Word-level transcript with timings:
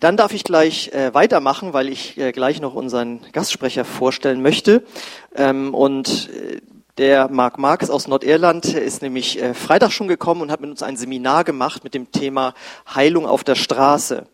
Dann 0.00 0.16
darf 0.16 0.32
ich 0.32 0.44
gleich 0.44 0.92
äh, 0.92 1.12
weitermachen, 1.14 1.72
weil 1.72 1.88
ich 1.88 2.18
äh, 2.18 2.32
gleich 2.32 2.60
noch 2.60 2.74
unseren 2.74 3.20
Gastsprecher 3.32 3.84
vorstellen 3.84 4.42
möchte. 4.42 4.82
Ähm, 5.34 5.74
und 5.74 6.30
äh, 6.30 6.60
der 6.98 7.28
Marc 7.28 7.58
Marx 7.58 7.90
aus 7.90 8.06
Nordirland 8.06 8.66
ist 8.66 9.02
nämlich 9.02 9.42
äh, 9.42 9.52
Freitag 9.52 9.90
schon 9.90 10.06
gekommen 10.06 10.42
und 10.42 10.52
hat 10.52 10.60
mit 10.60 10.70
uns 10.70 10.82
ein 10.82 10.96
Seminar 10.96 11.42
gemacht 11.42 11.82
mit 11.82 11.92
dem 11.92 12.12
Thema 12.12 12.54
Heilung 12.94 13.26
auf 13.26 13.42
der 13.42 13.56
Straße. 13.56 14.26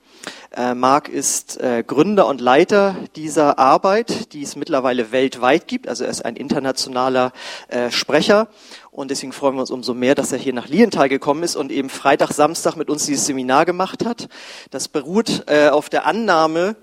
Äh, 0.56 0.74
Marc 0.74 1.08
ist 1.08 1.60
äh, 1.60 1.84
Gründer 1.86 2.26
und 2.26 2.40
Leiter 2.40 2.96
dieser 3.14 3.58
Arbeit, 3.58 4.32
die 4.32 4.42
es 4.42 4.56
mittlerweile 4.56 5.12
weltweit 5.12 5.68
gibt. 5.68 5.88
Also 5.88 6.04
er 6.04 6.10
ist 6.10 6.24
ein 6.24 6.36
internationaler 6.36 7.32
äh, 7.68 7.90
Sprecher 7.90 8.48
und 8.90 9.10
deswegen 9.10 9.32
freuen 9.32 9.54
wir 9.54 9.60
uns 9.60 9.70
umso 9.70 9.94
mehr, 9.94 10.14
dass 10.14 10.32
er 10.32 10.38
hier 10.38 10.52
nach 10.52 10.68
Lienthal 10.68 11.08
gekommen 11.08 11.42
ist 11.42 11.56
und 11.56 11.70
eben 11.70 11.88
Freitag, 11.88 12.32
Samstag 12.32 12.76
mit 12.76 12.90
uns 12.90 13.06
dieses 13.06 13.26
Seminar 13.26 13.64
gemacht 13.64 14.04
hat. 14.04 14.28
Das 14.70 14.88
beruht 14.88 15.44
äh, 15.46 15.68
auf 15.68 15.88
der 15.88 16.06
Annahme, 16.06 16.76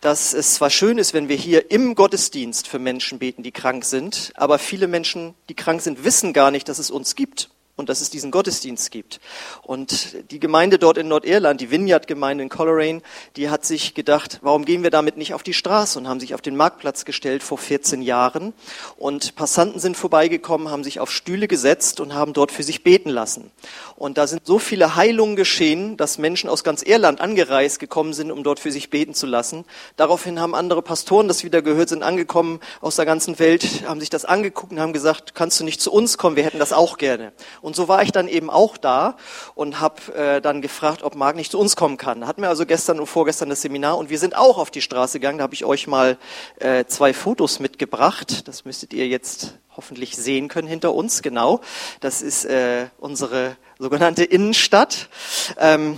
dass 0.00 0.32
es 0.32 0.54
zwar 0.54 0.70
schön 0.70 0.96
ist, 0.96 1.12
wenn 1.12 1.28
wir 1.28 1.36
hier 1.36 1.72
im 1.72 1.96
Gottesdienst 1.96 2.68
für 2.68 2.78
Menschen 2.78 3.18
beten, 3.18 3.42
die 3.42 3.50
krank 3.50 3.84
sind, 3.84 4.32
aber 4.36 4.58
viele 4.58 4.86
Menschen, 4.86 5.34
die 5.48 5.54
krank 5.54 5.80
sind, 5.80 6.04
wissen 6.04 6.32
gar 6.32 6.52
nicht, 6.52 6.68
dass 6.68 6.78
es 6.78 6.90
uns 6.90 7.16
gibt 7.16 7.50
und 7.78 7.88
dass 7.88 8.00
es 8.00 8.10
diesen 8.10 8.32
Gottesdienst 8.32 8.90
gibt. 8.90 9.20
Und 9.62 10.30
die 10.32 10.40
Gemeinde 10.40 10.78
dort 10.78 10.98
in 10.98 11.06
Nordirland, 11.06 11.60
die 11.60 11.70
Vineyard-Gemeinde 11.70 12.42
in 12.42 12.48
Coleraine, 12.48 13.02
die 13.36 13.50
hat 13.50 13.64
sich 13.64 13.94
gedacht, 13.94 14.40
warum 14.42 14.64
gehen 14.64 14.82
wir 14.82 14.90
damit 14.90 15.16
nicht 15.16 15.32
auf 15.32 15.44
die 15.44 15.54
Straße 15.54 15.96
und 15.96 16.08
haben 16.08 16.18
sich 16.18 16.34
auf 16.34 16.42
den 16.42 16.56
Marktplatz 16.56 17.04
gestellt 17.04 17.44
vor 17.44 17.56
14 17.56 18.02
Jahren. 18.02 18.52
Und 18.96 19.36
Passanten 19.36 19.78
sind 19.78 19.96
vorbeigekommen, 19.96 20.70
haben 20.70 20.82
sich 20.82 20.98
auf 20.98 21.12
Stühle 21.12 21.46
gesetzt 21.46 22.00
und 22.00 22.14
haben 22.14 22.32
dort 22.32 22.50
für 22.50 22.64
sich 22.64 22.82
beten 22.82 23.10
lassen. 23.10 23.52
Und 23.94 24.18
da 24.18 24.26
sind 24.26 24.44
so 24.44 24.58
viele 24.58 24.96
Heilungen 24.96 25.36
geschehen, 25.36 25.96
dass 25.96 26.18
Menschen 26.18 26.50
aus 26.50 26.64
ganz 26.64 26.82
Irland 26.82 27.20
angereist 27.20 27.78
gekommen 27.78 28.12
sind, 28.12 28.32
um 28.32 28.42
dort 28.42 28.58
für 28.58 28.72
sich 28.72 28.90
beten 28.90 29.14
zu 29.14 29.26
lassen. 29.26 29.64
Daraufhin 29.96 30.40
haben 30.40 30.56
andere 30.56 30.82
Pastoren 30.82 31.28
das 31.28 31.44
wieder 31.44 31.62
gehört, 31.62 31.90
sind 31.90 32.02
angekommen 32.02 32.58
aus 32.80 32.96
der 32.96 33.06
ganzen 33.06 33.38
Welt, 33.38 33.84
haben 33.86 34.00
sich 34.00 34.10
das 34.10 34.24
angeguckt 34.24 34.72
und 34.72 34.80
haben 34.80 34.92
gesagt, 34.92 35.36
kannst 35.36 35.60
du 35.60 35.64
nicht 35.64 35.80
zu 35.80 35.92
uns 35.92 36.18
kommen, 36.18 36.34
wir 36.34 36.44
hätten 36.44 36.58
das 36.58 36.72
auch 36.72 36.98
gerne. 36.98 37.32
Und 37.60 37.67
so 37.74 37.88
war 37.88 38.02
ich 38.02 38.12
dann 38.12 38.28
eben 38.28 38.50
auch 38.50 38.76
da 38.76 39.16
und 39.54 39.80
habe 39.80 40.14
äh, 40.14 40.40
dann 40.40 40.62
gefragt, 40.62 41.02
ob 41.02 41.14
Marc 41.14 41.36
nicht 41.36 41.52
zu 41.52 41.58
uns 41.58 41.76
kommen 41.76 41.96
kann. 41.96 42.26
Hatten 42.26 42.42
wir 42.42 42.48
also 42.48 42.66
gestern 42.66 43.00
und 43.00 43.06
vorgestern 43.06 43.48
das 43.48 43.62
Seminar 43.62 43.98
und 43.98 44.10
wir 44.10 44.18
sind 44.18 44.36
auch 44.36 44.58
auf 44.58 44.70
die 44.70 44.82
Straße 44.82 45.20
gegangen. 45.20 45.38
Da 45.38 45.44
habe 45.44 45.54
ich 45.54 45.64
euch 45.64 45.86
mal 45.86 46.18
äh, 46.60 46.84
zwei 46.86 47.14
Fotos 47.14 47.60
mitgebracht. 47.60 48.46
Das 48.48 48.64
müsstet 48.64 48.92
ihr 48.92 49.06
jetzt 49.06 49.58
hoffentlich 49.76 50.16
sehen 50.16 50.48
können 50.48 50.68
hinter 50.68 50.94
uns. 50.94 51.22
Genau, 51.22 51.60
das 52.00 52.20
ist 52.20 52.44
äh, 52.44 52.86
unsere 52.98 53.56
sogenannte 53.78 54.24
Innenstadt. 54.24 55.08
Ähm, 55.58 55.96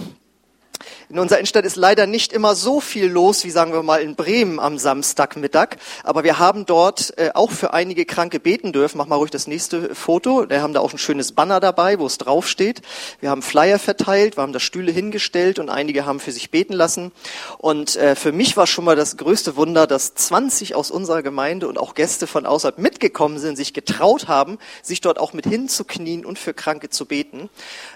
in 1.10 1.18
unserer 1.18 1.38
Innenstadt 1.38 1.64
ist 1.64 1.74
leider 1.74 2.06
nicht 2.06 2.32
immer 2.32 2.54
so 2.54 2.80
viel 2.80 3.06
los, 3.06 3.42
wie 3.42 3.50
sagen 3.50 3.72
wir 3.72 3.82
mal 3.82 4.00
in 4.00 4.14
Bremen 4.14 4.60
am 4.60 4.78
Samstagmittag. 4.78 5.76
Aber 6.04 6.22
wir 6.22 6.38
haben 6.38 6.66
dort 6.66 7.18
äh, 7.18 7.30
auch 7.34 7.50
für 7.50 7.74
einige 7.74 8.04
Kranke 8.04 8.38
beten 8.38 8.72
dürfen. 8.72 8.96
Mach 8.96 9.06
mal 9.06 9.16
ruhig 9.16 9.32
das 9.32 9.48
nächste 9.48 9.92
Foto. 9.96 10.48
Wir 10.48 10.62
haben 10.62 10.72
da 10.72 10.78
auch 10.78 10.92
ein 10.92 10.98
schönes 10.98 11.32
Banner 11.32 11.58
dabei, 11.58 11.98
wo 11.98 12.06
es 12.06 12.18
draufsteht. 12.18 12.82
Wir 13.18 13.30
haben 13.30 13.42
Flyer 13.42 13.80
verteilt, 13.80 14.36
wir 14.36 14.42
haben 14.42 14.52
da 14.52 14.60
Stühle 14.60 14.92
hingestellt 14.92 15.58
und 15.58 15.68
einige 15.68 16.06
haben 16.06 16.20
für 16.20 16.30
sich 16.30 16.52
beten 16.52 16.74
lassen. 16.74 17.10
Und 17.58 17.96
äh, 17.96 18.14
für 18.14 18.30
mich 18.30 18.56
war 18.56 18.68
schon 18.68 18.84
mal 18.84 18.94
das 18.94 19.16
größte 19.16 19.56
Wunder, 19.56 19.88
dass 19.88 20.14
20 20.14 20.76
aus 20.76 20.92
unserer 20.92 21.24
Gemeinde 21.24 21.66
und 21.66 21.76
auch 21.76 21.96
Gäste 21.96 22.28
von 22.28 22.46
außerhalb 22.46 22.78
mitgekommen 22.78 23.40
sind, 23.40 23.56
sich 23.56 23.74
getraut 23.74 24.28
haben, 24.28 24.58
sich 24.80 25.00
dort 25.00 25.18
auch 25.18 25.32
mit 25.32 25.46
hinzuknien 25.46 26.24
und 26.24 26.38
für 26.38 26.54
Kranke 26.54 26.88
zu 26.88 27.04
beten. 27.04 27.50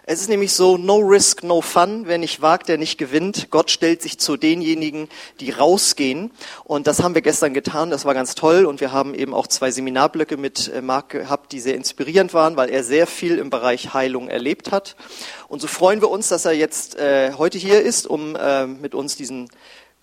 Es 0.07 0.21
ist 0.21 0.29
nämlich 0.29 0.53
so, 0.53 0.77
no 0.77 0.99
risk, 0.99 1.45
no 1.45 1.63
fun. 1.63 2.03
Wer 2.05 2.19
nicht 2.19 2.43
wagt, 2.43 2.69
der 2.69 2.77
nicht 2.77 2.99
gewinnt. 2.99 3.49
Gott 3.49 3.71
stellt 3.71 4.03
sich 4.03 4.19
zu 4.19 4.37
denjenigen, 4.37 5.09
die 5.41 5.51
rausgehen. 5.51 6.31
Und 6.65 6.87
das 6.87 7.03
haben 7.03 7.15
wir 7.15 7.23
gestern 7.23 7.55
getan. 7.55 7.89
Das 7.89 8.05
war 8.05 8.13
ganz 8.13 8.35
toll. 8.35 8.67
Und 8.67 8.83
wir 8.83 8.93
haben 8.93 9.15
eben 9.15 9.33
auch 9.33 9.47
zwei 9.47 9.71
Seminarblöcke 9.71 10.37
mit 10.37 10.69
äh, 10.69 10.83
Marc 10.83 11.09
gehabt, 11.09 11.53
die 11.53 11.61
sehr 11.61 11.75
inspirierend 11.75 12.35
waren, 12.35 12.59
weil 12.59 12.69
er 12.69 12.85
sehr 12.85 13.07
viel 13.07 13.39
im 13.39 13.49
Bereich 13.49 13.95
Heilung 13.95 14.29
erlebt 14.29 14.73
hat. 14.73 14.95
Und 15.49 15.63
so 15.63 15.69
freuen 15.69 16.03
wir 16.03 16.11
uns, 16.11 16.29
dass 16.29 16.45
er 16.45 16.53
jetzt 16.53 16.97
äh, 16.97 17.33
heute 17.39 17.57
hier 17.57 17.81
ist, 17.81 18.07
um 18.07 18.37
äh, 18.37 18.67
mit 18.67 18.95
uns 18.95 19.17
diesen 19.17 19.49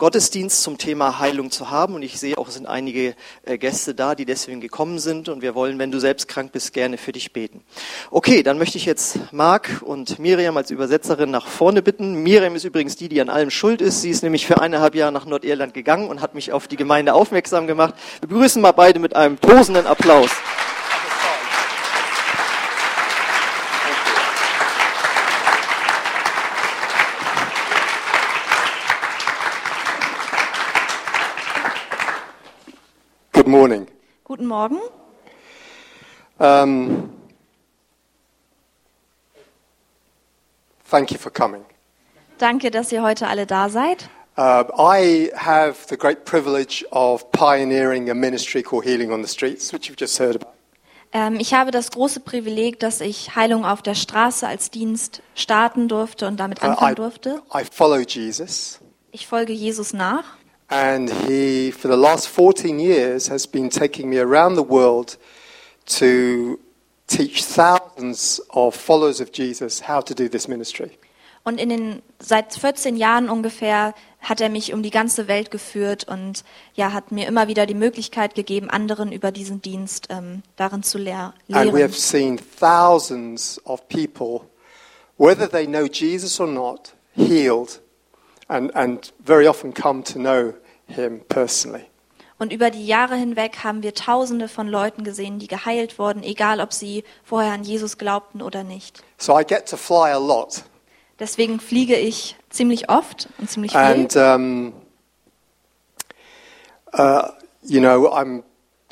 Gottesdienst 0.01 0.63
zum 0.63 0.79
Thema 0.79 1.19
Heilung 1.19 1.51
zu 1.51 1.69
haben. 1.69 1.93
Und 1.93 2.01
ich 2.01 2.19
sehe 2.19 2.35
auch, 2.35 2.47
es 2.47 2.55
sind 2.55 2.65
einige 2.65 3.13
äh, 3.43 3.59
Gäste 3.59 3.93
da, 3.93 4.15
die 4.15 4.25
deswegen 4.25 4.59
gekommen 4.59 4.97
sind. 4.97 5.29
Und 5.29 5.43
wir 5.43 5.53
wollen, 5.53 5.77
wenn 5.77 5.91
du 5.91 5.99
selbst 5.99 6.27
krank 6.27 6.51
bist, 6.51 6.73
gerne 6.73 6.97
für 6.97 7.11
dich 7.11 7.33
beten. 7.33 7.63
Okay, 8.09 8.41
dann 8.41 8.57
möchte 8.57 8.79
ich 8.79 8.85
jetzt 8.85 9.19
Marc 9.31 9.83
und 9.85 10.17
Miriam 10.17 10.57
als 10.57 10.71
Übersetzerin 10.71 11.29
nach 11.29 11.45
vorne 11.45 11.83
bitten. 11.83 12.15
Miriam 12.15 12.55
ist 12.55 12.63
übrigens 12.63 12.95
die, 12.95 13.09
die 13.09 13.21
an 13.21 13.29
allem 13.29 13.51
schuld 13.51 13.79
ist. 13.79 14.01
Sie 14.01 14.09
ist 14.09 14.23
nämlich 14.23 14.47
für 14.47 14.59
eineinhalb 14.59 14.95
Jahre 14.95 15.11
nach 15.11 15.27
Nordirland 15.27 15.75
gegangen 15.75 16.09
und 16.09 16.19
hat 16.19 16.33
mich 16.33 16.51
auf 16.51 16.67
die 16.67 16.77
Gemeinde 16.77 17.13
aufmerksam 17.13 17.67
gemacht. 17.67 17.93
Wir 18.21 18.29
begrüßen 18.29 18.59
mal 18.59 18.71
beide 18.71 18.97
mit 18.97 19.15
einem 19.15 19.39
tosenden 19.39 19.85
Applaus. 19.85 20.31
Morning. 33.51 33.87
Guten 34.23 34.47
Morgen. 34.47 34.79
Um, 36.39 37.11
thank 40.89 41.11
you 41.11 41.17
for 41.19 41.31
coming. 41.31 41.63
Danke, 42.39 42.71
dass 42.71 42.91
ihr 42.91 43.03
heute 43.03 43.27
alle 43.27 43.45
da 43.45 43.69
seid. 43.69 44.09
Uh, 44.37 44.63
I 44.79 45.31
have 45.35 45.75
the 45.89 45.97
great 45.97 46.23
privilege 46.25 46.85
of 46.91 47.29
pioneering 47.31 48.09
a 48.09 48.15
ministry 48.15 48.63
called 48.63 48.85
Healing 48.85 49.11
on 49.11 49.21
the 49.21 49.27
Streets, 49.27 49.71
which 49.73 49.87
you've 49.89 49.99
just 49.99 50.19
heard 50.19 50.35
about. 50.37 50.53
Ähm, 51.13 51.35
ich 51.39 51.53
habe 51.53 51.71
das 51.71 51.91
große 51.91 52.21
Privileg, 52.21 52.79
dass 52.79 53.01
ich 53.01 53.35
Heilung 53.35 53.65
auf 53.65 53.81
der 53.81 53.95
Straße 53.95 54.47
als 54.47 54.71
Dienst 54.71 55.21
starten 55.35 55.89
durfte 55.89 56.25
und 56.25 56.39
damit 56.39 56.63
Uh, 56.63 56.67
anfangen 56.67 56.93
I, 56.93 56.95
durfte. 56.95 57.41
I 57.53 57.63
follow 57.69 57.99
Jesus, 57.99 58.79
Ich 59.11 59.27
folge 59.27 59.51
Jesus 59.51 59.91
nach 59.91 60.23
and 60.71 61.09
he, 61.27 61.69
for 61.69 61.89
the 61.89 61.97
last 61.97 62.27
14 62.29 62.79
years, 62.79 63.27
has 63.27 63.45
been 63.45 63.69
taking 63.69 64.09
me 64.09 64.17
around 64.17 64.55
the 64.55 64.63
world 64.63 65.17
to 65.85 66.59
teach 67.07 67.43
thousands 67.43 68.39
of 68.49 68.73
followers 68.73 69.19
of 69.19 69.31
Jesus 69.31 69.81
how 69.81 70.01
to 70.01 70.15
do 70.15 70.29
this 70.29 70.47
ministry. 70.47 70.97
und 71.43 71.59
in 71.59 71.69
den 71.69 72.01
seit 72.19 72.53
14 72.53 72.95
Jahren 72.95 73.29
ungefähr 73.29 73.93
hat 74.19 74.41
er 74.41 74.49
mich 74.49 74.73
um 74.73 74.83
die 74.83 74.91
ganze 74.91 75.27
Welt 75.27 75.49
geführt 75.49 76.07
und 76.07 76.43
ja 76.75 76.93
hat 76.93 77.11
mir 77.11 77.27
immer 77.27 77.47
wieder 77.47 77.65
die 77.65 77.73
Möglichkeit 77.73 78.35
gegeben, 78.35 78.69
anderen 78.69 79.11
über 79.11 79.31
diesen 79.31 79.61
Dienst 79.61 80.07
ähm, 80.11 80.43
darin 80.55 80.83
zu 80.83 80.97
lehr 80.97 81.33
And 81.51 81.73
we 81.73 81.81
have 81.81 81.95
seen 81.95 82.37
thousands 82.37 83.59
of 83.65 83.87
people, 83.87 84.41
whether 85.17 85.49
they 85.49 85.65
know 85.65 85.85
Jesus 85.85 86.39
or 86.39 86.47
not, 86.47 86.93
healed 87.15 87.81
and, 88.47 88.75
and 88.75 89.11
very 89.25 89.47
often 89.47 89.73
come 89.73 90.03
to 90.03 90.19
know 90.19 90.53
him 90.91 91.21
personally. 91.27 91.85
Und 92.41 92.51
über 92.51 92.71
die 92.71 92.87
Jahre 92.87 93.15
hinweg 93.15 93.63
haben 93.63 93.83
wir 93.83 93.93
Tausende 93.93 94.47
von 94.47 94.67
Leuten 94.67 95.03
gesehen, 95.03 95.37
die 95.37 95.47
geheilt 95.47 95.99
wurden, 95.99 96.23
egal 96.23 96.59
ob 96.59 96.73
sie 96.73 97.03
vorher 97.23 97.53
an 97.53 97.63
Jesus 97.63 97.99
glaubten 97.99 98.41
oder 98.41 98.63
nicht. 98.63 99.03
So 99.19 99.39
I 99.39 99.43
get 99.45 99.69
to 99.69 99.77
fly 99.77 100.11
a 100.11 100.17
lot. 100.17 100.63
Deswegen 101.19 101.59
fliege 101.59 101.95
ich 101.95 102.35
ziemlich 102.49 102.89
oft 102.89 103.29
und 103.37 103.47
ziemlich 103.47 103.73
viel. 103.73 103.79
And, 103.79 104.15
um, 104.15 104.73
uh, 106.97 107.29
you 107.61 107.79
know, 107.79 108.11
I'm, 108.11 108.41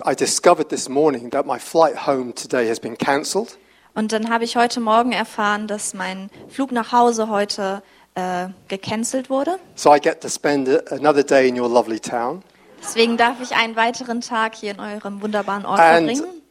I 0.06 0.14
discovered 0.14 0.70
this 0.70 0.88
morning 0.88 1.32
that 1.32 1.48
my 1.48 1.58
flight 1.58 2.06
home 2.06 2.36
today 2.36 2.70
has 2.70 2.80
been 2.80 2.96
cancelled. 2.96 3.58
Und 3.96 4.12
dann 4.12 4.30
habe 4.30 4.44
ich 4.44 4.56
heute 4.56 4.80
Morgen 4.80 5.12
erfahren, 5.12 5.68
dass 5.68 5.96
mein 5.96 6.30
Flug 6.50 6.72
nach 6.72 6.92
Hause 6.92 7.30
heute 7.30 7.82
äh, 8.16 8.48
gecancelt 8.68 9.30
wurde. 9.30 9.60
So 9.76 9.94
I 9.96 10.00
get 10.00 10.22
to 10.22 10.30
spend 10.30 10.68
another 10.92 11.24
day 11.24 11.48
in 11.50 11.60
your 11.60 11.70
lovely 11.70 12.00
town. 12.00 12.44
Deswegen 12.82 13.18
darf 13.18 13.42
ich 13.42 13.54
einen 13.56 13.76
weiteren 13.76 14.22
Tag 14.22 14.56
hier 14.56 14.72
in 14.72 14.80
eurem 14.80 15.22
wunderbaren 15.22 15.66
Ort 15.66 15.80
And, 15.80 16.10
verbringen. 16.10 16.42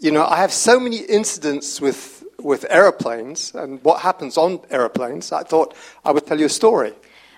you 0.00 0.10
know, 0.10 0.22
I 0.22 0.36
have 0.36 0.50
so 0.52 0.80
many 0.80 0.96
incidents 0.98 1.80
with, 1.80 2.24
with 2.38 2.64
aeroplanes 2.70 3.54
and 3.54 3.84
what 3.84 4.02
happens 4.02 4.36
on 4.36 4.58
aeroplanes. 4.70 5.30
I 5.32 5.44
thought 5.44 5.74
I 6.04 6.08
would 6.10 6.26
tell 6.26 6.38
you 6.40 6.46
a 6.46 6.50
story. 6.50 6.92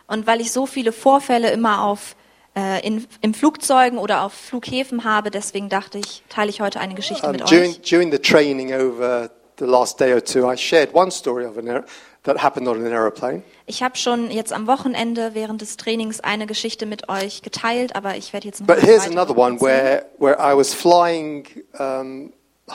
Und 0.06 0.26
weil 0.26 0.40
ich 0.40 0.50
so 0.52 0.64
viele 0.64 0.92
Vorfälle 0.92 1.50
immer 1.50 1.84
auf 1.84 2.16
äh, 2.56 2.84
in, 2.86 3.06
im 3.20 3.34
Flugzeugen 3.34 3.98
oder 3.98 4.22
auf 4.22 4.32
Flughäfen 4.32 5.04
habe, 5.04 5.30
deswegen 5.30 5.68
dachte 5.68 5.98
ich, 5.98 6.22
teile 6.30 6.48
ich 6.48 6.62
heute 6.62 6.80
eine 6.80 6.94
Geschichte 6.94 7.26
Um, 7.26 7.32
mit 7.32 7.50
during, 7.50 7.72
euch. 7.72 7.82
during 7.82 8.10
the 8.10 8.18
training 8.18 8.72
over 8.72 9.30
the 9.58 9.66
last 9.66 9.98
day 9.98 10.12
or 10.12 10.20
two, 10.20 10.48
I 10.50 10.56
shared 10.56 10.92
one 10.92 11.10
story 11.10 11.44
of 11.44 11.58
an 11.58 11.84
that 12.24 12.42
happened 12.42 12.68
on 12.68 12.84
an 12.84 12.92
aeroplane. 12.92 13.42
Ich 13.66 13.82
habe 13.82 13.96
schon 13.96 14.30
jetzt 14.30 14.52
am 14.52 14.66
Wochenende 14.66 15.34
während 15.34 15.60
des 15.60 15.76
Trainings 15.76 16.20
eine 16.20 16.46
Geschichte 16.46 16.86
mit 16.86 17.08
euch 17.08 17.42
geteilt, 17.42 17.94
aber 17.94 18.16
ich 18.16 18.32
werde 18.32 18.46
jetzt 18.46 18.60
noch 18.60 18.66
But 18.66 18.80
here's 18.80 19.06
another 19.06 19.36
one 19.36 19.60
where, 19.60 20.06
where 20.18 20.36
I 20.38 20.56
was 20.56 20.74
flying 20.74 21.46
um, 21.78 22.32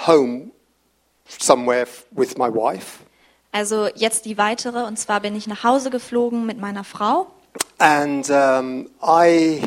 home 0.07 0.51
somewhere 1.39 1.87
with 2.11 2.37
my 2.37 2.49
wife. 2.49 2.99
Also 3.51 3.87
jetzt 3.95 4.25
die 4.25 4.37
weitere, 4.37 4.85
und 4.85 4.97
zwar 4.97 5.19
bin 5.19 5.35
ich 5.35 5.45
nach 5.47 5.63
Hause 5.63 5.89
geflogen 5.89 6.45
mit 6.45 6.59
meiner 6.59 6.83
Frau. 6.83 7.27
And 7.77 8.27
um, 8.29 8.89
I 9.01 9.61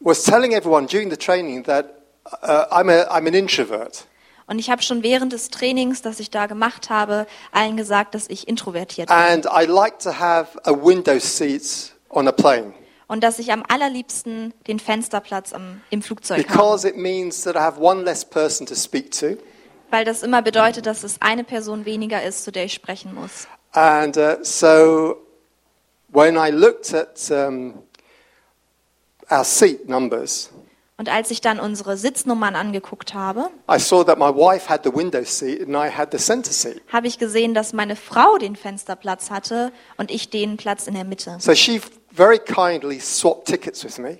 was 0.00 0.24
telling 0.24 0.52
everyone 0.52 0.86
during 0.86 1.10
the 1.10 1.16
training 1.16 1.64
that 1.64 2.02
uh, 2.42 2.66
I'm, 2.70 2.88
a, 2.88 3.04
I'm 3.08 3.28
an 3.28 3.34
introvert. 3.34 4.06
Und 4.46 4.58
ich 4.58 4.70
habe 4.70 4.82
schon 4.82 5.02
während 5.02 5.32
des 5.32 5.48
Trainings, 5.48 6.02
das 6.02 6.20
ich 6.20 6.30
da 6.30 6.46
gemacht 6.46 6.90
habe, 6.90 7.26
allen 7.52 7.76
gesagt, 7.76 8.14
dass 8.14 8.28
ich 8.28 8.48
introvertiert 8.48 9.08
bin. 9.08 9.16
And 9.16 9.46
I 9.46 9.66
like 9.66 9.98
to 10.00 10.18
have 10.18 10.58
a 10.64 10.72
window 10.72 11.18
seat 11.18 11.92
on 12.10 12.28
a 12.28 12.32
plane 12.32 12.74
Und 13.08 13.22
dass 13.22 13.38
ich 13.38 13.52
am 13.52 13.62
allerliebsten 13.68 14.54
den 14.66 14.78
Fensterplatz 14.78 15.52
am, 15.52 15.80
im 15.90 16.02
Flugzeug 16.02 16.38
because 16.38 16.86
habe. 16.86 16.96
it 16.96 16.96
means 16.96 17.42
that 17.44 17.56
I 17.56 17.58
have 17.60 17.80
one 17.80 18.02
less 18.04 18.24
person 18.24 18.66
to 18.66 18.74
speak 18.74 19.10
to. 19.12 19.36
Weil 19.90 20.04
das 20.06 20.22
immer 20.22 20.40
bedeutet, 20.40 20.86
dass 20.86 21.04
es 21.04 21.20
eine 21.20 21.44
Person 21.44 21.84
weniger 21.84 22.22
ist, 22.22 22.44
zu 22.44 22.50
der 22.52 22.64
ich 22.64 22.72
sprechen 22.72 23.14
muss. 23.14 23.46
And 23.72 24.16
uh, 24.16 24.36
so 24.42 25.16
when 26.08 26.36
I 26.36 26.50
looked 26.50 26.94
at 26.94 27.30
um, 27.30 27.82
our 29.30 29.44
seat 29.44 29.88
numbers, 29.88 30.50
Und 31.02 31.08
als 31.08 31.32
ich 31.32 31.40
dann 31.40 31.58
unsere 31.58 31.96
Sitznummern 31.96 32.54
angeguckt 32.54 33.12
habe, 33.12 33.50
I 33.68 33.76
saw 33.80 34.04
that 34.04 34.20
my 34.20 34.26
wife 34.26 34.68
had 34.68 34.84
the 34.84 34.94
window 34.94 35.24
seat 35.24 35.62
and 35.62 35.70
I 35.70 35.90
had 35.90 36.12
the 36.12 36.16
center 36.18 36.52
seat. 36.52 36.80
habe 36.92 37.08
ich 37.08 37.18
gesehen, 37.18 37.54
dass 37.54 37.72
meine 37.72 37.96
Frau 37.96 38.38
den 38.38 38.54
Fensterplatz 38.54 39.28
hatte 39.28 39.72
und 39.96 40.12
ich 40.12 40.30
den 40.30 40.56
Platz 40.56 40.86
in 40.86 40.94
der 40.94 41.02
Mitte. 41.02 41.34
So 41.40 41.56
she 41.56 41.80
very 42.12 42.38
kindly 42.38 43.00
swapped 43.00 43.46
tickets 43.46 43.82
with 43.82 43.98
me. 43.98 44.10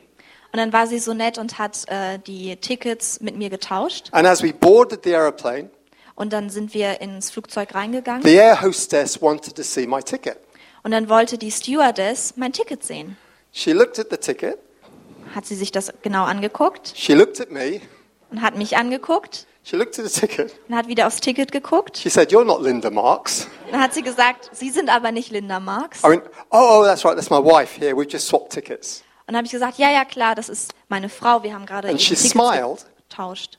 Und 0.52 0.58
dann 0.58 0.72
war 0.72 0.88
sie 0.88 0.98
so 0.98 1.14
nett 1.14 1.38
und 1.38 1.60
hat 1.60 1.84
äh, 1.86 2.18
die 2.18 2.56
Tickets 2.56 3.20
mit 3.20 3.36
mir 3.36 3.48
getauscht. 3.48 4.08
And 4.10 4.26
as 4.26 4.42
we 4.42 4.52
boarded 4.52 5.04
the 5.04 5.14
aeroplane, 5.14 5.70
Und 6.16 6.32
dann 6.32 6.50
sind 6.50 6.74
wir 6.74 7.00
ins 7.00 7.30
Flugzeug 7.30 7.76
reingegangen. 7.76 8.24
the 8.24 8.34
air 8.34 8.60
hostess 8.60 9.22
wanted 9.22 9.54
to 9.54 9.62
see 9.62 9.86
my 9.86 10.02
ticket. 10.02 10.36
Und 10.82 10.90
dann 10.90 11.08
wollte 11.08 11.38
die 11.38 11.52
Stewardess 11.52 12.34
mein 12.34 12.52
Ticket 12.52 12.82
sehen. 12.82 13.16
She 13.52 13.70
looked 13.72 14.00
at 14.00 14.08
the 14.10 14.16
ticket, 14.16 14.58
Hat 15.34 15.46
sie 15.46 15.54
sich 15.56 15.72
das 15.72 15.92
genau 16.02 16.24
angeguckt 16.24 16.92
she 16.96 17.14
looked 17.14 17.40
at 17.40 17.50
me, 17.50 17.80
und 18.30 18.42
hat 18.42 18.56
mich 18.56 18.76
angeguckt 18.76 19.46
she 19.64 19.76
looked 19.76 19.98
at 19.98 20.06
the 20.08 20.20
ticket. 20.20 20.52
und 20.68 20.74
hat 20.76 20.88
wieder 20.88 21.06
aufs 21.06 21.20
Ticket 21.20 21.52
geguckt. 21.52 21.96
She 21.98 22.10
said, 22.10 22.30
You're 22.32 22.44
not 22.44 22.60
Linda 22.62 22.90
Marks. 22.90 23.46
Dann 23.70 23.80
hat 23.80 23.94
sie 23.94 24.02
gesagt, 24.02 24.50
Sie 24.52 24.70
sind 24.70 24.90
aber 24.90 25.12
nicht 25.12 25.30
Linda 25.30 25.60
Marx. 25.60 26.00
I 26.00 26.08
went, 26.08 26.24
Oh, 26.50 26.80
oh, 26.80 26.84
that's 26.84 27.04
right, 27.04 27.14
that's 27.16 27.30
my 27.30 27.38
wife 27.38 27.78
here. 27.78 27.94
We've 27.96 28.10
just 28.10 28.26
swapped 28.26 28.50
tickets. 28.50 29.02
Und 29.26 29.34
dann 29.34 29.36
habe 29.36 29.46
ich 29.46 29.52
gesagt, 29.52 29.78
ja, 29.78 29.88
ja, 29.90 30.04
klar, 30.04 30.34
das 30.34 30.48
ist 30.48 30.74
meine 30.88 31.08
Frau. 31.08 31.42
Wir 31.44 31.54
haben 31.54 31.64
gerade 31.64 31.88
And 31.88 32.00
she 32.00 32.14
Tickets 32.16 32.30
smiled. 32.30 32.84
getauscht. 33.08 33.58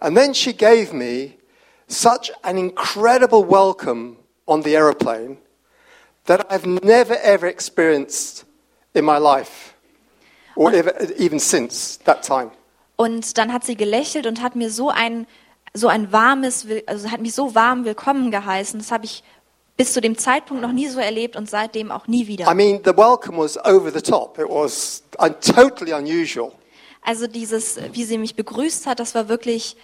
And 0.00 0.16
then 0.16 0.34
she 0.34 0.52
gave 0.52 0.92
me 0.92 1.34
such 1.86 2.32
an 2.42 2.58
incredible 2.58 3.44
welcome 3.48 4.16
on 4.46 4.62
the 4.64 4.74
aeroplane 4.76 5.38
that 6.26 6.50
I've 6.50 6.66
never 6.66 7.14
ever 7.22 7.46
experienced 7.46 8.44
in 8.92 9.04
my 9.04 9.18
life, 9.18 9.67
or 10.58 10.72
ever, 10.72 10.92
even 11.18 11.38
since 11.38 11.98
that 12.04 12.22
time. 12.26 12.50
Und 12.96 13.38
dann 13.38 13.52
hat 13.52 13.64
sie 13.64 13.76
gelächelt 13.76 14.26
und 14.26 14.42
hat 14.42 14.56
mir 14.56 14.70
so 14.70 14.90
ein, 14.90 15.26
so 15.72 15.86
ein 15.86 16.12
warmes, 16.12 16.66
also 16.86 17.10
hat 17.10 17.20
mich 17.20 17.32
so 17.32 17.54
warm 17.54 17.84
willkommen 17.84 18.32
geheißen. 18.32 18.80
Das 18.80 18.90
habe 18.90 19.04
ich 19.04 19.22
bis 19.76 19.92
zu 19.92 20.00
dem 20.00 20.18
Zeitpunkt 20.18 20.60
noch 20.60 20.72
nie 20.72 20.88
so 20.88 20.98
erlebt 20.98 21.36
und 21.36 21.48
seitdem 21.48 21.92
auch 21.92 22.08
nie 22.08 22.26
wieder. 22.26 22.50
I 22.50 22.54
mean, 22.54 22.80
the 22.84 22.96
welcome 22.96 23.38
was 23.38 23.56
over 23.64 23.92
the 23.92 24.00
top. 24.02 24.36
It 24.38 24.48
was 24.48 25.04
totally 25.40 25.92
unusual. 25.92 26.50
Also 27.02 27.28
dieses, 27.28 27.78
wie 27.92 28.02
sie 28.02 28.18
mich 28.18 28.34
begrüßt 28.34 28.86
hat, 28.86 28.98
das 28.98 29.14
war 29.14 29.28
wirklich 29.28 29.76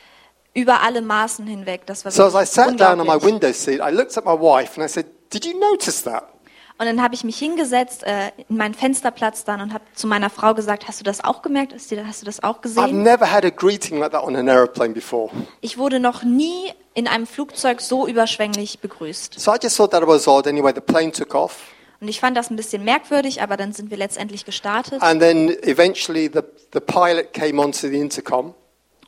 über 0.53 0.83
alle 0.83 1.01
Maßen 1.01 1.47
hinweg. 1.47 1.87
Das 1.87 2.05
war 2.05 2.11
So 2.11 2.25
as 2.25 2.35
I 2.35 2.45
sat 2.45 2.81
down 2.81 3.01
on 3.01 3.07
my 3.07 3.23
window 3.25 3.53
seat, 3.53 3.81
I 3.81 3.93
looked 3.93 4.19
at 4.19 4.25
my 4.25 4.33
wife 4.33 4.73
and 4.77 4.85
I 4.85 4.93
said, 4.93 5.07
Did 5.33 5.45
you 5.47 5.59
notice 5.59 6.03
that? 6.03 6.34
Und 6.77 6.87
dann 6.87 7.01
habe 7.01 7.15
ich 7.15 7.23
mich 7.23 7.39
hingesetzt 7.39 8.03
äh, 8.03 8.33
in 8.49 8.57
meinen 8.57 8.75
Fensterplatz 8.75 9.45
dann 9.45 9.61
und 9.61 9.73
habe 9.73 9.85
zu 9.95 10.09
meiner 10.09 10.29
Frau 10.29 10.55
gesagt, 10.55 10.89
hast 10.89 10.99
du 10.99 11.05
das 11.05 11.23
auch 11.23 11.41
gemerkt? 11.41 11.73
Hast 11.73 11.91
du, 11.93 11.97
das 12.27 12.43
auch 12.43 12.59
I've 12.59 12.63
gesehen? 12.63 13.03
never 13.03 13.31
had 13.31 13.45
a 13.45 13.51
greeting 13.51 13.99
like 13.99 14.11
that 14.11 14.25
on 14.25 14.35
an 14.35 14.49
aeroplane 14.49 14.93
before. 14.93 15.31
Ich 15.61 15.79
wurde 15.79 16.01
noch 16.01 16.25
nie 16.25 16.73
in 16.95 17.07
einem 17.07 17.27
Flugzeug 17.27 17.81
so 17.81 18.09
überschwänglich 18.09 18.81
begrüßt. 18.81 19.39
So 19.39 19.53
I 19.53 19.59
just 19.63 19.77
thought 19.77 19.93
that 19.93 20.05
was 20.07 20.27
odd. 20.27 20.49
Anyway, 20.49 20.73
the 20.75 20.81
plane 20.81 21.13
took 21.13 21.35
off. 21.35 21.63
Und 22.01 22.09
ich 22.09 22.19
fand 22.19 22.37
das 22.37 22.51
ein 22.51 22.57
bisschen 22.57 22.83
merkwürdig, 22.85 23.41
aber 23.41 23.57
dann 23.57 23.73
sind 23.73 23.91
wir 23.91 23.97
letztendlich 23.97 24.45
gestartet. 24.45 25.01
And 25.01 25.21
then 25.21 25.51
eventually 25.63 26.29
the, 26.33 26.41
the 26.73 26.81
pilot 26.81 27.33
came 27.33 27.63
onto 27.63 27.89
the 27.89 27.99
intercom 28.01 28.53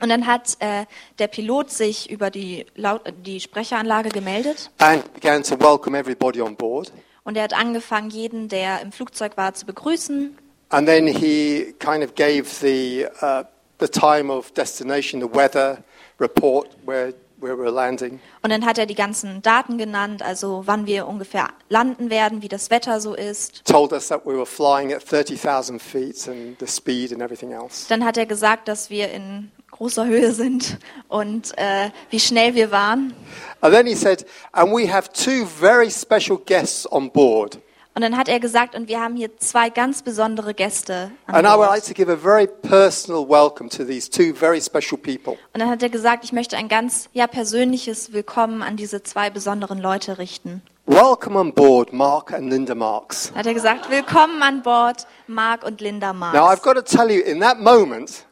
Und 0.01 0.09
dann 0.09 0.27
hat 0.29 0.57
äh, 0.61 0.85
der 1.19 1.27
Pilot 1.27 1.71
sich 1.71 2.11
über 2.11 2.31
die, 2.31 2.65
Laut 2.77 3.03
die 3.25 3.41
Sprecheranlage 3.41 4.11
gemeldet 4.11 4.71
and 4.79 5.13
began 5.15 5.43
to 5.43 5.59
welcome 5.59 5.99
everybody 5.99 6.41
on 6.41 6.55
board. 6.55 6.93
Und 7.27 7.37
er 7.37 7.43
hat 7.43 7.53
angefangen, 7.53 8.09
jeden, 8.09 8.49
der 8.49 8.81
im 8.81 8.93
Flugzeug 8.93 9.37
war, 9.37 9.53
zu 9.53 9.67
begrüßen. 9.67 10.39
And 10.71 10.87
then 10.87 11.07
he 11.07 11.75
kind 11.79 12.03
of 12.03 12.15
gave 12.15 12.45
the, 12.45 13.07
uh, 13.21 13.43
the 13.81 13.89
time 13.89 14.33
of 14.33 14.53
destination, 14.53 15.21
the 15.21 15.29
weather 15.33 15.79
report 16.21 16.69
where, 16.85 17.13
where 17.39 17.57
we're 17.57 17.71
landing. 17.71 18.21
Und 18.43 18.51
dann 18.51 18.65
hat 18.65 18.79
er 18.79 18.87
die 18.87 18.95
ganzen 18.95 19.43
Daten 19.43 19.77
genannt, 19.77 20.23
also 20.23 20.63
wann 20.67 20.87
wir 20.87 21.09
ungefähr 21.09 21.49
landen 21.69 22.11
werden, 22.11 22.43
wie 22.43 22.49
das 22.49 22.71
Wetter 22.71 23.01
so 23.01 23.15
ist. 23.15 23.65
Told 23.65 23.93
us 23.93 24.07
that 24.09 24.25
we 24.25 24.37
were 24.37 24.47
flying 24.47 24.93
at 24.93 25.03
30,000 25.03 25.83
feet 25.83 26.29
and 26.29 26.59
the 26.61 26.67
speed 26.67 27.13
and 27.13 27.21
everything 27.21 27.51
else. 27.51 27.87
Dann 27.89 28.05
hat 28.05 28.17
er 28.17 28.27
gesagt, 28.27 28.69
dass 28.69 28.89
wir 28.89 29.11
in 29.11 29.51
großer 29.77 30.07
Höhe 30.07 30.33
sind 30.33 30.79
und 31.09 31.57
äh, 31.59 31.91
wie 32.11 32.21
schnell 32.21 32.55
wir 32.55 32.71
waren. 32.71 33.15
And 33.61 33.75
then 33.75 33.87
he 33.87 33.95
said, 33.95 34.25
and 34.53 34.73
we 34.73 34.91
have 34.93 35.11
two 35.13 35.47
very 35.47 35.91
special 35.91 36.39
guests 36.39 36.91
on 36.91 37.11
board. 37.11 37.59
Und 37.95 38.03
dann 38.03 38.19
hat 38.19 38.29
er 38.29 38.41
gesagt, 38.41 38.75
und 38.75 38.89
wir 38.89 39.01
haben 39.01 39.17
hier 39.17 39.39
zwei 39.39 39.71
ganz 39.71 40.03
besondere 40.03 40.53
Gäste. 40.53 41.11
An 41.27 41.37
And 41.37 41.47
I 41.47 41.51
would 41.53 41.61
Bord. 41.61 41.71
like 41.71 41.85
to 41.85 41.95
give 41.95 42.13
a 42.13 42.17
very 42.17 42.47
personal 42.47 43.27
welcome 43.27 43.71
to 43.71 43.85
these 43.85 44.11
two 44.11 44.35
very 44.35 44.61
special 44.61 44.99
people. 44.99 45.39
Und 45.55 45.61
dann 45.61 45.71
hat 45.71 45.83
er 45.83 45.89
gesagt, 45.89 46.23
ich 46.23 46.33
möchte 46.35 46.59
ein 46.59 46.69
ganz 46.69 47.09
ja, 47.15 47.27
persönliches 47.27 48.13
Willkommen 48.13 48.63
an 48.63 48.77
diese 48.77 49.03
zwei 49.03 49.31
besonderen 49.31 49.79
Leute 49.79 50.19
richten. 50.19 50.61
Welcome 50.85 51.39
on 51.41 51.55
board, 51.55 51.95
Mark 51.95 52.35
and 52.35 52.51
Linda 52.51 52.75
Marks. 52.75 53.33
Hat 53.35 53.47
er 53.47 53.55
gesagt, 53.55 53.89
willkommen 53.89 54.43
an 54.43 54.63
Bord, 54.63 55.07
Mark 55.27 55.65
und 55.65 55.81
Linda 55.81 56.13
Marx. 56.13 56.37
Now, 56.37 56.49
I've 56.49 56.61
got 56.63 56.75
to 56.75 56.83
tell 56.83 57.11
you, 57.11 57.23
in 57.23 57.41
that 57.41 57.59
moment, 57.61 58.26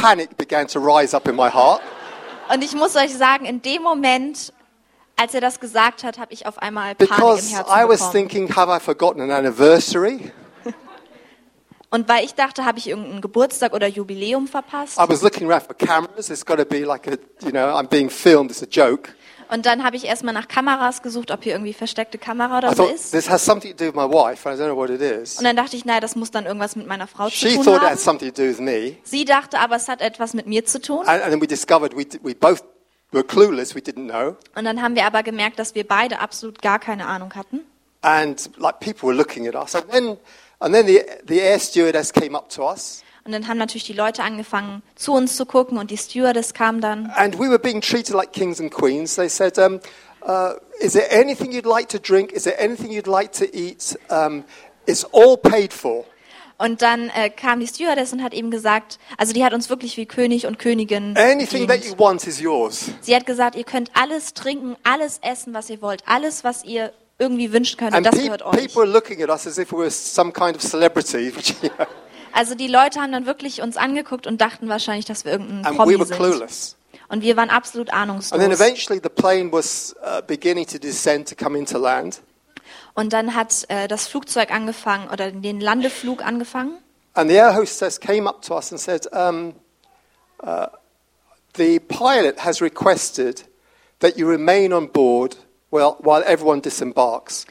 panic 0.00 0.36
began 0.36 0.66
to 0.68 0.80
rise 0.80 1.14
up 1.14 1.28
in 1.28 1.36
my 1.36 1.50
heart. 1.50 1.80
Und 2.52 2.64
ich 2.64 2.74
muss 2.74 2.96
euch 2.96 3.14
sagen, 3.14 3.44
in 3.44 3.60
dem 3.60 3.82
Moment, 3.82 4.52
als 5.16 5.34
er 5.34 5.40
das 5.40 5.60
gesagt 5.60 6.02
hat, 6.04 6.18
habe 6.18 6.32
ich 6.32 6.46
auf 6.46 6.58
einmal 6.58 6.94
Panik 6.94 7.10
im 7.10 7.16
Because 7.16 7.54
Herzen 7.54 7.70
I 7.70 7.88
was 7.88 7.98
bekommen. 7.98 8.12
thinking, 8.12 8.56
have 8.56 8.70
I 8.74 8.80
forgotten 8.80 9.20
an 9.20 9.30
anniversary? 9.30 10.32
Und 11.90 12.08
weil 12.08 12.24
ich 12.24 12.34
dachte, 12.34 12.64
habe 12.64 12.78
ich 12.78 12.88
irgendeinen 12.88 13.20
Geburtstag 13.20 13.72
oder 13.72 13.86
Jubiläum 13.86 14.46
verpasst. 14.46 14.98
I 14.98 15.08
was 15.08 15.22
looking 15.22 15.50
around 15.50 15.64
for 15.64 15.74
cameras. 15.74 16.30
It's 16.30 16.44
got 16.44 16.58
to 16.58 16.64
be 16.64 16.84
like 16.84 17.06
a, 17.06 17.16
you 17.44 17.50
know, 17.50 17.74
I'm 17.74 17.88
being 17.88 18.10
filmed. 18.10 18.50
It's 18.50 18.62
a 18.62 18.66
joke. 18.66 19.10
Und 19.50 19.64
dann 19.66 19.82
habe 19.84 19.96
ich 19.96 20.04
erstmal 20.04 20.34
nach 20.34 20.46
Kameras 20.48 21.02
gesucht, 21.02 21.30
ob 21.30 21.42
hier 21.42 21.52
irgendwie 21.54 21.72
versteckte 21.72 22.18
Kamera 22.18 22.58
oder 22.58 22.72
I 22.72 22.74
so 22.74 22.82
thought 22.84 22.94
ist. 22.94 23.10
this 23.12 23.30
has 23.30 23.44
something 23.44 23.74
to 23.74 23.76
do 23.84 23.86
with 23.90 23.94
my 23.94 24.04
wife. 24.08 24.46
and 24.48 24.58
I 24.58 24.62
don't 24.62 24.66
know 24.68 24.76
what 24.76 24.90
it 24.90 25.00
is. 25.00 25.38
Und 25.38 25.44
dann 25.44 25.56
dachte 25.56 25.76
ich, 25.76 25.84
naja, 25.84 26.00
das 26.00 26.16
muss 26.16 26.30
dann 26.30 26.44
irgendwas 26.46 26.76
mit 26.76 26.86
meiner 26.86 27.06
Frau 27.06 27.28
zu 27.28 27.34
She 27.36 27.54
tun 27.54 27.64
thought 27.64 27.76
it 27.76 27.80
haben. 27.82 27.90
had 27.92 27.98
something 27.98 28.32
to 28.32 28.42
do 28.42 28.48
with 28.48 28.58
me. 28.60 28.96
Sie 29.04 29.24
dachte 29.24 29.58
aber, 29.58 29.76
es 29.76 29.88
hat 29.88 30.00
etwas 30.00 30.34
mit 30.34 30.46
mir 30.46 30.64
zu 30.66 30.80
tun. 30.80 31.06
And, 31.06 31.22
and 31.22 31.30
then 31.32 31.40
we 31.40 31.46
discovered 31.46 31.96
we, 31.96 32.06
we 32.22 32.34
both 32.34 32.62
were 33.12 33.24
clueless. 33.24 33.74
We 33.74 33.80
didn't 33.80 34.08
know. 34.10 34.36
Und 34.54 34.64
dann 34.64 34.82
haben 34.82 34.94
wir 34.94 35.06
aber 35.06 35.22
gemerkt, 35.22 35.58
dass 35.58 35.74
wir 35.74 35.86
beide 35.86 36.20
absolut 36.20 36.60
gar 36.60 36.78
keine 36.78 37.06
Ahnung 37.06 37.34
hatten. 37.34 37.60
And 38.02 38.50
like 38.58 38.80
people 38.80 39.08
were 39.08 39.16
looking 39.16 39.48
at 39.48 39.54
us. 39.54 39.74
And 39.74 39.90
then, 39.90 40.16
and 40.60 40.74
then 40.74 40.86
the, 40.86 41.00
the 41.26 41.40
air 41.40 41.58
stewardess 41.58 42.12
came 42.12 42.36
up 42.36 42.48
to 42.50 42.68
us. 42.70 43.02
Und 43.28 43.32
dann 43.32 43.46
haben 43.46 43.58
natürlich 43.58 43.84
die 43.84 43.92
Leute 43.92 44.22
angefangen, 44.22 44.82
zu 44.94 45.12
uns 45.12 45.36
zu 45.36 45.44
gucken 45.44 45.76
und 45.76 45.90
die 45.90 45.98
Stewardess 45.98 46.54
kam 46.54 46.80
dann. 46.80 47.12
And 47.14 47.38
we 47.38 47.50
were 47.50 47.58
being 47.58 47.82
treated 47.82 48.14
like 48.14 48.32
kings 48.32 48.58
and 48.58 48.72
queens. 48.72 49.16
They 49.16 49.28
said, 49.28 49.58
um, 49.58 49.80
uh, 50.26 50.54
Is 50.80 50.94
there 50.94 51.10
anything 51.12 51.52
you'd 51.52 51.68
like 51.68 51.90
to 51.90 51.98
drink? 51.98 52.32
Is 52.32 52.44
there 52.44 52.58
anything 52.58 52.90
you'd 52.90 53.06
like 53.06 53.32
to 53.32 53.44
eat? 53.54 53.98
Um, 54.08 54.44
it's 54.86 55.04
all 55.12 55.36
paid 55.36 55.74
for. 55.74 56.06
Und 56.56 56.80
dann 56.80 57.10
äh, 57.10 57.28
kam 57.28 57.60
die 57.60 57.66
Stewardess 57.66 58.14
und 58.14 58.22
hat 58.22 58.32
eben 58.32 58.50
gesagt, 58.50 58.98
also 59.18 59.34
die 59.34 59.44
hat 59.44 59.52
uns 59.52 59.68
wirklich 59.68 59.98
wie 59.98 60.06
König 60.06 60.46
und 60.46 60.58
Königin 60.58 61.14
Anything 61.18 61.68
that 61.68 61.84
you 61.84 61.98
want 61.98 62.26
is 62.26 62.40
yours. 62.40 62.86
Sie 63.02 63.14
hat 63.14 63.26
gesagt, 63.26 63.56
ihr 63.56 63.64
könnt 63.64 63.90
alles 63.92 64.32
trinken, 64.32 64.74
alles 64.84 65.18
essen, 65.20 65.52
was 65.52 65.68
ihr 65.68 65.82
wollt, 65.82 66.02
alles, 66.06 66.44
was 66.44 66.64
ihr 66.64 66.94
irgendwie 67.18 67.52
wünschen 67.52 67.76
könnt, 67.76 67.92
And 67.92 68.06
das 68.06 68.14
gehört 68.16 68.40
euch. 68.40 68.52
people 68.52 68.84
were 68.84 68.90
looking 68.90 69.22
at 69.22 69.28
us 69.28 69.46
as 69.46 69.58
if 69.58 69.70
we 69.70 69.76
were 69.76 69.90
some 69.90 70.32
kind 70.32 70.56
of 70.56 70.62
celebrity. 70.62 71.30
Also 72.38 72.54
die 72.54 72.68
Leute 72.68 73.00
haben 73.00 73.10
dann 73.10 73.26
wirklich 73.26 73.62
uns 73.62 73.76
angeguckt 73.76 74.28
und 74.28 74.40
dachten 74.40 74.68
wahrscheinlich, 74.68 75.04
dass 75.06 75.24
wir 75.24 75.32
irgendein 75.32 75.66
and 75.66 75.76
Promi 75.76 75.94
we 75.94 75.98
were 75.98 76.06
sind. 76.06 76.16
clueless. 76.18 76.76
Und 77.08 77.22
wir 77.22 77.36
waren 77.36 77.50
absolut 77.50 77.90
And 77.90 78.04
then 78.04 78.10
ahnungslos. 78.10 78.40
eventually 78.40 79.00
the 79.02 79.08
plane 79.08 79.50
was 79.50 79.96
uh, 80.04 80.22
beginning 80.24 80.64
to 80.68 80.78
descend 80.78 81.28
to 81.28 81.34
come 81.34 81.58
into 81.58 81.78
land. 81.78 82.20
Und 82.94 83.12
dann 83.12 83.34
hat 83.34 83.64
äh, 83.68 83.88
das 83.88 84.06
Flugzeug 84.06 84.52
angefangen 84.52 85.08
oder 85.10 85.32
den 85.32 85.60
Landeflug 85.60 86.24
angefangen. 86.24 86.78
And 87.14 87.28
the 87.28 87.36
air 87.36 87.56
hostess 87.56 87.98
came 87.98 88.28
up 88.28 88.40
to 88.42 88.54
us 88.54 88.70
and 88.70 88.80
said, 88.80 89.08
um, 89.12 89.54
uh, 90.44 90.66
The 91.56 91.80
pilot 91.80 92.44
has 92.44 92.60
requested 92.62 93.44
that 93.98 94.16
you 94.16 94.28
remain 94.28 94.72
on 94.72 94.86
board 94.92 95.36
while, 95.70 95.96
while 96.02 96.22
everyone 96.24 96.60
disembarks. 96.60 97.46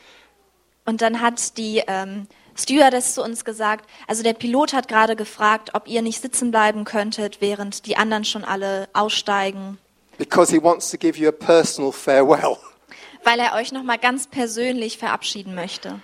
Und 0.86 1.02
dann 1.02 1.20
hat 1.20 1.58
die 1.58 1.84
ähm, 1.88 2.28
Stewardess 2.58 3.14
zu 3.14 3.24
uns 3.24 3.46
gesagt, 3.46 3.90
also 4.08 4.24
der 4.24 4.34
Pilot 4.34 4.74
hat 4.74 4.88
gerade 4.88 5.16
gefragt, 5.16 5.72
ob 5.74 5.88
ihr 5.88 6.02
nicht 6.02 6.22
sitzen 6.22 6.52
bleiben 6.52 6.84
könntet, 6.86 7.40
während 7.42 7.86
die 7.86 7.98
anderen 7.98 8.26
schon 8.26 8.44
alle 8.44 8.90
aussteigen, 8.94 9.78
because 10.18 10.52
he 10.52 10.62
wants 10.62 10.90
to 10.90 10.98
give 10.98 11.20
you 11.20 11.30
a 11.30 11.32
personal 11.32 11.92
farewell. 11.92 12.58
weil 13.24 13.40
er 13.40 13.54
euch 13.56 13.72
nochmal 13.72 13.98
ganz 13.98 14.28
persönlich 14.28 14.98
verabschieden 14.98 15.54
möchte. 15.54 16.00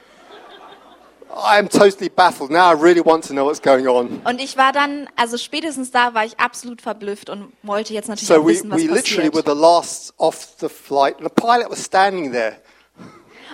I 1.36 1.58
am 1.58 1.68
totally 1.68 2.10
baffled. 2.10 2.52
Now 2.52 2.72
I 2.72 2.76
really 2.80 3.04
want 3.04 3.26
to 3.26 3.34
know 3.34 3.46
what's 3.46 3.60
going 3.60 3.88
on. 3.88 4.22
Und 4.24 4.40
ich 4.40 4.56
war 4.56 4.72
dann, 4.72 5.10
also 5.16 5.38
spätestens 5.40 5.90
da 5.90 6.14
war 6.14 6.26
ich 6.26 6.40
absolut 6.40 6.80
verblüfft 6.80 7.32
und 7.32 7.52
wollte 7.64 7.92
jetzt 7.96 8.08
natürlich 8.08 8.28
So 8.28 8.36
auch 8.36 8.44
we, 8.46 8.50
wissen, 8.50 8.70
was 8.70 8.78
we 8.78 8.86
literally 8.86 9.34
were 9.34 9.42
passiert. 9.42 9.46
the 9.48 9.60
last 9.60 10.14
off 10.18 10.48
the 10.60 10.70
flight, 10.70 11.16
and 11.18 11.24
the 11.24 11.34
pilot 11.34 11.72
was 11.72 11.84
standing 11.84 12.32
there. 12.32 12.58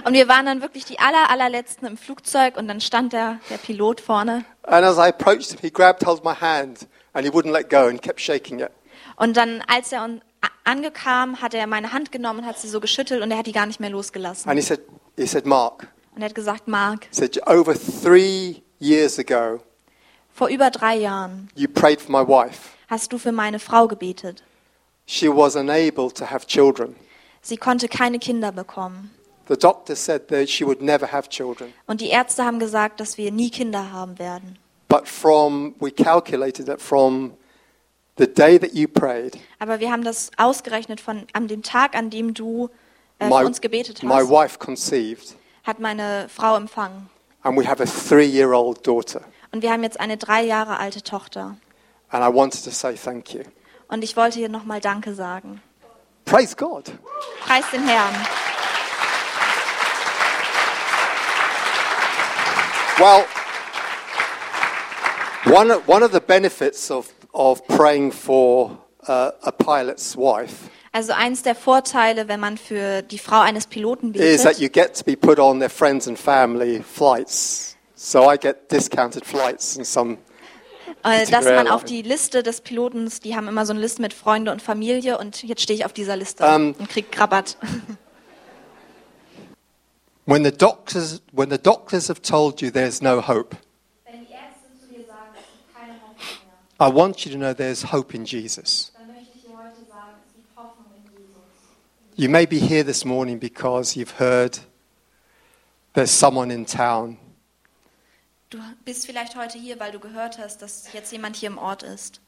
Und 0.05 0.13
wir 0.13 0.27
waren 0.27 0.45
dann 0.45 0.61
wirklich 0.61 0.85
die 0.85 0.99
aller, 0.99 1.29
allerletzten 1.29 1.87
im 1.87 1.97
Flugzeug 1.97 2.57
und 2.57 2.67
dann 2.67 2.81
stand 2.81 3.13
der, 3.13 3.39
der 3.49 3.57
Pilot 3.57 4.01
vorne. 4.01 4.45
And 4.63 4.85
as 4.85 4.97
I 4.97 5.09
approached 5.09 5.51
him, 5.51 5.59
he 5.61 5.69
grabbed 5.71 6.05
hold 6.05 6.19
of 6.19 6.23
my 6.23 6.33
hand 6.33 6.87
and 7.13 7.25
he 7.25 7.31
wouldn't 7.31 7.51
let 7.51 7.69
go 7.69 7.87
and 7.87 8.01
kept 8.01 8.21
shaking 8.21 8.59
it. 8.59 8.69
Und 9.15 9.35
dann, 9.35 9.61
als 9.67 9.91
er 9.91 10.07
angekam, 10.63 11.41
hat 11.41 11.53
er 11.53 11.67
meine 11.67 11.91
Hand 11.91 12.11
genommen 12.11 12.39
und 12.39 12.45
hat 12.45 12.59
sie 12.59 12.69
so 12.69 12.79
geschüttelt 12.79 13.21
und 13.21 13.31
er 13.31 13.37
hat 13.39 13.47
die 13.47 13.51
gar 13.51 13.65
nicht 13.65 13.79
mehr 13.79 13.89
losgelassen. 13.89 14.49
And 14.49 14.57
he 14.59 14.65
said, 14.65 14.79
he 15.17 15.25
said, 15.25 15.45
Mark, 15.45 15.87
Und 16.15 16.21
er 16.21 16.29
hat 16.29 16.35
gesagt, 16.35 16.67
Mark, 16.67 17.05
he 17.11 17.15
said, 17.15 17.39
over 17.47 17.73
three 17.75 18.61
years 18.79 19.19
ago, 19.19 19.59
vor 20.33 20.47
über 20.47 20.69
drei 20.71 20.95
Jahren 20.95 21.49
you 21.55 21.67
prayed 21.67 22.01
for 22.01 22.11
my 22.11 22.25
wife. 22.27 22.69
hast 22.87 23.11
du 23.11 23.17
für 23.17 23.31
meine 23.33 23.59
Frau 23.59 23.87
gebetet. 23.87 24.43
She 25.05 25.27
was 25.27 25.55
unable 25.55 26.11
to 26.13 26.29
have 26.29 26.45
children. 26.47 26.95
Sie 27.41 27.57
konnte 27.57 27.87
keine 27.89 28.19
Kinder 28.19 28.51
bekommen. 28.51 29.11
The 29.49 29.57
doctor 29.57 29.95
said 29.95 30.27
that 30.29 30.47
she 30.47 30.63
would 30.63 30.81
never 30.81 31.11
have 31.11 31.27
children. 31.29 31.73
Und 31.87 32.01
die 32.01 32.09
Ärzte 32.09 32.45
haben 32.45 32.59
gesagt, 32.59 32.99
dass 32.99 33.17
wir 33.17 33.31
nie 33.31 33.49
Kinder 33.49 33.91
haben 33.91 34.17
werden. 34.19 34.59
But 34.87 35.07
from, 35.07 35.75
we 35.79 35.91
calculated 35.91 36.67
that 36.67 36.79
from 36.79 37.33
the 38.17 38.27
day 38.27 38.59
that 38.59 38.73
you 38.73 38.87
prayed, 38.87 39.37
Aber 39.57 39.79
wir 39.79 39.91
haben 39.91 40.03
das 40.03 40.29
ausgerechnet 40.37 41.01
von 41.01 41.25
an 41.33 41.47
dem 41.47 41.63
Tag, 41.63 41.95
an 41.95 42.09
dem 42.11 42.33
du 42.33 42.69
äh, 43.17 43.25
für 43.27 43.39
my, 43.39 43.43
uns 43.45 43.59
gebetet 43.59 44.03
my 44.03 44.15
hast, 44.15 44.29
wife 44.29 44.57
conceived, 44.59 45.35
hat 45.63 45.79
meine 45.79 46.27
Frau 46.29 46.55
empfangen. 46.55 47.09
and 47.43 47.57
we 47.57 47.67
have 47.67 47.81
a 47.81 47.85
three 47.85 48.25
year 48.25 48.51
old 48.53 48.85
daughter. 48.85 49.21
Und 49.51 49.63
wir 49.63 49.71
haben 49.71 49.81
jetzt 49.81 49.99
eine 49.99 50.17
drei 50.17 50.43
Jahre 50.43 50.77
alte 50.77 51.01
Tochter. 51.01 51.57
And 52.09 52.23
I 52.23 52.35
wanted 52.35 52.63
to 52.63 52.69
say 52.71 52.95
thank 52.95 53.33
you. 53.33 53.41
Und 53.87 54.03
ich 54.03 54.15
wollte 54.15 54.37
hier 54.37 54.49
nochmal 54.49 54.79
Danke 54.79 55.15
sagen. 55.15 55.61
Praise 56.25 56.55
God. 56.55 56.91
Preis 57.41 57.65
den 57.71 57.87
Herrn. 57.87 58.13
Well, 62.99 63.25
one 65.45 65.71
of, 65.71 65.87
one 65.87 66.03
of 66.03 66.11
the 66.11 66.19
benefits 66.19 66.91
of, 66.91 67.07
of 67.33 67.65
praying 67.67 68.11
for 68.11 68.77
uh, 69.07 69.31
a 69.43 69.51
pilot's 69.51 70.17
wife 70.17 70.69
Also 70.91 71.13
eins 71.13 71.43
der 71.43 71.55
Vorteile, 71.55 72.27
wenn 72.27 72.39
man 72.39 72.57
für 72.57 73.03
die 73.03 73.19
Frau 73.19 73.41
eines 73.41 73.67
Piloten 73.67 74.13
is 74.15 74.41
that 74.41 74.57
betet, 74.57 74.59
you 74.59 74.69
get 74.69 74.97
to 74.97 75.03
be 75.05 75.15
put 75.15 75.39
on 75.39 75.59
their 75.59 75.69
friends 75.69 76.07
and 76.07 76.17
family 76.17 76.81
flights. 76.83 77.77
So 77.95 78.29
I 78.31 78.37
get 78.37 78.71
discounted 78.71 79.23
flights 79.23 79.77
and 79.77 79.85
some. 79.85 80.17
äh, 81.03 81.25
dass 81.29 81.45
man 81.45 81.67
auf 81.67 81.83
die 81.83 82.01
Liste 82.01 82.41
des 82.41 82.61
Pilotens, 82.61 83.19
die 83.19 83.35
haben 83.35 83.47
immer 83.47 83.65
so 83.67 83.73
eine 83.73 83.81
Liste 83.81 84.01
mit 84.01 84.13
Freunde 84.13 84.51
und 84.51 84.61
Familie 84.61 85.19
und 85.19 85.43
jetzt 85.43 85.61
stehe 85.61 85.77
ich 85.77 85.85
auf 85.85 85.93
dieser 85.93 86.17
Liste 86.17 86.43
Ähm. 86.43 86.75
und 86.77 86.89
krieg 86.89 87.05
Rabatt. 87.19 87.57
When 90.29 90.43
the 90.43 90.51
doctors, 90.51 91.21
when 91.31 91.49
the 91.49 91.57
doctors 91.57 92.07
have 92.07 92.21
told 92.21 92.61
you 92.61 92.69
there's 92.69 93.01
no 93.01 93.19
hope, 93.19 93.55
Wenn 94.05 94.27
die 94.27 94.31
Ärzte 94.33 94.69
zu 94.79 94.87
dir 94.93 95.03
sagen, 95.07 95.33
es 95.33 95.41
gibt 95.41 95.75
keine 95.75 95.93
Hoffnung 95.93 96.37
mehr, 96.77 96.87
I 96.87 96.93
want 96.93 97.25
you 97.25 97.31
to 97.31 97.37
know 97.39 97.51
there's 97.51 97.91
hope 97.91 98.13
in 98.15 98.25
Jesus. 98.25 98.91
dann 98.95 99.07
möchte 99.07 99.31
ich 99.35 99.41
dir 99.41 99.57
heute 99.57 99.83
sagen, 99.89 100.17
es 100.27 100.35
gibt 100.35 100.55
Hoffnung 100.55 100.85
in 100.97 101.11
Jesus. 101.17 101.41
You 102.15 102.29
may 102.29 102.45
be 102.45 102.57
here 102.59 102.83
this 102.85 103.03
morning 103.03 103.39
because 103.39 103.95
you've 103.97 104.19
heard 104.19 104.59
there's 105.95 106.11
someone 106.11 106.53
in 106.53 106.67
town 106.67 107.17
Du 108.51 108.59
bist 108.85 109.07
vielleicht 109.07 109.35
heute 109.35 109.57
hier, 109.57 109.79
weil 109.79 109.91
du 109.91 109.99
gehört 109.99 110.37
hast, 110.37 110.61
dass 110.61 110.93
jetzt 110.93 111.11
jemand 111.11 111.37
hier 111.37 111.49
im 111.49 111.57
Ort 111.57 111.81
ist, 111.81 112.21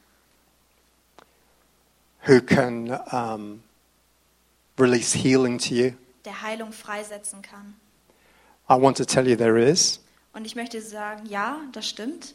who 2.28 2.42
can 2.42 3.00
um, 3.12 3.62
release 4.80 5.16
healing 5.16 5.60
to 5.60 5.76
you. 5.76 5.92
der 6.26 6.42
Heilung 6.42 6.72
freisetzen 6.72 7.44
kann. 7.44 7.76
I 8.72 8.82
want 8.82 8.96
to 8.98 9.06
tell 9.06 9.28
you 9.28 9.36
there 9.36 9.60
is. 9.60 10.00
Und 10.34 10.46
ich 10.46 10.56
möchte 10.56 10.82
sagen, 10.82 11.26
ja, 11.26 11.58
das 11.74 11.90
stimmt. 11.90 12.34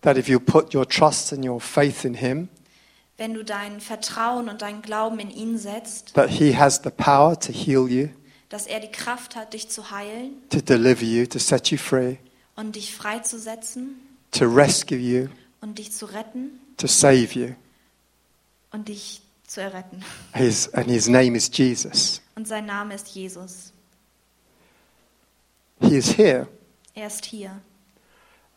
That 0.00 0.16
if 0.16 0.28
you 0.28 0.40
put 0.40 0.74
your 0.74 0.88
trust 0.88 1.30
and 1.34 1.44
your 1.44 1.60
faith 1.60 2.06
in 2.06 2.14
Him, 2.14 2.48
Wenn 3.18 3.34
du 3.34 3.44
dein 3.44 3.82
Vertrauen 3.82 4.48
und 4.48 4.62
deinen 4.62 4.80
Glauben 4.80 5.18
in 5.18 5.30
ihn 5.30 5.58
setzt, 5.58 6.14
that 6.14 6.30
He 6.30 6.56
has 6.56 6.80
the 6.82 6.88
power 6.88 7.38
to 7.38 7.52
heal 7.52 7.86
you, 7.86 8.08
dass 8.48 8.66
er 8.66 8.80
die 8.80 8.90
Kraft 8.90 9.36
hat, 9.36 9.52
dich 9.52 9.68
zu 9.68 9.90
heilen 9.90 10.32
to 10.48 10.62
deliver 10.62 11.04
you, 11.04 11.26
to 11.26 11.38
set 11.38 11.70
you 11.70 11.76
free, 11.76 12.16
und 12.56 12.76
dich 12.76 12.94
freizusetzen 12.94 14.00
to 14.30 14.46
rescue 14.46 14.96
you, 14.96 15.28
und 15.60 15.78
dich 15.78 15.92
zu 15.92 16.06
retten 16.06 16.58
to 16.78 16.86
save 16.86 17.28
you. 17.34 17.48
und 18.72 18.88
dich 18.88 19.20
zu 19.46 19.60
erretten. 19.60 20.02
His, 20.32 20.72
and 20.72 20.86
His 20.86 21.06
name 21.08 21.36
is 21.36 21.50
Jesus. 21.52 22.22
Und 22.36 22.48
sein 22.48 22.64
Name 22.64 22.94
ist 22.94 23.08
Jesus. 23.08 23.74
He 25.80 25.96
is 25.96 26.16
here. 26.16 26.46
Er 26.94 27.06
ist 27.06 27.24
hier. 27.24 27.60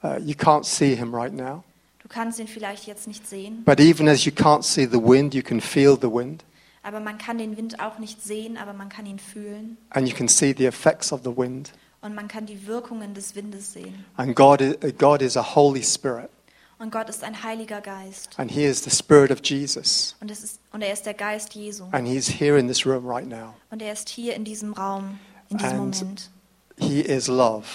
Uh, 0.04 0.18
you 0.20 0.34
can't 0.36 0.66
see 0.66 0.96
Him 0.96 1.14
right 1.16 1.34
now. 1.34 1.64
Du 2.00 2.10
kannst 2.10 2.38
ihn 2.40 2.48
vielleicht 2.48 2.86
jetzt 2.88 3.08
nicht 3.08 3.28
sehen, 3.28 3.64
But 3.64 3.80
even 3.80 4.10
as 4.10 4.26
you 4.26 4.32
can't 4.34 4.64
see 4.64 4.86
the 4.86 5.02
wind, 5.02 5.34
you 5.34 5.42
can 5.42 5.62
feel 5.62 5.96
the 6.00 6.10
wind. 6.12 6.44
aber 6.84 7.00
man 7.00 7.18
kann 7.18 7.38
den 7.38 7.56
Wind 7.56 7.80
auch 7.80 7.98
nicht 8.00 8.22
sehen, 8.22 8.58
aber 8.58 8.74
man 8.74 8.90
kann 8.90 9.06
ihn 9.06 9.20
fühlen 9.20 9.78
And 9.92 10.08
you 10.08 10.14
can 10.16 10.28
see 10.28 10.54
the 10.58 10.66
effects 10.66 11.14
of 11.14 11.22
the 11.24 11.36
wind. 11.36 11.72
und 12.02 12.14
man 12.14 12.28
kann 12.28 12.46
die 12.46 12.68
Wirkungen 12.68 13.14
des 13.14 13.36
Windes 13.36 13.72
sehen. 13.72 14.04
And 14.18 14.36
God 14.36 14.60
is, 14.60 14.76
God 14.98 15.22
is 15.22 15.38
a 15.38 15.56
Holy 15.56 15.82
Spirit. 15.82 16.30
Und 16.78 16.92
Gott 16.92 17.08
ist 17.08 17.24
ein 17.24 17.42
Heiliger 17.42 17.80
Geist 17.80 18.38
And 18.38 18.52
He 18.52 18.66
is 18.66 18.84
the 18.84 18.90
Spirit 18.92 19.32
of 19.32 19.40
Jesus. 19.42 20.18
und, 20.20 20.30
es 20.30 20.44
ist, 20.44 20.60
und 20.74 20.82
er 20.82 20.92
ist 20.92 21.06
der 21.06 21.14
Geist 21.14 21.54
Jesu 21.56 21.86
And 21.92 22.06
He's 22.06 22.28
here 22.28 22.60
in 22.60 22.68
this 22.68 22.86
room 22.86 23.08
right 23.08 23.26
now. 23.28 23.54
und 23.72 23.82
er 23.82 23.94
ist 23.94 24.10
hier 24.10 24.36
in 24.36 24.44
diesem 24.44 24.74
Raum, 24.74 25.18
in 25.50 25.58
diesem 25.58 25.80
And- 25.80 26.02
Moment. 26.02 26.30
He 26.78 27.02
is 27.02 27.28
love. 27.28 27.66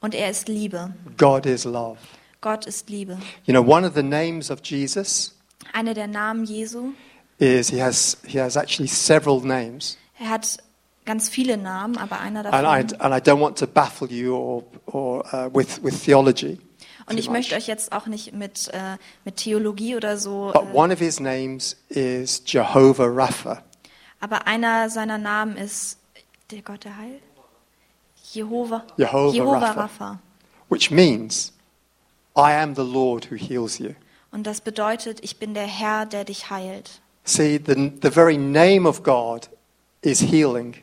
Und 0.00 0.14
er 0.14 0.30
ist 0.30 0.48
Liebe. 0.48 0.92
God 1.16 1.46
is 1.46 1.64
love. 1.64 1.98
Gott 2.40 2.66
ist 2.66 2.90
Liebe. 2.90 3.18
You 3.44 3.54
know, 3.54 3.62
one 3.62 3.86
of 3.86 3.94
the 3.94 4.02
names 4.02 4.50
of 4.50 4.60
Jesus 4.64 5.34
Einer 5.72 5.94
der 5.94 6.08
Namen 6.08 6.44
Jesu, 6.44 6.92
is 7.38 7.70
he 7.70 7.80
has 7.80 8.18
he 8.26 8.38
has 8.38 8.56
actually 8.56 8.88
several 8.88 9.40
names, 9.40 9.96
er 10.18 10.30
hat 10.30 10.58
ganz 11.06 11.28
viele 11.28 11.56
Namen, 11.56 11.96
aber 11.96 12.20
einer 12.20 12.44
and 12.52 12.66
I 12.66 12.82
davon. 12.86 13.00
and 13.00 13.14
I 13.14 13.30
don't 13.30 13.40
want 13.40 13.56
to 13.58 13.66
baffle 13.66 14.08
you 14.10 14.34
or 14.34 14.64
or 14.86 15.24
uh, 15.32 15.48
with 15.52 15.82
with 15.82 16.02
theology. 16.04 16.58
Und 17.06 17.18
ich 17.18 17.30
möchte 17.30 17.56
euch 17.56 17.66
jetzt 17.66 17.90
auch 17.92 18.06
nicht 18.06 18.32
mit, 18.32 18.68
äh, 18.72 18.96
mit 19.24 19.36
Theologie 19.36 19.96
oder 19.96 20.16
so, 20.18 20.52
But 20.52 20.62
äh, 20.62 20.76
one 20.76 20.92
of 20.92 21.00
his 21.00 21.18
names 21.18 21.76
is 21.88 22.42
Jehovah 22.46 23.06
Rapha, 23.06 23.62
aber 24.20 24.46
einer 24.46 24.88
seiner 24.90 25.18
Namen 25.18 25.56
ist 25.56 25.98
der 26.50 26.62
Gott 26.62 26.84
der 26.84 26.96
Heil? 26.96 27.20
Jehova, 28.34 28.84
Jehovah 28.98 29.36
Jehova 29.36 29.60
Rapha. 29.60 29.88
Rapha. 29.88 30.18
which 30.68 30.90
means 30.90 31.52
I 32.36 32.52
am 32.54 32.74
the 32.74 32.84
Lord 32.84 33.26
who 33.30 33.36
heals 33.36 33.78
you. 33.78 33.94
Und 34.30 34.46
das 34.46 34.60
bedeutet, 34.62 35.18
ich 35.22 35.38
bin 35.38 35.52
der 35.54 35.66
Herr, 35.66 36.06
der 36.06 36.24
dich 36.24 36.50
heilt. 36.50 37.02
See, 37.24 37.58
the 37.58 37.92
the 38.02 38.10
very 38.10 38.36
name 38.36 38.88
of 38.88 39.02
God 39.02 39.48
is 40.00 40.20
healing. 40.20 40.74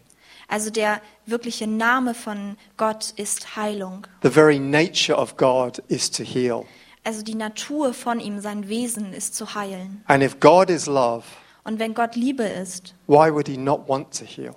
Also 0.47 0.69
der 0.71 1.01
wirkliche 1.25 1.67
Name 1.67 2.13
von 2.13 2.57
Gott 2.77 3.13
ist 3.17 3.55
Heilung. 3.55 4.07
The 4.23 4.31
very 4.31 4.59
nature 4.59 5.15
of 5.15 5.37
God 5.37 5.81
is 5.87 6.09
to 6.11 6.23
heal. 6.23 6.65
Also 7.03 7.21
die 7.23 7.35
Natur 7.35 7.93
von 7.93 8.19
ihm, 8.19 8.39
sein 8.41 8.67
Wesen 8.67 9.13
ist 9.13 9.35
zu 9.35 9.53
heilen. 9.55 10.03
And 10.07 10.23
if 10.23 10.39
God 10.39 10.69
is 10.69 10.85
love, 10.85 11.23
Und 11.63 11.79
wenn 11.79 11.93
Gott 11.93 12.15
Liebe 12.15 12.43
ist, 12.43 12.95
why 13.07 13.31
would 13.31 13.47
he 13.47 13.57
not 13.57 13.87
want 13.87 14.17
to 14.17 14.25
heal? 14.25 14.55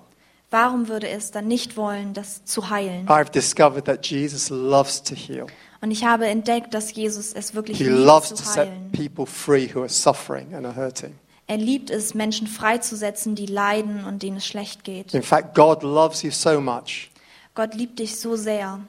Warum 0.53 0.87
würde 0.87 1.09
es 1.09 1.31
dann 1.31 1.47
nicht 1.47 1.75
wollen, 1.75 2.13
das 2.13 2.45
zu 2.45 2.69
heilen? 2.69 3.07
I've 3.07 3.31
discovered 3.31 3.85
that 3.85 4.05
Jesus 4.05 4.49
loves 4.49 5.01
to 5.03 5.15
heal. 5.15 5.47
Und 5.81 5.91
ich 5.91 6.05
habe 6.05 6.27
entdeckt, 6.27 6.73
dass 6.73 6.93
Jesus 6.93 7.33
es 7.33 7.55
wirklich 7.55 7.79
He 7.79 7.85
liebt 7.85 7.97
loves 7.97 8.29
to 8.29 8.35
zu 8.35 8.43
set 8.45 8.67
heilen. 8.69 8.91
people 8.91 9.25
free 9.25 9.67
who 9.73 9.81
are 9.81 9.89
suffering 9.89 10.53
and 10.53 10.65
are 10.65 10.75
hurting. 10.75 11.15
Er 11.47 11.57
liebt 11.57 11.89
es, 11.89 12.13
Menschen 12.13 12.47
freizusetzen, 12.47 13.35
die 13.35 13.47
leiden 13.47 14.05
und 14.05 14.23
denen 14.23 14.37
es 14.37 14.47
schlecht 14.47 14.85
geht. 14.85 15.13
In 15.13 15.23
fact, 15.23 15.55
God 15.55 15.83
loves 15.83 16.21
you 16.21 16.31
so 16.31 16.61
much 16.61 17.09
Gott 17.55 17.75
liebt 17.75 17.99
dich 17.99 18.19
so 18.19 18.35
sehr, 18.35 18.79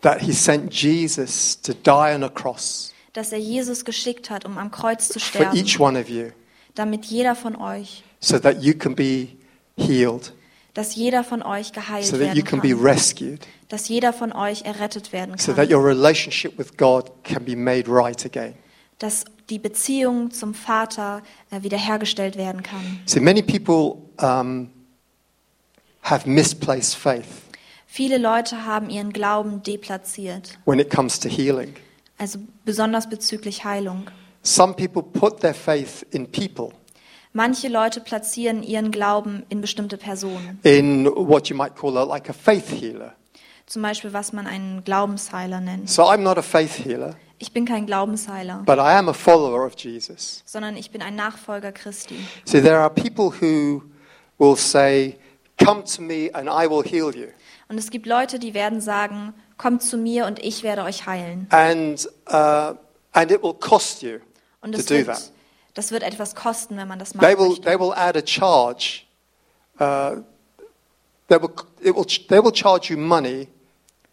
that 0.00 0.20
he 0.20 0.32
sent 0.32 0.72
Jesus 0.72 1.60
to 1.60 1.72
die 1.74 2.14
on 2.14 2.22
a 2.22 2.28
cross 2.28 2.92
dass 3.12 3.30
er 3.30 3.38
Jesus 3.38 3.84
geschickt 3.84 4.28
hat, 4.28 4.44
um 4.44 4.58
am 4.58 4.72
Kreuz 4.72 5.08
zu 5.08 5.20
for 5.20 5.52
each 5.54 5.74
sterben, 5.74 5.80
one 5.80 6.00
of 6.00 6.08
you 6.08 6.30
damit 6.74 7.04
jeder 7.04 7.34
von 7.34 7.56
euch, 7.56 8.02
so 8.20 8.38
that 8.38 8.62
you 8.62 8.74
can 8.74 8.94
be 8.94 9.28
healed, 9.76 10.32
dass 10.74 10.94
jeder 10.96 11.22
von 11.24 11.42
euch 11.42 11.72
geheilt 11.72 12.04
so 12.04 12.18
werden 12.18 12.44
kann, 12.44 13.38
dass 13.68 13.88
jeder 13.88 14.12
von 14.12 14.32
euch 14.32 14.62
errettet 14.62 15.12
werden 15.12 15.38
so 15.38 15.52
that 15.52 15.68
kann, 15.68 15.76
your 15.76 15.86
relationship 15.86 16.58
with 16.58 16.76
God 16.76 17.10
can 17.22 17.44
be 17.44 17.56
made 17.56 17.84
right 17.88 18.24
again. 18.26 18.54
dass 18.98 19.24
die 19.50 19.58
Beziehung 19.58 20.30
zum 20.30 20.54
Vater 20.54 21.22
äh, 21.50 21.62
wiederhergestellt 21.62 22.36
werden 22.36 22.62
kann. 22.62 23.00
See, 23.06 23.20
many 23.20 23.42
people 23.42 24.02
um, 24.20 24.70
have 26.02 26.28
misplaced 26.28 26.96
faith 26.96 27.24
Viele 27.86 28.18
Leute 28.18 28.66
haben 28.66 28.90
ihren 28.90 29.12
Glauben 29.12 29.62
deplatziert, 29.62 30.58
when 30.64 30.80
it 30.80 30.90
comes 30.90 31.20
to 31.20 31.28
healing. 31.28 31.74
also 32.18 32.40
besonders 32.64 33.08
bezüglich 33.08 33.64
Heilung. 33.64 34.10
Some 34.42 34.74
people 34.74 35.00
put 35.00 35.40
their 35.40 35.54
faith 35.54 36.04
in 36.10 36.26
people, 36.26 36.72
Manche 37.36 37.66
Leute 37.68 38.00
platzieren 38.00 38.62
ihren 38.62 38.92
Glauben 38.92 39.42
in 39.48 39.60
bestimmte 39.60 39.96
Personen, 39.98 40.60
in 40.62 41.06
what 41.06 41.48
you 41.48 41.56
might 41.56 41.74
call 41.74 41.98
a, 41.98 42.04
like 42.04 42.30
a 42.30 42.32
faith 42.32 42.70
healer. 42.70 43.14
zum 43.66 43.82
Beispiel 43.82 44.12
was 44.12 44.32
man 44.32 44.46
einen 44.46 44.84
Glaubensheiler 44.84 45.60
nennt. 45.60 45.90
So 45.90 46.04
I'm 46.04 46.18
not 46.18 46.38
a 46.38 46.42
faith 46.42 46.84
healer, 46.84 47.16
Ich 47.38 47.52
bin 47.52 47.64
kein 47.66 47.86
Glaubensheiler, 47.86 48.62
but 48.64 48.76
I 48.78 48.92
am 48.96 49.08
a 49.08 49.12
follower 49.12 49.66
of 49.66 49.74
Jesus. 49.76 50.42
sondern 50.46 50.76
ich 50.76 50.92
bin 50.92 51.02
ein 51.02 51.16
Nachfolger 51.16 51.72
Christi. 51.72 52.16
See, 52.44 52.60
there 52.62 52.78
are 52.78 52.88
people 52.90 53.32
who 53.40 53.82
will 54.38 54.54
say, 54.56 55.16
Come 55.58 55.82
to 55.96 56.02
me 56.02 56.30
and 56.34 56.48
I 56.48 56.68
will 56.70 56.84
heal 56.84 57.12
you. 57.14 57.26
Und 57.68 57.78
es 57.78 57.90
gibt 57.90 58.06
Leute, 58.06 58.38
die 58.38 58.54
werden 58.54 58.80
sagen, 58.80 59.34
kommt 59.58 59.82
zu 59.82 59.96
mir 59.96 60.26
und 60.26 60.38
ich 60.38 60.62
werde 60.62 60.82
euch 60.84 61.06
heilen. 61.06 61.48
And, 61.50 62.06
uh, 62.28 62.76
and 63.12 63.30
it 63.32 63.42
will 63.42 63.54
cost 63.54 64.02
you 64.02 64.18
Und 64.60 64.72
to 64.72 64.78
das 64.78 64.86
do 64.86 64.94
wird, 64.94 65.06
that. 65.06 65.30
Das 65.74 65.90
wird 65.90 66.02
etwas 66.02 66.34
kosten, 66.34 66.76
wenn 66.76 66.88
man 66.88 66.98
das 66.98 67.10
They 67.10 67.34
machen 67.34 67.38
will, 67.38 67.60
they 67.60 67.78
will 67.78 67.92
add 67.92 68.18
a 68.18 68.22
charge. 68.24 69.02
Uh, 69.78 70.22
they, 71.28 71.40
will, 71.40 71.50
it 71.80 71.94
will, 71.94 72.06
they 72.28 72.42
will 72.42 72.52
charge 72.52 72.90
you 72.90 72.98
money 72.98 73.48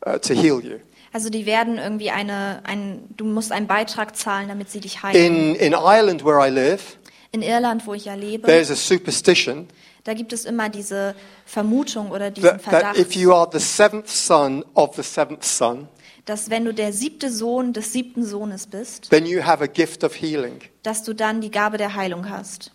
uh, 0.05 0.17
to 0.17 0.33
heal 0.33 0.59
you. 0.59 0.79
Also 1.13 1.29
die 1.29 1.45
werden 1.45 1.77
irgendwie 1.77 2.09
eine, 2.09 2.61
ein, 2.63 3.03
du 3.17 3.25
musst 3.25 3.51
einen 3.51 3.67
Beitrag 3.67 4.15
zahlen, 4.15 4.47
damit 4.47 4.69
sie 4.69 4.79
dich 4.79 5.03
heilen. 5.03 5.53
In, 5.53 5.55
in 5.55 5.73
Ireland, 5.73 6.23
where 6.23 6.39
I 6.39 6.49
live, 6.49 6.97
In 7.33 7.41
Irland, 7.41 7.87
wo 7.87 7.93
ich 7.93 8.05
ja 8.05 8.15
lebe, 8.15 8.47
there's 8.47 8.71
a 8.71 8.75
superstition 8.75 9.67
da 10.03 10.13
gibt 10.13 10.33
es 10.33 10.45
immer 10.45 10.69
diese 10.69 11.15
Vermutung 11.45 12.11
oder 12.11 12.31
diesen 12.31 12.49
that, 12.49 12.63
that 12.63 12.71
Verdacht, 12.71 12.97
if 12.97 13.15
you 13.15 13.33
are 13.33 13.47
the 13.51 13.59
seventh 13.59 14.09
son 14.09 14.63
of 14.73 14.95
the 14.95 15.03
seventh 15.03 15.43
son, 15.43 15.87
dass 16.25 16.49
wenn 16.49 16.65
du 16.65 16.73
der 16.73 16.93
siebte 16.93 17.31
Sohn 17.31 17.73
des 17.73 17.93
siebten 17.93 18.23
Sohnes 18.25 18.67
bist, 18.67 19.09
then 19.09 19.25
you 19.25 19.43
have 19.43 19.63
a 19.63 19.67
gift 19.67 20.03
of 20.03 20.13
healing. 20.15 20.59
dass 20.83 21.03
du 21.03 21.13
dann 21.13 21.41
die 21.41 21.51
Gabe 21.51 21.77
der 21.77 21.95
Heilung 21.95 22.29
hast. 22.29 22.71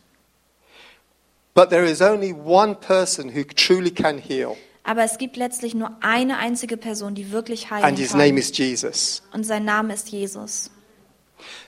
But 1.55 1.71
there 1.71 1.85
is 1.89 2.03
only 2.03 2.33
one 2.35 2.75
person 2.75 3.35
who 3.35 3.43
truly 3.45 3.91
can 3.91 4.19
heal, 4.19 4.57
Aber 4.85 5.03
es 5.05 5.19
gibt 5.19 5.37
letztlich 5.37 5.75
nur 5.75 5.91
eine 6.01 6.39
einzige 6.39 6.77
Person, 6.77 7.15
die 7.15 7.33
wirklich 7.33 7.71
heilen 7.71 7.85
and 7.85 7.99
his 7.99 8.13
name 8.13 8.29
kann. 8.31 8.39
is 8.39 8.57
Jesus. 8.57 9.23
Und 9.33 9.45
sein 9.45 9.65
Name 9.65 9.95
ist 9.95 10.09
Jesus. 10.11 10.71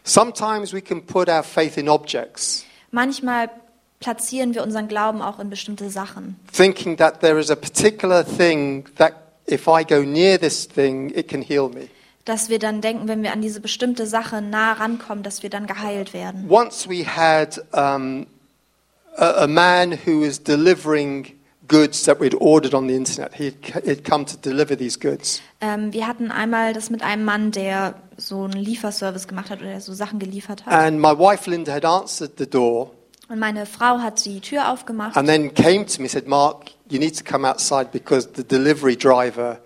Sometimes 0.04 0.72
we 0.72 0.80
can 0.80 1.04
put 1.04 1.28
our 1.28 1.42
faith 1.42 1.76
in 1.76 1.88
objects, 1.88 2.64
Manchmal 2.90 3.50
platzieren 4.00 4.54
wir 4.54 4.62
unseren 4.62 4.88
Glauben 4.88 5.20
auch 5.20 5.38
in 5.40 5.50
bestimmte 5.50 5.90
Sachen, 5.90 6.36
thinking 6.52 6.96
that 6.96 7.20
there 7.20 7.38
is 7.38 7.50
a 7.50 7.56
particular 7.56 8.24
thing 8.24 8.84
that 8.96 9.14
if 9.50 9.68
I 9.68 9.84
go 9.84 10.02
near 10.02 10.38
this 10.38 10.66
thing, 10.66 11.10
it 11.14 11.28
can 11.28 11.42
heal 11.42 11.68
me. 11.68 11.88
dass 12.24 12.50
wir 12.50 12.58
dann 12.58 12.82
denken, 12.82 13.08
wenn 13.08 13.22
wir 13.22 13.32
an 13.32 13.40
diese 13.40 13.60
bestimmte 13.60 14.06
Sache 14.06 14.42
nah 14.42 14.74
rankommen, 14.74 15.24
dass 15.24 15.42
wir 15.42 15.48
dann 15.48 15.66
geheilt 15.66 16.12
werden. 16.12 16.46
Once 16.50 16.86
we 16.88 17.04
had 17.04 17.58
um, 17.72 18.26
a, 19.16 19.44
a 19.44 19.46
man 19.46 19.92
who 19.92 20.20
was 20.26 20.42
delivering 20.42 21.38
goods 21.68 22.04
that 22.04 22.20
we'd 22.20 22.34
ordered 22.34 22.74
on 22.74 22.88
the 22.88 22.94
internet. 22.94 23.34
He'd, 23.34 23.56
he'd 23.84 24.04
come 24.04 24.24
to 24.26 24.36
deliver 24.36 24.76
these 24.76 24.98
goods. 24.98 25.40
Ähm, 25.60 25.92
wir 25.92 26.06
hatten 26.06 26.30
einmal 26.30 26.72
das 26.72 26.90
mit 26.90 27.02
einem 27.02 27.24
Mann, 27.24 27.50
der 27.50 27.94
so 28.16 28.44
einen 28.44 28.54
Lieferservice 28.54 29.28
gemacht 29.28 29.50
hat 29.50 29.60
oder 29.60 29.70
der 29.70 29.80
so 29.80 29.92
Sachen 29.92 30.18
geliefert 30.18 30.66
hat. 30.66 30.72
And 30.72 30.98
my 30.98 31.16
wife 31.16 31.48
Linda 31.48 31.72
had 31.72 31.84
answered 31.84 32.32
the 32.38 32.48
door 32.48 32.90
Und 33.28 33.38
meine 33.38 33.66
Frau 33.66 33.98
hat 33.98 34.24
die 34.24 34.40
Tür 34.40 34.72
aufgemacht 34.72 35.16
and 35.16 35.28
then 35.28 35.52
came 35.52 35.84
to 35.84 36.00
me 36.00 36.04
and 36.04 36.10
said, 36.10 36.26
Mark, 36.26 36.70
you 36.90 36.98
need 36.98 37.16
to 37.16 37.24
come 37.24 37.48
outside 37.48 37.90
because 37.92 38.28
the 38.34 38.44
delivery 38.44 38.96
driver 38.96 39.60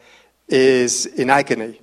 is 0.47 1.07
in 1.07 1.31
agony. 1.31 1.79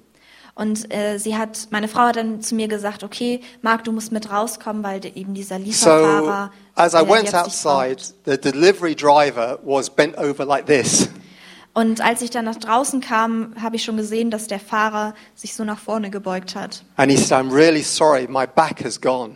und 0.56 0.94
äh, 0.94 1.18
sie 1.18 1.38
hat, 1.38 1.68
meine 1.72 1.88
Frau 1.88 2.02
hat 2.02 2.18
dann 2.18 2.42
zu 2.42 2.54
mir 2.54 2.68
gesagt, 2.68 3.04
okay, 3.04 3.40
Marc, 3.62 3.86
du 3.86 3.94
musst 3.94 4.12
mit 4.12 4.30
rauskommen, 4.30 4.84
weil 4.84 5.00
eben 5.06 5.34
dieser 5.34 5.58
So 5.58 5.64
Lieferfahrer 5.64 6.52
as 6.76 6.94
I 6.94 7.08
went 7.08 7.34
outside, 7.34 7.98
the 8.26 8.38
delivery 8.38 8.94
driver 8.96 9.60
was 9.64 9.90
bent 9.90 10.18
over 10.18 10.46
like 10.46 10.66
this. 10.66 11.08
Und 11.74 12.02
als 12.02 12.22
ich 12.22 12.30
dann 12.30 12.46
nach 12.46 12.58
draußen 12.58 13.00
kam, 13.00 13.54
habe 13.62 13.78
ich 13.78 13.84
schon 13.84 13.96
gesehen, 13.96 14.32
dass 14.32 14.48
der 14.48 14.60
Fahrer 14.60 15.14
sich 15.36 15.54
so 15.56 15.64
nach 15.64 15.80
vorne 15.80 16.10
gebeugt 16.10 16.56
hat. 16.56 16.84
And 16.98 17.10
he 17.12 17.18
said, 17.18 17.38
I'm 17.38 17.54
really 17.54 17.84
sorry, 17.84 18.28
my 18.28 18.46
back 18.46 18.84
has 18.84 19.00
gone. 19.00 19.36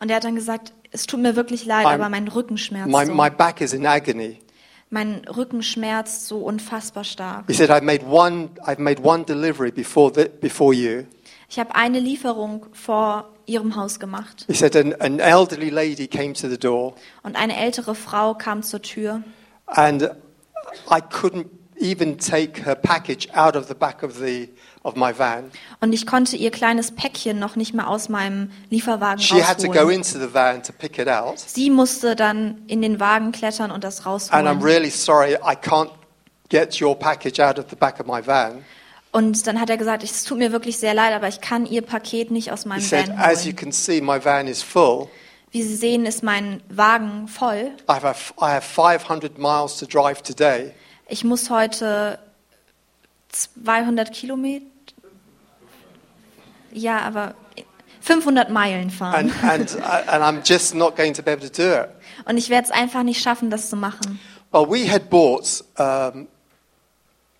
Und 0.00 0.10
er 0.10 0.16
hat 0.16 0.24
dann 0.24 0.34
gesagt, 0.34 0.72
es 0.90 1.06
tut 1.06 1.20
mir 1.20 1.36
wirklich 1.36 1.66
leid, 1.66 1.86
I'm- 1.86 1.94
aber 1.94 2.08
mein 2.08 2.26
Rücken 2.26 2.58
schmerzt 2.58 2.90
My, 2.90 3.06
so. 3.06 3.14
my 3.14 3.30
back 3.30 3.60
is 3.60 3.72
in 3.72 3.86
agony. 3.86 4.40
Mein 4.92 5.22
Rücken 5.28 5.62
schmerzt 5.62 6.26
so 6.26 6.38
unfassbar 6.38 7.04
stark. 7.04 7.44
He 7.46 7.54
said, 7.54 7.70
I've 7.70 7.84
made 7.84 8.04
one, 8.04 8.50
I've 8.66 8.80
made 8.80 9.00
one 9.04 9.24
delivery 9.24 9.70
before, 9.70 10.12
the, 10.12 10.28
before 10.40 10.74
you. 10.74 11.04
Ich 11.48 11.58
habe 11.60 11.74
eine 11.76 12.00
Lieferung 12.00 12.66
vor 12.72 13.28
ihrem 13.46 13.76
Haus 13.76 14.00
gemacht. 14.00 14.44
He 14.48 14.54
said, 14.54 14.74
an, 14.76 14.94
an 15.00 15.20
elderly 15.20 15.70
lady 15.70 16.08
came 16.08 16.32
to 16.32 16.48
the 16.48 16.58
door 16.58 16.94
Und 17.22 17.36
eine 17.36 17.56
ältere 17.56 17.94
Frau 17.94 18.34
kam 18.34 18.62
zur 18.62 18.82
Tür. 18.82 19.22
and 19.66 20.10
I 20.90 21.00
couldn't 21.00 21.46
even 21.80 22.18
take 22.18 22.64
her 22.64 22.74
package 22.74 23.28
out 23.32 23.56
of 23.56 23.66
the 23.68 23.74
back 23.74 24.02
of, 24.02 24.18
the, 24.18 24.48
of 24.82 24.96
my 24.96 25.16
van. 25.18 25.50
Und 25.80 25.92
ich 25.92 26.06
konnte 26.06 26.36
ihr 26.36 26.50
kleines 26.50 26.90
Päckchen 26.92 27.38
noch 27.38 27.54
nicht 27.56 27.74
mal 27.74 27.86
aus 27.86 28.08
meinem 28.08 28.50
Lieferwagen 28.70 29.20
She 29.22 29.42
had 29.44 29.58
to 29.60 29.66
go 29.68 29.80
rausholen. 29.80 29.96
into 29.96 30.18
the 30.18 30.32
van 30.32 30.62
to 30.62 30.72
pick 30.72 30.98
it 30.98 31.08
out. 31.08 31.38
Sie 31.38 31.68
musste 31.70 32.16
dann 32.16 32.62
in 32.66 32.80
den 32.82 32.98
Wagen 33.00 33.32
klettern 33.32 33.70
und 33.70 33.84
das 33.84 33.98
And 33.98 34.06
I'm 34.06 34.10
rausholen. 34.10 34.62
really 34.62 34.90
sorry, 34.90 35.34
I 35.34 35.54
can't 35.54 35.90
get 36.48 36.80
your 36.80 36.98
package 36.98 37.40
out 37.40 37.58
of 37.58 37.66
the 37.70 37.76
back 37.76 38.00
of 38.00 38.06
my 38.06 38.26
van. 38.26 38.64
Und 39.12 39.46
dann 39.46 39.60
hat 39.60 39.68
er 39.70 39.76
gesagt, 39.76 40.04
es 40.04 40.22
tut 40.24 40.38
mir 40.38 40.52
wirklich 40.52 40.78
sehr 40.78 40.94
leid, 40.94 41.12
aber 41.12 41.26
ich 41.28 41.40
kann 41.40 41.66
ihr 41.66 41.82
Paket 41.82 42.30
nicht 42.30 42.52
aus 42.52 42.62
He 42.62 42.68
meinem 42.68 42.80
said, 42.80 43.08
Van 43.08 43.18
as 43.18 43.44
you 43.44 43.50
holen. 43.50 43.56
can 43.56 43.72
see, 43.72 44.00
my 44.00 44.24
van 44.24 44.46
is 44.46 44.62
full. 44.62 45.08
Wie 45.52 45.64
Sie 45.64 45.74
sehen, 45.74 46.06
ist 46.06 46.22
mein 46.22 46.62
Wagen 46.68 47.26
voll. 47.26 47.72
I 47.88 47.94
have, 48.00 48.32
I 48.40 48.44
have 48.52 48.62
500 48.62 49.36
miles 49.36 49.76
to 49.78 49.84
drive 49.86 50.22
today. 50.22 50.72
Ich 51.08 51.24
muss 51.24 51.50
heute 51.50 52.20
200 53.30 54.12
Kilometer, 54.12 54.64
ja, 56.72 57.00
aber 57.00 57.34
500 58.00 58.50
Meilen 58.50 58.90
fahren. 58.90 59.30
And, 59.42 59.44
and, 59.44 59.76
and 60.08 60.22
I'm 60.22 60.42
just 60.44 60.74
not 60.74 60.96
going 60.96 61.14
to 61.14 61.22
be 61.22 61.30
able 61.30 61.48
to 61.48 61.62
do 61.62 61.72
it. 61.72 61.88
Und 62.24 62.36
ich 62.36 62.48
werde 62.50 62.66
es 62.66 62.70
einfach 62.70 63.02
nicht 63.02 63.22
schaffen, 63.22 63.50
das 63.50 63.70
zu 63.70 63.76
machen. 63.76 64.20
Well, 64.52 64.66
we 64.68 64.90
had 64.90 65.10
bought 65.10 65.64
um, 65.78 66.26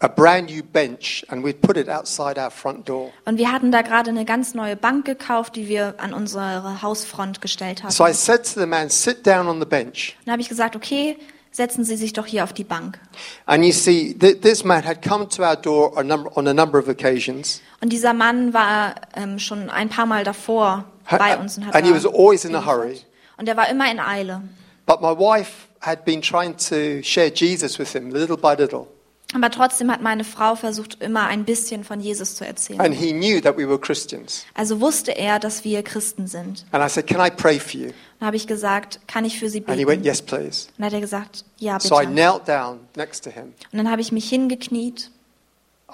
a 0.01 0.09
brand 0.09 0.51
new 0.51 0.63
bench 0.63 1.25
and 1.29 1.45
we'd 1.45 1.61
put 1.61 1.77
it 1.77 1.89
outside 1.89 2.39
our 2.39 2.51
front 2.51 2.89
door. 2.89 3.13
Und 3.25 3.39
wir 3.39 3.51
hatten 3.53 3.73
da 3.73 3.83
gerade 3.83 4.11
eine 4.11 4.25
ganz 4.25 4.55
neue 4.55 4.77
Bank 4.77 5.05
gekauft, 5.05 5.57
die 5.57 5.69
wir 5.69 5.95
an 5.99 6.15
unsere 6.15 6.83
Hausfront 6.83 7.41
gestellt 7.41 7.83
hatten. 7.83 7.93
So 7.93 8.07
I 8.07 8.13
said 8.13 8.45
to 8.55 8.61
the 8.61 8.67
man, 8.67 8.91
sit 8.91 9.27
down 9.27 9.49
on 9.49 9.61
the 9.61 9.67
bench. 9.67 10.17
Dann 10.25 10.33
habe 10.33 10.43
ich 10.43 10.49
gesagt, 10.49 10.77
okay, 10.77 11.17
setzen 11.53 11.85
Sie 11.85 11.97
sich 11.97 12.13
doch 12.13 12.27
hier 12.27 12.45
auf 12.45 12.53
die 12.53 12.65
Bank. 12.65 12.99
And 13.47 13.65
you 13.65 13.73
see, 13.73 14.15
th- 14.15 14.41
this 14.41 14.65
man 14.65 14.85
had 14.85 15.03
come 15.03 15.29
to 15.29 15.43
our 15.43 15.57
door 15.57 15.97
a 15.99 16.03
number, 16.03 16.31
on 16.37 16.47
a 16.47 16.55
number 16.55 16.79
of 16.79 16.89
occasions. 16.89 17.61
Und 17.81 17.93
dieser 17.93 18.13
Mann 18.15 18.53
war 18.55 18.95
ähm, 19.17 19.39
schon 19.39 19.71
ein 19.71 19.89
paar 19.89 20.07
Mal 20.07 20.25
davor 20.25 20.85
bei 21.09 21.37
uns 21.37 21.59
und 21.59 21.67
hat 21.67 21.75
and 21.75 21.87
he 21.87 21.93
was 21.93 22.07
always 22.07 22.45
in 22.45 22.55
a 22.55 22.65
hurry. 22.65 23.01
Und 23.37 23.49
er 23.49 23.57
war 23.57 23.69
immer 23.69 23.91
in 23.91 23.99
Eile. 23.99 24.43
But 24.87 25.01
my 25.01 25.17
wife 25.17 25.69
had 25.81 26.05
been 26.05 26.21
trying 26.21 26.57
to 26.57 27.03
share 27.03 27.31
Jesus 27.35 27.79
with 27.79 27.93
him 27.93 28.11
little 28.11 28.37
by 28.37 28.55
little. 28.57 28.87
Aber 29.35 29.51
trotzdem 29.51 29.91
hat 29.93 30.03
meine 30.03 30.25
Frau 30.25 30.57
versucht, 30.57 31.01
immer 31.03 31.27
ein 31.27 31.45
bisschen 31.45 31.85
von 31.85 32.01
Jesus 32.01 32.35
zu 32.35 32.45
erzählen. 32.45 32.81
And 32.81 32.95
he 32.95 33.13
knew 33.13 33.41
that 33.41 33.57
we 33.57 33.69
were 33.69 33.79
Christians. 33.79 34.45
Also 34.55 34.81
wusste 34.81 35.17
er, 35.17 35.39
dass 35.39 35.63
wir 35.65 35.83
Christen 35.85 36.27
sind. 36.27 36.65
And 36.73 36.85
I 36.85 36.89
said, 36.89 37.07
Can 37.07 37.25
I 37.25 37.31
pray 37.31 37.61
for 37.61 37.81
you? 37.81 37.93
Dann 38.19 38.27
habe 38.27 38.37
ich 38.37 38.47
gesagt, 38.49 38.99
kann 39.07 39.25
ich 39.25 39.39
für 39.39 39.49
Sie 39.49 39.63
And 39.67 39.79
he 39.79 39.87
went, 39.87 40.03
beten? 40.03 40.05
Yes, 40.05 40.21
please. 40.21 40.67
Und 40.69 40.75
dann 40.79 40.87
hat 40.87 40.93
er 40.95 41.01
gesagt, 41.01 41.45
ja, 41.59 41.75
bitte. 41.77 41.89
So 41.89 42.01
I 42.01 42.07
Und 42.07 42.13
knelt 42.13 42.49
down 42.49 42.81
next 42.97 43.23
to 43.25 43.31
him. 43.31 43.55
dann 43.73 43.89
habe 43.91 44.01
ich 44.01 44.11
mich 44.13 44.29
hingekniet 44.29 45.11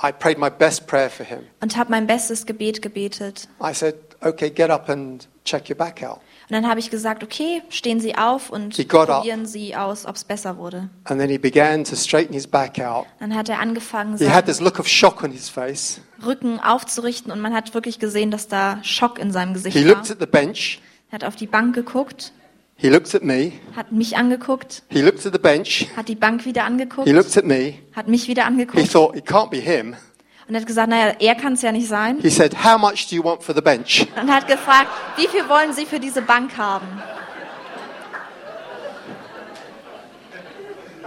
I 0.03 0.13
prayed 0.13 0.39
my 0.39 0.51
best 0.51 0.87
prayer 0.87 1.09
for 1.11 1.25
him. 1.25 1.41
und 1.61 1.77
habe 1.77 1.91
mein 1.91 2.07
bestes 2.07 2.47
Gebet 2.47 2.81
gebetet. 2.83 3.49
I 3.63 3.73
said, 3.75 3.95
Okay, 4.23 4.49
get 4.51 4.71
up 4.71 4.89
and 4.89 5.29
check 5.45 5.69
your 5.69 5.77
back 5.77 6.03
out. 6.03 6.21
Und 6.49 6.53
dann 6.55 6.69
habe 6.69 6.79
ich 6.79 6.91
gesagt, 6.91 7.25
okay, 7.25 7.61
stehen 7.71 7.99
Sie 7.99 8.17
auf 8.17 8.51
und 8.51 8.77
He 8.77 8.85
got 8.85 9.09
up. 9.11 9.17
probieren 9.23 9.47
Sie 9.47 9.75
aus, 9.75 10.07
ob 10.07 10.15
es 10.15 10.23
besser 10.23 10.59
wurde. 10.59 10.89
And 11.05 11.21
then 11.21 11.29
he 11.29 11.39
began 11.39 11.83
to 11.83 11.97
straighten 11.97 12.35
his 12.35 12.47
back 12.47 12.79
out. 12.79 13.07
Dann 13.19 13.35
hat 13.35 13.49
er 13.49 13.59
angefangen, 13.59 14.17
He 14.17 14.27
had 14.29 14.45
seinen 14.45 14.47
this 14.47 14.61
look 14.61 14.79
of 14.79 14.87
shock 14.87 15.25
on 15.25 15.33
his 15.33 15.49
face. 15.49 16.01
Rücken 16.25 16.61
aufzurichten 16.61 17.33
und 17.33 17.41
man 17.41 17.53
hat 17.53 17.75
wirklich 17.75 17.99
gesehen, 17.99 18.31
dass 18.31 18.47
da 18.47 18.79
Schock 18.85 19.19
in 19.19 19.33
seinem 19.33 19.55
Gesicht 19.55 19.77
He 19.77 19.85
war. 19.85 19.95
looked 19.97 20.11
at 20.11 20.19
the 20.21 20.27
bench 20.27 20.81
Er 21.11 21.17
hat 21.17 21.25
auf 21.25 21.35
die 21.37 21.47
Bank 21.49 21.75
geguckt 21.75 22.33
He 22.77 22.91
looked 22.91 23.13
at 23.15 23.25
me. 23.25 23.53
hat 23.75 23.91
mich 23.91 24.17
angeguckt, 24.17 24.83
He 24.89 25.01
looked 25.01 25.27
at 25.27 25.33
the 25.33 25.39
bench. 25.41 25.89
hat 25.97 26.07
die 26.09 26.15
Bank 26.15 26.45
wieder 26.45 26.63
angeguckt, 26.65 27.09
He 27.09 27.13
looked 27.15 27.37
at 27.37 27.45
me. 27.45 27.75
hat 27.95 28.07
mich 28.07 28.29
wieder 28.29 28.43
He 28.43 28.47
angeguckt 28.49 28.93
thought, 28.93 29.17
it 29.17 29.27
can't 29.27 29.51
be 29.51 29.59
him. 29.59 29.95
Und 30.49 30.57
hat 30.57 30.67
gesagt, 30.67 30.89
naja, 30.89 31.15
er 31.19 31.35
kann 31.35 31.55
es 31.55 31.63
ja 31.63 31.73
nicht 31.73 31.89
sein. 31.89 32.19
He 32.21 32.31
said, 32.31 32.55
How 32.65 32.79
much 32.79 33.09
do 33.09 33.17
you 33.17 33.25
want 33.25 33.43
for 33.43 33.55
the 33.55 33.61
bench? 33.61 34.07
Und 34.21 34.33
hat 34.33 34.47
gefragt, 34.47 34.89
wie 35.17 35.27
viel 35.27 35.49
wollen 35.49 35.73
Sie 35.73 35.87
für 35.87 35.99
diese 35.99 36.23
Bank 36.23 36.57
haben? 36.57 36.87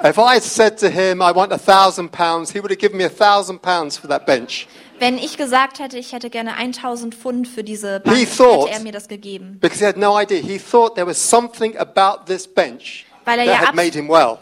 If 0.04 0.18
I 0.18 0.40
said 0.40 0.78
to 0.80 0.88
him, 0.90 1.22
I 1.22 1.32
want 1.36 1.52
a 1.52 1.58
thousand 1.58 2.10
pounds, 2.12 2.52
he 2.52 2.62
would 2.62 2.72
have 2.72 2.80
given 2.80 2.98
me 2.98 3.04
a 3.04 3.10
thousand 3.10 3.62
pounds 3.62 3.98
for 3.98 4.08
that 4.08 4.26
bench. 4.26 4.66
Wenn 4.98 5.18
ich 5.18 5.38
gesagt 5.38 5.80
hätte, 5.80 5.98
ich 5.98 6.12
hätte 6.14 6.30
gerne 6.30 6.56
1000 6.56 7.16
Pfund 7.16 7.48
für 7.48 7.64
diese 7.64 8.00
Bank, 8.02 8.18
thought- 8.38 8.68
hätte 8.68 8.80
er 8.80 8.84
mir 8.84 8.92
das 8.92 9.08
gegeben. 9.08 9.58
Because 9.60 9.80
he 9.80 9.86
had 9.86 9.98
no 9.98 10.18
idea. 10.20 10.42
He 10.42 10.58
thought 10.58 10.96
there 10.96 11.08
was 11.08 11.18
something 11.18 11.78
about 11.78 12.26
this 12.28 12.46
bench 12.48 13.06
Weil 13.26 13.40
er 13.40 13.46
that 13.46 13.62
ja 13.62 13.68
had 13.68 13.76
made 13.76 13.92
him 13.92 14.10
well. 14.10 14.40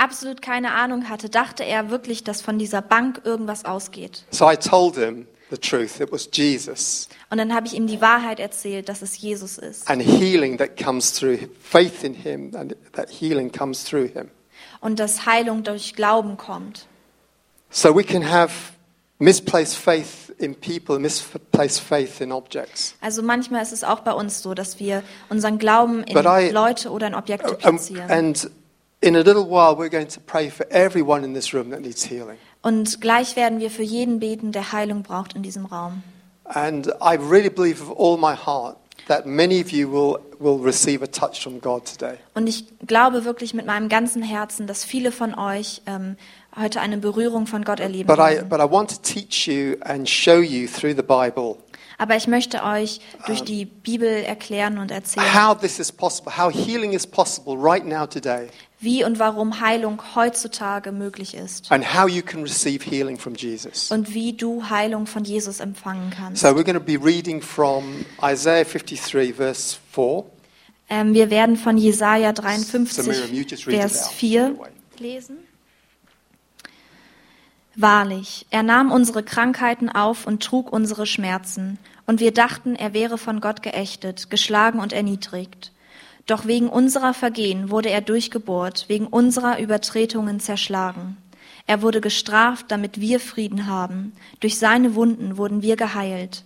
Absolut 0.00 0.40
keine 0.40 0.72
Ahnung 0.72 1.08
hatte, 1.10 1.28
dachte 1.28 1.62
er 1.64 1.90
wirklich, 1.90 2.24
dass 2.24 2.40
von 2.40 2.58
dieser 2.58 2.80
Bank 2.80 3.20
irgendwas 3.24 3.64
ausgeht. 3.66 4.24
So 4.30 4.50
I 4.50 4.56
told 4.56 4.96
him 4.96 5.26
the 5.50 5.58
truth. 5.58 6.00
It 6.00 6.10
was 6.10 6.28
Jesus. 6.32 7.08
Und 7.28 7.36
dann 7.38 7.54
habe 7.54 7.66
ich 7.66 7.74
ihm 7.74 7.86
die 7.86 8.00
Wahrheit 8.00 8.40
erzählt, 8.40 8.88
dass 8.88 9.02
es 9.02 9.18
Jesus 9.18 9.58
ist. 9.58 9.88
And 9.90 10.00
healing 10.02 10.56
that 10.58 10.82
comes 10.82 11.12
through 11.12 11.38
faith 11.62 12.02
in 12.02 12.14
him, 12.14 12.50
and 12.56 12.74
that 12.92 13.10
healing 13.10 13.52
comes 13.52 13.84
through 13.84 14.08
him. 14.12 14.30
Und 14.80 14.98
dass 14.98 15.26
Heilung 15.26 15.64
durch 15.64 15.94
Glauben 15.94 16.36
kommt. 16.38 16.86
So 17.68 17.94
we 17.94 18.02
can 18.02 18.28
have 18.28 18.52
misplaced 19.18 19.76
faith 19.76 20.32
in 20.38 20.54
people, 20.54 20.98
misplaced 20.98 21.80
faith 21.80 22.20
in 22.22 22.32
objects. 22.32 22.94
Also 23.02 23.22
manchmal 23.22 23.62
ist 23.62 23.72
es 23.72 23.84
auch 23.84 24.00
bei 24.00 24.12
uns 24.12 24.40
so, 24.42 24.54
dass 24.54 24.80
wir 24.80 25.02
unseren 25.28 25.58
Glauben 25.58 26.02
in 26.04 26.16
I- 26.16 26.50
Leute 26.50 26.90
oder 26.90 27.06
in 27.08 27.14
Objekte 27.14 27.54
platzieren. 27.54 28.10
and 28.10 28.50
in 29.02 29.16
a 29.16 29.20
little 29.20 29.44
while, 29.44 29.76
we're 29.76 29.88
going 29.88 30.08
to 30.08 30.20
pray 30.20 30.50
for 30.50 30.66
everyone 30.70 31.24
in 31.24 31.34
this 31.34 31.54
room 31.54 31.70
that 31.70 31.80
needs 31.80 32.04
healing. 32.04 32.38
Und 32.62 33.00
gleich 33.00 33.36
werden 33.36 33.60
wir 33.60 33.70
für 33.70 33.82
jeden 33.82 34.20
beten, 34.20 34.52
der 34.52 34.72
Heilung 34.72 35.02
braucht 35.02 35.34
in 35.34 35.42
diesem 35.42 35.66
Raum. 35.66 36.02
And 36.44 36.88
I 37.00 37.16
really 37.16 37.48
believe 37.48 37.80
with 37.80 37.96
all 37.96 38.18
my 38.18 38.34
heart 38.34 38.76
that 39.08 39.24
many 39.24 39.60
of 39.62 39.70
you 39.72 39.90
will, 39.90 40.18
will 40.38 40.62
receive 40.62 41.02
a 41.02 41.06
touch 41.06 41.42
from 41.42 41.60
God 41.60 41.86
today. 41.86 42.18
Und 42.34 42.48
ich 42.48 42.66
glaube 42.86 43.24
wirklich 43.24 43.54
mit 43.54 43.66
meinem 43.66 43.88
ganzen 43.88 44.22
Herzen, 44.22 44.66
dass 44.66 44.84
viele 44.84 45.12
von 45.12 45.34
euch 45.34 45.80
ähm, 45.86 46.16
heute 46.54 46.80
eine 46.80 46.98
Berührung 46.98 47.46
von 47.46 47.64
Gott 47.64 47.80
erleben 47.80 48.06
But 48.06 48.18
I, 48.18 48.42
but 48.44 48.60
I 48.60 48.70
want 48.70 48.90
to 48.90 48.96
teach 49.02 49.46
you 49.46 49.76
and 49.80 50.08
show 50.08 50.40
you 50.40 50.66
through 50.66 50.94
the 50.94 51.02
Bible 51.02 51.56
Aber 51.96 52.16
ich 52.16 52.26
möchte 52.26 52.62
euch 52.64 53.00
durch 53.26 53.42
die 53.42 53.66
Bibel 53.66 54.08
erklären 54.08 54.78
und 54.78 54.90
erzählen, 54.90 55.26
how 55.34 55.54
this 55.54 55.78
is 55.78 55.92
possible, 55.92 56.32
how 56.34 56.50
healing 56.50 56.92
is 56.92 57.06
possible 57.06 57.54
right 57.56 57.84
now 57.84 58.06
today, 58.06 58.48
wie 58.80 59.04
und 59.04 59.18
warum 59.18 59.60
Heilung 59.60 60.00
heutzutage 60.14 60.90
möglich 60.90 61.34
ist. 61.34 61.70
and 61.70 61.94
how 61.94 62.08
you 62.08 62.22
can 62.22 62.42
receive 62.42 62.84
healing 62.84 63.18
from 63.18 63.34
Jesus. 63.34 63.90
Und 63.90 64.14
wie 64.14 64.32
du 64.32 64.68
Heilung 64.70 65.06
von 65.06 65.24
Jesus 65.24 65.60
empfangen 65.60 66.10
kannst. 66.10 66.40
So 66.42 66.48
we're 66.48 66.64
going 66.64 66.74
to 66.74 66.80
be 66.80 66.96
reading 66.96 67.42
from 67.42 68.04
Isaiah 68.22 68.64
53, 68.64 69.34
verse 69.34 69.76
4. 69.92 70.24
Ähm, 70.88 71.14
wir 71.14 71.30
werden 71.30 71.56
von 71.56 71.76
Jesaja 71.76 72.34
So 72.34 72.42
53, 72.42 73.06
Miriam, 73.06 73.32
you 73.34 73.44
just 73.48 73.66
read 73.66 73.74
it 73.74 73.80
Vers 73.80 74.06
out, 74.08 74.12
4 74.12 74.48
by 74.48 74.54
the 74.54 74.60
way. 74.60 74.70
lesen. 74.98 75.36
Wahrlich, 77.76 78.46
er 78.50 78.62
nahm 78.62 78.90
unsere 78.90 79.22
Krankheiten 79.22 79.88
auf 79.88 80.26
und 80.26 80.42
trug 80.42 80.72
unsere 80.72 81.06
Schmerzen, 81.06 81.78
und 82.06 82.18
wir 82.18 82.32
dachten, 82.32 82.74
er 82.74 82.92
wäre 82.92 83.18
von 83.18 83.40
Gott 83.40 83.62
geächtet, 83.62 84.30
geschlagen 84.30 84.80
und 84.80 84.92
erniedrigt. 84.92 85.70
Doch 86.30 86.46
wegen 86.46 86.68
unserer 86.68 87.12
Vergehen 87.12 87.70
wurde 87.70 87.90
er 87.90 88.00
durchgebohrt, 88.00 88.84
wegen 88.86 89.08
unserer 89.08 89.58
Übertretungen 89.58 90.38
zerschlagen. 90.38 91.16
Er 91.66 91.82
wurde 91.82 92.00
gestraft, 92.00 92.66
damit 92.68 93.00
wir 93.00 93.18
Frieden 93.18 93.66
haben. 93.66 94.12
Durch 94.38 94.56
seine 94.56 94.94
Wunden 94.94 95.38
wurden 95.38 95.60
wir 95.60 95.74
geheilt. 95.74 96.44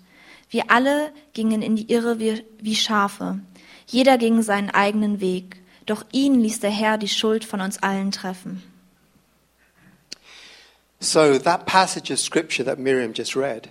Wir 0.49 0.71
alle 0.71 1.13
gingen 1.35 1.61
in 1.61 1.77
die 1.77 1.93
Irre 1.93 2.19
wie, 2.19 2.75
Schafe. 2.77 3.41
Jeder 3.87 4.17
ging 4.17 4.41
seinen 4.41 4.71
eigenen 4.71 5.21
Weg. 5.21 5.57
Doch 5.85 6.07
ihn 6.13 6.41
ließ 6.41 6.61
der 6.61 6.71
Herr 6.71 6.97
die 6.97 7.09
Schuld 7.09 7.45
von 7.45 7.61
uns 7.61 7.83
allen 7.83 8.11
treffen. 8.11 8.63
So 10.99 11.39
that 11.39 11.67
passage 11.67 12.11
of 12.11 12.19
scripture 12.19 12.65
that 12.65 12.79
Miriam 12.79 13.13
just 13.15 13.37
read 13.37 13.69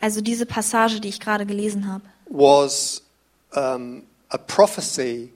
Also 0.00 0.20
diese 0.20 0.46
Passage, 0.46 1.00
die 1.00 1.08
ich 1.08 1.18
gerade 1.18 1.44
gelesen 1.44 1.88
habe, 1.92 2.04
was 2.30 3.02
um, 3.56 4.04
a 4.28 4.38
prophecy 4.38 5.32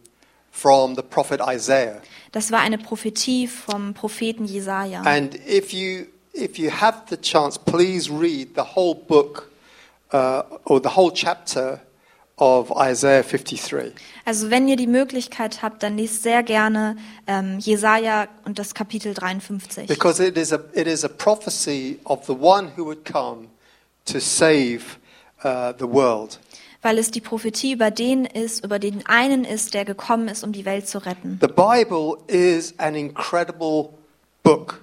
from 0.61 0.94
the 0.96 1.03
prophet 1.03 1.40
Isaiah. 1.40 2.03
das 2.33 2.51
war 2.53 2.61
eine 2.61 2.79
Prophetie 2.79 3.46
vom 3.46 3.94
Propheten 3.94 4.44
Jesaja. 4.44 5.03
And 5.03 5.35
if 5.46 5.73
you, 5.73 6.07
if 6.33 6.59
you 6.59 6.70
have 6.70 7.03
the 7.09 7.16
chance, 7.16 7.59
please 7.59 8.11
read 8.11 8.55
the 8.55 8.77
whole 8.77 8.94
book 8.94 9.51
uh, 10.12 10.42
or 10.64 10.81
the 10.81 10.96
whole 10.96 11.12
chapter 11.12 11.81
of 12.37 12.70
Isaiah 12.70 13.23
53. 13.23 13.92
Also 14.25 14.51
wenn 14.51 14.68
ihr 14.68 14.77
die 14.77 14.87
Möglichkeit 14.87 15.62
habt, 15.62 15.83
dann 15.83 15.96
lest 15.96 16.23
sehr 16.23 16.42
gerne 16.42 16.96
ähm, 17.27 17.59
Jesaja 17.59 18.29
und 18.44 18.59
das 18.59 18.75
Kapitel 18.75 19.14
53. 19.14 19.87
Because 19.87 20.25
it 20.25 20.37
is, 20.37 20.53
a, 20.53 20.61
it 20.75 20.87
is 20.87 21.05
a 21.05 21.09
prophecy 21.09 21.99
of 22.05 22.25
the 22.27 22.33
one 22.33 22.70
who 22.77 22.85
would 22.85 23.05
come 23.05 23.49
to 24.07 24.18
save 24.20 24.99
uh, 25.44 25.73
the 25.79 25.87
world. 25.87 26.38
Weil 26.83 26.99
es 26.99 27.11
die 27.11 27.21
Prophetie 27.21 27.73
über 27.73 27.90
den 27.90 28.25
ist, 28.25 28.64
über 28.64 28.79
den 28.79 29.05
einen 29.07 29.45
ist, 29.45 29.75
der 29.75 29.85
gekommen 29.85 30.29
ist, 30.29 30.43
um 30.43 30.53
die 30.53 30.64
Welt 30.64 30.88
zu 30.88 30.99
retten. 31.05 31.38
The 31.40 31.49
Bible 31.49 32.16
is 32.27 32.75
an 32.79 32.95
incredible 32.95 33.90
book. 34.43 34.81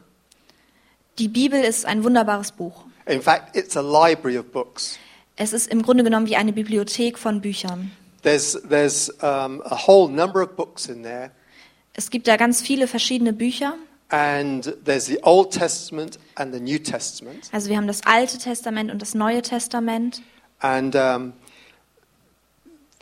Die 1.17 1.27
Bibel 1.27 1.60
ist 1.60 1.86
ein 1.86 2.03
wunderbares 2.03 2.51
Buch. 2.51 2.83
In 3.07 3.21
fact, 3.21 3.55
it's 3.55 3.75
a 3.75 3.81
library 3.81 4.38
of 4.38 4.45
books. 4.51 4.99
Es 5.36 5.53
ist 5.53 5.67
im 5.67 5.81
Grunde 5.81 6.03
genommen 6.03 6.27
wie 6.27 6.36
eine 6.36 6.53
Bibliothek 6.53 7.17
von 7.17 7.41
Büchern. 7.41 7.91
There's, 8.21 8.60
there's 8.69 9.10
um, 9.21 9.62
a 9.65 9.88
whole 9.88 10.12
number 10.12 10.43
of 10.43 10.55
books 10.55 10.88
in 10.88 11.03
there, 11.03 11.31
Es 11.93 12.12
gibt 12.12 12.27
da 12.27 12.38
ganz 12.38 12.62
viele 12.62 12.88
verschiedene 12.88 13.33
Bücher. 13.33 13.73
and 14.10 14.75
there's 14.86 15.05
the 15.05 15.19
Old 15.23 15.51
Testament 15.51 16.19
and 16.36 16.53
the 16.53 16.60
New 16.60 16.77
Testament. 16.77 17.49
Also 17.51 17.69
wir 17.69 17.77
haben 17.77 17.88
das 17.88 18.05
Alte 18.05 18.38
Testament 18.38 18.91
und 18.91 19.01
das 19.01 19.15
Neue 19.15 19.41
Testament. 19.41 20.21
And 20.60 20.95
um, 20.95 21.33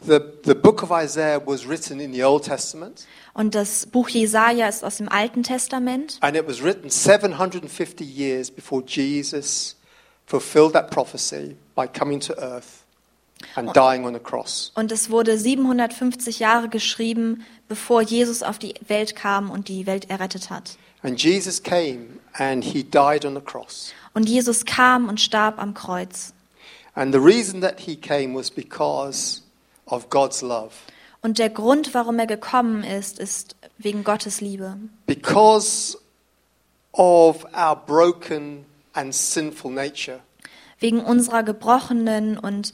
the, 0.04 0.20
the 0.44 0.56
book 0.56 0.82
of 0.84 0.92
Isaiah 0.92 1.40
was 1.46 1.66
written 1.68 2.00
in 2.00 2.12
the 2.14 2.24
Old 2.24 2.44
Testament, 2.44 3.06
Und 3.34 3.54
das 3.56 3.86
Buch 3.86 4.08
Jesaja 4.10 4.68
ist 4.68 4.84
aus 4.84 4.98
dem 4.98 5.10
Alten 5.10 5.44
Testament. 5.44 6.18
and 6.22 6.36
it 6.38 6.48
was 6.48 6.62
written 6.64 6.90
750 6.90 8.04
years 8.04 8.50
before 8.50 8.82
Jesus 8.86 9.76
fulfilled 10.26 10.74
that 10.74 10.90
prophecy 10.92 11.56
by 11.76 11.88
coming 11.88 12.20
to 12.20 12.34
earth 12.38 12.84
and 13.56 13.74
dying 13.76 14.06
on 14.06 14.16
a 14.16 14.20
cross. 14.20 14.72
Und 14.76 14.92
es 14.92 15.10
wurde 15.10 15.38
750 15.38 16.40
Jahre 16.40 16.70
geschrieben, 16.70 17.46
bevor 17.68 18.02
Jesus 18.02 18.42
auf 18.44 18.58
die 18.60 18.76
Welt 18.88 19.16
kam 19.16 19.52
und 19.52 19.68
die 19.68 19.86
Welt 19.86 20.10
errettet 20.10 20.50
hat. 20.50 20.78
And 21.04 21.22
Jesus 21.22 21.62
came 21.62 22.20
and 22.34 22.64
he 22.64 22.84
died 22.84 23.26
on 23.26 23.36
the 23.36 23.42
cross. 23.42 23.94
Und 24.14 24.30
Jesus 24.30 24.66
kam 24.66 25.10
und 25.10 25.20
starb 25.20 25.60
am 25.60 25.74
Kreuz. 25.74 26.34
And 26.96 27.14
the 27.14 27.20
reason 27.20 27.60
that 27.62 27.82
he 27.82 27.96
came 27.98 28.34
was 28.34 28.50
because 28.50 29.42
of 29.86 30.10
God's 30.10 30.42
love. 30.42 30.72
Und 31.22 31.40
der 31.40 31.50
Grund, 31.50 31.94
warum 31.94 32.20
er 32.20 32.28
gekommen 32.28 32.84
ist, 32.84 33.20
ist 33.20 33.56
wegen 33.78 34.04
Gottes 34.04 34.42
Liebe. 34.42 34.78
Because 35.08 35.98
of 36.92 37.46
our 37.54 37.76
broken 37.76 38.66
and 38.94 39.14
sinful 39.14 39.72
nature. 39.72 40.20
Wegen 40.80 41.00
unserer 41.00 41.44
gebrochenen 41.44 42.38
und 42.38 42.74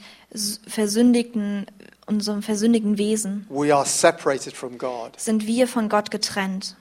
versündigten, 0.66 1.66
unserem 2.06 2.42
versündigten 2.42 2.98
Wesen 2.98 3.46
We 3.48 3.74
are 3.74 3.86
separated 3.86 4.54
from 4.54 4.76
God. 4.76 5.18
sind 5.18 5.46
wir 5.46 5.68
von 5.68 5.88
Gott 5.88 6.10
getrennt. 6.10 6.76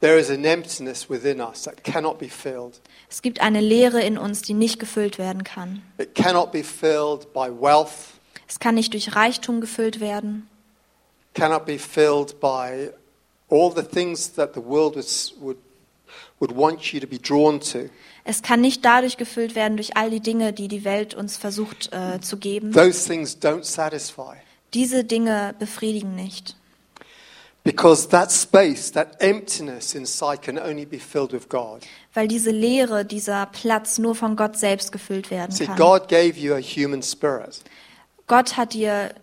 There 0.00 0.18
is 0.18 0.28
an 0.28 0.44
emptiness 0.44 1.08
within 1.08 1.40
us 1.40 1.62
that 1.62 1.82
cannot 1.82 2.18
be 2.18 2.28
filled. 2.28 2.80
Es 3.08 3.22
gibt 3.22 3.40
eine 3.40 3.60
Leere 3.60 4.02
in 4.02 4.18
uns, 4.18 4.42
die 4.42 4.52
nicht 4.52 4.78
gefüllt 4.78 5.18
werden 5.18 5.42
kann. 5.42 5.82
It 5.98 6.14
cannot 6.14 6.52
be 6.52 6.62
filled 6.62 7.32
by 7.32 7.48
wealth, 7.48 8.15
Es 8.48 8.58
kann 8.60 8.74
nicht 8.74 8.92
durch 8.92 9.14
Reichtum 9.16 9.60
gefüllt 9.60 10.00
werden. 10.00 10.48
cannot 11.36 11.66
be 11.66 11.78
filled 11.78 12.40
by 12.40 12.90
all 13.50 13.70
the 13.70 13.82
things 13.82 14.32
that 14.34 14.54
the 14.54 14.60
world 14.60 14.96
would, 15.40 15.58
would 16.40 16.56
want 16.56 16.92
you 16.92 17.00
to 17.00 17.06
be 17.06 17.18
drawn 17.18 17.60
to. 17.60 17.90
Es 18.24 18.42
kann 18.42 18.60
nicht 18.60 18.84
dadurch 18.84 19.18
gefüllt 19.18 19.54
werden 19.54 19.76
durch 19.76 19.96
all 19.96 20.10
die 20.10 20.20
Dinge, 20.20 20.52
die 20.52 20.66
die 20.66 20.82
Welt 20.84 21.14
uns 21.14 21.36
versucht 21.36 21.92
äh, 21.92 22.20
zu 22.20 22.38
geben. 22.38 22.72
Those 22.72 23.06
things 23.06 23.36
don't 23.40 23.62
satisfy. 23.62 24.34
Diese 24.74 25.04
Dinge 25.04 25.54
befriedigen 25.58 26.16
nicht. 26.16 26.56
Because 27.62 28.08
that 28.08 28.32
space, 28.32 28.92
that 28.92 29.20
emptiness 29.20 29.94
inside 29.94 30.38
can 30.38 30.58
only 30.58 30.84
be 30.84 30.98
filled 30.98 31.32
with 31.32 31.48
God. 31.48 31.82
Weil 32.14 32.28
diese 32.28 32.50
Leere, 32.50 33.04
dieser 33.04 33.46
Platz 33.46 33.98
nur 33.98 34.14
von 34.14 34.36
Gott 34.36 34.56
selbst 34.56 34.90
gefüllt 34.92 35.30
werden 35.30 35.52
See, 35.52 35.66
kann. 35.66 35.76
God 35.76 36.08
gave 36.08 36.38
you 36.38 36.54
a 36.54 36.60
human 36.60 37.02
spirit. 37.02 37.62
Gott 38.26 38.56
hat 38.56 38.74
dir 38.74 39.14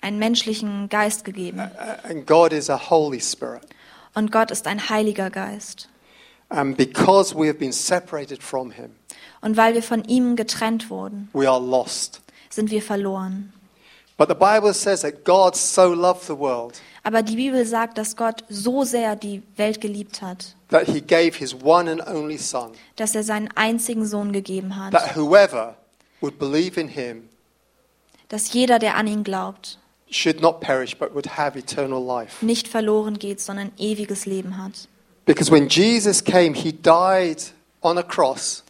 einen 0.00 0.18
menschlichen 0.18 0.88
Geist 0.88 1.24
gegeben. 1.24 1.60
And 2.02 2.26
God 2.26 2.52
is 2.52 2.68
a 2.68 2.90
Holy 2.90 3.20
Spirit. 3.20 3.62
Und 4.14 4.30
Gott 4.30 4.50
ist 4.50 4.66
ein 4.66 4.88
heiliger 4.90 5.30
Geist. 5.30 5.88
And 6.50 6.76
because 6.76 7.34
we 7.34 7.46
have 7.48 7.58
been 7.58 7.72
separated 7.72 8.42
from 8.42 8.70
Him, 8.70 8.90
Und 9.40 9.56
weil 9.56 9.74
wir 9.74 9.82
von 9.82 10.04
ihm 10.04 10.36
getrennt 10.36 10.90
wurden, 10.90 11.30
we 11.32 11.48
are 11.48 11.60
lost. 11.60 12.20
sind 12.50 12.70
wir 12.70 12.82
verloren. 12.82 13.52
But 14.18 14.28
the 14.28 14.34
Bible 14.34 14.74
says 14.74 15.00
that 15.00 15.24
God 15.24 15.56
so 15.56 15.94
loved 15.94 16.24
the 16.26 16.38
world 16.38 16.80
Aber 17.02 17.22
die 17.22 17.36
Bibel 17.36 17.64
sagt, 17.64 17.96
dass 17.98 18.14
Gott 18.14 18.44
so 18.48 18.84
sehr 18.84 19.16
die 19.16 19.42
Welt 19.56 19.80
geliebt 19.80 20.20
hat, 20.20 20.54
that 20.68 20.86
He 20.86 21.00
gave 21.00 21.38
His 21.38 21.54
one 21.54 21.90
and 21.90 22.06
only 22.06 22.36
Son, 22.36 22.72
dass 22.96 23.14
er 23.14 23.24
seinen 23.24 23.48
einzigen 23.56 24.04
Sohn 24.04 24.32
gegeben 24.32 24.76
hat, 24.76 24.92
that 24.92 25.16
whoever 25.16 25.76
would 26.20 26.38
believe 26.38 26.78
in 26.78 26.88
Him 26.88 27.28
dass 28.32 28.52
jeder, 28.54 28.78
der 28.78 28.96
an 28.96 29.06
ihn 29.06 29.24
glaubt, 29.24 29.78
should 30.10 30.40
not 30.40 30.60
perish 30.60 30.96
but 30.96 31.14
would 31.14 31.36
have 31.36 31.58
eternal 31.58 32.02
life. 32.02 32.44
nicht 32.44 32.66
verloren 32.66 33.18
geht, 33.18 33.40
sondern 33.40 33.72
ewiges 33.78 34.24
Leben 34.26 34.56
hat. 34.56 34.88
Because 35.26 35.52
when 35.52 35.68
Jesus 35.68 36.24
came, 36.24 36.54
He 36.54 36.72
died 36.72 37.42
on 37.82 37.98
a 37.98 38.02
cross, 38.02 38.64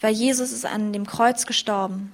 Weil 0.00 0.14
Jesus 0.14 0.52
ist 0.52 0.64
an 0.64 0.92
dem 0.92 1.06
Kreuz 1.06 1.44
gestorben 1.46 2.12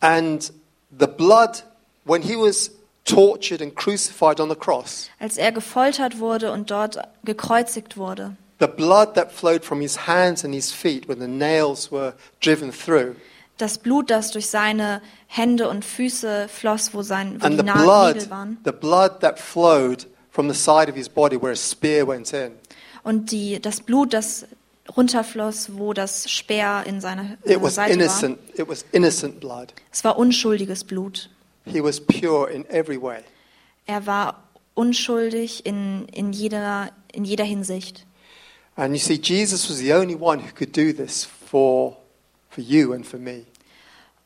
and 0.00 0.52
the 0.98 1.06
blood, 1.06 1.62
when 2.04 2.22
He 2.22 2.36
was 2.36 2.70
tortured 3.04 3.62
and 3.62 3.74
crucified 3.76 4.40
on 4.40 4.48
the 4.50 4.56
cross, 4.56 5.08
als 5.20 5.36
er 5.36 5.52
gefoltert 5.52 6.18
wurde 6.18 6.50
und 6.52 6.70
dort 6.70 6.98
gekreuzigt 7.24 7.96
wurde. 7.96 8.36
the 8.60 8.66
blood 8.66 9.14
that 9.14 9.30
flowed 9.32 9.64
from 9.64 9.80
His 9.80 10.06
hands 10.08 10.44
and 10.44 10.52
His 10.54 10.72
feet 10.72 11.08
when 11.08 11.20
the 11.20 11.28
nails 11.28 11.90
were 11.92 12.14
driven 12.40 12.72
through, 12.72 13.14
Das 13.58 13.78
Blut, 13.78 14.10
das 14.10 14.30
durch 14.30 14.46
seine 14.48 15.02
Hände 15.26 15.68
und 15.68 15.84
Füße 15.84 16.48
floss, 16.48 16.94
wo, 16.94 17.02
sein, 17.02 17.40
wo 17.40 17.46
and 17.46 17.54
die 17.60 17.66
the 17.66 17.72
blood, 17.72 18.14
Nägel 18.16 18.30
waren. 18.30 18.58
the 18.64 18.72
blood 18.72 19.20
that 19.20 19.38
flowed 19.38 20.06
from 20.30 20.48
the 20.48 20.54
side 20.58 20.88
of 20.88 20.94
His 20.96 21.08
body 21.08 21.36
where 21.40 21.52
a 21.52 21.56
spear 21.56 22.06
went 22.06 22.32
in. 22.32 22.52
Und 23.02 23.30
die, 23.32 23.60
das 23.60 23.80
Blut, 23.80 24.12
das 24.14 24.46
runterfloss, 24.96 25.70
wo 25.76 25.92
das 25.92 26.30
Speer 26.30 26.84
in 26.86 27.00
seiner 27.00 27.36
It 27.44 27.60
was 27.60 27.74
Seite 27.74 27.90
war. 27.90 28.00
innocent. 28.02 28.38
It 28.58 28.68
was 28.68 28.84
innocent 28.92 29.40
blood. 29.40 29.72
Es 29.92 30.02
war 30.04 30.18
unschuldiges 30.18 30.84
Blut. 30.84 31.28
He 31.64 31.82
was 31.82 32.00
pure 32.00 32.50
in 32.50 32.64
every 32.70 33.00
way. 33.00 33.18
Er 33.86 34.06
war 34.06 34.42
unschuldig 34.74 35.66
in, 35.66 36.06
in, 36.12 36.32
jeder, 36.32 36.90
in 37.12 37.24
jeder 37.24 37.44
Hinsicht. 37.44 38.06
And 38.76 38.94
you 38.94 39.00
see, 39.00 39.18
Jesus 39.20 39.68
was 39.68 39.78
the 39.78 39.92
only 39.92 40.14
one 40.14 40.38
who 40.38 40.52
could 40.54 40.72
do 40.76 40.92
this 40.92 41.24
for, 41.50 41.96
for 42.50 42.62
you 42.62 42.92
and 42.92 43.06
for 43.06 43.18
me. 43.18 43.44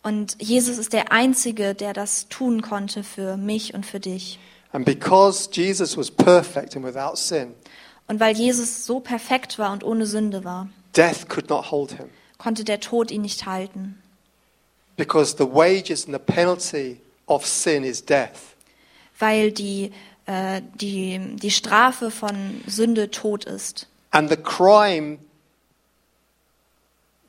Und 0.02 0.36
Jesus 0.40 0.78
ist 0.78 0.92
der 0.92 1.12
Einzige, 1.12 1.74
der 1.74 1.92
das 1.92 2.28
tun 2.28 2.60
konnte 2.62 3.04
für 3.04 3.36
mich 3.36 3.72
und 3.74 3.86
für 3.86 4.00
dich. 4.00 4.38
And 4.72 4.84
because 4.84 5.48
Jesus 5.52 5.96
was 5.96 6.10
perfect 6.10 6.76
and 6.76 6.84
without 6.84 7.16
sin, 7.16 7.54
Und 8.08 8.18
weil 8.20 8.36
Jesus 8.36 8.84
so 8.84 9.00
perfekt 9.00 9.58
war 9.58 9.72
und 9.72 9.84
ohne 9.84 10.06
Sünde 10.06 10.44
war, 10.44 10.68
death 10.96 11.28
could 11.28 11.48
not 11.50 11.70
hold 11.70 11.92
him. 11.92 12.06
konnte 12.38 12.64
der 12.64 12.80
Tod 12.80 13.10
ihn 13.10 13.22
nicht 13.22 13.46
halten. 13.46 14.02
Because 14.96 15.36
the 15.38 15.44
wages 15.44 16.06
and 16.06 16.14
the 16.14 16.18
penalty 16.32 17.00
of 17.26 17.46
sin 17.46 17.84
is 17.84 18.04
death. 18.04 18.56
Weil 19.18 19.52
die, 19.52 19.92
äh, 20.26 20.60
die, 20.74 21.20
die 21.36 21.50
Strafe 21.50 22.10
von 22.10 22.62
Sünde 22.66 23.10
Tod 23.10 23.44
ist. 23.44 23.86
And 24.10 24.28
the 24.28 24.36
crime 24.36 25.18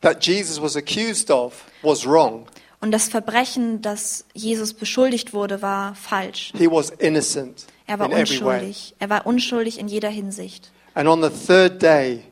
that 0.04 0.24
Jesus 0.26 0.62
was 0.62 0.78
accused 0.78 1.32
of 1.32 1.66
was 1.82 2.06
wrong. 2.06 2.46
Und 2.80 2.92
das 2.92 3.08
Verbrechen, 3.08 3.82
das 3.82 4.26
Jesus 4.34 4.74
beschuldigt 4.74 5.34
wurde, 5.34 5.62
war 5.62 5.96
falsch. 5.96 6.52
He 6.56 6.70
was 6.70 6.92
innocent 6.92 7.66
Er 7.88 8.00
war 8.00 8.12
in 8.12 8.18
unschuldig. 8.20 8.94
Er 9.00 9.10
war 9.10 9.26
unschuldig 9.26 9.80
in 9.80 9.88
jeder 9.88 10.10
Hinsicht. 10.10 10.72
And 10.94 11.08
on 11.10 11.24
the 11.24 11.30
third 11.30 11.82
day, 11.82 12.24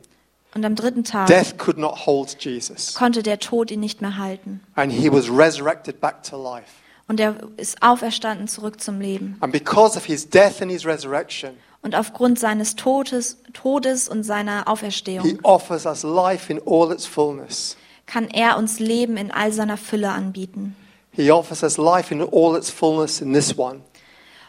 Und 0.54 0.64
am 0.64 0.76
dritten 0.76 1.04
Tag 1.04 1.26
death 1.26 1.56
could 1.56 1.78
not 1.78 2.06
hold 2.06 2.36
Jesus. 2.38 2.94
konnte 2.94 3.22
der 3.22 3.38
Tod 3.38 3.70
ihn 3.70 3.80
nicht 3.80 4.02
mehr 4.02 4.18
halten. 4.18 4.60
And 4.74 4.92
he 4.92 5.10
was 5.10 5.30
resurrected 5.30 6.00
back 6.00 6.22
to 6.22 6.36
life. 6.36 6.68
Und 7.08 7.18
er 7.18 7.36
ist 7.56 7.82
auferstanden 7.82 8.46
zurück 8.46 8.80
zum 8.80 9.00
Leben. 9.00 9.36
And 9.40 9.52
because 9.52 9.96
of 9.96 10.04
his 10.04 10.28
death 10.28 10.60
and 10.60 10.70
his 10.70 10.84
resurrection, 10.84 11.52
Und 11.82 11.96
aufgrund 11.96 12.38
seines 12.38 12.76
Todes, 12.76 13.38
Todes 13.52 14.08
und 14.08 14.22
seiner 14.22 14.60
he 14.60 14.66
Auferstehung 14.66 15.38
offers 15.42 15.84
us 15.84 16.02
life 16.04 16.50
in 16.52 16.60
all 16.64 16.92
its 16.92 17.06
fullness. 17.06 17.76
kann 18.06 18.28
er 18.30 18.56
uns 18.56 18.78
Leben 18.78 19.16
in 19.16 19.30
all 19.32 19.52
seiner 19.52 19.76
Fülle 19.76 20.10
anbieten. 20.10 20.76
He 21.12 21.30
offers 21.30 21.62
us 21.62 21.76
life 21.78 22.12
in 22.14 22.22
all 22.22 22.56
its 22.56 22.70
fullness 22.70 23.20
in 23.20 23.32
this 23.32 23.58
one, 23.58 23.80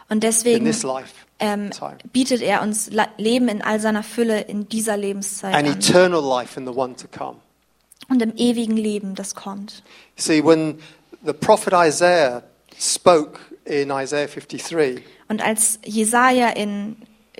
Und 0.08 0.22
deswegen 0.22 0.72
ähm, 1.40 1.70
bietet 2.12 2.40
er 2.40 2.62
uns 2.62 2.90
Leben 3.18 3.48
in 3.48 3.62
all 3.62 3.80
seiner 3.80 4.02
Fülle 4.02 4.42
in 4.42 4.68
dieser 4.68 4.96
Lebenszeit 4.96 5.54
and 5.54 5.66
an. 5.68 5.74
eternal 5.78 6.22
life 6.22 6.58
in 6.58 6.66
the 6.66 6.72
one 6.72 6.94
to 6.94 7.08
come. 7.08 7.36
Und 8.08 8.22
im 8.22 8.36
ewigen 8.36 8.76
Leben, 8.76 9.14
das 9.14 9.34
kommt. 9.34 9.82
See, 10.16 10.44
when 10.44 10.78
the 11.24 11.32
prophet 11.32 11.72
Isaiah 11.74 12.42
spoke 12.78 13.40
in 13.64 13.90
Isaiah 13.90 14.28
53, 14.28 15.02
Und 15.28 15.42
als 15.42 15.78
Jesaja 15.84 16.50
in 16.50 16.96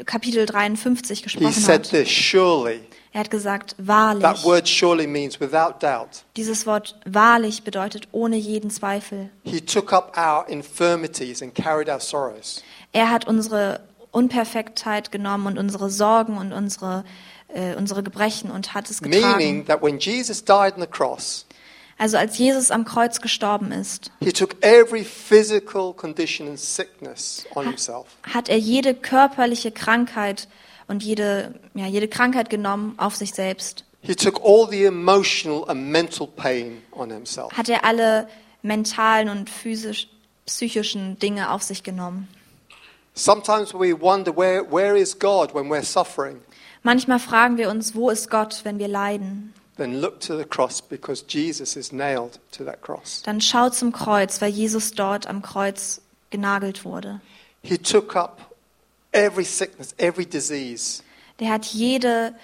Kapitel 0.07 0.47
53 0.47 1.19
he 1.19 1.23
gesprochen 1.23 1.53
said 1.53 1.85
hat, 1.85 1.91
this 1.91 2.09
Surely, 2.09 2.81
er 3.13 3.21
hat 3.21 3.31
gesagt, 3.31 3.77
that 3.77 3.87
wahrlich. 3.87 4.45
word 4.45 4.69
surely 4.69 5.07
means 5.07 5.41
without 5.41 5.81
doubt. 5.81 6.25
Dieses 6.37 6.67
Wort 6.67 6.99
wahrlich 7.07 7.63
bedeutet 7.63 8.09
ohne 8.11 8.37
jeden 8.37 8.71
Zweifel. 8.71 9.31
He 9.45 9.61
took 9.61 9.93
up 9.93 10.17
our 10.17 10.49
infirmities 10.49 11.41
and 11.43 11.55
carried 11.55 11.89
our 11.89 12.01
sorrows. 12.01 12.63
Er 12.93 13.11
hat 13.11 13.27
unsere 13.29 13.81
Unperfektheit 14.11 15.13
genommen 15.13 15.47
und 15.47 15.59
unsere 15.59 15.91
Sorgen 15.91 16.39
und 16.39 16.53
unsere, 16.53 17.05
äh, 17.49 17.75
unsere 17.77 18.03
Gebrechen 18.03 18.51
und 18.51 18.75
hat 18.75 18.91
es 18.91 19.01
getragen. 19.01 19.37
Meaning 19.37 19.67
that 19.67 19.83
when 19.83 19.99
Jesus 19.99 20.45
died 20.45 20.75
on 20.75 20.81
the 20.81 20.87
cross, 20.87 21.47
Also 21.97 22.17
als 22.17 22.39
Jesus 22.39 22.71
am 22.71 22.85
Kreuz 22.85 23.21
gestorben 23.21 23.71
ist, 23.73 24.11
hat 28.23 28.49
er 28.49 28.59
jede 28.59 28.95
körperliche 28.95 29.71
Krankheit 29.71 30.49
und 30.89 31.03
jede, 31.03 31.55
ja, 31.75 31.87
jede 31.87 32.09
Krankheit 32.09 32.51
genommen 32.51 32.95
auf 32.99 33.15
sich 33.17 33.33
selbst. 33.33 33.85
He 34.01 34.15
took 34.15 34.39
all 34.45 34.69
the 34.71 34.85
emotional 34.85 35.65
and 35.69 35.91
mental 35.91 36.27
pain 36.27 36.83
on 36.93 37.11
himself. 37.11 37.57
Hat 37.57 37.71
er 37.71 37.85
alle 37.87 38.29
mentalen 38.61 39.31
und 39.31 39.49
physisch, 39.49 40.09
psychischen 40.45 41.19
Dinge 41.19 41.51
auf 41.51 41.63
sich 41.63 41.83
genommen. 41.83 42.29
Sometimes 43.15 43.73
we 43.73 43.99
wonder 43.99 44.37
where, 44.37 44.63
where 44.71 44.99
is 44.99 45.19
God 45.19 45.55
when 45.55 45.71
we're 45.71 45.85
suffering? 45.85 46.43
Manchmal 46.83 47.19
fragen 47.19 47.57
wir 47.57 47.71
uns, 47.71 47.95
wo 47.95 48.11
ist 48.11 48.29
Gott, 48.29 48.61
wenn 48.65 48.79
wir 48.79 48.89
leiden? 48.89 49.55
Then 49.77 50.01
look 50.01 50.21
to 50.21 50.37
the 50.37 50.45
cross 50.45 50.81
because 50.81 51.25
Jesus 51.27 51.77
is 51.77 51.93
nailed 51.93 52.39
to 52.53 52.65
that 52.65 52.81
cross. 52.81 53.23
Dann 53.25 53.41
schau 53.41 53.71
zum 53.71 53.93
Kreuz, 53.93 54.41
weil 54.41 54.51
Jesus 54.51 54.93
dort 54.93 55.27
am 55.27 55.43
Kreuz 55.43 56.01
genagelt 56.31 56.85
wurde. 56.85 57.21
He 57.63 57.79
took 57.79 58.15
up 58.15 58.55
every 59.13 59.45
sickness, 59.45 59.95
every 59.99 60.27
disease, 60.27 61.03
Der 61.41 61.51
hat 61.51 61.67
jede, 61.67 62.35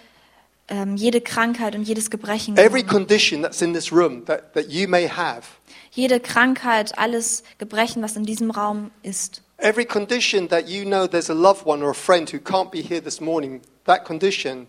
ähm, 0.69 0.97
jede 0.97 1.21
Krankheit 1.21 1.75
und 1.77 1.85
jedes 1.85 2.11
Gebrechen 2.11 2.57
every 2.57 2.83
condition 2.83 3.43
that's 3.43 3.63
in 3.63 3.73
this 3.73 3.93
room 3.93 4.25
that, 4.25 4.53
that 4.55 4.69
you 4.69 4.89
may 4.89 5.07
have. 5.07 5.47
Jede 5.93 6.21
Krankheit, 6.21 6.97
alles 6.99 7.43
Gebrechen, 7.59 8.03
was 8.03 8.17
in 8.17 8.25
diesem 8.25 8.51
Raum 8.51 8.91
ist. 9.03 9.43
Every 9.59 9.85
condition 9.85 10.49
that 10.49 10.69
you 10.69 10.85
know 10.85 11.07
there's 11.07 11.31
a 11.31 11.35
loved 11.35 11.67
one 11.67 11.83
or 11.83 11.91
a 11.91 11.95
friend 11.95 12.29
who 12.33 12.39
can't 12.39 12.71
be 12.73 12.81
here 12.83 13.01
this 13.01 13.21
morning, 13.21 13.61
that 13.85 14.05
condition, 14.05 14.67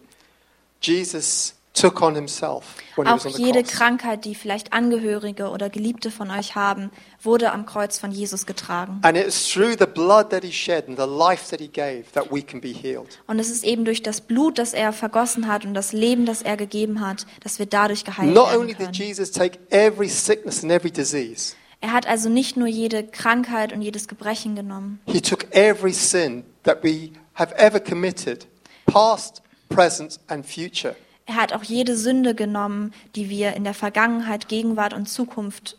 Jesus 0.81 1.53
took 1.81 2.01
on 2.01 2.15
himself 2.15 2.75
when 2.95 3.07
he 3.07 3.13
was 3.13 3.25
Auch 3.25 3.25
on 3.27 3.33
the 3.33 3.43
jede 3.43 3.63
cross. 3.63 3.73
Krankheit, 3.73 4.25
die 4.25 4.35
vielleicht 4.35 4.73
Angehörige 4.73 5.49
oder 5.49 5.69
Geliebte 5.69 6.11
von 6.11 6.29
euch 6.31 6.55
haben, 6.55 6.91
wurde 7.21 7.51
am 7.51 7.65
Kreuz 7.65 7.97
von 7.99 8.11
Jesus 8.11 8.45
getragen. 8.45 8.99
And 9.03 9.17
it's 9.17 9.47
through 9.51 9.75
the 9.79 9.85
blood 9.85 10.29
that 10.29 10.43
he 10.43 10.51
shed 10.51 10.87
and 10.87 10.97
the 10.97 11.05
life 11.07 11.49
that 11.49 11.59
he 11.59 11.67
gave 11.67 12.03
that 12.13 12.31
we 12.31 12.41
can 12.41 12.61
be 12.61 12.69
healed. 12.69 13.19
Und 13.27 13.39
es 13.39 13.49
ist 13.49 13.63
eben 13.63 13.85
durch 13.85 14.03
das 14.03 14.21
Blut, 14.21 14.57
das 14.57 14.73
er 14.73 14.93
vergossen 14.93 15.47
hat 15.47 15.65
und 15.65 15.73
das 15.73 15.91
Leben, 15.93 16.25
das 16.25 16.41
er 16.41 16.57
gegeben 16.57 17.01
hat, 17.01 17.25
dass 17.43 17.59
wir 17.59 17.65
dadurch 17.65 18.03
geheilt 18.05 18.33
Not 18.33 18.47
werden 18.49 18.59
only 18.61 18.73
did 18.73 18.77
können. 18.79 18.93
Jesus 18.93 19.31
take 19.31 19.59
every 19.69 20.07
sickness 20.09 20.63
and 20.63 20.71
every 20.71 20.91
disease, 20.91 21.55
Er 21.83 21.93
hat 21.93 22.05
also 22.07 22.29
nicht 22.29 22.57
nur 22.57 22.67
jede 22.67 23.03
Krankheit 23.03 23.73
und 23.73 23.81
jedes 23.81 24.07
Gebrechen 24.07 24.55
genommen. 24.55 24.99
he 25.07 25.19
took 25.19 25.45
every 25.55 25.93
sin 25.93 26.43
that 26.63 26.83
we 26.83 27.09
have 27.33 27.55
ever 27.57 27.79
committed, 27.79 28.45
past, 28.85 29.41
present, 29.69 30.19
and 30.27 30.45
future. 30.45 30.95
Er 31.31 31.37
hat 31.37 31.53
auch 31.53 31.63
jede 31.63 31.95
Sünde 31.95 32.35
genommen, 32.35 32.93
die 33.15 33.29
wir 33.29 33.53
in 33.53 33.63
der 33.63 33.73
Vergangenheit, 33.73 34.49
Gegenwart 34.49 34.93
und 34.93 35.07
Zukunft 35.07 35.77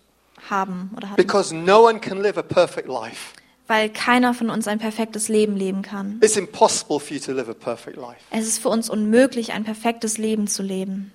haben 0.48 0.90
oder 0.96 1.10
hatten. 1.10 1.16
Because 1.16 1.54
no 1.54 1.86
one 1.86 2.00
can 2.00 2.22
live 2.22 2.38
a 2.38 2.42
perfect 2.42 2.88
life. 2.88 3.34
Weil 3.66 3.90
keiner 3.90 4.32
von 4.32 4.48
uns 4.48 4.66
ein 4.66 4.78
perfektes 4.78 5.28
Leben 5.28 5.54
leben 5.54 5.82
kann. 5.82 6.18
It's 6.22 6.38
impossible 6.38 6.98
for 6.98 7.14
you 7.14 7.20
to 7.20 7.32
live 7.32 7.50
a 7.50 7.54
perfect 7.54 7.98
life. 7.98 8.16
Es 8.30 8.46
ist 8.46 8.60
für 8.60 8.70
uns 8.70 8.88
unmöglich, 8.88 9.52
ein 9.52 9.64
perfektes 9.64 10.16
Leben 10.16 10.46
zu 10.46 10.62
leben. 10.62 11.12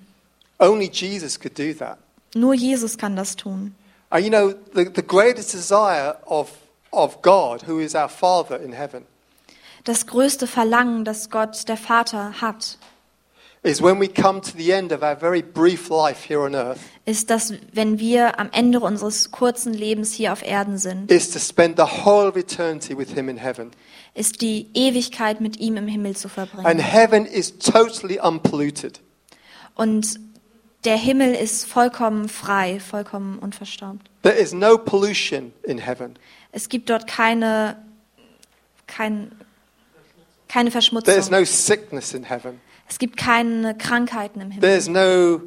Only 0.60 0.88
Jesus 0.88 1.40
could 1.40 1.58
do 1.58 1.72
that. 1.72 1.98
Nur 2.36 2.54
Jesus 2.54 2.96
kann 2.96 3.16
das 3.16 3.34
tun. 3.34 3.74
And 4.10 4.24
you 4.24 4.30
know, 4.30 4.54
the, 4.72 4.88
the 4.94 5.02
greatest 5.02 5.52
desire 5.52 6.16
of, 6.26 6.52
of 6.92 7.22
God, 7.22 7.66
who 7.66 7.80
is 7.80 7.96
our 7.96 8.08
Father 8.08 8.60
in 8.60 8.72
heaven, 8.72 9.04
Das 9.82 10.06
größte 10.06 10.46
Verlangen, 10.46 11.04
das 11.04 11.30
Gott, 11.30 11.66
der 11.68 11.76
Vater, 11.76 12.40
hat, 12.40 12.78
ist, 13.62 13.80
dass 17.30 17.54
wenn 17.72 17.98
wir 17.98 18.38
am 18.40 18.48
Ende 18.52 18.80
unseres 18.80 19.30
kurzen 19.30 19.74
Lebens 19.74 20.12
hier 20.12 20.32
auf 20.32 20.42
Erden 20.42 20.78
sind, 20.78 21.10
is 21.10 21.30
to 21.30 21.38
spend 21.38 21.78
the 21.78 21.84
whole 22.04 22.32
eternity 22.38 22.96
with 22.96 23.10
Him 23.14 23.28
in 23.28 23.36
heaven. 23.36 23.70
ist 24.14 24.40
die 24.40 24.66
Ewigkeit 24.74 25.40
mit 25.40 25.58
ihm 25.58 25.76
im 25.76 25.88
Himmel 25.88 26.16
zu 26.16 26.28
And 26.28 26.34
verbringen. 26.50 26.78
heaven 26.78 27.26
is 27.26 27.58
totally 27.58 28.18
unpolluted. 28.20 29.00
Und 29.74 30.18
der 30.84 30.96
Himmel 30.96 31.34
ist 31.34 31.66
vollkommen 31.66 32.28
frei, 32.28 32.80
vollkommen 32.80 33.38
unverstaubt. 33.38 34.08
There 34.22 34.34
is 34.36 34.52
no 34.52 34.78
pollution 34.78 35.52
in 35.62 35.78
heaven. 35.78 36.16
Es 36.52 36.68
gibt 36.68 36.88
dort 36.90 37.06
keine, 37.06 37.76
kein, 38.86 39.32
keine 40.48 40.70
There 40.70 40.78
is 40.78 40.90
Verschmutzung. 40.90 41.30
no 41.30 41.44
sickness 41.44 42.14
in 42.14 42.24
heaven. 42.24 42.60
Es 42.88 42.98
gibt 42.98 43.16
keine 43.16 43.76
Krankheiten 43.76 44.40
im 44.40 44.50
There 44.60 44.72
Himmel. 44.72 44.78
is 44.78 44.88
no, 44.88 45.40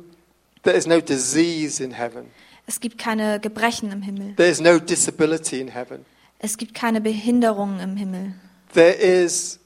there 0.63 0.77
is 0.77 0.85
no 0.87 1.01
disease 1.01 1.83
in 1.83 1.91
heaven. 1.91 2.25
Es 2.67 2.79
gibt 2.79 2.97
keine 2.97 3.39
Gebrechen 3.39 3.91
im 3.91 4.01
Himmel. 4.01 4.35
There 4.35 4.49
is 4.49 4.61
no 4.61 4.77
disability 4.79 5.59
in 5.59 5.69
heaven. 5.69 6.05
Es 6.39 6.57
gibt 6.57 6.73
keine 6.73 7.01
Behinderungen 7.01 7.79
im 7.79 7.97
Himmel. 7.97 8.33
There 8.73 8.93
is 8.93 9.59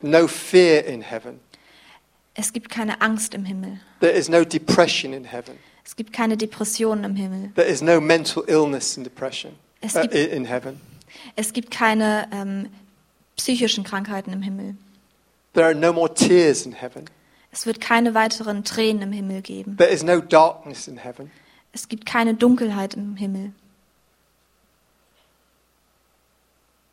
no 0.00 0.28
fear 0.28 0.84
in 0.84 1.00
heaven. 1.02 1.40
Es 2.34 2.52
gibt 2.52 2.68
keine 2.70 3.00
Angst 3.00 3.34
im 3.34 3.44
Himmel. 3.44 3.80
There 4.00 4.12
is 4.12 4.28
no 4.28 4.44
depression 4.44 5.12
in 5.12 5.24
heaven. 5.24 5.58
Es 5.84 5.96
gibt 5.96 6.12
keine 6.12 6.36
Depressionen 6.36 7.04
im 7.04 7.16
Himmel. 7.16 7.50
There 7.56 7.66
is 7.66 7.80
no 7.82 8.00
mental 8.00 8.44
illness 8.46 8.96
in 8.96 9.02
depression 9.04 9.52
Es 9.80 9.96
uh, 9.96 10.02
gibt, 10.02 10.14
i- 10.14 10.18
in 10.24 10.44
heaven. 10.44 10.80
es 11.34 11.52
gibt 11.52 11.70
keine 11.70 12.28
ähm, 12.30 12.68
psychischen 13.36 13.82
Krankheiten 13.84 14.32
im 14.32 14.42
Himmel. 14.42 14.76
There 15.54 15.64
are 15.64 15.74
no 15.74 15.92
more 15.92 16.12
tears 16.12 16.66
in 16.66 16.72
heaven. 16.72 17.06
Es 17.50 17.66
wird 17.66 17.80
keine 17.80 18.14
weiteren 18.14 18.64
Tränen 18.64 19.02
im 19.02 19.12
Himmel 19.12 19.42
geben. 19.42 19.76
There 19.76 19.90
is 19.90 20.02
no 20.02 20.20
darkness 20.20 20.86
in 20.86 20.98
heaven. 20.98 21.30
Es 21.72 21.88
gibt 21.88 22.06
keine 22.06 22.34
Dunkelheit 22.34 22.94
im 22.94 23.16
Himmel. 23.16 23.52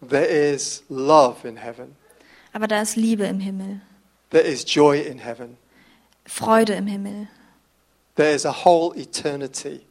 There 0.01 0.25
is 0.25 0.83
love 0.89 1.47
in 1.47 1.57
heaven. 1.57 1.95
Aber 2.53 2.67
da 2.67 2.81
ist 2.81 2.95
Liebe 2.95 3.25
im 3.25 3.39
Himmel, 3.39 3.81
There 4.29 4.43
is 4.43 4.63
joy 4.65 5.01
in 5.01 5.19
heaven. 5.19 5.57
Freude 6.25 6.73
im 6.73 6.87
Himmel. 6.87 7.27
There 8.15 8.33
is 8.33 8.45
a 8.45 8.51
whole 8.51 8.93
eternity 8.95 9.81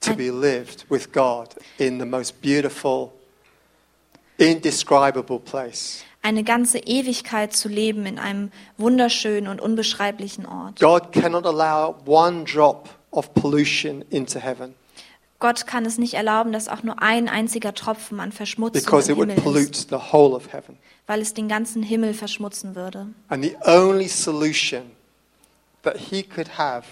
to 0.00 0.14
be 0.14 0.30
lived 0.30 0.84
with 0.88 1.12
God 1.12 1.54
in 1.78 1.98
the 1.98 2.06
most 2.06 2.40
beautiful, 2.40 3.12
indescribable 4.38 5.38
place. 5.38 6.04
Eine 6.22 6.44
ganze 6.44 6.78
Ewigkeit 6.78 7.54
zu 7.54 7.68
leben 7.68 8.04
in 8.04 8.18
einem 8.18 8.50
wunderschönen 8.76 9.48
und 9.48 9.60
unbeschreiblichen 9.60 10.44
Ort. 10.46 10.78
God 10.78 11.12
cannot 11.12 11.46
allow 11.46 11.96
one 12.06 12.44
drop 12.44 12.90
of 13.10 13.32
pollution 13.34 14.02
into 14.10 14.38
heaven 14.38 14.74
Gott 15.40 15.66
kann 15.66 15.86
es 15.86 15.96
nicht 15.96 16.14
erlauben, 16.14 16.52
dass 16.52 16.68
auch 16.68 16.82
nur 16.82 17.00
ein 17.02 17.26
einziger 17.26 17.74
Tropfen 17.74 18.20
an 18.20 18.30
Verschmutzung 18.30 18.82
because 18.84 19.10
im 19.10 19.16
Himmel 19.30 19.56
ist, 19.56 19.88
the 19.88 19.96
whole 19.96 20.36
of 20.36 20.52
heaven. 20.52 20.76
weil 21.06 21.22
es 21.22 21.32
den 21.32 21.48
ganzen 21.48 21.82
Himmel 21.82 22.12
verschmutzen 22.12 22.76
würde. 22.76 23.06
And 23.28 23.42
the 23.42 23.56
only 23.64 24.06
solution 24.06 24.82
that 25.82 25.96
He 25.96 26.22
could 26.22 26.58
have 26.58 26.86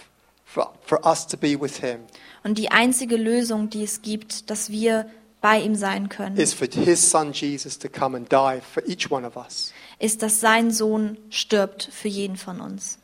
for, 0.47 0.73
for 0.81 1.05
us 1.07 1.27
to 1.27 1.37
be 1.37 1.61
with 1.61 1.77
Him 1.81 2.01
Und 2.43 2.57
die 2.57 2.71
einzige 2.71 3.19
Lösung, 3.19 3.69
die 3.69 3.85
es 3.85 4.01
gibt, 4.01 4.49
dass 4.49 4.71
wir 4.71 5.05
bei 5.41 5.61
ihm 5.61 5.75
sein 5.75 6.09
können, 6.09 6.37
is 6.37 6.53
for 6.53 6.67
His 6.71 7.11
Son 7.11 7.33
Jesus 7.33 7.79
to 7.79 7.89
come 7.89 8.17
and 8.17 8.31
die 8.33 8.61
for 8.61 8.83
each 8.87 9.11
one 9.11 9.27
of 9.27 9.37
us. 9.37 9.73
ist, 9.99 10.23
dass 10.23 10.41
sein 10.41 10.71
Sohn 10.71 11.17
stirbt 11.31 11.89
für 11.93 12.09
jeden 12.09 12.37
von 12.37 12.61
uns. 12.61 12.99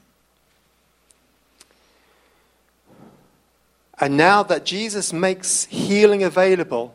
And 3.96 4.16
now 4.16 4.42
that 4.42 4.68
Jesus 4.68 5.12
makes 5.12 5.66
healing 5.70 6.24
available, 6.24 6.90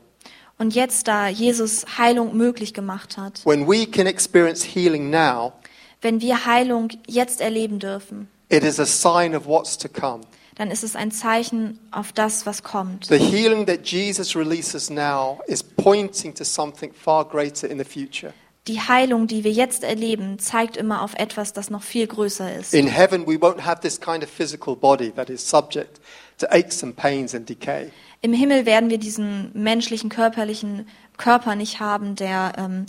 Und 0.58 0.75
jetzt, 0.75 1.08
da 1.08 1.30
Jesus 1.30 1.86
Heilung 1.97 2.36
möglich 2.36 2.73
gemacht 2.73 3.17
hat, 3.17 3.45
when 3.45 3.65
we 3.65 3.86
can 3.86 4.06
experience 4.08 4.62
healing 4.63 5.10
now, 5.10 5.54
wenn 6.02 6.19
wir 6.19 6.45
Heilung 6.45 6.89
jetzt 7.08 7.39
erleben 7.39 7.80
dürfen, 7.80 8.28
it 8.49 8.63
is 8.63 8.78
a 8.80 8.86
sign 8.86 9.34
of 9.34 9.45
what's 9.45 9.78
to 9.78 9.88
come. 9.88 10.21
Dann 10.59 10.71
ist 10.71 10.83
es 10.83 10.97
ein 10.97 11.09
Zeichen 11.09 11.79
auf 11.89 12.11
das, 12.11 12.45
was 12.45 12.63
kommt. 12.63 13.05
The 13.05 13.17
healing 13.17 13.65
that 13.67 13.87
Jesus 13.87 14.35
releases 14.35 14.89
now 14.89 15.39
is 15.47 15.63
pointing 15.63 16.35
to 16.35 16.43
something 16.43 16.91
far 16.93 17.23
greater 17.23 17.69
in 17.69 17.77
the 17.79 17.85
future. 17.85 18.33
Die 18.67 18.81
Heilung, 18.81 19.25
die 19.27 19.45
wir 19.45 19.53
jetzt 19.53 19.85
erleben, 19.85 20.37
zeigt 20.37 20.75
immer 20.75 21.01
auf 21.01 21.13
etwas, 21.15 21.53
das 21.53 21.69
noch 21.69 21.81
viel 21.81 22.07
größer 22.07 22.53
ist. 22.53 22.73
In 22.73 22.87
heaven, 22.87 23.25
we 23.25 23.35
won't 23.35 23.61
have 23.61 23.79
this 23.79 24.01
kind 24.01 24.21
of 24.21 24.29
physical 24.29 24.75
body 24.75 25.11
that 25.11 25.29
is 25.29 25.49
subject 25.49 26.01
to 26.39 26.47
aches 26.51 26.83
and 26.83 26.93
pains 26.93 27.33
and 27.33 27.47
decay. 27.47 27.89
Im 28.19 28.33
Himmel 28.33 28.65
werden 28.65 28.89
wir 28.89 28.97
diesen 28.97 29.51
menschlichen, 29.53 30.09
körperlichen 30.09 30.89
Körper 31.15 31.55
nicht 31.55 31.79
haben, 31.79 32.15
der, 32.17 32.51
ähm, 32.57 32.85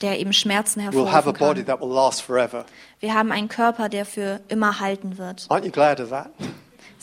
der 0.00 0.18
eben 0.18 0.32
Schmerzen 0.32 0.80
We'll 0.80 1.06
have 1.06 1.06
a 1.06 1.12
hervorrufen 1.12 1.38
body 1.38 1.60
kann. 1.62 1.66
that 1.66 1.80
will 1.80 1.94
last 1.94 2.20
forever. 2.20 2.64
Wir 2.98 3.14
haben 3.14 3.30
einen 3.30 3.48
Körper, 3.48 3.88
der 3.88 4.06
für 4.06 4.40
immer 4.48 4.80
halten 4.80 5.18
wird. 5.18 5.46
Aren't 5.48 5.64
you 5.64 5.70
glad 5.70 6.00
of 6.00 6.10
that? 6.10 6.32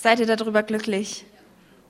Seid 0.01 0.19
ihr 0.19 0.25
darüber 0.25 0.63
glücklich? 0.63 1.25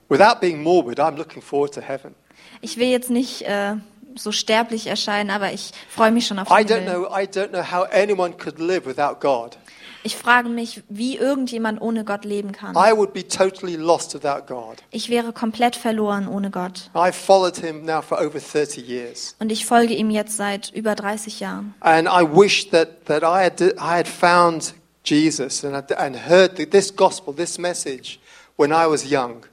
Without 0.08 0.40
being 0.40 0.62
morbid, 0.62 0.98
I'm 0.98 1.16
looking 1.16 1.40
forward 1.42 1.72
to 1.74 1.80
heaven. 1.80 2.14
Ich 2.60 2.76
will 2.76 2.88
jetzt 2.88 3.10
nicht 3.10 3.42
äh, 3.42 3.74
so 4.16 4.32
sterblich 4.32 4.88
erscheinen, 4.88 5.30
aber 5.30 5.52
ich 5.52 5.70
freue 5.88 6.10
mich 6.10 6.26
schon 6.26 6.38
auf 6.40 6.48
I 6.50 6.64
den 6.64 6.78
don't 6.78 6.80
Himmel. 6.80 7.06
know, 7.06 7.16
I 7.16 7.22
don't 7.24 7.48
know 7.50 7.62
how 7.62 7.86
anyone 7.92 8.32
could 8.32 8.58
live 8.58 8.84
without 8.86 9.20
God. 9.20 9.56
Ich 10.02 10.16
frage 10.16 10.48
mich, 10.48 10.82
wie 10.88 11.18
irgendjemand 11.18 11.80
ohne 11.82 12.04
Gott 12.04 12.24
leben 12.24 12.52
kann. 12.52 12.74
I 12.74 12.96
would 12.96 13.12
be 13.12 13.26
totally 13.26 13.76
lost 13.76 14.14
without 14.14 14.46
God. 14.48 14.78
Ich 14.90 15.10
wäre 15.10 15.32
komplett 15.32 15.76
verloren 15.76 16.26
ohne 16.26 16.50
Gott. 16.50 16.90
I've 16.94 17.12
followed 17.12 17.58
him 17.58 17.84
now 17.84 18.00
for 18.00 18.18
over 18.18 18.40
30 18.40 18.78
years. 18.80 19.36
Und 19.38 19.52
ich 19.52 19.66
folge 19.66 19.94
ihm 19.94 20.10
jetzt 20.10 20.36
seit 20.36 20.70
über 20.70 20.94
30 20.94 21.38
Jahren. 21.40 21.74
And 21.80 22.08
I 22.08 22.22
wish 22.24 22.70
that, 22.70 23.04
that 23.04 23.22
I, 23.22 23.44
had, 23.44 23.60
I 23.60 23.98
had 23.98 24.08
found 24.08 24.74
Jesus 25.04 25.64
and, 25.64 25.74
and 25.92 26.16
heard 26.28 26.56
this 26.70 26.94
gospel, 26.94 27.34
this 27.34 27.58
message, 27.58 28.18
when 28.56 28.70
I 28.70 28.86
was 28.86 29.04
young. 29.10 29.44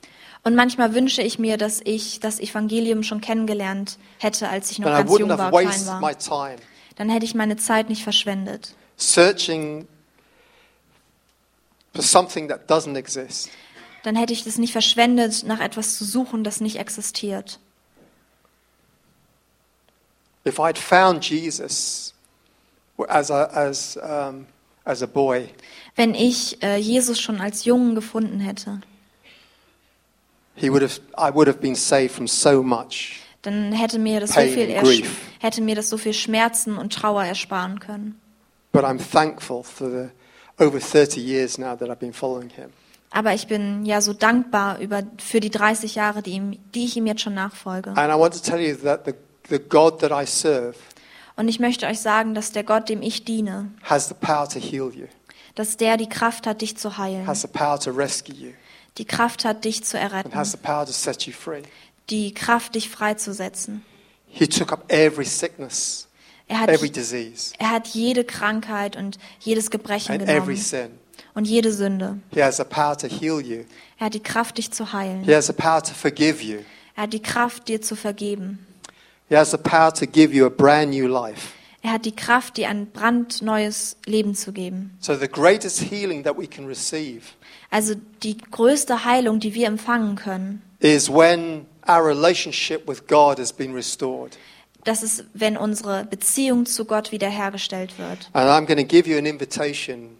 Und 0.43 0.55
manchmal 0.55 0.93
wünsche 0.93 1.21
ich 1.21 1.39
mir, 1.39 1.57
dass 1.57 1.81
ich 1.83 2.19
das 2.19 2.39
Evangelium 2.39 3.03
schon 3.03 3.19
kennengelernt 3.21 3.97
hätte, 4.19 4.47
als 4.49 4.71
ich 4.71 4.79
noch 4.79 4.87
Then 4.87 4.95
I 4.95 4.97
ganz 4.99 5.19
jung 5.19 5.29
wouldn't 5.29 5.37
war, 5.37 5.45
have 5.45 5.51
klein 5.51 5.67
wasted 5.67 5.87
war. 5.87 5.99
my 6.01 6.15
time 6.15 6.55
Dann 6.95 7.09
hätte 7.09 7.25
ich 7.25 7.35
meine 7.35 7.57
Zeit 7.57 7.89
nicht 7.89 8.03
verschwendet. 8.03 8.73
searching 8.97 9.87
for 11.93 12.01
something 12.03 12.47
that 12.49 12.69
doesn't 12.69 12.95
exist. 12.97 13.49
Dann 14.03 14.15
hätte 14.15 14.31
ich 14.33 14.43
das 14.43 14.57
nicht 14.57 14.71
verschwendet, 14.71 15.43
nach 15.45 15.59
etwas 15.59 15.97
zu 15.97 16.05
suchen, 16.05 16.43
das 16.43 16.61
nicht 16.61 16.77
existiert. 16.77 17.59
If 20.45 20.59
I'd 20.59 20.77
found 20.77 21.25
Jesus 21.29 22.13
as 23.07 23.29
a, 23.31 23.43
as, 23.45 23.97
um, 23.97 24.45
as 24.87 25.01
a 25.03 25.05
boy, 25.07 25.49
Wenn 25.95 26.13
ich 26.15 26.61
äh, 26.63 26.77
Jesus 26.77 27.19
schon 27.19 27.41
als 27.41 27.65
Jungen 27.65 27.95
gefunden 27.95 28.39
hätte, 28.39 28.81
he 30.55 30.69
would 30.71 30.81
have, 30.81 30.99
I 31.17 31.33
would 31.33 31.47
have 31.47 31.59
been 31.59 31.75
saved 31.75 32.11
from 32.11 32.27
so 32.27 32.63
much. 32.63 33.19
dann 33.43 33.71
hätte 33.71 33.99
mir 33.99 34.19
das 34.19 34.31
so 34.31 34.35
Pain 34.39 34.53
viel 34.53 34.63
and 34.63 34.77
ersch- 34.77 34.83
grief. 35.01 35.17
hätte 35.39 35.61
mir 35.61 35.75
das 35.75 35.89
so 35.89 35.97
viel 35.97 36.13
Schmerzen 36.13 36.77
und 36.77 36.93
Trauer 36.93 37.23
ersparen 37.23 37.79
können. 37.79 38.19
But 38.71 38.83
I'm 38.83 38.99
thankful 38.99 39.63
for 39.63 39.89
the 39.89 40.09
over 40.63 40.79
30 40.79 41.19
years 41.19 41.57
now 41.57 41.75
that 41.75 41.89
I've 41.89 41.99
been 41.99 42.13
following 42.13 42.49
him. 42.49 42.69
Aber 43.11 43.33
ich 43.33 43.47
bin 43.47 43.85
ja 43.85 44.01
so 44.01 44.11
dankbar 44.13 44.79
über, 44.79 45.01
für 45.17 45.39
die 45.39 45.49
30 45.49 45.95
Jahre, 45.95 46.21
die, 46.21 46.31
ihm, 46.31 46.59
die 46.75 46.85
ich 46.85 46.97
ihm 46.97 47.07
jetzt 47.07 47.21
schon 47.21 47.33
nachfolge. 47.33 47.91
And 47.91 48.11
I 48.13 48.19
want 48.19 48.33
to 48.33 48.39
tell 48.41 48.59
you 48.59 48.75
that 48.83 49.05
the, 49.05 49.13
the 49.49 49.59
God 49.59 49.99
that 50.01 50.11
I 50.11 50.25
serve 50.25 50.75
Und 51.37 51.47
ich 51.47 51.59
möchte 51.59 51.85
euch 51.87 51.99
sagen, 51.99 52.33
dass 52.33 52.51
der 52.51 52.63
Gott, 52.63 52.89
dem 52.89 53.01
ich 53.01 53.23
diene, 53.23 53.71
has 53.83 54.07
the 54.09 54.15
power 54.15 54.49
to 54.49 54.59
heal 54.59 54.91
you, 54.93 55.05
dass 55.55 55.77
der 55.77 55.95
die 55.97 56.09
Kraft 56.09 56.45
hat, 56.47 56.61
dich 56.61 56.77
zu 56.77 56.97
heilen, 56.97 57.25
has 57.25 57.41
the 57.41 57.47
power 57.47 57.79
to 57.79 57.91
rescue 57.91 58.35
you, 58.35 58.51
die 58.97 59.05
Kraft 59.05 59.45
hat, 59.45 59.63
dich 59.63 59.83
zu 59.83 59.99
and 59.99 60.11
erretten, 60.11 60.35
has 60.35 60.51
the 60.51 60.57
power 60.57 60.85
to 60.85 60.91
set 60.91 61.23
you 61.27 61.33
free. 61.33 61.61
die 62.09 62.33
Kraft, 62.33 62.75
dich 62.75 62.89
freizusetzen. 62.89 63.83
He 64.29 64.47
took 64.47 64.71
up 64.73 64.91
every 64.91 65.25
sickness, 65.25 66.07
Er 66.47 66.59
hat, 66.61 66.69
every 66.69 66.89
disease, 66.89 67.53
er 67.59 67.69
hat 67.71 67.87
jede 67.87 68.23
Krankheit 68.23 68.95
und 68.95 69.17
jedes 69.39 69.69
Gebrechen 69.69 70.13
and 70.13 70.21
every 70.23 70.55
genommen 70.55 70.57
sin. 70.57 70.89
und 71.35 71.45
jede 71.45 71.71
Sünde. 71.71 72.19
He 72.33 72.41
has 72.41 72.57
the 72.57 72.63
power 72.63 72.97
to 72.97 73.07
heal 73.07 73.39
you. 73.39 73.63
Er 73.99 74.07
hat 74.07 74.13
die 74.15 74.19
Kraft, 74.23 74.57
dich 74.57 74.71
zu 74.71 74.91
heilen. 74.91 75.23
He 75.23 75.33
has 75.35 75.45
the 75.47 75.53
power 75.53 75.83
to 75.83 75.93
forgive 75.93 76.41
you. 76.43 76.59
Er 76.95 77.03
hat 77.03 77.13
die 77.13 77.21
Kraft, 77.21 77.67
dir 77.67 77.79
zu 77.81 77.95
vergeben. 77.95 78.65
He 79.29 79.35
has 79.35 79.51
the 79.51 79.57
power 79.57 79.93
to 79.93 80.05
give 80.05 80.33
you 80.33 80.45
a 80.45 80.49
brand 80.49 80.91
new 80.91 81.07
life. 81.07 81.53
Er 81.83 81.93
hat 81.93 82.05
die 82.05 82.15
Kraft, 82.15 82.57
dir 82.57 82.69
ein 82.69 82.87
brandneues 82.87 83.97
Leben 84.05 84.35
zu 84.35 84.51
geben. 84.51 84.97
So 84.99 85.15
the 85.15 85.27
greatest 85.27 85.79
healing 85.79 86.23
that 86.23 86.37
we 86.37 86.47
can 86.47 86.65
receive 86.65 87.21
Also 87.69 87.95
die 88.23 88.37
größte 88.37 89.05
Heilung, 89.05 89.39
die 89.39 89.53
wir 89.53 89.67
empfangen 89.67 90.15
können, 90.15 90.61
is 90.79 91.09
when 91.09 91.65
our 91.87 92.05
relationship 92.05 92.87
with 92.87 93.05
God 93.07 93.39
has 93.39 93.51
been 93.51 93.73
restored. 93.73 94.37
Das 94.83 95.03
ist, 95.03 95.25
wenn 95.33 95.57
unsere 95.57 96.05
Beziehung 96.05 96.65
zu 96.65 96.85
Gott 96.85 97.11
wiederhergestellt 97.11 97.97
wird. 97.99 98.29
And 98.33 98.49
I'm 98.49 98.65
going 98.65 98.77
to 98.77 98.85
give 98.85 99.09
you 99.09 99.17
an 99.17 99.25
invitation 99.25 100.17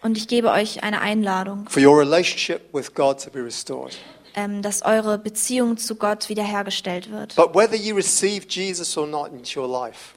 Und 0.00 0.16
ich 0.16 0.28
gebe 0.28 0.50
euch 0.50 0.82
eine 0.82 1.00
Einladung, 1.00 1.66
for 1.68 1.82
your 1.82 1.98
relationship 1.98 2.72
with 2.72 2.94
God 2.94 3.22
to 3.22 3.30
be 3.30 3.42
restored. 3.42 3.96
Ähm, 4.38 4.62
dass 4.62 4.82
eure 4.82 5.18
Beziehung 5.18 5.76
zu 5.76 5.96
Gott 5.96 6.28
wiederhergestellt 6.28 7.10
wird. 7.10 7.34
But 7.34 7.54
whether 7.54 7.74
you 7.76 7.96
receive 7.96 8.46
Jesus 8.48 8.96
or 8.96 9.06
not 9.06 9.32
into 9.32 9.60
your 9.60 9.68
life, 9.68 10.14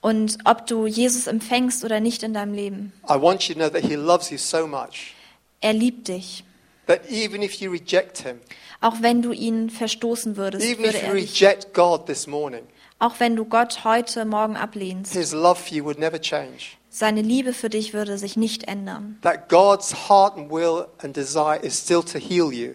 Und 0.00 0.38
ob 0.44 0.66
du 0.68 0.86
Jesus 0.86 1.26
empfängst 1.26 1.84
oder 1.84 1.98
nicht 1.98 2.22
in 2.22 2.32
deinem 2.32 2.54
Leben, 2.54 2.92
I 3.08 3.20
want 3.20 3.42
you 3.48 3.54
to 3.54 3.60
know 3.60 3.68
that 3.68 3.82
He 3.82 3.96
loves 3.96 4.30
you 4.30 4.38
so 4.38 4.66
much 4.66 5.14
er 5.60 5.72
liebt 5.72 6.06
dich. 6.06 6.44
that 6.86 7.00
even 7.10 7.42
if 7.42 7.54
you 7.54 7.70
reject 7.72 8.18
Him, 8.22 8.38
Auch 8.80 9.02
wenn 9.02 9.22
du 9.22 9.32
ihn 9.32 9.70
verstoßen 9.70 10.36
würdest, 10.36 10.64
even 10.64 10.84
würde 10.84 10.98
if 10.98 11.02
you 11.02 11.08
er 11.08 11.14
dich, 11.16 11.42
reject 11.42 11.74
God 11.74 12.06
this 12.06 12.28
morning, 12.28 12.62
auch 13.00 13.18
wenn 13.18 13.34
du 13.34 13.44
Gott 13.44 13.82
heute 13.82 14.24
Morgen 14.24 14.56
ablehnst, 14.56 15.12
His 15.14 15.32
love 15.32 15.56
for 15.56 15.76
you 15.76 15.84
would 15.84 15.98
never 15.98 16.20
change. 16.20 16.76
seine 16.90 17.20
Liebe 17.22 17.52
für 17.52 17.68
dich 17.68 17.92
würde 17.92 18.18
sich 18.18 18.36
nicht 18.36 18.68
ändern. 18.68 19.18
That 19.22 19.48
God's 19.48 20.08
heart 20.08 20.36
and 20.36 20.48
will 20.50 20.86
and 20.98 21.16
desire 21.16 21.58
is 21.60 21.76
still 21.76 22.04
to 22.04 22.18
heal 22.20 22.52
you. 22.52 22.74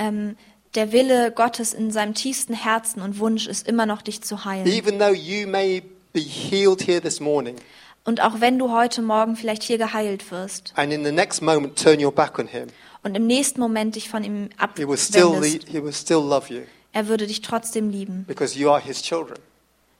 Ähm, 0.00 0.36
der 0.74 0.92
Wille 0.92 1.30
Gottes 1.32 1.74
in 1.74 1.90
seinem 1.90 2.14
tiefsten 2.14 2.54
Herzen 2.54 3.02
und 3.02 3.18
Wunsch 3.18 3.46
ist 3.46 3.68
immer 3.68 3.86
noch, 3.86 4.02
dich 4.02 4.22
zu 4.22 4.44
heilen. 4.44 4.66
Even 4.66 4.98
though 4.98 5.12
you 5.12 5.46
may 5.46 5.82
be 6.12 6.20
healed 6.20 6.86
here 6.86 7.00
this 7.00 7.20
morning, 7.20 7.56
Und 8.04 8.22
auch 8.22 8.40
wenn 8.40 8.58
du 8.58 8.72
heute 8.72 9.02
Morgen 9.02 9.36
vielleicht 9.36 9.62
hier 9.62 9.76
geheilt 9.78 10.30
wirst 10.30 10.72
and 10.76 10.92
in 10.92 11.04
the 11.04 11.12
next 11.12 11.42
moment 11.42 11.76
turn 11.78 12.02
your 12.02 12.12
back 12.12 12.38
on 12.38 12.46
Him, 12.46 12.68
und 13.02 13.14
im 13.16 13.26
nächsten 13.26 13.60
Moment 13.60 13.96
dich 13.96 14.08
von 14.08 14.24
ihm 14.24 14.48
abwendest, 14.56 15.14
he 15.14 15.82
will 15.82 15.92
still 15.92 16.16
love 16.16 16.52
you 16.52 16.62
er 16.92 17.08
würde 17.08 17.26
dich 17.26 17.40
trotzdem 17.42 17.90
lieben, 17.90 18.24
because 18.26 18.58
you 18.58 18.70
are 18.70 18.80
His 18.80 19.02
children. 19.02 19.38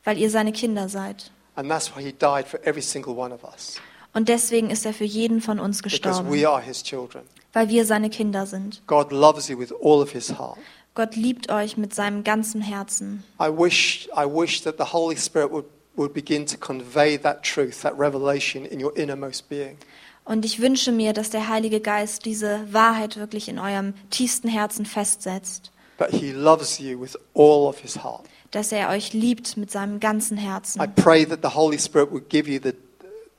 weil 0.05 0.18
ihr 0.18 0.30
seine 0.30 0.53
Kinder 0.53 0.88
seid. 0.88 1.30
And 1.57 1.68
that's 1.68 1.94
why 1.94 2.03
He 2.03 2.12
died 2.12 2.46
for 2.48 2.61
every 2.64 2.82
single 2.82 3.14
one 3.16 3.34
of 3.34 3.44
us 3.44 3.76
Und 4.12 4.28
deswegen 4.28 4.70
ist 4.70 4.86
er 4.86 4.94
für 4.94 5.05
jeden 5.05 5.40
von 5.40 5.61
uns 5.61 5.78
because 5.82 6.01
gestorben, 6.01 6.32
we 6.32 6.48
are 6.48 6.62
His 6.62 6.82
children. 6.82 7.22
Weil 7.53 7.68
wir 7.68 7.84
seine 7.84 8.11
Kinder 8.11 8.46
sind. 8.46 8.82
God 8.86 9.12
loves 9.12 9.48
you 9.48 9.59
with 9.59 9.72
all 9.72 10.01
of 10.03 10.11
His 10.12 10.30
heart. 10.38 10.59
Gott 10.94 11.14
liebt 11.16 11.51
euch 11.51 11.76
mit 11.76 11.94
seinem 11.94 12.24
ganzen 12.24 12.61
Herzen. 12.61 13.22
I 13.40 13.48
wish, 13.48 14.09
I 14.16 14.24
wish 14.26 14.62
that 14.62 14.76
the 14.78 14.92
Holy 14.92 15.16
Spirit 15.16 15.51
would, 15.53 15.66
would 15.96 16.12
begin 16.12 16.46
to 16.46 16.57
convey 16.59 17.16
that 17.18 17.42
truth, 17.44 17.80
that 17.82 17.96
revelation 17.98 18.64
in 18.64 18.82
your 18.84 18.96
innermost 18.96 19.48
being. 19.48 19.76
Und 20.24 20.44
ich 20.44 20.61
wünsche 20.61 20.92
mir, 20.92 21.12
dass 21.12 21.30
der 21.30 21.48
Heilige 21.48 21.80
Geist 21.80 22.24
diese 22.24 22.61
Wahrheit 22.72 23.16
wirklich 23.16 23.48
in 23.48 23.59
eurem 23.59 23.94
tiefsten 24.11 24.48
Herzen 24.48 24.84
festsetzt, 24.86 25.70
That 25.98 26.11
He 26.12 26.32
loves 26.32 26.78
you 26.78 26.98
with 27.01 27.16
all 27.34 27.66
of 27.68 27.78
His 27.80 28.03
heart. 28.03 28.22
dass 28.51 28.72
er 28.72 28.88
euch 28.90 29.12
liebt 29.12 29.57
mit 29.57 29.70
seinem 29.70 30.01
ganzen 30.01 30.38
I 30.38 30.40
Herzen. 30.42 30.94
pray 30.96 31.24
that 31.26 31.40
the 31.42 31.55
Holy 31.55 31.78
Spirit 31.78 32.11
would 32.11 32.28
give 32.28 32.51
you 32.51 32.59
the, 32.62 32.72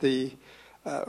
the 0.02 0.32
uh. 0.86 1.02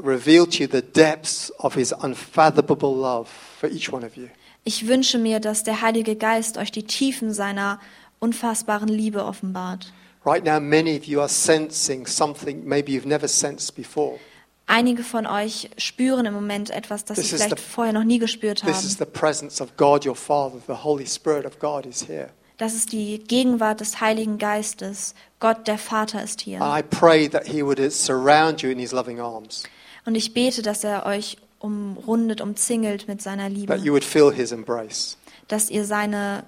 Ich 4.64 4.86
wünsche 4.86 5.18
mir, 5.18 5.40
dass 5.40 5.64
der 5.64 5.80
Heilige 5.80 6.16
Geist 6.16 6.58
euch 6.58 6.70
die 6.72 6.84
Tiefen 6.84 7.32
seiner 7.32 7.80
unfassbaren 8.20 8.88
Liebe 8.88 9.24
offenbart. 9.24 9.92
Right 10.24 10.44
now, 10.44 10.60
many 10.60 10.96
of 10.96 11.04
you 11.04 11.18
are 11.20 11.28
sensing 11.28 12.06
something 12.06 12.64
maybe 12.64 12.92
you've 12.92 13.08
never 13.08 13.26
sensed 13.26 13.74
before. 13.74 14.18
Einige 14.66 15.02
von 15.02 15.26
euch 15.26 15.68
spüren 15.76 16.24
im 16.26 16.34
Moment 16.34 16.70
etwas, 16.70 17.04
das 17.04 17.16
This 17.18 17.30
sie 17.30 17.36
vielleicht 17.36 17.58
the- 17.58 17.64
vorher 17.64 17.92
noch 17.92 18.04
nie 18.04 18.18
gespürt 18.20 18.60
This 18.60 18.84
is 18.84 18.98
haben. 19.00 19.06
the 19.12 19.18
presence 19.18 19.60
of 19.60 19.76
God 19.76 20.06
your 20.06 20.14
Father. 20.14 20.60
The 20.68 20.84
Holy 20.84 21.06
Spirit 21.06 21.44
of 21.44 21.58
God 21.58 21.84
is 21.84 22.06
here. 22.06 22.30
Das 22.58 22.74
ist 22.74 22.92
die 22.92 23.18
Gegenwart 23.18 23.80
des 23.80 24.00
Heiligen 24.00 24.38
Geistes. 24.38 25.14
Gott, 25.40 25.66
der 25.66 25.78
Vater, 25.78 26.22
ist 26.22 26.40
hier. 26.42 26.58
I 26.60 26.82
pray 26.82 27.28
that 27.28 27.46
He 27.46 27.64
would 27.64 27.78
surround 27.92 28.62
you 28.62 28.70
in 28.70 28.78
His 28.78 28.92
loving 28.92 29.20
arms, 29.20 29.64
Und 30.04 30.14
ich 30.14 30.34
bete, 30.34 30.62
dass 30.62 30.84
er 30.84 31.06
euch 31.06 31.36
umrundet, 31.58 32.40
umzingelt 32.40 33.08
mit 33.08 33.22
seiner 33.22 33.44
that 33.44 33.52
you 33.52 33.60
Liebe. 33.60 33.92
would 33.92 34.04
feel 34.04 34.32
His 34.32 34.52
embrace. 34.52 35.16
Dass 35.48 35.70
ihr 35.70 35.84
seine, 35.84 36.44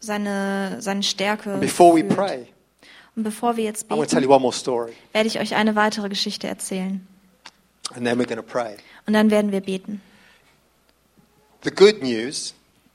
seine, 0.00 0.76
seine 0.80 1.02
Stärke 1.02 1.52
And 1.52 1.60
before 1.60 1.94
we 1.94 2.00
fühlt. 2.00 2.16
pray, 2.16 2.46
Und 3.16 3.22
bevor 3.24 3.56
wir 3.56 3.64
jetzt 3.64 3.88
beten, 3.88 4.22
you 4.22 4.30
one 4.30 4.40
more 4.40 4.52
story, 4.52 4.92
werde 5.12 5.28
ich 5.28 5.38
euch 5.38 5.54
eine 5.54 5.76
weitere 5.76 6.08
Geschichte 6.08 6.46
erzählen. 6.48 7.06
and 7.94 8.04
then 8.06 8.18
we're 8.18 8.26
going 8.26 8.36
to 8.36 8.42
pray. 8.42 8.76
Und 9.06 9.12
dann 9.14 9.30
werden 9.30 9.52
wir 9.52 9.60
beten. 9.60 10.00
The 11.64 11.70
good 11.70 12.02
news, 12.02 12.54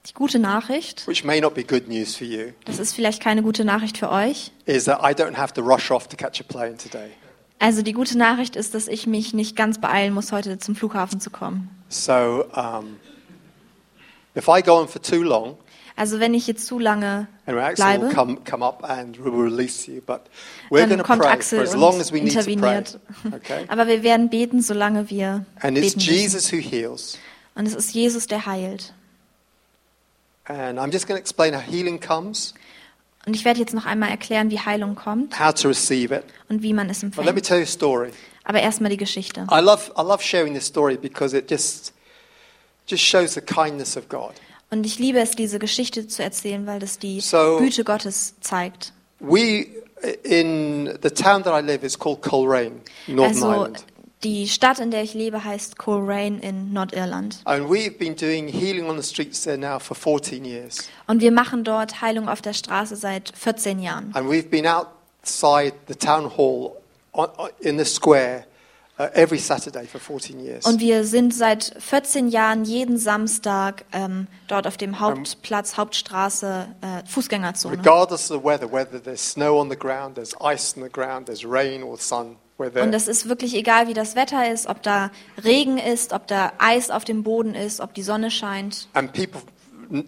Die 0.10 0.14
gute 0.14 0.40
Nachricht, 0.40 1.08
which 1.08 1.24
may 1.24 1.42
not 1.42 1.54
be 1.54 1.64
good 1.64 1.88
news 1.88 2.16
for 2.16 2.26
you, 2.26 2.52
das 2.66 2.80
ist 2.80 2.94
vielleicht 2.94 3.22
keine 3.22 3.44
gute 3.44 3.66
Nachricht 3.66 3.98
für 3.98 4.10
euch. 4.10 4.52
is 4.66 4.86
that 4.86 5.00
I 5.02 5.14
don't 5.14 5.36
have 5.36 5.54
to 5.54 5.62
rush 5.62 5.92
off 5.92 6.08
to 6.08 6.16
catch 6.16 6.40
a 6.40 6.44
plane 6.44 6.78
today. 6.78 7.10
Also 7.60 7.82
die 7.82 7.94
gute 7.94 8.18
Nachricht 8.18 8.56
ist, 8.56 8.74
dass 8.74 8.88
ich 8.88 9.08
mich 9.08 9.34
nicht 9.34 9.56
ganz 9.56 9.80
beeilen 9.82 10.14
muss, 10.14 10.32
heute 10.32 10.60
zum 10.60 10.76
Flughafen 10.76 11.20
zu 11.20 11.30
kommen. 11.30 11.70
So 11.90 12.46
um, 12.56 12.98
if 14.38 14.48
I 14.48 14.62
go 14.62 14.80
on 14.80 14.88
for 14.88 15.02
too 15.02 15.24
long, 15.24 15.58
Also 15.98 16.20
wenn 16.20 16.36
ich 16.36 16.46
jetzt 16.46 16.68
zu 16.68 16.78
lange 16.78 17.28
and 17.48 17.58
Axel 17.58 17.86
will 17.86 18.00
bleibe, 18.00 18.14
come, 18.14 18.38
come 18.48 18.64
up 18.64 18.84
and 18.88 19.18
we 19.18 19.26
will 19.26 19.52
release 19.52 19.92
you, 19.92 20.00
but 20.00 20.22
we're 20.70 20.82
dann 20.82 20.90
going 20.90 21.00
to 21.00 21.04
kommt 21.04 21.22
pray 21.22 21.30
for 21.30 21.38
Axel 21.38 21.60
as 21.62 21.74
long 21.76 21.96
und 21.96 22.02
as 22.02 22.14
we 22.14 22.22
need 22.22 22.34
to 22.34 22.44
pray. 22.44 22.54
interveniert. 22.54 23.00
Okay? 23.34 23.66
Aber 23.68 23.88
wir 23.88 24.04
werden 24.04 24.30
beten, 24.30 24.62
solange 24.62 25.10
wir 25.10 25.46
And 25.60 25.76
it's 25.78 25.96
beten 25.96 26.06
müssen. 26.06 26.14
Jesus 26.14 26.52
who 26.54 26.58
heals. 26.58 27.18
Und 27.56 27.66
es 27.66 27.74
ist 27.74 27.96
Jesus, 27.96 28.28
der 28.28 28.46
heilt. 28.46 28.94
And 30.48 30.80
I'm 30.80 30.92
just 30.92 31.08
going 31.08 31.18
to 31.18 31.22
explain 31.22 31.54
how 31.56 31.62
healing 31.62 32.00
comes, 32.00 32.54
Und 33.26 33.36
ich 33.36 33.44
werde 33.44 33.60
jetzt 33.60 33.74
noch 33.74 33.86
einmal 33.86 34.10
erklären, 34.10 34.50
wie 34.52 34.60
Heilung 34.60 34.96
kommt 34.96 35.38
how 35.38 35.54
to 35.54 35.68
receive 35.68 36.16
it. 36.16 36.24
und 36.50 36.64
wie 36.64 36.72
man 36.74 36.90
es 36.90 37.02
But 37.02 37.18
let 37.18 37.26
me 37.26 37.30
empfängt. 37.32 37.46
tell 37.46 37.58
you 37.58 37.64
a 37.64 37.68
story. 37.68 38.12
Aber 38.46 38.62
erstmal 38.62 38.90
die 38.90 38.98
Geschichte. 38.98 39.46
I 39.52 39.60
love, 39.60 39.92
I 39.98 40.02
love 40.04 40.24
sharing 40.24 40.54
this 40.54 40.66
story 40.66 40.96
because 40.96 41.36
it 41.38 41.52
just, 41.52 41.92
just 42.88 43.04
shows 43.04 43.34
the 43.34 43.42
kindness 43.42 43.98
of 43.98 44.08
God. 44.08 44.32
Und 44.70 44.86
ich 44.86 45.00
liebe 45.00 45.20
es, 45.20 45.32
diese 45.32 45.60
Geschichte 45.60 46.08
zu 46.08 46.24
erzählen, 46.24 46.66
weil 46.66 46.80
das 46.80 46.98
die 47.00 47.20
So- 47.20 47.58
Güte 47.58 47.84
Gottes 47.84 48.36
zeigt. 48.40 48.94
We, 49.20 49.66
in 50.24 50.98
the 51.04 51.10
town 51.10 51.44
that 51.44 51.54
I 51.54 51.66
live, 51.66 51.84
is 51.84 51.98
called 52.00 52.22
Coleraine, 52.22 52.82
Northern 53.08 53.34
Also 53.36 53.52
Ireland. 53.52 53.86
Die 54.24 54.48
Stadt, 54.48 54.80
in 54.80 54.90
der 54.92 55.04
ich 55.04 55.14
lebe, 55.14 55.44
heißt 55.44 55.78
Coleraine 55.78 56.40
in 56.42 56.74
Nordirland. 56.74 57.40
And 57.46 57.70
we've 57.70 57.98
been 57.98 58.16
doing 58.16 58.48
healing 58.48 58.90
on 58.90 59.00
the 59.00 59.08
streets 59.08 59.44
there 59.44 59.58
now 59.58 59.80
for 59.80 59.96
14 59.96 60.44
years. 60.44 60.90
Und 61.06 61.22
wir 61.22 61.32
machen 61.32 61.64
dort 61.64 62.02
Heilung 62.02 62.28
auf 62.28 62.42
der 62.42 62.54
Straße 62.54 62.96
seit 62.96 63.32
14 63.36 63.80
Jahren. 63.80 64.12
And 64.16 64.28
we've 64.30 64.50
been 64.50 64.66
outside 64.66 65.74
the 65.88 65.96
town 65.96 66.32
hall 66.38 66.74
on, 67.14 67.28
on- 67.38 67.50
in 67.60 67.78
the 67.78 67.86
square 67.86 68.46
uh, 69.00 69.04
every 69.14 69.38
Saturday 69.38 69.86
for 69.86 70.00
14 70.02 70.40
years. 70.40 70.66
Und 70.66 70.80
wir 70.80 71.04
sind 71.04 71.32
seit 71.36 71.76
14 71.78 72.30
Jahren 72.30 72.64
jeden 72.66 72.98
Samstag 72.98 73.86
ähm, 73.94 74.26
dort 74.48 74.66
auf 74.66 74.78
dem 74.78 75.00
Hauptplatz, 75.00 75.78
Hauptstraße, 75.78 76.68
äh, 76.82 77.06
Fußgängerzone. 77.08 77.78
Regardless 77.78 78.32
of 78.32 78.40
the 78.42 78.44
weather, 78.44 78.72
whether 78.72 79.00
there's 79.02 79.22
snow 79.34 79.60
on 79.62 79.70
the 79.70 79.78
ground, 79.78 80.16
there's 80.16 80.34
ice 80.42 80.76
on 80.76 80.84
the 80.84 80.90
ground, 80.90 81.28
there's 81.28 81.46
rain 81.46 81.84
or 81.84 82.00
sun. 82.00 82.38
Und 82.58 82.94
es 82.94 83.08
ist 83.08 83.30
wirklich 83.30 83.54
egal, 83.54 83.88
wie 83.88 83.94
das 83.94 84.16
Wetter 84.16 84.52
ist, 84.52 84.66
ob 84.68 84.82
da 84.82 85.12
Regen 85.44 85.78
ist, 85.78 86.12
ob 86.12 86.26
da 86.28 86.54
Eis 86.58 86.90
auf 86.90 87.06
dem 87.06 87.22
Boden 87.22 87.54
ist, 87.54 87.80
ob 87.80 87.94
die 87.94 88.02
Sonne 88.02 88.32
scheint. 88.32 88.88
And 88.94 89.14
people 89.14 89.42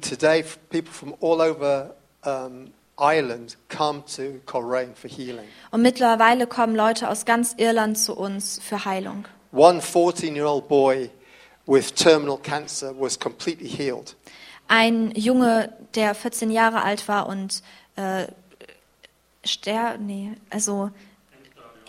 today, 0.01 0.43
people 0.69 0.91
from 0.91 1.13
all 1.21 1.41
over 1.41 1.93
um, 2.25 2.71
Ireland 2.97 3.55
come 3.69 4.03
to 4.15 4.39
Coleraine 4.45 4.95
for 4.95 5.09
healing. 5.09 5.45
Und 5.71 5.83
mittlerweile 5.83 6.47
kommen 6.47 6.75
Leute 6.75 7.09
aus 7.09 7.25
ganz 7.25 7.53
Irland 7.57 7.97
zu 7.97 8.15
uns 8.15 8.59
für 8.61 8.83
Heilung. 8.83 9.25
One 9.51 9.79
14-year-old 9.79 10.67
boy 10.67 11.09
with 11.65 11.93
terminal 11.93 12.37
cancer 12.37 12.93
was 12.99 13.19
completely 13.19 13.69
healed. 13.69 14.15
Ein 14.67 15.11
Junge, 15.15 15.73
der 15.95 16.13
14 16.13 16.51
Jahre 16.51 16.83
alt 16.83 17.07
war 17.07 17.27
und 17.27 17.63
äh, 17.95 18.25
ster 19.45 19.97
nee, 19.97 20.33
also 20.49 20.91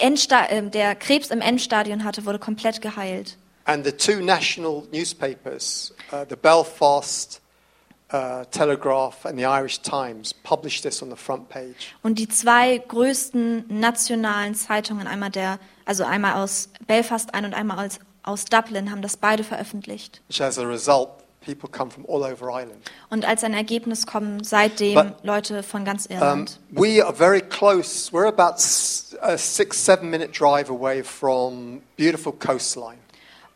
Endsta 0.01 0.47
äh, 0.47 0.63
der 0.69 0.95
Krebs 0.95 1.31
im 1.31 1.41
Endstadion 1.41 2.05
hatte, 2.05 2.25
wurde 2.27 2.39
komplett 2.39 2.81
geheilt. 2.81 3.37
And 3.65 3.85
the 3.85 3.93
two 3.93 4.21
national 4.21 4.85
newspapers, 4.91 5.95
uh, 6.13 6.25
the 6.29 6.37
Belfast 6.37 7.41
uh, 8.13 8.45
Telegraph 8.51 9.25
and 9.25 9.39
the 9.39 9.45
Irish 9.45 9.81
Times, 9.83 10.35
published 10.35 10.83
this 10.83 11.03
on 11.03 11.11
the 11.11 11.17
front 11.17 11.49
page. 11.49 11.95
Und 12.03 12.19
die 12.19 12.29
zwei 12.29 12.79
größten 12.79 13.67
nationalen 13.69 14.55
Zeitungen, 14.55 15.07
einmal 15.07 15.31
der, 15.31 15.59
also 15.85 16.05
einmal 16.05 16.43
aus 16.43 16.71
Belfast 16.87 17.35
ein 17.35 17.45
und 17.45 17.55
einmal 17.55 17.87
aus, 17.87 18.01
aus 18.23 18.47
Dublin, 18.47 18.91
haben 18.91 19.03
das 19.03 19.17
beide 19.17 19.45
veröffentlicht. 19.45 20.21
which 20.29 20.41
as 20.41 20.59
a 20.59 20.67
result, 20.67 21.11
people 21.41 21.69
come 21.71 21.91
from 21.91 22.05
all 22.07 22.23
over 22.23 22.49
Ireland. 22.51 22.83
Und 23.09 23.25
als 23.25 23.45
ein 23.45 23.55
Ergebnis 23.55 24.07
kommen 24.07 24.45
seitdem 24.45 24.95
But, 24.95 25.15
Leute 25.25 25.63
von 25.63 25.85
ganz 25.85 26.07
Um, 26.07 26.13
Irland. 26.17 26.61
we 26.71 27.05
are 27.05 27.15
very 27.15 27.41
close. 27.41 28.11
We're 28.13 28.29
about 28.29 28.57
a 29.23 29.37
six, 29.39 29.83
seven 29.85 30.11
minute 30.11 30.33
drive 30.33 30.71
away 30.71 31.03
from 31.03 31.83
beautiful 31.97 32.33
coastline. 32.33 32.99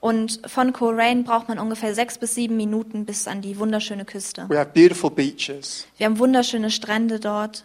Und 0.01 0.41
von 0.47 0.74
Coleraine 0.74 1.22
braucht 1.22 1.49
man 1.49 1.59
ungefähr 1.59 1.95
sechs 1.95 2.18
bis 2.18 2.35
sieben 2.35 2.59
Minuten 2.59 3.07
bis 3.07 3.26
an 3.26 3.41
die 3.41 3.59
wunderschöne 3.59 4.05
Küste. 4.05 4.47
We 4.51 4.59
have 4.59 4.70
beautiful 4.74 5.11
beaches. 5.11 5.87
Wir 5.97 6.05
haben 6.07 6.18
wunderschöne 6.18 6.70
Strände 6.70 7.18
dort. 7.20 7.64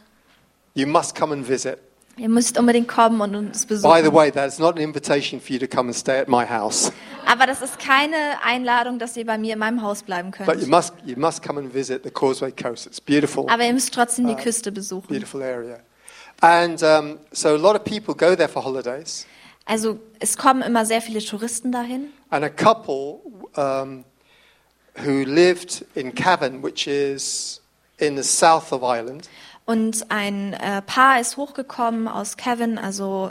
You 0.74 0.88
must 0.88 1.16
come 1.16 1.34
and 1.34 1.46
visit. 1.48 1.80
Ihr 2.20 2.30
müsst 2.30 2.60
unbedingt 2.60 2.88
kommen 2.88 3.22
und 3.22 3.34
uns 3.36 3.66
By 3.66 3.76
the 3.78 3.84
besuchen. 3.88 4.14
way, 4.14 4.32
that's 4.32 4.60
not 4.60 4.76
an 4.76 4.82
invitation 4.82 5.40
for 5.40 5.52
you 5.52 5.60
to 5.60 5.68
come 5.68 5.88
and 5.90 5.96
stay 5.96 6.20
at 6.20 6.28
my 6.28 6.46
house, 6.46 6.92
Aber 7.26 7.46
das 7.46 7.62
ist 7.62 7.80
keine 7.80 8.16
Einladung, 8.44 9.00
dass 9.00 9.16
ihr 9.16 9.26
bei 9.26 9.38
mir 9.38 9.54
in 9.54 9.60
meinem 9.60 9.82
Haus 9.82 10.04
bleiben 10.04 10.32
but 10.32 10.56
you 10.56 10.62
könnt. 10.62 10.68
must 10.70 10.94
you 11.06 11.16
must 11.18 11.42
come 11.42 11.60
and 11.60 11.74
visit 11.74 12.04
the 12.04 12.10
Causeway 12.12 12.52
Coast. 12.52 12.86
It's 12.88 13.00
beautiful, 13.00 13.46
Aber 13.50 13.64
ihr 13.64 13.74
müsst 13.74 13.94
trotzdem 13.94 14.28
die 14.28 14.36
Küste 14.36 14.72
besuchen. 14.72 15.08
beautiful 15.08 15.42
area. 15.42 15.80
And 16.42 16.82
um, 16.84 17.20
so 17.32 17.50
a 17.50 17.58
lot 17.58 17.76
of 17.76 17.84
people 17.84 18.14
go 18.16 18.36
there 18.36 18.50
for 18.50 18.64
holidays. 18.64 19.26
Also 19.66 20.00
es 20.20 20.36
kommen 20.38 20.62
immer 20.64 20.86
sehr 20.86 21.02
viele 21.02 21.20
Touristen 21.24 21.72
dahin. 21.72 22.08
And 22.32 22.44
a 22.44 22.50
couple 22.50 23.20
um, 23.56 24.04
who 25.06 25.24
lived 25.24 25.86
in 25.96 26.14
Cavan, 26.16 26.64
which 26.64 26.88
is 26.88 27.62
in 28.00 28.16
the 28.16 28.24
south 28.24 28.72
of 28.74 28.82
Ireland, 28.84 29.30
Und 29.70 30.10
ein 30.10 30.54
äh, 30.54 30.82
Paar 30.82 31.22
ist 31.22 31.38
hochgekommen 31.38 32.08
aus 32.08 32.38
Cavan, 32.38 32.80
also 32.80 33.30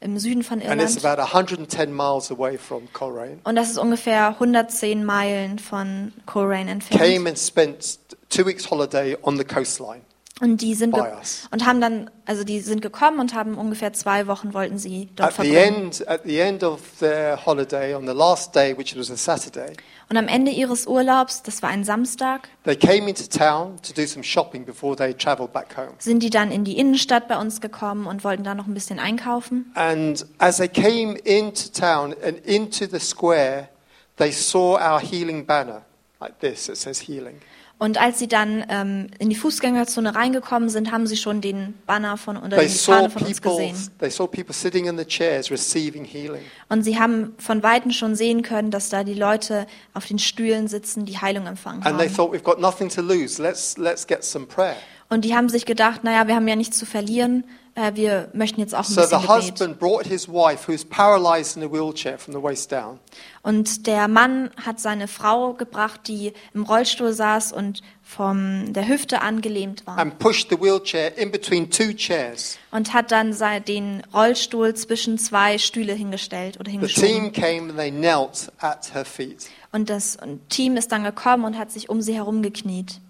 im 0.00 0.18
Süden 0.18 0.42
von 0.42 0.62
and 0.62 0.80
it's 0.80 0.96
Irland. 0.96 1.18
about 1.18 1.36
110 1.36 1.94
miles 1.94 2.30
away 2.30 2.56
from 2.56 2.90
Coleraine. 2.94 3.38
Und 3.44 3.54
das 3.56 3.68
ist 3.68 3.76
ungefähr 3.76 4.28
110 4.28 5.04
Meilen 5.04 5.58
von 5.58 6.14
Coleraine 6.24 6.70
entfernt. 6.70 7.02
Came 7.02 7.28
and 7.28 7.38
spent 7.38 7.98
two 8.30 8.46
weeks 8.46 8.70
holiday 8.70 9.14
on 9.24 9.36
the 9.36 9.44
coastline. 9.44 10.00
Und 10.40 10.62
die 10.62 10.74
sind 10.74 10.92
und 10.94 11.64
haben 11.64 11.80
dann, 11.80 12.10
also 12.26 12.42
die 12.42 12.58
sind 12.58 12.82
gekommen 12.82 13.20
und 13.20 13.34
haben 13.34 13.54
ungefähr 13.54 13.92
zwei 13.92 14.26
Wochen 14.26 14.52
wollten 14.52 14.78
sie 14.78 15.08
dort 15.14 15.28
At 15.28 15.36
the 15.36 15.48
verbringen. 15.52 15.84
end, 15.84 16.08
at 16.08 16.22
the 16.24 16.38
end 16.40 16.64
of 16.64 16.80
their 16.98 17.46
holiday, 17.46 17.94
on 17.94 18.04
the 18.04 18.12
last 18.12 18.52
day, 18.52 18.76
which 18.76 18.96
was 18.96 19.12
a 19.12 19.16
Saturday, 19.16 19.74
Und 20.10 20.16
am 20.16 20.26
Ende 20.26 20.50
ihres 20.50 20.88
Urlaubs, 20.88 21.44
das 21.44 21.62
war 21.62 21.70
ein 21.70 21.84
Samstag, 21.84 22.48
they 22.64 22.74
came 22.74 23.08
into 23.08 23.22
town 23.28 23.76
to 23.82 23.92
do 23.92 24.04
some 24.08 24.24
shopping 24.24 24.64
before 24.64 24.96
they 24.96 25.14
travelled 25.14 25.52
back 25.52 25.76
home. 25.76 25.92
sind 26.00 26.20
die 26.20 26.30
dann 26.30 26.50
in 26.50 26.64
die 26.64 26.78
Innenstadt 26.78 27.28
bei 27.28 27.38
uns 27.38 27.60
gekommen 27.60 28.06
und 28.08 28.24
wollten 28.24 28.42
da 28.42 28.56
noch 28.56 28.66
ein 28.66 28.74
bisschen 28.74 28.98
einkaufen. 28.98 29.70
And 29.76 30.26
as 30.38 30.56
they 30.56 30.68
came 30.68 31.16
into 31.16 31.68
town 31.72 32.12
and 32.26 32.44
into 32.44 32.86
the 32.90 32.98
square, 32.98 33.68
they 34.16 34.32
saw 34.32 34.74
our 34.80 34.98
healing 35.00 35.46
banner, 35.46 35.82
like 36.18 36.40
this. 36.40 36.68
It 36.68 36.76
says 36.76 36.98
healing. 36.98 37.40
Und 37.84 38.00
als 38.00 38.18
sie 38.18 38.28
dann 38.28 38.64
ähm, 38.70 39.08
in 39.18 39.28
die 39.28 39.36
Fußgängerzone 39.36 40.14
reingekommen 40.14 40.70
sind, 40.70 40.90
haben 40.90 41.06
sie 41.06 41.18
schon 41.18 41.42
den 41.42 41.74
Banner 41.86 42.16
von 42.16 42.38
oder 42.38 42.56
They 42.56 42.66
die 42.66 42.72
Fahne 42.72 43.10
von 43.10 43.24
uns 43.24 43.42
people. 43.42 43.58
gesehen. 43.68 43.90
They 43.98 44.08
saw 44.10 44.26
people 44.26 44.54
sitting 44.54 44.86
in 44.86 44.96
the 44.96 45.04
chairs 45.04 45.50
receiving 45.50 46.06
healing. 46.06 46.40
Und 46.70 46.82
sie 46.82 46.98
haben 46.98 47.34
von 47.36 47.62
weitem 47.62 47.90
schon 47.90 48.16
sehen 48.16 48.40
können, 48.40 48.70
dass 48.70 48.88
da 48.88 49.04
die 49.04 49.12
Leute 49.12 49.66
auf 49.92 50.06
den 50.06 50.18
Stühlen 50.18 50.66
sitzen, 50.66 51.04
die 51.04 51.18
Heilung 51.18 51.46
empfangen 51.46 51.82
And 51.82 51.98
they 51.98 52.08
haben. 52.08 52.16
thought, 52.16 52.32
we've 52.32 52.42
got 52.42 52.58
nothing 52.58 52.88
to 52.88 53.02
lose. 53.02 53.42
Let's 53.42 53.76
let's 53.76 54.06
get 54.06 54.24
some 54.24 54.46
prayer. 54.46 54.76
Und 55.10 55.24
die 55.24 55.34
haben 55.34 55.48
sich 55.48 55.66
gedacht, 55.66 56.02
naja, 56.04 56.26
wir 56.26 56.34
haben 56.34 56.48
ja 56.48 56.56
nichts 56.56 56.78
zu 56.78 56.86
verlieren, 56.86 57.44
äh, 57.76 57.92
wir 57.94 58.28
möchten 58.32 58.60
jetzt 58.60 58.74
auch 58.74 58.80
ein 58.80 58.84
So 58.84 59.00
bisschen 59.02 59.20
the 59.20 59.26
Gebet. 59.26 59.42
husband 59.42 59.78
brought 59.78 60.06
his 60.06 60.28
wife, 60.28 60.66
who's 60.70 60.84
paralyzed 60.84 61.56
in 61.56 61.62
a 61.62 61.70
wheelchair 61.70 62.18
from 62.18 62.32
the 62.34 62.42
waist 62.42 62.72
down, 62.72 62.98
Und 63.42 63.86
der 63.86 64.08
Mann 64.08 64.50
hat 64.64 64.80
seine 64.80 65.06
Frau 65.08 65.52
gebracht, 65.52 66.00
die 66.08 66.32
im 66.54 66.62
Rollstuhl 66.62 67.12
saß 67.12 67.52
und 67.52 67.82
von 68.02 68.72
der 68.72 68.88
Hüfte 68.88 69.20
an 69.22 69.40
gelähmt 69.40 69.86
war. 69.86 69.98
and 69.98 70.18
pushed 70.18 70.48
the 70.50 70.56
wheelchair 70.60 71.16
in 71.18 71.30
between 71.30 71.68
two 71.70 71.92
chairs. 71.92 72.56
Und 72.70 72.94
hat 72.94 73.10
dann 73.12 73.34
den 73.66 74.02
Rollstuhl 74.14 74.74
zwischen 74.74 75.18
zwei 75.18 75.58
Stühle 75.58 75.92
hingestellt 75.92 76.56
oder 76.58 76.66
The 76.66 76.72
hingeschoben. 76.72 77.08
team 77.08 77.32
came 77.32 77.68
and 77.70 77.76
they 77.76 77.90
knelt 77.90 78.50
at 78.58 78.94
her 78.94 79.04
feet. 79.04 79.46
Und 79.72 79.90
das 79.90 80.16
Team 80.48 80.76
ist 80.76 80.92
dann 80.92 81.04
gekommen 81.04 81.44
und 81.44 81.58
hat 81.58 81.70
sich 81.72 81.88
um 81.90 82.00
sie 82.00 82.14
herum 82.14 82.42
gekniet. 82.42 83.00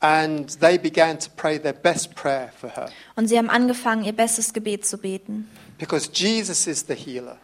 And 0.00 0.48
they 0.60 0.78
began 0.78 1.18
to 1.18 1.28
pray 1.36 1.58
their 1.58 1.72
best 1.72 2.14
prayer 2.14 2.52
for 2.60 2.70
her. 2.70 2.90
Und 3.16 3.26
sie 3.28 3.36
haben 3.36 3.50
angefangen, 3.50 4.04
ihr 4.04 4.12
bestes 4.12 4.52
Gebet 4.52 4.86
zu 4.86 4.98
beten. 4.98 5.48
Because 5.78 6.08
Jesus 6.12 6.66
is 6.66 6.84
the 6.86 6.94
healer. 6.94 7.38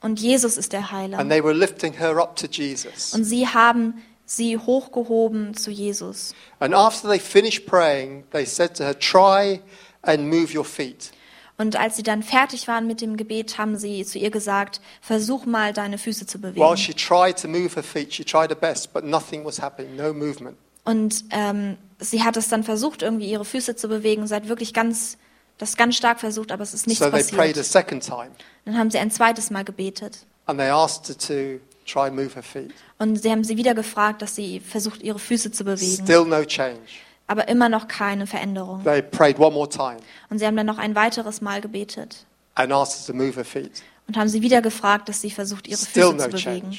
Und 0.00 0.20
Jesus 0.20 0.56
ist 0.56 0.72
der 0.72 0.92
Heiler. 0.92 1.18
And 1.18 1.30
they 1.30 1.42
were 1.42 1.54
lifting 1.54 1.92
her 1.94 2.16
up 2.18 2.36
to 2.36 2.46
Jesus. 2.46 3.14
Und 3.14 3.24
sie 3.24 3.48
haben 3.48 3.94
sie 4.26 4.56
hochgehoben 4.56 5.54
zu 5.54 5.72
Jesus. 5.72 6.34
And 6.60 6.72
after 6.72 7.08
they 7.08 7.18
finished 7.18 7.66
praying, 7.66 8.24
they 8.30 8.44
said 8.46 8.76
to 8.76 8.84
her, 8.84 8.96
Try 8.96 9.60
and 10.02 10.28
move 10.28 10.56
your 10.56 10.64
feet. 10.64 11.10
Und 11.56 11.74
als 11.74 11.96
sie 11.96 12.04
dann 12.04 12.22
fertig 12.22 12.68
waren 12.68 12.86
mit 12.86 13.00
dem 13.00 13.16
Gebet, 13.16 13.58
haben 13.58 13.76
sie 13.76 14.04
zu 14.04 14.20
ihr 14.20 14.30
gesagt, 14.30 14.80
versuch 15.00 15.44
mal 15.44 15.72
deine 15.72 15.98
Füße 15.98 16.24
zu 16.24 16.40
While 16.40 16.52
bewegen. 16.52 16.76
she 16.76 16.94
tried 16.94 17.36
to 17.42 17.48
move 17.48 17.74
her 17.74 17.82
feet, 17.82 18.14
she 18.14 18.24
tried 18.24 18.50
her 18.50 18.56
best, 18.56 18.92
but 18.92 19.02
nothing 19.02 19.44
was 19.44 19.60
happening, 19.60 19.96
no 19.96 20.12
movement. 20.12 20.56
Und 20.90 21.24
ähm, 21.30 21.76
sie 21.98 22.22
hat 22.24 22.36
es 22.36 22.48
dann 22.48 22.64
versucht, 22.64 23.02
irgendwie 23.02 23.30
ihre 23.30 23.44
Füße 23.44 23.76
zu 23.76 23.88
bewegen. 23.88 24.26
Sie 24.26 24.34
hat 24.34 24.48
wirklich 24.48 24.72
ganz, 24.72 25.18
das 25.58 25.76
ganz 25.76 25.96
stark 25.96 26.18
versucht, 26.20 26.50
aber 26.50 26.62
es 26.62 26.72
ist 26.72 26.86
nichts 26.86 27.04
So 27.04 27.10
they 27.10 27.22
prayed 27.24 27.56
a 27.56 27.60
passiert. 27.60 27.66
second 27.66 28.02
time. 28.04 28.30
Dann 28.64 28.78
haben 28.78 28.90
sie 28.90 28.98
ein 28.98 29.10
zweites 29.10 29.50
Mal 29.50 29.64
gebetet. 29.64 30.24
And 30.46 30.58
they 30.58 30.70
asked 30.70 31.08
her 31.08 31.16
to 31.18 31.60
try 31.90 32.06
and 32.06 32.16
move 32.16 32.34
her 32.34 32.42
feet. 32.42 32.72
Und 32.98 33.20
sie 33.22 33.30
haben 33.30 33.44
sie 33.44 33.56
wieder 33.58 33.74
gefragt, 33.74 34.22
dass 34.22 34.34
sie 34.34 34.60
versucht, 34.60 35.02
ihre 35.02 35.18
Füße 35.18 35.52
zu 35.52 35.64
bewegen. 35.64 36.04
Still 36.04 36.24
no 36.24 36.42
change. 36.44 36.80
Aber 37.26 37.48
immer 37.48 37.68
noch 37.68 37.86
keine 37.88 38.26
Veränderung. 38.26 38.82
They 38.84 39.02
prayed 39.02 39.38
one 39.38 39.52
more 39.54 39.68
time 39.68 39.98
Und 40.30 40.38
sie 40.38 40.46
haben 40.46 40.56
dann 40.56 40.64
noch 40.66 40.78
ein 40.78 40.94
weiteres 40.94 41.42
Mal 41.42 41.60
gebetet. 41.60 42.24
and 42.54 42.72
asked 42.72 43.06
her 43.06 43.12
to 43.12 43.12
move 43.12 43.34
her 43.36 43.44
feet. 43.44 43.82
Und 44.06 44.16
haben 44.16 44.28
sie 44.30 44.40
wieder 44.40 44.62
gefragt, 44.62 45.10
dass 45.10 45.20
sie 45.20 45.30
versucht, 45.30 45.68
ihre 45.68 45.76
Still 45.84 46.04
Füße 46.04 46.14
no 46.16 46.22
zu 46.22 46.28
bewegen. 46.30 46.70
change. 46.70 46.78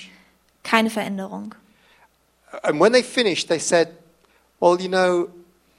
Keine 0.63 0.89
Veränderung. 0.89 1.53
And 2.63 2.79
when 2.79 2.91
they 2.91 3.03
finished, 3.03 3.47
they 3.47 3.59
said, 3.59 3.89
Well, 4.59 4.79
you 4.79 4.89
know, 4.89 5.29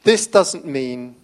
this 0.05 0.31
doesn't 0.31 0.65
mean 0.65 1.17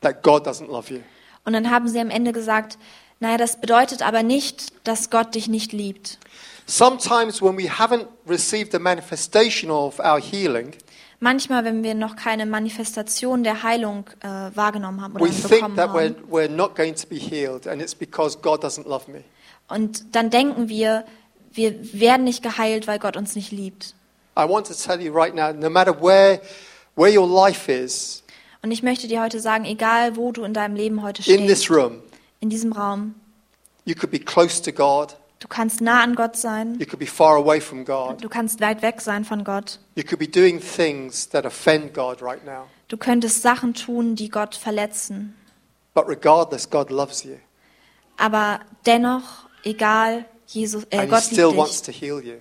that 0.00 0.22
God 0.22 0.46
doesn't 0.46 0.68
love 0.68 0.90
you. 0.90 1.02
Und 1.44 1.54
dann 1.54 1.70
haben 1.70 1.88
sie 1.88 1.98
am 1.98 2.10
Ende 2.10 2.32
gesagt, 2.32 2.76
naja, 3.20 3.38
das 3.38 3.60
bedeutet 3.60 4.02
aber 4.02 4.22
nicht, 4.22 4.72
dass 4.86 5.08
Gott 5.08 5.34
dich 5.34 5.48
nicht 5.48 5.72
liebt. 5.72 6.18
Sometimes 6.66 7.40
when 7.40 7.56
we 7.56 7.70
haven't 7.70 8.06
received 8.28 8.74
a 8.74 8.78
manifestation 8.78 9.70
of 9.70 9.98
our 9.98 10.20
healing, 10.20 10.74
Manchmal, 11.20 11.64
wenn 11.64 11.82
wir 11.82 11.94
noch 11.94 12.14
keine 12.14 12.46
Manifestation 12.46 13.42
der 13.42 13.64
Heilung 13.64 14.04
äh, 14.20 14.54
wahrgenommen 14.54 15.00
haben 15.00 15.14
oder 15.16 15.24
we 15.24 15.30
think 15.30 15.48
bekommen 15.48 15.76
that 15.76 15.90
we're, 15.90 16.14
haben, 16.14 16.30
we're 16.30 16.48
not 16.48 16.76
going 16.76 16.94
to 16.94 17.08
be 17.08 17.16
healed, 17.16 17.66
and 17.66 17.82
it's 17.82 17.94
because 17.94 18.38
God 18.40 18.62
doesn't 18.62 18.86
love 18.86 19.10
me. 19.10 19.24
und 19.68 20.14
dann 20.14 20.30
denken 20.30 20.68
wir, 20.68 21.04
wir 21.50 21.92
werden 21.92 22.22
nicht 22.22 22.42
geheilt, 22.42 22.86
weil 22.86 23.00
Gott 23.00 23.16
uns 23.16 23.34
nicht 23.34 23.50
liebt. 23.50 23.94
I 24.38 24.44
want 24.44 24.66
to 24.66 24.74
tell 24.74 25.00
you 25.00 25.12
right 25.12 25.34
now 25.34 25.52
no 25.52 25.68
matter 25.68 25.92
where, 25.92 26.40
where 26.94 27.10
your 27.12 27.26
life 27.26 27.68
is, 27.68 28.22
Und 28.62 28.70
ich 28.72 28.82
möchte 28.82 29.06
dir 29.08 29.20
heute 29.22 29.40
sagen, 29.40 29.64
egal 29.64 30.16
wo 30.16 30.32
du 30.32 30.44
in 30.44 30.52
deinem 30.54 30.74
Leben 30.76 31.02
heute 31.02 31.22
in 31.30 31.46
this 31.46 31.64
stehst, 31.64 31.70
room, 31.70 32.02
in 32.40 32.48
diesem 32.50 32.72
Raum, 32.72 33.14
you 33.84 33.94
could 33.94 34.10
be 34.10 34.18
close 34.18 34.62
to 34.62 34.72
God, 34.72 35.16
du 35.40 35.48
kannst 35.48 35.80
nah 35.80 36.02
an 36.02 36.14
Gott 36.14 36.36
sein, 36.36 36.76
you 36.78 36.86
could 36.86 36.98
be 37.00 37.06
far 37.06 37.36
away 37.36 37.60
from 37.60 37.84
God, 37.84 38.22
du 38.22 38.28
kannst 38.28 38.60
weit 38.60 38.80
weg 38.82 39.00
sein 39.00 39.24
von 39.24 39.42
Gott, 39.44 39.78
you 39.96 40.04
could 40.04 40.18
be 40.18 40.26
doing 40.28 40.60
things 40.60 41.28
that 41.28 41.44
offend 41.44 41.92
God 41.94 42.22
right 42.22 42.44
now. 42.44 42.66
du 42.88 42.96
könntest 42.96 43.42
Sachen 43.42 43.74
tun, 43.74 44.14
die 44.16 44.28
Gott 44.28 44.54
verletzen. 44.54 45.34
But 45.94 46.06
regardless, 46.08 46.68
God 46.70 46.90
loves 46.90 47.24
you, 47.24 47.36
Aber 48.16 48.60
dennoch, 48.86 49.48
egal, 49.64 50.24
Jesus, 50.46 50.84
äh, 50.90 50.98
and 50.98 51.02
He 51.04 51.08
Gott 51.10 51.22
still 51.24 51.46
liebt 51.48 51.56
wants 51.58 51.82
dich 51.82 51.96
to 51.98 52.06
heal 52.06 52.20
you. 52.24 52.38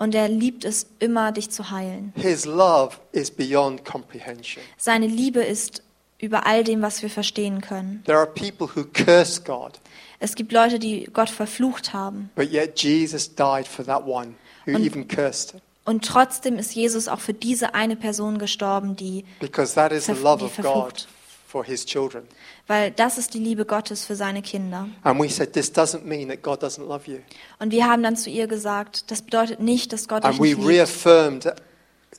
Und 0.00 0.14
er 0.16 0.28
liebt 0.28 0.64
es 0.64 0.86
immer, 0.98 1.30
dich 1.30 1.50
zu 1.50 1.70
heilen. 1.70 2.12
His 2.16 2.44
love 2.46 2.96
is 3.12 3.30
beyond 3.30 3.84
comprehension. 3.84 4.62
Seine 4.76 5.06
Liebe 5.06 5.40
ist 5.42 5.82
über 6.18 6.46
all 6.46 6.64
dem, 6.64 6.82
was 6.82 7.02
wir 7.02 7.10
verstehen 7.10 7.60
können. 7.60 8.02
There 8.06 8.18
are 8.18 8.26
people 8.26 8.68
who 8.74 8.84
curse 8.92 9.40
God, 9.42 9.78
Es 10.18 10.34
gibt 10.34 10.52
Leute, 10.52 10.78
die 10.78 11.04
Gott 11.12 11.30
verflucht 11.30 11.92
haben. 11.92 12.30
but 12.34 12.50
yet 12.50 12.82
Jesus 12.82 13.34
died 13.34 13.68
for 13.68 13.84
that 13.84 14.04
one 14.06 14.34
who 14.66 14.74
Und- 14.74 14.84
even 14.84 15.06
cursed 15.06 15.52
him. 15.52 15.60
Und 15.84 16.04
trotzdem 16.04 16.58
ist 16.58 16.74
Jesus 16.74 17.08
auch 17.08 17.20
für 17.20 17.32
diese 17.34 17.74
eine 17.74 17.96
Person 17.96 18.38
gestorben, 18.38 18.96
die, 18.96 19.24
Because 19.40 19.74
that 19.74 19.92
is 19.92 20.06
the 20.06 20.12
love 20.12 20.44
of 20.44 20.56
God. 20.58 21.06
For 21.50 21.64
his 21.64 21.84
children. 21.84 22.24
weil 22.66 22.92
das 22.92 23.18
ist 23.18 23.34
die 23.34 23.38
Liebe 23.38 23.64
Gottes 23.64 24.04
für 24.04 24.14
seine 24.14 24.40
Kinder. 24.42 24.88
And 25.02 25.20
we 25.20 25.28
said, 25.28 25.52
this 25.52 25.72
doesn't 25.72 26.04
mean 26.04 26.28
that 26.28 26.42
God 26.42 26.62
doesn't 26.62 26.86
love 26.86 27.10
you. 27.10 27.18
Und 27.58 27.72
wir 27.72 27.86
haben 27.86 28.02
dann 28.02 28.16
zu 28.16 28.30
ihr 28.30 28.46
gesagt, 28.46 29.10
das 29.10 29.22
bedeutet 29.22 29.60
nicht, 29.60 29.92
dass 29.92 30.06
Gott 30.06 30.22
we 30.24 30.30
nicht 30.30 30.40
liebt. 30.58 30.66
reaffirmed 30.66 31.52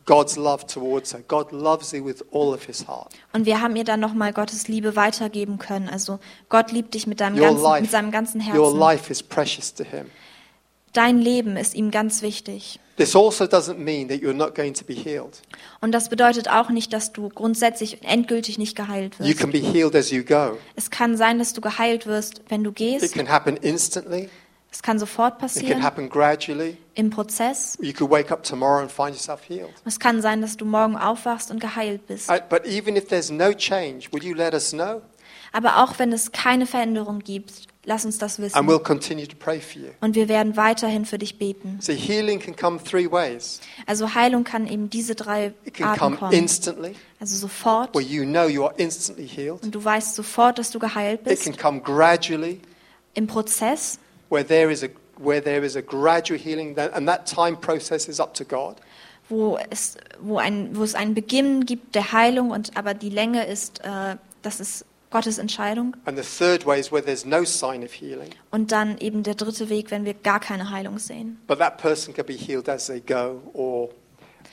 God's 0.05 0.35
love 0.35 0.65
towards 0.67 1.13
her. 1.13 1.21
God 1.27 1.51
loves 1.51 1.91
you 1.91 2.03
with 2.05 2.23
all 2.31 2.53
of 2.53 2.65
his 2.65 2.87
heart. 2.87 3.13
Und 3.33 3.45
wir 3.45 3.61
haben 3.61 3.75
ihr 3.75 3.83
dann 3.83 3.99
nochmal 3.99 4.33
Gottes 4.33 4.67
Liebe 4.67 4.95
weitergeben 4.95 5.57
können. 5.59 5.89
Also 5.89 6.19
Gott 6.49 6.71
liebt 6.71 6.93
dich 6.93 7.07
mit, 7.07 7.19
deinem 7.19 7.35
Your 7.37 7.47
ganzen, 7.47 7.61
mit 7.61 7.63
life, 7.63 7.91
seinem 7.91 8.11
ganzen 8.11 8.41
your 8.41 8.47
Herzen. 8.65 8.79
life 8.79 9.11
is 9.11 9.21
precious 9.23 9.73
to 9.73 9.83
him. 9.83 10.07
Dein 10.93 11.19
Leben 11.19 11.55
ist 11.55 11.73
ihm 11.73 11.91
ganz 11.91 12.21
wichtig. 12.21 12.79
This 13.01 13.15
also 13.15 13.45
doesn't 13.45 13.79
mean 13.79 14.09
that 14.09 14.21
you're 14.21 14.33
not 14.33 14.53
going 14.53 14.73
to 14.75 14.85
be 14.85 14.93
healed. 14.93 15.41
Und 15.81 15.91
das 15.91 16.09
bedeutet 16.09 16.47
auch 16.49 16.69
nicht, 16.69 16.93
dass 16.93 17.11
du 17.11 17.29
grundsätzlich 17.29 18.03
endgültig 18.03 18.59
nicht 18.59 18.75
geheilt 18.75 19.15
You 19.19 19.25
wirst. 19.27 19.39
can 19.39 19.51
be 19.51 19.57
healed 19.59 19.95
as 19.95 20.11
you 20.11 20.23
go. 20.23 20.57
Es 20.75 20.91
kann 20.91 21.17
sein, 21.17 21.39
dass 21.39 21.53
du 21.53 21.61
geheilt 21.61 22.05
wirst, 22.05 22.41
wenn 22.49 22.63
du 22.63 22.69
It 22.69 22.75
gehst. 22.75 23.13
can 23.15 23.27
happen 23.29 23.57
instantly, 23.57 24.29
Es 24.71 24.83
kann 24.83 24.99
sofort 24.99 25.33
It 25.33 25.39
can 25.39 25.47
passieren, 25.49 25.83
happen 25.83 26.09
gradually. 26.09 26.77
im 26.93 27.09
Prozess. 27.09 27.75
You 27.81 27.91
could 27.91 28.11
wake 28.11 28.31
up 28.31 28.43
tomorrow 28.43 28.81
and 28.81 28.91
find 28.91 29.09
yourself 29.15 29.41
healed. 29.47 29.71
Es 29.83 29.99
kann 29.99 30.21
sein, 30.21 30.41
dass 30.41 30.55
du 30.55 30.65
morgen 30.65 30.95
aufwachst 30.95 31.49
und 31.49 31.59
geheilt 31.59 32.05
bist. 32.07 32.29
But 32.49 32.65
even 32.67 32.95
if 32.95 33.07
there's 33.07 33.31
no 33.31 33.51
change, 33.51 34.09
will 34.11 34.23
you 34.23 34.35
let 34.35 34.53
us 34.53 34.69
know? 34.71 35.01
Aber 35.53 35.83
auch 35.83 35.99
wenn 35.99 36.13
es 36.13 36.31
keine 36.31 36.65
Veränderung 36.65 37.19
gibt, 37.19 37.67
lass 37.83 38.05
uns 38.05 38.17
das 38.17 38.37
And 38.39 38.45
wissen. 38.47 38.67
we'll 38.69 38.79
continue 38.81 39.27
to 39.27 39.35
pray 39.37 39.59
for 39.59 39.81
you. 39.81 39.89
Und 39.99 40.15
wir 40.15 40.29
werden 40.29 40.55
weiterhin 40.55 41.05
für 41.05 41.17
dich 41.17 41.37
beten. 41.37 41.77
See, 41.81 41.95
healing 41.95 42.39
can 42.39 42.55
come 42.55 42.81
three 42.81 43.11
ways. 43.11 43.59
Also 43.85 44.13
Heilung 44.15 44.43
kann 44.45 44.65
eben 44.65 44.89
diese 44.89 45.13
drei 45.15 45.53
It 45.65 45.73
can 45.73 45.87
Arten 45.87 45.99
come 45.99 46.15
kommen. 46.17 46.31
instantly, 46.33 46.95
Also 47.19 47.35
sofort. 47.35 47.93
where 47.93 48.03
you 48.05 48.23
know 48.23 48.47
you 48.47 48.63
are 48.63 48.73
instantly 48.77 49.27
healed. 49.27 49.61
Und 49.63 49.75
du 49.75 49.83
weißt 49.83 50.15
sofort, 50.15 50.57
dass 50.57 50.71
du 50.71 50.79
geheilt 50.79 51.19
It 51.21 51.25
bist. 51.27 51.43
can 51.43 51.57
come 51.57 51.81
gradually, 51.81 52.61
Im 53.13 53.27
Prozess, 53.27 53.99
where 54.29 54.45
there 54.47 54.71
is 54.71 54.83
a 54.83 54.87
where 55.17 55.43
there 55.43 55.63
is 55.65 55.75
a 55.75 55.81
gradual 55.81 56.39
healing, 56.39 56.75
and 56.79 57.07
that 57.07 57.25
time 57.27 57.55
process 57.57 58.07
is 58.07 58.19
up 58.19 58.33
to 58.35 58.45
God. 58.45 58.77
wo 59.29 59.57
es, 59.69 59.97
wo 60.21 60.37
ein, 60.39 60.69
wo 60.75 60.83
es 60.83 60.95
einen 60.95 61.13
Beginn 61.13 61.65
gibt 61.65 61.93
der 61.95 62.11
Heilung, 62.13 62.51
und 62.51 62.75
aber 62.77 62.93
die 62.93 63.09
Länge 63.09 63.45
ist, 63.45 63.79
äh, 63.83 64.15
das 64.41 64.59
ist 64.59 64.85
Gottes 65.11 65.37
Entscheidung. 65.37 65.95
And 66.05 66.17
the 66.17 66.23
third 66.23 66.65
way 66.65 66.79
is 66.79 66.91
where 66.91 67.03
there's 67.03 67.25
no 67.25 67.43
sign 67.43 67.83
of 67.83 67.91
healing, 67.93 68.29
Und 68.49 68.71
dann 68.71 68.97
eben 68.97 69.23
der 69.23 69.35
dritte 69.35 69.69
Weg, 69.69 69.91
wenn 69.91 70.05
wir 70.05 70.13
gar 70.13 70.39
keine 70.39 70.69
Heilung 70.71 70.97
sehen. 70.99 71.37
but 71.47 71.59
that 71.59 71.77
person 71.77 72.13
can 72.13 72.25
be 72.25 72.33
healed 72.33 72.67
as 72.69 72.87
they 72.87 72.99
go 73.01 73.41
or 73.53 73.89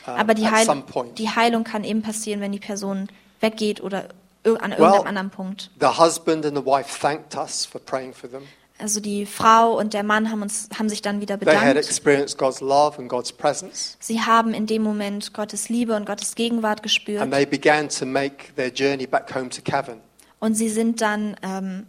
uh, 0.07 0.11
Aber 0.11 0.35
die, 0.35 0.45
at 0.45 0.53
Heil 0.53 0.67
some 0.67 0.83
point. 0.83 1.19
die 1.19 1.29
Heilung 1.31 1.65
kann 1.65 1.85
eben 1.85 2.03
passieren, 2.03 2.41
wenn 2.41 2.53
die 2.53 2.61
Person 2.61 3.09
weggeht 3.41 3.81
oder 3.81 4.09
an 4.45 4.73
irgendeinem 4.73 5.07
anderen 5.07 5.31
Punkt. 5.31 5.71
The 5.81 5.99
husband 5.99 6.45
and 6.47 6.57
the 6.57 6.65
wife 6.65 6.99
thanked 7.01 7.35
us 7.37 7.65
for 7.65 7.81
praying 7.81 8.13
for 8.13 8.29
them. 8.31 8.43
Also 8.81 9.01
die 9.01 9.27
Frau 9.27 9.77
und 9.77 9.93
der 9.93 10.05
Mann 10.05 10.31
haben, 10.31 10.41
uns, 10.41 10.69
haben 10.79 10.89
sich 10.89 11.03
dann 11.03 11.21
wieder 11.21 11.37
bedankt. 11.37 11.77
experienced 11.77 12.39
God's 12.39 12.61
love 12.61 12.97
and 12.99 13.09
God's 13.09 13.33
presence, 13.33 13.97
Sie 13.99 14.21
haben 14.21 14.55
in 14.55 14.67
dem 14.67 14.83
Moment 14.83 15.35
Gottes 15.35 15.69
Liebe 15.69 15.97
und 15.97 16.07
Gottes 16.07 16.37
Gegenwart 16.37 16.79
and 16.79 16.83
gespürt. 16.85 17.31
they 17.33 17.45
began 17.45 17.89
to 17.89 18.07
make 18.07 18.55
their 18.55 18.71
journey 18.73 19.07
back 19.07 19.35
home 19.35 19.51
to 19.51 19.61
Cavan, 19.61 20.01
Und 20.41 20.55
sie 20.55 20.69
sind 20.69 21.01
dann, 21.01 21.37
ähm, 21.43 21.87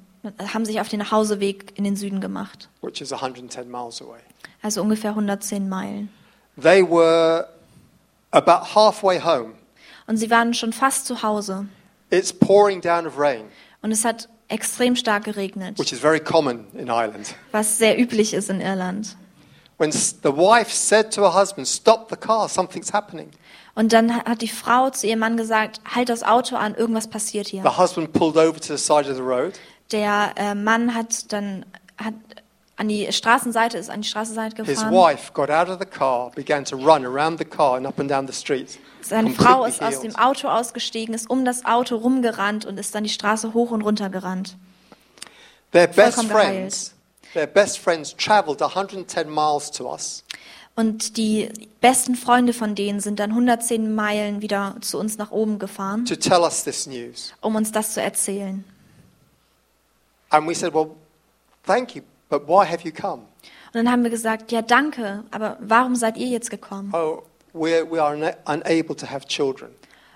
haben 0.54 0.66
sich 0.66 0.82
auf 0.82 0.89
den 0.89 1.00
Nachhauseweg 1.00 1.74
in 1.78 1.84
den 1.84 1.95
Süden 1.95 2.20
gemacht. 2.22 2.70
which 2.82 3.02
is 3.02 3.12
110 3.14 3.70
miles 3.70 4.02
away. 4.02 4.20
Also 4.62 4.82
ungefähr 4.82 5.12
110 5.12 5.70
Meilen. 5.70 6.10
They 6.62 6.82
were 6.84 7.47
about 8.32 8.76
halfway 8.76 9.20
home. 9.22 9.54
Und 10.08 10.18
sie 10.18 10.30
waren 10.30 10.54
schon 10.54 10.74
fast 10.74 11.06
zu 11.06 11.22
Hause. 11.24 11.68
It's 12.10 12.34
pouring 12.34 12.82
down 12.82 13.06
of 13.06 13.18
rain, 13.18 13.45
Und 13.82 13.91
es 13.91 14.04
hat 14.04 14.28
extrem 14.47 14.95
stark 14.95 15.26
geregnet, 15.26 15.78
which 15.78 15.93
is 15.93 16.00
very 16.00 16.20
common 16.20 16.66
in 16.74 16.88
Ireland. 16.88 17.36
was 17.52 17.78
sehr 17.78 17.97
üblich 18.00 18.34
ist 18.34 18.50
in 18.50 18.60
Irland. 18.62 19.16
When 19.80 19.91
the 19.91 20.36
wife 20.36 20.71
said 20.71 21.11
to 21.15 21.21
her 21.21 21.34
husband, 21.34 21.65
Stop 21.67 22.09
the 22.09 22.17
car, 22.17 22.47
something's 22.49 22.93
happening. 22.93 23.32
Und 23.75 23.93
dann 23.93 24.13
hat- 24.13 24.41
die 24.41 24.49
Frau 24.49 24.89
zu 24.89 25.07
ihrem 25.07 25.19
Mann 25.19 25.38
gesagt, 25.38 25.80
halt 25.95 26.09
das 26.09 26.21
Auto 26.21 26.57
an, 26.57 26.75
irgendwas 26.75 27.07
passiert 27.07 27.47
hier. 27.47 27.63
The 27.63 27.77
husband 27.77 28.11
pulled 28.11 28.36
over 28.36 28.59
to 28.59 28.75
the 28.75 28.77
side 28.77 29.09
of 29.09 29.15
the 29.15 29.21
road. 29.23 29.53
Der 29.91 30.34
äh, 30.36 30.53
Mann 30.53 30.93
hat 30.93 31.32
dann 31.32 31.65
hat 31.97 32.13
an 32.75 32.88
die 32.88 33.11
Straßenseite, 33.11 33.77
ist 33.77 33.89
an 33.89 34.01
die 34.01 34.07
Straßenseite 34.07 34.63
His 34.63 34.80
gefahren. 34.80 34.93
wife 34.93 35.32
got 35.34 35.49
out 35.49 35.69
of 35.69 35.80
the 35.80 35.86
car, 35.86 36.30
began 36.32 36.65
to 36.65 36.75
run 36.75 37.05
around 37.05 37.39
the 37.39 37.45
car 37.45 37.75
and 37.77 37.88
up 37.88 37.99
and 37.99 38.11
down 38.11 38.27
the 38.27 38.34
street. 38.34 38.80
Seine 39.01 39.32
Frau 39.32 39.63
ist 39.65 39.82
aus 39.82 40.01
dem. 40.01 40.15
Auto 40.15 40.49
ausgestiegen, 40.49 41.13
ist 41.15 41.30
um 41.30 41.45
das 41.45 41.65
Auto 41.65 41.95
rumgerannt 41.95 42.65
und 42.65 42.77
ist 42.77 42.93
dann 42.93 43.03
die 43.05 43.09
Straße 43.09 43.53
hoch 43.53 43.71
und 43.71 43.82
runter 43.82 44.09
gerannt. 44.09 44.57
Their 45.71 45.88
best 45.88 46.15
vollkommen 46.15 46.30
friends, 46.32 46.93
their 47.34 47.47
best 47.47 47.80
friends 47.80 48.15
traveled 48.15 48.61
110 48.61 49.30
miles 49.30 49.69
to 49.71 49.91
us 49.91 50.23
Und 50.75 51.17
die 51.17 51.49
besten 51.82 52.15
Freunde 52.15 52.53
von 52.53 52.73
denen 52.75 52.99
sind 53.01 53.19
dann 53.19 53.32
110 53.32 53.93
Meilen 53.93 54.41
wieder 54.41 54.75
zu 54.82 54.97
uns 54.97 55.17
nach 55.17 55.32
oben 55.32 55.59
gefahren, 55.59 56.05
to 56.05 56.15
tell 56.15 56.41
us 56.41 56.63
this 56.63 56.88
news. 56.88 57.34
um 57.41 57.55
uns 57.55 57.71
das 57.71 57.93
zu 57.93 58.01
erzählen. 58.01 58.63
And 60.30 60.47
we 60.47 60.53
said, 60.53 60.73
Well, 60.73 60.91
thank 61.65 61.95
you, 61.95 62.03
but 62.30 62.47
why 62.47 62.65
have 62.65 62.84
you 62.88 62.91
come? 62.93 63.23
Und 63.71 63.75
dann 63.75 63.91
haben 63.91 64.03
wir 64.03 64.09
gesagt, 64.09 64.51
ja 64.51 64.61
danke, 64.63 65.23
aber 65.32 65.57
warum 65.59 65.95
seid 65.95 66.17
ihr 66.17 66.27
jetzt 66.27 66.49
gekommen? 66.49 66.91
Oh, 66.93 67.21
we're, 67.53 67.89
we 67.89 68.01
are 68.01 68.15
una- 68.15 68.36
unable 68.45 68.95
to 68.95 69.05
have 69.09 69.27
children. 69.27 69.69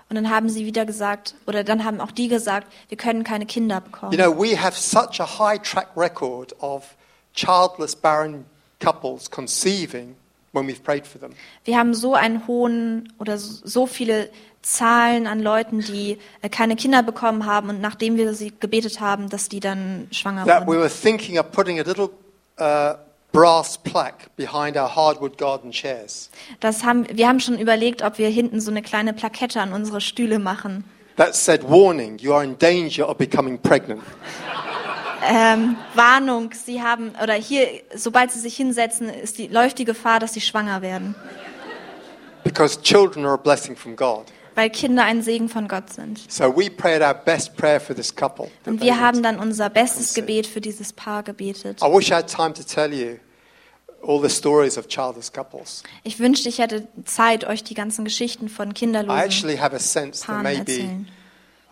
Und 0.08 0.16
dann 0.16 0.28
haben 0.30 0.48
sie 0.48 0.66
wieder 0.66 0.84
gesagt, 0.84 1.34
oder 1.46 1.62
dann 1.64 1.84
haben 1.84 2.00
auch 2.00 2.10
die 2.10 2.28
gesagt, 2.28 2.66
wir 2.88 2.96
können 2.98 3.22
keine 3.24 3.46
Kinder 3.46 3.80
bekommen. 3.80 4.12
You 4.12 4.18
know, 4.18 4.36
we 4.36 4.60
have 4.60 4.76
such 4.78 5.20
a 5.20 5.38
high 5.38 5.60
track 5.62 5.88
record 5.96 6.52
of 6.62 6.96
childless, 7.34 7.94
barren 7.96 8.44
couples 8.80 9.30
conceiving 9.30 10.16
when 10.52 10.66
we've 10.66 10.82
prayed 10.82 11.06
for 11.06 11.20
them. 11.20 11.32
Wir 11.64 11.78
haben 11.78 11.94
so 11.94 12.14
einen 12.14 12.46
hohen 12.46 13.12
oder 13.18 13.38
so 13.38 13.86
viele 13.86 14.30
Zahlen 14.62 15.26
an 15.26 15.40
Leuten, 15.40 15.80
die 15.80 16.18
äh, 16.42 16.48
keine 16.48 16.76
Kinder 16.76 17.02
bekommen 17.02 17.44
haben 17.44 17.68
und 17.68 17.80
nachdem 17.80 18.16
wir 18.16 18.32
sie 18.34 18.52
gebetet 18.58 19.00
haben, 19.00 19.28
dass 19.28 19.48
die 19.48 19.60
dann 19.60 20.08
schwanger 20.10 20.46
That 20.46 20.62
we 20.62 20.68
wurden. 20.68 20.80
were 20.80 20.88
thinking 20.90 21.38
of 21.38 21.50
putting 21.52 21.78
a 21.80 21.82
little 21.82 22.08
uh, 22.58 22.94
brass 23.32 23.76
plaque 23.76 24.30
behind 24.36 24.76
our 24.76 24.94
hardwood 24.94 25.36
garden 25.36 25.70
chairs 25.72 26.30
Das 26.60 26.82
haben, 26.84 27.04
wir 27.12 27.28
haben 27.28 27.40
schon 27.40 27.58
überlegt, 27.58 28.02
ob 28.02 28.16
wir 28.18 28.28
hinten 28.28 28.60
so 28.60 28.70
eine 28.70 28.80
kleine 28.80 29.12
Plakette 29.12 29.60
an 29.60 29.72
unsere 29.72 30.00
Stühle 30.00 30.38
machen. 30.38 30.84
that 31.16 31.34
said, 31.34 31.62
Warning, 31.68 32.18
you 32.18 32.32
are 32.32 32.42
in 32.42 32.56
danger 32.58 33.08
of 33.08 33.18
becoming 33.18 33.58
pregnant. 33.58 34.02
Ähm, 35.26 35.76
Warnung, 35.94 36.50
sie 36.52 36.82
haben, 36.82 37.12
oder 37.22 37.34
hier, 37.34 37.66
sobald 37.94 38.30
sie 38.30 38.40
sich 38.40 38.56
hinsetzen, 38.56 39.10
die, 39.36 39.48
läuft 39.48 39.78
die 39.78 39.84
Gefahr, 39.84 40.20
dass 40.20 40.34
sie 40.34 40.40
schwanger 40.40 40.82
werden. 40.82 41.14
Because 42.44 42.80
children 42.82 43.24
are 43.24 43.34
a 43.34 43.38
blessing 43.38 43.74
from 43.74 43.96
God. 43.96 44.26
Weil 44.54 44.70
Kinder 44.70 45.02
ein 45.04 45.22
Segen 45.22 45.48
von 45.48 45.66
Gott 45.66 45.92
sind. 45.92 46.30
So 46.30 46.54
we 46.54 46.70
prayed 46.70 47.02
our 47.02 47.14
best 47.14 47.56
prayer 47.56 47.80
for 47.80 47.96
this 47.96 48.14
couple. 48.14 48.50
Und 48.66 48.80
wir 48.80 49.00
haben 49.00 49.22
dann 49.22 49.38
unser 49.38 49.68
bestes. 49.70 50.14
Gebet 50.14 50.46
für 50.46 50.60
dieses 50.60 50.92
Paar 50.92 51.22
gebetet. 51.22 51.80
I 51.82 51.86
wish 51.86 52.10
I 52.10 52.14
had 52.14 52.28
time 52.28 52.52
to 52.52 52.62
tell 52.62 52.92
you 52.92 53.18
all 54.06 54.20
the 54.20 54.28
stories 54.28 54.78
of 54.78 54.86
childless 54.86 55.32
couples. 55.32 55.82
Ich 56.04 56.20
wünschte, 56.20 56.48
ich 56.48 56.58
hätte 56.58 56.86
Zeit, 57.04 57.44
euch 57.44 57.64
die 57.64 57.74
ganzen 57.74 58.04
Geschichten 58.04 58.48
von 58.48 58.70
I 58.70 58.74
kinderlosen 58.74 59.18
actually 59.18 59.56
have 59.56 59.74
a 59.74 59.80
sense 59.80 60.24
there 60.24 60.38
Paaren 60.38 60.42
may 60.42 60.62
be 60.62 60.72
erzählen. 60.72 61.08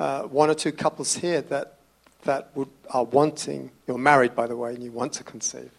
uh, 0.00 0.22
one 0.32 0.50
or 0.50 0.56
two 0.56 0.72
couples 0.72 1.14
here 1.14 1.42
that 1.50 1.74
that 2.24 2.48
would, 2.54 2.68
are 2.88 3.06
wanting. 3.10 3.70
You're 3.86 3.98
married, 3.98 4.34
by 4.34 4.46
the 4.46 4.56
way, 4.56 4.74
and 4.74 4.82
you 4.82 4.92
want 4.92 5.14
to 5.18 5.24
conceive. 5.24 5.70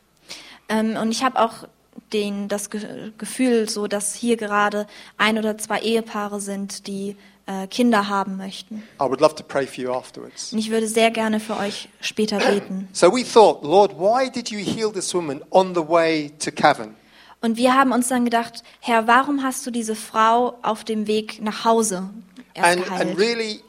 Ähm, 0.70 0.96
und 0.98 1.12
ich 1.12 1.24
habe 1.24 1.40
auch 1.40 1.68
den, 2.12 2.48
das 2.48 2.70
Ge 2.70 3.12
Gefühl, 3.18 3.70
so 3.70 3.88
dass 3.88 4.16
hier 4.16 4.38
gerade 4.38 4.88
ein 5.18 5.38
oder 5.38 5.58
zwei 5.58 5.80
Ehepaare 5.80 6.40
sind, 6.40 6.88
die 6.88 7.16
äh, 7.46 7.68
Kinder 7.68 8.08
haben 8.08 8.38
möchten. 8.38 8.84
I 9.02 9.04
would 9.04 9.20
love 9.20 9.36
to 9.36 9.44
pray 9.44 9.68
for 9.68 9.84
you 9.84 9.92
afterwards. 9.92 10.54
Und 10.54 10.60
ich 10.60 10.70
würde 10.70 10.88
sehr 10.88 11.12
gerne 11.12 11.40
für 11.40 11.58
euch 11.58 11.90
später 12.02 12.38
beten. 12.52 12.88
So 12.94 13.12
we 13.12 13.24
thought, 13.24 13.64
Lord, 13.64 13.92
why 13.98 14.30
did 14.30 14.50
you 14.50 14.60
heal 14.60 14.92
this 14.92 15.14
woman 15.14 15.42
on 15.52 15.76
the 15.76 15.88
way 15.88 16.32
to 16.40 16.52
Cavan? 16.52 16.96
Und 17.42 17.58
wir 17.58 17.74
haben 17.76 17.92
uns 17.92 18.08
dann 18.08 18.24
gedacht, 18.24 18.64
Herr, 18.80 19.06
warum 19.08 19.44
hast 19.44 19.68
du 19.68 19.72
diese 19.72 19.96
Frau 19.96 20.58
auf 20.62 20.86
dem 20.86 21.08
Weg 21.08 21.42
nach 21.42 21.66
Hause 21.66 22.10
erst 22.54 22.70
And, 22.70 22.92
and 22.92 23.00
geheilt? 23.02 23.18
really 23.20 23.62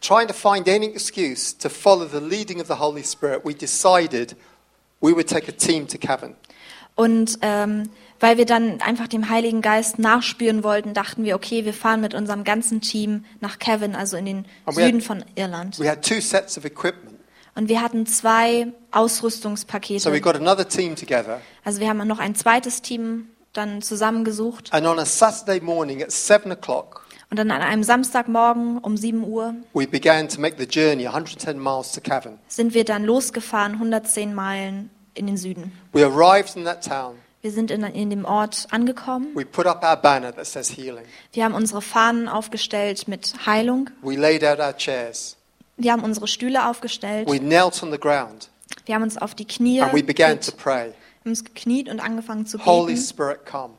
trying 0.00 0.28
to 0.28 0.34
find 0.34 0.68
any 0.68 0.86
excuse 0.86 1.56
to 1.58 1.68
follow 1.68 2.06
the 2.06 2.20
leading 2.20 2.60
of 2.60 2.66
the 2.68 2.78
Holy 2.78 3.02
Spirit, 3.02 3.44
we 3.44 3.54
decided 3.54 4.36
we 5.00 5.12
would 5.12 5.28
take 5.28 5.48
a 5.48 5.52
team 5.52 5.86
to 5.88 5.98
Cavan. 5.98 6.34
Und 6.94 7.38
ähm, 7.42 7.90
weil 8.20 8.38
wir 8.38 8.46
dann 8.46 8.80
einfach 8.80 9.08
dem 9.08 9.28
Heiligen 9.28 9.60
Geist 9.60 9.98
nachspüren 9.98 10.64
wollten, 10.64 10.94
dachten 10.94 11.24
wir, 11.24 11.34
okay, 11.34 11.66
wir 11.66 11.74
fahren 11.74 12.00
mit 12.00 12.14
unserem 12.14 12.44
ganzen 12.44 12.80
Team 12.80 13.26
nach 13.40 13.58
Kevin, 13.58 13.94
also 13.94 14.16
in 14.16 14.24
den 14.24 14.46
wir- 14.64 14.86
Süden 14.86 15.02
von 15.02 15.22
Irland. 15.34 15.78
We 15.78 15.88
had 15.90 16.02
two 16.02 16.20
sets 16.20 16.56
of 16.56 16.64
equipment. 16.64 17.18
Und 17.54 17.68
wir 17.68 17.80
hatten 17.82 18.06
zwei 18.06 18.68
Ausrüstungspakete. 18.90 20.00
So 20.00 20.12
we 20.12 20.20
got 20.20 20.36
another 20.36 20.66
team 20.68 20.94
together. 20.96 21.40
Also 21.64 21.80
wir 21.80 21.88
haben 21.88 22.06
noch 22.06 22.18
ein 22.18 22.34
zweites 22.34 22.82
Team 22.82 23.28
dann 23.52 23.80
zusammengesucht. 23.82 24.72
And 24.72 24.86
on 24.86 24.98
a 24.98 25.06
Saturday 25.06 25.60
morning 25.60 26.02
at 26.02 26.12
7 26.12 26.52
o'clock, 26.52 27.05
Und 27.30 27.38
dann 27.38 27.50
an 27.50 27.60
einem 27.60 27.82
Samstagmorgen 27.82 28.78
um 28.78 28.96
7 28.96 29.24
Uhr 29.24 29.54
we 29.74 29.86
began 29.86 30.28
to 30.28 30.40
make 30.40 30.56
the 30.58 30.64
journey 30.64 31.06
110 31.06 31.58
miles 31.58 31.92
to 31.92 32.00
Cavan. 32.00 32.38
sind 32.48 32.72
wir 32.74 32.84
dann 32.84 33.04
losgefahren, 33.04 33.74
110 33.74 34.32
Meilen 34.34 34.90
in 35.14 35.26
den 35.26 35.36
Süden. 35.36 35.72
We 35.92 36.04
arrived 36.04 36.56
in 36.56 36.64
that 36.64 36.84
town. 36.84 37.16
Wir 37.42 37.50
sind 37.50 37.70
in, 37.70 37.82
in 37.82 38.10
dem 38.10 38.24
Ort 38.24 38.66
angekommen. 38.70 39.28
We 39.34 39.44
put 39.44 39.66
up 39.66 39.82
our 39.84 39.96
banner 39.96 40.34
that 40.34 40.46
says 40.46 40.68
healing. 40.68 41.04
Wir 41.32 41.44
haben 41.44 41.54
unsere 41.54 41.82
Fahnen 41.82 42.28
aufgestellt 42.28 43.08
mit 43.08 43.34
Heilung. 43.46 43.90
We 44.02 44.16
laid 44.16 44.44
out 44.44 44.58
our 44.58 44.76
chairs. 44.76 45.36
Wir 45.76 45.92
haben 45.92 46.02
unsere 46.02 46.26
Stühle 46.26 46.68
aufgestellt. 46.68 47.28
We 47.28 47.38
knelt 47.38 47.82
on 47.82 47.90
the 47.90 47.98
ground 47.98 48.50
Wir 48.86 48.94
haben 48.94 49.02
uns 49.02 49.18
auf 49.18 49.34
die 49.34 49.46
Knie 49.46 49.80
and 49.80 49.92
we 49.92 50.02
began 50.02 50.38
gekniet, 51.24 51.88
und 51.88 52.00
angefangen 52.00 52.46
zu 52.46 52.64
Holy 52.64 52.94
beten. 52.94 53.06
Spirit, 53.06 53.46
come. 53.46 53.74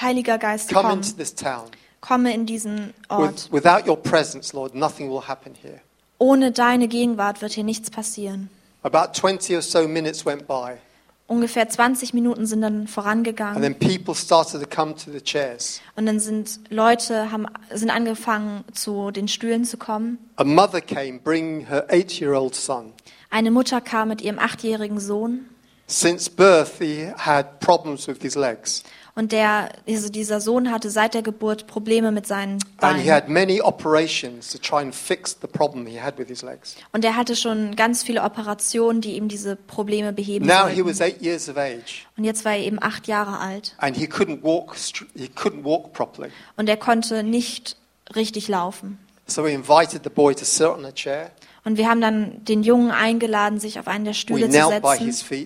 Heiliger 0.00 0.38
Geist, 0.38 0.70
Come 0.72 0.88
komm, 0.88 0.98
into 0.98 1.16
this 1.16 1.34
town. 1.34 1.64
Komme 2.00 2.32
in 2.34 2.46
diesen 2.46 2.94
Ort. 3.08 3.50
With, 3.52 3.64
without 3.64 3.86
your 3.86 3.96
presence, 3.96 4.52
Lord, 4.52 4.74
nothing 4.74 5.10
will 5.10 5.26
happen 5.26 5.54
here. 5.60 5.80
Ohne 6.18 6.52
deine 6.52 6.88
Gegenwart 6.88 7.40
wird 7.40 7.52
hier 7.52 7.64
nichts 7.64 7.90
passieren. 7.90 8.50
About 8.82 9.12
20 9.14 9.56
or 9.56 9.62
so 9.62 9.86
minutes 9.88 10.24
went 10.24 10.46
by. 10.46 10.78
ungefähr 11.26 11.68
20 11.68 12.12
Minuten 12.12 12.44
sind 12.44 12.60
dann 12.62 12.80
And 12.80 12.90
vorangegangen 12.90 13.62
then 13.62 13.78
people 13.78 14.14
started 14.16 14.60
to 14.60 14.66
come 14.66 14.94
to 14.96 15.12
the 15.12 15.20
chairs. 15.20 15.80
und 15.96 16.06
dann 16.06 16.18
sind 16.18 16.58
Leute 16.70 17.30
haben 17.30 17.46
sind 17.72 17.90
angefangen 17.90 18.64
zu 18.74 19.10
den 19.12 19.28
Stühlen 19.28 19.64
zu 19.64 19.76
kommen. 19.76 20.18
A 20.36 20.44
mother 20.44 20.80
came 20.80 21.20
bringing 21.20 21.66
her 21.66 21.86
eight 21.88 22.20
year 22.20 22.32
old 22.32 22.54
son. 22.54 22.92
Eine 23.30 23.50
Mutter 23.52 23.80
kam 23.80 24.08
mit 24.08 24.22
ihrem 24.22 24.40
achtjährigen 24.40 24.98
Sohn 24.98 25.44
Since 25.92 26.30
birth, 26.30 26.78
he 26.78 27.10
had 27.18 27.58
problems 27.58 28.06
with 28.06 28.18
his 28.22 28.36
legs. 28.36 28.84
und 29.16 29.32
der 29.32 29.70
also 29.88 30.08
dieser 30.08 30.40
Sohn 30.40 30.70
hatte 30.70 30.88
seit 30.88 31.14
der 31.14 31.22
Geburt 31.22 31.66
Probleme 31.66 32.12
mit 32.12 32.28
seinen 32.28 32.58
And 32.78 32.96
he 33.00 33.08
Beinen 33.08 33.10
had 33.12 33.28
many 33.28 33.60
operations 33.60 34.50
to 34.52 34.58
try 34.58 34.76
and 34.76 34.94
fix 34.94 35.36
the 35.42 35.48
problem 35.48 35.84
he 35.86 36.00
had 36.00 36.16
with 36.16 36.28
his 36.28 36.42
legs. 36.42 36.76
und 36.92 37.04
er 37.04 37.16
hatte 37.16 37.34
schon 37.34 37.74
ganz 37.74 38.04
viele 38.04 38.22
Operationen, 38.22 39.00
die 39.00 39.16
ihm 39.16 39.26
diese 39.26 39.56
Probleme 39.56 40.12
beheben 40.12 40.46
Now 40.46 40.68
he 40.68 40.76
sollten. 40.76 40.86
was 40.90 41.00
eight 41.00 41.20
years 41.20 41.48
of 41.48 41.56
age, 41.56 42.06
Und 42.16 42.22
jetzt 42.22 42.44
war 42.44 42.52
er 42.52 42.60
eben 42.62 42.80
acht 42.80 43.08
Jahre 43.08 43.38
alt 43.40 43.74
and 43.78 43.96
he 43.96 44.06
couldn't 44.06 44.44
walk. 44.44 44.76
str- 44.76 45.06
He 45.16 45.26
couldn't 45.26 45.64
walk 45.64 45.92
properly. 45.92 46.30
und 46.56 46.68
er 46.68 46.76
konnte 46.76 47.24
nicht 47.24 47.76
richtig 48.14 48.46
laufen. 48.46 48.98
So 49.26 49.42
we 49.44 49.50
invited 49.52 50.02
the 50.04 50.10
boy 50.10 50.34
to 50.36 50.44
sit 50.44 50.66
on 50.66 50.84
a 50.84 50.92
chair. 50.92 51.32
Und 51.64 51.76
wir 51.76 51.88
haben 51.88 52.00
dann 52.00 52.44
den 52.44 52.62
Jungen 52.62 52.90
eingeladen, 52.90 53.60
sich 53.60 53.78
auf 53.78 53.86
einen 53.86 54.04
der 54.04 54.14
We 54.14 54.18
Stühle 54.18 54.46
zu 54.48 54.52
setzen. 54.52 55.44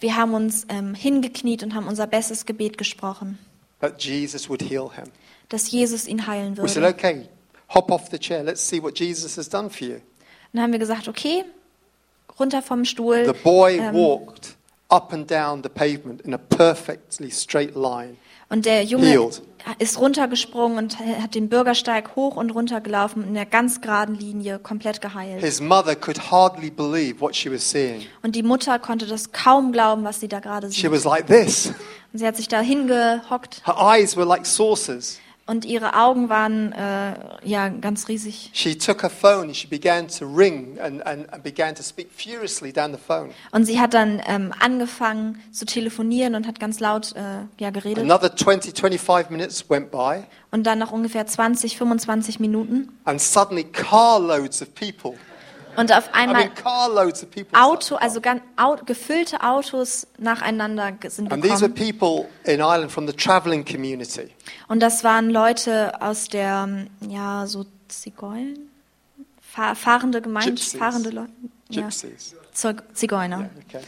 Wir 0.00 0.16
haben 0.16 0.34
uns 0.34 0.66
ähm, 0.68 0.94
hingekniet 0.94 1.62
und 1.62 1.74
haben 1.74 1.86
unser 1.86 2.06
bestes 2.06 2.44
Gebet 2.44 2.76
gesprochen, 2.76 3.38
that 3.80 4.02
Jesus 4.02 4.48
would 4.48 4.62
heal 4.62 4.90
him. 4.94 5.04
dass 5.48 5.70
Jesus 5.70 6.08
ihn 6.08 6.26
heilen 6.26 6.56
We 6.56 6.68
said, 6.68 6.82
würde. 6.82 6.88
okay, 6.88 7.28
hop 7.68 7.90
off 7.90 8.08
the 8.10 8.18
chair. 8.18 8.42
Let's 8.42 8.66
see 8.66 8.82
what 8.82 8.98
Jesus 8.98 9.36
has 9.36 9.48
done 9.48 9.70
for 9.70 9.86
you. 9.86 9.96
Dann 10.52 10.62
haben 10.62 10.72
wir 10.72 10.78
gesagt, 10.80 11.08
okay, 11.08 11.44
runter 12.38 12.62
vom 12.62 12.84
Stuhl. 12.84 13.24
The 13.26 13.32
boy 13.32 13.78
ähm, 13.78 13.94
walked 13.94 14.56
up 14.88 15.12
and 15.12 15.30
down 15.30 15.62
the 15.62 15.68
pavement 15.68 16.22
in 16.22 16.34
a 16.34 16.38
perfectly 16.38 17.30
straight 17.30 17.74
line. 17.76 18.16
Und 18.48 18.66
der 18.66 18.84
Junge 18.84 19.06
Healed. 19.06 19.42
Ist 19.78 19.98
runtergesprungen 19.98 20.76
und 20.78 20.98
hat 20.98 21.34
den 21.34 21.48
Bürgersteig 21.48 22.16
hoch 22.16 22.36
und 22.36 22.50
runter 22.50 22.80
gelaufen 22.80 23.24
in 23.26 23.34
der 23.34 23.46
ganz 23.46 23.80
geraden 23.80 24.14
Linie, 24.14 24.58
komplett 24.58 25.00
geheilt. 25.00 25.42
His 25.42 25.60
mother 25.60 25.96
could 25.96 26.30
hardly 26.30 26.70
believe 26.70 27.20
what 27.20 27.34
she 27.34 27.50
was 27.52 27.68
seeing. 27.68 28.02
Und 28.22 28.36
die 28.36 28.42
Mutter 28.42 28.78
konnte 28.78 29.06
das 29.06 29.32
kaum 29.32 29.72
glauben, 29.72 30.04
was 30.04 30.20
sie 30.20 30.28
da 30.28 30.40
gerade 30.40 30.70
She 30.70 30.82
sieht. 30.82 30.90
was 30.92 31.04
like 31.04 31.26
this. 31.26 31.72
Und 32.12 32.18
sie 32.18 32.26
hat 32.26 32.36
sich 32.36 32.48
da 32.48 32.60
hingehockt 32.60 33.62
Her 33.66 33.76
eyes 33.80 34.16
were 34.16 34.26
like 34.26 34.46
saucers. 34.46 35.18
Und 35.46 35.64
ihre 35.64 35.94
Augen 35.94 36.28
waren 36.28 36.72
äh, 36.72 37.14
ja 37.42 37.68
ganz 37.68 38.08
riesig. 38.08 38.50
She 38.54 38.76
took 38.76 39.02
her 39.02 39.10
phone 39.10 39.48
and 39.48 39.56
she 39.56 39.66
began 39.66 40.08
to 40.08 40.26
ring 40.26 40.78
and, 40.80 41.04
and, 41.06 41.30
and 41.32 41.42
began 41.42 41.74
to 41.74 41.82
speak 41.82 42.08
furiously 42.16 42.72
down 42.72 42.92
the 42.92 42.98
phone. 42.98 43.30
Und 43.52 43.64
sie 43.66 43.78
hat 43.78 43.92
dann 43.94 44.22
ähm, 44.26 44.52
angefangen 44.58 45.42
zu 45.52 45.66
telefonieren 45.66 46.34
und 46.34 46.46
hat 46.46 46.58
ganz 46.58 46.80
laut 46.80 47.14
äh, 47.16 47.44
ja, 47.58 47.70
geredet. 47.70 48.04
Another 48.04 48.34
20, 48.34 48.74
25 48.78 49.30
minutes 49.30 49.68
went 49.68 49.90
by, 49.90 50.22
Und 50.50 50.64
dann 50.64 50.78
nach 50.78 50.92
ungefähr 50.92 51.26
20, 51.26 51.76
25 51.76 52.40
Minuten. 52.40 52.88
and 53.04 53.20
suddenly 53.20 53.64
carloads 53.64 54.62
of 54.62 54.74
people. 54.74 55.14
Und 55.76 55.92
auf 55.92 56.12
einmal. 56.12 56.50
Auto, 57.52 57.96
also 57.96 58.20
gefüllte 58.84 59.42
Autos 59.42 60.06
nacheinander 60.18 60.92
sind 61.08 61.28
gekommen. 61.28 61.42
Und 64.68 64.80
das 64.80 65.04
waren 65.04 65.30
Leute 65.30 66.02
aus 66.02 66.28
der, 66.28 66.68
ja, 67.08 67.46
so 67.46 67.66
Zigeunen? 67.88 68.70
Fahr, 69.40 69.76
fahrende 69.76 70.20
Gemeinde, 70.20 70.60
fahrende 70.60 71.10
Leute. 71.10 71.30
Ja, 71.68 71.88
Zigeuner. 72.92 73.50
Okay. 73.68 73.84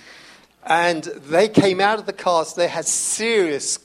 And 0.62 1.10
they 1.30 1.48
came 1.48 1.80
out 1.80 2.00
of 2.00 2.06
the 2.06 2.12
cars. 2.12 2.54
They 2.54 2.68
had 2.68 2.86
serious, 2.86 3.80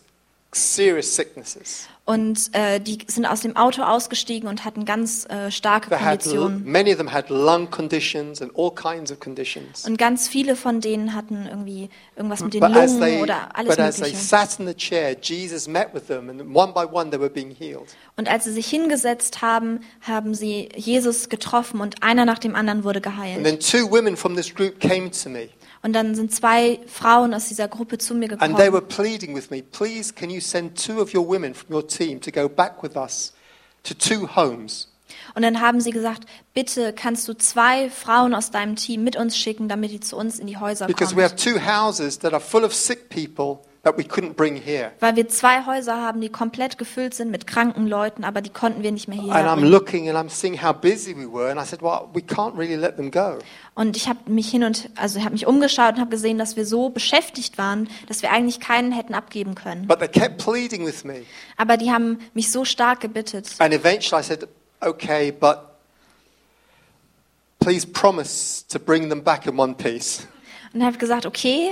serious 0.52 1.16
sicknesses. 1.16 1.88
Und 2.04 2.50
äh, 2.54 2.80
die 2.80 2.98
sind 3.08 3.28
aus 3.28 3.42
dem 3.42 3.56
Auto 3.56 3.84
ausgestiegen 3.84 4.50
und 4.50 4.66
hatten 4.66 4.86
ganz 4.86 5.26
äh, 5.30 5.52
starke 5.52 5.90
They 5.90 6.00
had, 6.00 6.22
Konditionen. 6.24 6.64
many 6.66 6.92
of 6.92 6.98
them 6.98 7.12
had 7.14 7.30
lung 7.30 7.70
conditions 7.70 8.42
and 8.42 8.52
all 8.58 8.72
kinds 8.74 9.12
of 9.12 9.20
conditions. 9.20 9.86
Und 9.86 9.98
ganz 10.00 10.28
viele 10.28 10.56
von 10.56 10.82
denen 10.82 11.14
hatten 11.14 11.46
irgendwie 11.48 11.90
irgendwas 12.16 12.42
mit 12.42 12.56
den 12.56 12.60
But 12.60 12.72
as 12.76 12.92
Lungen 12.94 13.02
they, 13.02 13.22
oder 13.22 13.56
alles 13.56 13.76
but 13.76 13.86
as 13.86 13.96
they 13.98 14.06
Mögliche. 14.10 14.24
sat 14.26 14.60
in 14.60 14.68
the 14.68 14.74
chair, 14.74 15.16
Jesus 15.22 15.68
met 15.68 15.94
with 15.94 16.08
them, 16.08 16.28
and 16.30 16.42
one 16.56 16.74
by 16.74 16.86
one 16.92 17.12
they 17.12 17.20
were 17.20 17.30
being 17.30 17.52
healed. 17.52 17.86
Und 18.18 18.28
als 18.30 18.46
sie 18.46 18.52
sich 18.52 18.68
hingesetzt 18.68 19.44
haben, 19.44 19.82
haben 20.02 20.34
sie 20.34 20.70
Jesus 20.76 21.30
getroffen 21.30 21.82
und 21.82 22.02
einer 22.02 22.26
nach 22.26 22.40
dem 22.40 22.56
anderen 22.56 22.84
wurde 22.84 22.98
And 22.98 23.16
geheilt. 23.16 23.44
then 23.46 23.60
two 23.60 23.90
women 23.92 24.18
from 24.18 24.36
this 24.36 24.54
group 24.54 24.80
came 24.80 25.12
to 25.12 25.30
me, 25.30 25.50
Und 25.84 25.94
dann 25.94 26.14
sind 26.14 26.34
zwei 26.34 26.80
Frauen 26.88 27.34
aus 27.34 27.48
dieser 27.48 27.68
Gruppe 27.68 27.98
zu 27.98 28.14
mir 28.14 28.32
and 28.40 28.56
they 28.58 28.72
were 28.72 28.82
gekommen. 28.82 28.88
pleading 28.88 29.36
with 29.36 29.50
me, 29.50 29.64
please, 29.64 30.14
can 30.14 30.30
you 30.30 30.40
send 30.40 30.78
two 30.78 31.02
of 31.02 31.14
your 31.16 31.28
women 31.28 31.54
from 31.56 31.74
your 31.76 31.88
team 31.88 32.22
to 32.22 32.32
go 32.32 32.48
back 32.48 32.84
with 32.84 32.96
us 32.96 33.34
to 33.84 33.94
two 33.96 34.28
homes? 34.36 34.88
Und 35.34 35.42
dann 35.42 35.60
haben 35.60 35.82
sie 35.82 35.92
gesagt, 35.92 36.26
bitte 36.54 36.94
kannst 36.94 37.28
du 37.28 37.34
zwei 37.34 37.90
Frauen 37.90 38.34
aus 38.36 38.52
deinem 38.52 38.76
Team 38.76 39.04
mit 39.04 39.16
uns 39.16 39.36
schicken, 39.38 39.68
damit 39.70 39.92
die 39.92 40.00
zu 40.00 40.16
uns 40.18 40.40
in 40.40 40.48
die 40.48 40.58
Häuser 40.58 40.88
Because 40.88 41.16
we 41.16 41.24
have 41.24 41.36
kommen. 41.36 41.56
two 41.58 41.66
houses 41.66 42.20
that 42.20 42.32
are 42.34 42.42
full 42.42 42.64
of 42.64 42.74
sick 42.74 43.10
people 43.10 43.60
that 43.84 43.98
we 43.98 44.04
couldn't 44.04 44.36
bring 44.36 44.56
here. 44.56 44.92
Weil 45.00 45.16
wir 45.16 45.28
zwei 45.28 45.66
Häuser 45.66 45.96
haben, 46.00 46.22
die 46.22 46.30
komplett 46.30 46.78
gefüllt 46.78 47.14
sind 47.16 47.32
mit 47.32 47.48
kranken 47.48 47.88
Leuten, 47.88 48.24
aber 48.24 48.42
die 48.42 48.52
konnten 48.52 48.84
wir 48.84 48.92
nicht 48.92 49.08
mehr 49.08 49.18
And 49.20 49.30
I'm 49.30 49.34
hierher 49.34 49.56
bringen. 49.56 49.72
looking 49.72 50.10
and 50.10 50.18
I'm 50.18 50.30
seeing 50.30 50.62
how 50.62 50.74
busy 50.74 51.16
we 51.16 51.26
were, 51.32 51.50
and 51.50 51.60
I 51.60 51.66
said, 51.66 51.82
well, 51.82 52.08
we 52.14 52.22
can't 52.22 52.56
really 52.58 52.76
let 52.76 52.96
them 52.98 53.10
go. 53.10 53.40
Und 53.74 53.98
ich 53.98 54.08
habe 54.08 54.20
mich 54.30 54.50
hin 54.52 54.64
und 54.64 54.90
also 54.96 55.20
habe 55.22 55.32
mich 55.32 55.48
umgeschaut 55.48 55.96
und 55.96 56.00
habe 56.00 56.12
gesehen, 56.12 56.38
dass 56.38 56.56
wir 56.56 56.66
so 56.66 56.90
beschäftigt 56.90 57.58
waren, 57.58 57.90
dass 58.08 58.22
wir 58.22 58.32
eigentlich 58.32 58.60
keinen 58.60 58.92
hätten 58.92 59.16
abgeben 59.16 59.56
können. 59.56 59.88
But 59.88 60.00
they 60.00 60.08
kept 60.08 60.38
pleading 60.38 60.86
with 60.86 61.04
me. 61.04 61.24
Aber 61.58 61.78
die 61.78 61.92
haben 61.92 62.20
mich 62.34 62.52
so 62.52 62.66
stark 62.66 63.00
gebittet. 63.00 63.50
And 63.60 63.74
eventually 63.74 64.22
I 64.22 64.24
said, 64.24 64.48
okay, 64.82 65.32
but 65.32 65.58
please 67.60 67.88
promise 67.88 68.64
to 68.68 68.78
bring 68.80 69.10
them 69.10 69.24
back 69.24 69.48
in 69.48 69.58
one 69.58 69.74
piece. 69.74 70.28
Und 70.74 70.84
habe 70.84 70.98
gesagt, 70.98 71.26
okay, 71.26 71.72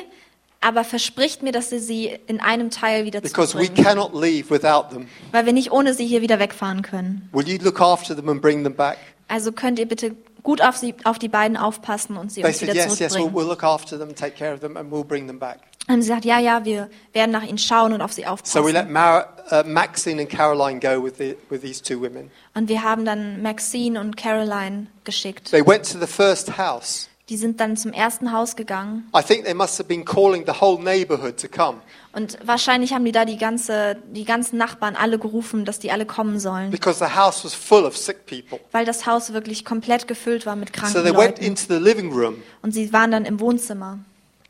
aber 0.62 0.84
verspricht 0.84 1.42
mir, 1.44 1.52
dass 1.52 1.72
ihr 1.72 1.80
sie 1.80 2.18
in 2.28 2.40
einem 2.40 2.70
Teil 2.70 3.06
wieder 3.06 3.22
Because 3.22 3.54
we 3.58 3.64
zurückbringen, 3.64 3.84
cannot 3.88 4.14
leave 4.14 4.50
without 4.50 4.90
them. 4.94 5.08
weil 5.32 5.46
wir 5.46 5.54
nicht 5.54 5.72
ohne 5.72 5.94
sie 5.94 6.06
hier 6.06 6.22
wieder 6.22 6.40
wegfahren 6.40 6.82
können. 6.82 7.30
Will 7.32 7.48
you 7.48 7.58
look 7.62 7.80
after 7.82 8.16
them 8.16 8.30
and 8.30 8.42
bring 8.42 8.64
them 8.64 8.76
back? 8.76 8.98
Also 9.28 9.52
könnt 9.52 9.80
ihr 9.80 9.88
bitte 9.88 10.16
gut 10.44 10.62
auf, 10.62 10.76
sie, 10.78 10.96
auf 11.04 11.20
die 11.20 11.28
beiden 11.30 11.56
aufpassen 11.58 12.18
und 12.18 12.32
sie 12.32 12.42
They 12.42 12.50
uns 12.50 12.60
said, 12.60 12.70
wieder 12.70 12.84
yes, 12.84 13.00
yes, 13.00 13.14
we'll, 13.14 13.18
zurückbringen. 13.20 13.36
we'll 13.36 13.50
look 13.50 13.64
after 13.64 13.98
them, 14.00 14.16
take 14.16 14.32
care 14.38 14.54
of 14.54 14.60
them, 14.62 14.76
and 14.78 14.92
we'll 14.92 15.04
bring 15.06 15.28
them 15.28 15.38
back. 15.40 15.60
Haben 15.88 16.02
sie 16.02 16.10
gesagt, 16.10 16.26
ja, 16.26 16.40
ja, 16.40 16.66
wir 16.66 16.90
werden 17.14 17.32
nach 17.32 17.44
ihnen 17.44 17.58
schauen 17.58 17.94
und 17.94 18.02
auf 18.02 18.14
sie 18.14 18.22
So 18.22 18.28
we 18.28 18.32
aufpassen. 18.32 18.74
let 18.74 18.90
Mar- 18.90 19.28
uh, 19.52 19.64
Maxine 19.68 20.22
and 20.22 20.30
Caroline 20.30 20.80
go 20.80 21.04
with, 21.04 21.14
the, 21.18 21.36
with 21.50 21.62
these 21.62 21.82
two 21.82 22.00
women. 22.00 22.30
Und 22.54 22.70
wir 22.70 22.84
haben 22.84 23.06
dann 23.06 23.42
Maxine 23.42 24.00
und 24.00 24.16
Caroline 24.18 24.88
geschickt. 25.04 25.50
They 25.52 25.66
went 25.66 25.92
to 25.92 26.00
the 26.00 26.06
first 26.08 26.58
house. 26.58 27.09
Die 27.30 27.38
sind 27.38 27.60
dann 27.60 27.78
zum 27.78 27.94
ersten 27.94 28.32
Haus 28.32 28.56
gegangen. 28.56 29.08
I 29.16 29.22
think 29.22 29.46
they 29.46 29.54
must 29.54 29.78
have 29.78 29.88
been 29.88 30.04
calling 30.04 30.46
the 30.48 30.60
whole 30.60 30.82
neighborhood 30.82 31.38
to 31.40 31.48
come 31.48 31.78
Und 32.12 32.40
wahrscheinlich 32.44 32.92
haben 32.94 33.06
die 33.06 33.12
da 33.12 33.24
die, 33.24 33.38
ganze, 33.38 33.98
die 34.12 34.26
ganzen 34.26 34.58
Nachbarn 34.58 34.96
alle 34.96 35.20
gerufen, 35.20 35.64
dass 35.64 35.78
die 35.78 35.92
alle 35.92 36.08
kommen 36.08 36.40
sollen. 36.40 36.72
because 36.72 36.98
the 36.98 37.12
house 37.16 37.46
was 37.46 37.54
full 37.54 37.86
of 37.86 37.96
sick 37.96 38.26
people. 38.26 38.60
Weil 38.72 38.84
das 38.86 39.06
Haus 39.06 39.32
wirklich 39.32 39.64
komplett 39.64 40.08
gefüllt 40.08 40.48
war 40.48 40.56
mit 40.56 40.70
So 40.76 40.82
kranken 40.82 41.04
they 41.04 41.14
went 41.16 41.38
Leuten. 41.38 41.44
into 41.44 41.64
the 41.68 41.80
living 41.80 42.12
room. 42.12 42.42
Und 42.64 42.74
sie 42.74 42.92
waren 42.92 43.12
dann 43.12 43.26
im 43.26 43.40
Wohnzimmer. 43.40 44.00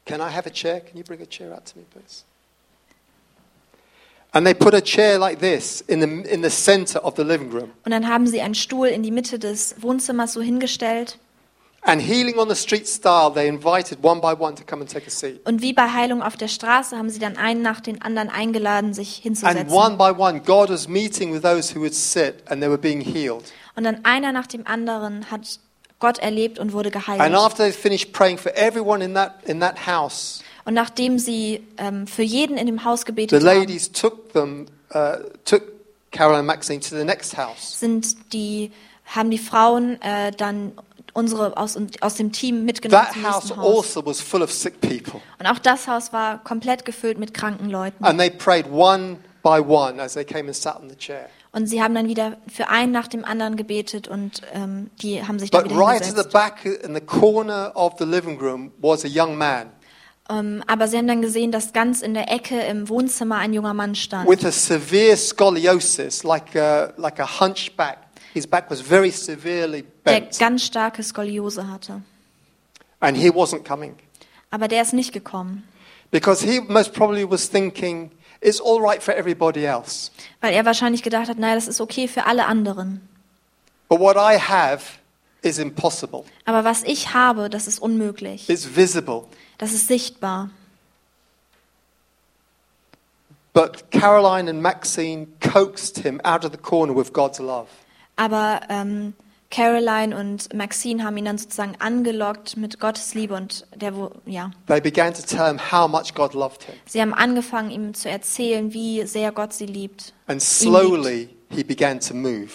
Can 0.06 0.22
I 0.22 0.34
have 0.34 0.48
a 0.48 0.52
chair? 0.52 0.80
Can 0.80 0.98
you 0.98 1.04
bring 1.04 1.22
a 1.22 1.26
chair 1.26 1.52
out 1.54 1.66
to 1.66 1.78
me, 1.80 1.86
please? 1.92 2.24
And 4.32 4.46
they 4.46 4.54
put 4.54 4.74
a 4.74 4.82
chair 4.82 5.18
like 5.18 5.40
this 5.40 5.82
in 5.82 6.00
the, 6.02 6.30
in 6.32 6.44
the 6.44 6.50
center 6.50 7.04
of 7.04 7.16
the 7.18 7.24
living 7.24 7.52
room. 7.52 7.72
Und 7.84 7.92
dann 7.92 8.08
haben 8.08 8.28
sie 8.28 8.42
einen 8.42 8.56
Stuhl 8.56 8.88
in 8.88 9.02
die 9.04 9.12
Mitte 9.12 9.38
des 9.40 9.76
Wohnzimmers 9.82 10.34
so 10.34 10.42
hingestellt. 10.42 11.18
Und 11.82 12.00
wie 15.62 15.74
bei 15.74 15.90
Heilung 15.94 16.22
auf 16.22 16.38
der 16.38 16.48
Straße 16.48 16.98
haben 16.98 17.10
sie 17.10 17.20
dann 17.20 17.38
einen 17.38 17.62
nach 17.62 17.80
den 17.80 18.02
anderen 18.02 18.30
eingeladen, 18.30 18.94
sich 18.94 19.16
And 19.18 19.24
hinzusetzen. 19.24 19.70
one 19.70 19.98
by 19.98 20.12
one, 20.18 20.42
God 20.42 20.70
was 20.70 20.88
meeting 20.88 21.34
with 21.34 21.42
those 21.42 21.74
who 21.76 21.82
would 21.82 21.96
sit 21.96 22.36
and 22.50 22.62
they 22.62 22.70
were 22.70 22.78
being 22.78 23.02
healed. 23.02 23.44
Und 23.76 23.84
dann 23.86 24.04
einer 24.04 24.32
nach 24.32 24.48
dem 24.48 24.68
anderen 24.68 25.32
hat 25.32 25.60
Gott 26.00 26.20
erlebt 26.20 26.60
und 26.60 26.74
wurde 26.74 26.92
And 26.94 27.06
geheilt. 27.06 27.34
after 27.34 27.64
they 27.64 27.72
finished 27.72 28.12
praying 28.14 28.38
for 28.38 28.52
everyone 28.56 29.04
in 29.04 29.14
that, 29.16 29.36
in 29.46 29.60
that 29.62 29.88
house, 29.88 30.42
Und 30.66 30.74
nachdem 30.74 31.18
sie 31.18 31.66
ähm, 31.78 32.06
für 32.08 32.24
jeden 32.24 32.58
in 32.58 32.66
dem 32.68 32.84
Haus 32.84 33.02
the 33.02 33.06
gebetet 33.08 33.40
haben, 33.40 33.46
ladies 33.60 33.92
took 33.92 34.34
them, 34.34 34.66
uh, 34.94 35.14
took 35.46 35.64
Carol 36.12 36.36
and 36.36 36.46
Maxine 36.48 36.80
to 36.82 36.96
the 36.96 37.06
next 37.06 37.38
house. 37.38 37.80
sind 37.80 38.34
die, 38.34 38.72
haben 39.06 39.32
die 39.32 39.38
Frauen 39.38 40.02
äh, 40.02 40.32
dann 40.32 40.74
unsere 41.14 41.58
aus, 41.58 41.78
aus 42.02 42.16
dem 42.16 42.32
Team 42.32 42.66
mitgenommen 42.66 43.04
That 43.06 43.14
zum 43.14 43.24
house 43.24 43.44
nächsten 43.46 43.58
Haus. 43.62 43.86
also 43.88 44.06
was 44.06 44.22
full 44.22 44.42
of 44.42 44.52
sick 44.52 44.80
people. 44.82 45.22
Und 45.40 45.46
auch 45.48 45.60
das 45.60 45.88
Haus 45.88 46.14
war 46.14 46.44
komplett 46.44 46.86
gefüllt 46.86 47.18
mit 47.20 47.34
kranken 47.34 47.70
Leuten. 47.70 48.04
And 48.04 48.20
they 48.20 48.30
prayed 48.30 48.66
one 48.72 49.18
by 49.44 49.60
one 49.60 50.02
as 50.02 50.14
they 50.14 50.26
came 50.26 50.48
and 50.48 50.56
sat 50.56 50.82
in 50.82 50.90
the 50.90 50.96
chair. 50.96 51.30
Und 51.52 51.66
sie 51.66 51.82
haben 51.82 51.96
dann 51.96 52.08
wieder 52.08 52.38
für 52.48 52.68
einen 52.70 52.92
nach 52.92 53.08
dem 53.08 53.26
anderen 53.26 53.56
gebetet 53.56 54.08
und 54.08 54.42
ähm, 54.54 54.92
die 55.02 55.26
haben 55.26 55.40
sich 55.40 55.50
dann 55.50 55.64
But 55.64 55.72
wieder 55.72 55.82
right 55.82 55.96
at 56.02 56.04
the 56.04 56.08
hingesetzt. 56.10 56.32
back 56.32 56.66
in 56.84 56.94
the 56.94 57.02
corner 57.02 57.72
of 57.76 57.94
the 57.98 58.06
living 58.06 58.38
room 58.40 58.72
was 58.80 59.04
a 59.04 59.08
young 59.08 59.36
man. 59.36 59.72
Ähm, 60.30 60.64
aber 60.68 60.88
sie 60.88 60.96
haben 60.98 61.08
dann 61.08 61.24
gesehen, 61.24 61.52
dass 61.52 61.74
ganz 61.74 62.04
in 62.04 62.14
der 62.14 62.32
Ecke 62.32 62.60
im 62.62 62.88
Wohnzimmer 62.88 63.38
ein 63.38 63.52
junger 63.52 63.74
Mann 63.74 63.96
stand. 63.96 64.30
with 64.30 64.46
a 64.46 64.52
severe 64.52 65.18
scoliosis, 65.18 66.24
like 66.24 66.56
a, 66.56 66.94
like 66.98 67.20
a 67.20 67.40
hunchback. 67.40 67.98
His 68.34 68.46
back 68.48 68.70
was 68.70 68.82
very 68.82 69.12
severely 69.12 69.84
der 70.06 70.20
bent, 70.22 70.38
ganz 70.40 70.64
starke 70.64 71.02
Skoliose 71.04 71.68
hatte. 71.68 72.02
and 73.02 73.18
he 73.18 73.30
wasn't 73.30 73.64
coming 73.64 73.96
Aber 74.52 74.68
der 74.68 74.82
ist 74.82 74.94
nicht 74.94 75.14
gekommen, 75.14 75.64
because 76.12 76.44
he 76.46 76.60
most 76.62 76.94
probably 76.94 77.30
was 77.30 77.50
thinking 77.50 78.12
it's 78.42 78.60
all 78.62 78.80
right 78.82 79.02
for 79.02 79.14
everybody 79.16 79.66
else, 79.66 80.12
weil 80.42 80.54
er 80.54 80.66
wahrscheinlich 80.66 81.02
gedacht 81.04 81.28
hat, 81.30 81.38
naja, 81.38 81.56
das 81.56 81.68
ist 81.68 81.82
okay 81.82 82.08
für 82.08 82.26
alle 82.26 82.46
anderen. 82.46 83.02
but 83.90 84.00
what 84.00 84.16
I 84.18 84.38
have 84.40 84.84
is 85.42 85.58
impossible. 85.58 86.24
Aber 86.46 86.64
was 86.66 86.84
ich 86.84 87.14
habe, 87.14 87.50
das 87.50 87.66
ist 87.68 87.80
unmöglich. 87.80 88.50
It's 88.50 88.76
visible. 88.76 89.24
Das 89.58 89.72
ist 89.74 89.88
sichtbar. 89.88 90.50
But 93.54 93.90
Caroline 93.92 94.48
and 94.50 94.62
Maxine 94.62 95.28
coaxed 95.42 96.00
him 96.00 96.22
out 96.24 96.46
of 96.46 96.52
the 96.52 96.58
corner 96.58 96.94
with 96.96 97.12
God's 97.14 97.40
love. 97.40 97.68
Aber 98.20 98.60
ähm, 98.70 99.14
Caroline 99.50 100.16
und 100.16 100.54
Maxine 100.54 101.04
haben 101.06 101.16
ihn 101.18 101.26
dann 101.26 101.38
sozusagen 101.38 101.76
angelockt 101.80 102.58
mit 102.58 102.80
Gottes 102.80 103.14
Liebe 103.14 103.34
und 103.34 103.66
der, 103.76 103.96
wo, 103.96 104.12
ja, 104.26 104.52
They 104.68 104.82
began 104.82 105.14
to 105.14 105.22
tell 105.22 105.48
him 105.48 105.60
how 105.72 105.90
much 105.90 106.14
God 106.14 106.34
loved 106.34 106.64
him. 106.64 106.76
sie 106.86 107.02
haben 107.02 107.14
angefangen, 107.14 107.72
ihm 107.72 107.94
zu 107.94 108.10
erzählen, 108.10 108.74
wie 108.74 109.06
sehr 109.08 109.32
Gott 109.32 109.54
sie 109.54 109.66
liebt. 109.66 110.14
And 110.28 110.42
slowly 110.42 111.30
he 111.50 111.64
began 111.64 112.00
to 112.02 112.14
move. 112.14 112.50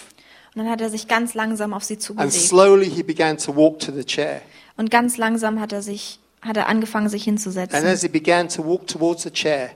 Und 0.53 0.61
dann 0.63 0.69
hat 0.69 0.79
er 0.79 0.89
sich 0.89 1.07
ganz 1.07 1.33
langsam 1.33 1.73
auf 1.73 1.83
sie 1.83 1.95
And 1.95 2.01
zubewegt. 2.03 2.31
slowly 2.33 2.89
he 2.89 3.03
began 3.03 3.37
to 3.37 3.55
walk 3.55 3.79
to 3.79 3.91
the 3.91 4.05
chair. 4.05 4.41
Und 4.77 4.91
ganz 4.91 5.17
langsam 5.17 5.59
hat 5.59 5.73
er 5.73 5.81
sich, 5.81 6.19
hat 6.41 6.55
er 6.57 6.67
angefangen, 6.67 7.09
sich 7.09 7.23
And 7.23 7.39
hinzusetzen. 7.39 7.85
as 7.85 8.03
he 8.03 8.07
began 8.07 8.47
to 8.49 8.63
walk 8.63 8.87
towards 8.87 9.23
the 9.23 9.31
chair, 9.31 9.71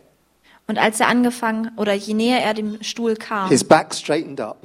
Und 0.68 0.78
als 0.78 1.00
er 1.00 1.08
angefangen, 1.08 1.72
oder 1.78 1.94
je 1.96 2.14
näher 2.14 2.42
er 2.44 2.54
dem 2.54 2.82
Stuhl 2.84 3.16
kam, 3.16 3.50
his 3.50 3.64
back 3.64 3.94
straightened 3.94 4.40
up. 4.40 4.58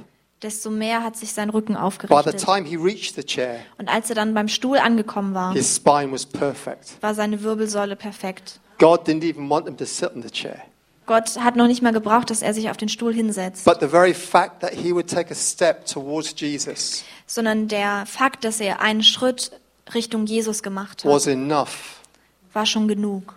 Desto 0.45 0.71
mehr 0.71 1.03
hat 1.03 1.17
sich 1.17 1.33
sein 1.33 1.51
Rücken 1.51 1.75
By 1.75 1.79
the 1.81 1.85
aufgerichtet. 1.85 2.45
time 2.45 2.65
he 2.65 2.77
reached 2.77 3.17
the 3.17 3.25
chair, 3.25 3.61
Und 3.79 3.89
als 3.89 4.09
er 4.11 4.15
dann 4.15 4.35
beim 4.35 4.49
Stuhl 4.49 4.79
angekommen 4.79 5.35
war, 5.35 5.53
his 5.53 5.77
spine 5.77 6.13
was 6.13 6.27
perfect. 6.27 6.97
war 7.01 7.15
seine 7.15 7.43
Wirbelsäule 7.43 7.97
perfekt. 7.97 8.61
Gott 8.79 9.09
hat 11.39 11.57
noch 11.57 11.67
nicht 11.67 11.83
mal 11.83 11.93
gebraucht, 11.93 12.31
dass 12.31 12.43
er 12.43 12.55
sich 12.55 12.71
auf 12.71 12.77
den 12.77 12.89
Stuhl 12.89 13.13
hinsetzt, 13.13 13.65
But 13.65 13.81
the 13.81 13.89
very 13.89 14.15
fact 14.15 14.61
that 14.61 14.73
he 14.73 14.93
would 14.95 15.09
take 15.11 15.31
a 15.31 15.35
step 15.35 15.87
towards 15.87 16.35
Jesus 16.39 17.05
sondern 17.27 17.69
der 17.69 18.05
Fakt, 18.07 18.45
dass 18.45 18.61
er 18.61 18.81
einen 18.81 19.03
Schritt 19.03 19.51
Richtung 19.95 20.27
Jesus 20.27 20.63
gemacht 20.63 21.05
was 21.05 21.27
hat, 21.27 21.33
enough. 21.33 22.01
war 22.53 22.67
schon 22.67 22.89
genug. 22.89 23.35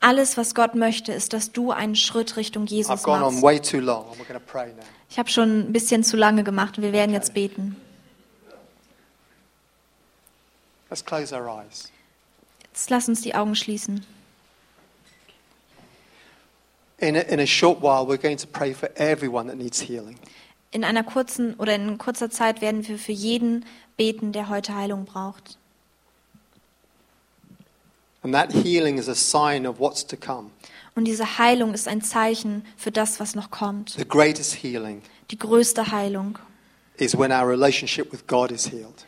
Alles, 0.00 0.36
was 0.36 0.54
Gott 0.54 0.74
möchte, 0.74 1.12
ist, 1.12 1.32
dass 1.32 1.52
du 1.52 1.70
einen 1.70 1.94
Schritt 1.94 2.36
Richtung 2.36 2.64
I've 2.64 2.70
Jesus 2.70 3.06
machst. 3.06 3.42
way 3.42 3.60
too 3.60 3.78
long, 3.78 4.08
and 4.08 4.18
we're 4.18 4.24
going 4.26 4.40
to 4.40 4.46
pray 4.46 4.72
now. 4.72 4.82
Ich 5.08 5.18
habe 5.18 5.30
schon 5.30 5.60
ein 5.68 5.72
bisschen 5.72 6.02
zu 6.02 6.16
lange 6.16 6.42
gemacht 6.42 6.78
und 6.78 6.84
wir 6.84 6.92
werden 6.92 7.12
jetzt 7.12 7.32
beten. 7.34 7.76
Let's 10.90 11.04
close 11.04 11.34
our 11.34 11.46
eyes. 11.48 11.92
Jetzt 12.72 12.90
lass 12.90 13.08
uns 13.08 13.20
die 13.22 13.34
Augen 13.34 13.54
schließen. 13.54 14.04
In 16.98 17.16
a, 17.16 17.20
in 17.20 17.40
a 17.40 17.46
short 17.46 17.80
while, 17.80 18.06
we're 18.06 18.20
going 18.20 18.36
to 18.36 18.46
pray 18.46 18.74
for 18.74 18.90
everyone 18.96 19.48
that 19.48 19.56
needs 19.56 19.80
healing. 19.80 20.18
In 20.70 20.84
einer 20.84 21.02
kurzen 21.04 21.54
oder 21.54 21.74
in 21.74 21.98
kurzer 21.98 22.30
Zeit 22.30 22.60
werden 22.60 22.86
wir 22.88 22.98
für 22.98 23.12
jeden 23.12 23.64
beten, 23.96 24.32
der 24.32 24.48
heute 24.48 24.74
Heilung 24.74 25.04
braucht. 25.04 25.58
And 28.22 28.32
that 28.34 28.52
healing 28.52 28.98
is 28.98 29.08
a 29.08 29.14
sign 29.14 29.66
of 29.66 29.78
what's 29.80 30.06
to 30.06 30.16
come. 30.16 30.50
Und 30.94 31.06
diese 31.06 31.38
Heilung 31.38 31.72
ist 31.74 31.88
ein 31.88 32.02
Zeichen 32.02 32.64
für 32.76 32.90
das, 32.90 33.18
was 33.18 33.34
noch 33.34 33.50
kommt. 33.50 33.90
The 33.90 34.06
greatest 34.06 34.54
healing 34.62 35.02
Die 35.30 35.38
größte 35.38 35.90
Heilung. 35.90 36.38
is 36.98 37.16
when 37.18 37.32
our 37.32 37.48
relationship 37.48 38.12
with 38.12 38.26
God 38.26 38.50
is 38.52 38.70
healed. 38.70 39.06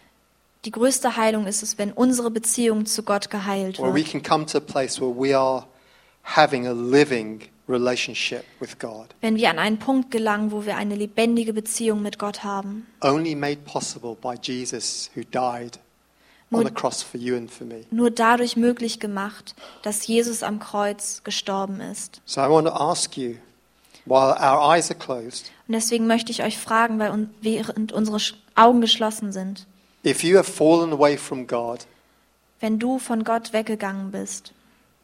Die 0.64 0.70
größte 0.70 1.16
Heilung 1.16 1.46
ist 1.46 1.62
es, 1.62 1.76
wenn 1.76 1.92
unsere 1.92 2.30
Beziehung 2.30 2.86
zu 2.86 3.02
Gott 3.02 3.28
geheilt 3.30 3.78
Where 3.78 3.90
we 3.92 3.96
wird. 3.96 4.10
can 4.10 4.22
come 4.22 4.46
to 4.46 4.56
a 4.58 4.60
place 4.60 4.98
where 5.00 5.14
we 5.14 5.36
are 5.38 5.66
having 6.22 6.66
a 6.66 6.72
living 6.72 7.42
relationship 7.68 8.44
with 8.60 8.78
God. 8.78 9.08
Wenn 9.20 9.36
wir 9.36 9.50
an 9.50 9.58
einen 9.58 9.78
Punkt 9.78 10.10
gelangen, 10.10 10.50
wo 10.52 10.64
wir 10.64 10.76
eine 10.76 10.94
lebendige 10.96 11.52
Beziehung 11.52 12.00
mit 12.02 12.18
Gott 12.18 12.42
haben. 12.44 12.86
Only 13.02 13.34
made 13.34 13.58
possible 13.66 14.16
by 14.20 14.34
Jesus 14.42 15.10
who 15.14 15.20
died 15.22 15.78
Nur, 16.62 17.80
nur 17.90 18.10
dadurch 18.10 18.56
möglich 18.56 19.00
gemacht, 19.00 19.54
dass 19.82 20.06
Jesus 20.06 20.42
am 20.42 20.58
Kreuz 20.58 21.22
gestorben 21.24 21.80
ist. 21.80 22.20
So 22.24 22.40
I 22.40 22.48
want 22.48 22.66
to 22.66 22.72
ask 22.72 23.16
you, 23.16 23.36
while 24.04 24.34
our 24.38 24.74
eyes 24.74 24.90
are 24.90 24.98
closed, 24.98 25.50
Und 25.66 25.74
deswegen 25.74 26.06
möchte 26.06 26.30
ich 26.30 26.42
euch 26.42 26.58
fragen, 26.58 26.98
weil 26.98 27.28
während 27.40 27.92
unsere 27.92 28.18
Augen 28.54 28.80
geschlossen 28.80 29.32
sind, 29.32 29.66
if 30.04 30.22
you 30.22 30.36
have 30.36 30.50
fallen 30.50 30.92
away 30.92 31.16
from 31.16 31.46
God, 31.46 31.86
wenn 32.60 32.78
du 32.78 32.98
von 32.98 33.24
Gott 33.24 33.52
weggegangen 33.52 34.10
bist, 34.10 34.52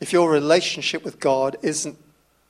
if 0.02 0.12
your 0.12 0.30
relationship 0.30 1.04
with 1.04 1.18
God 1.20 1.56
isn't 1.62 1.94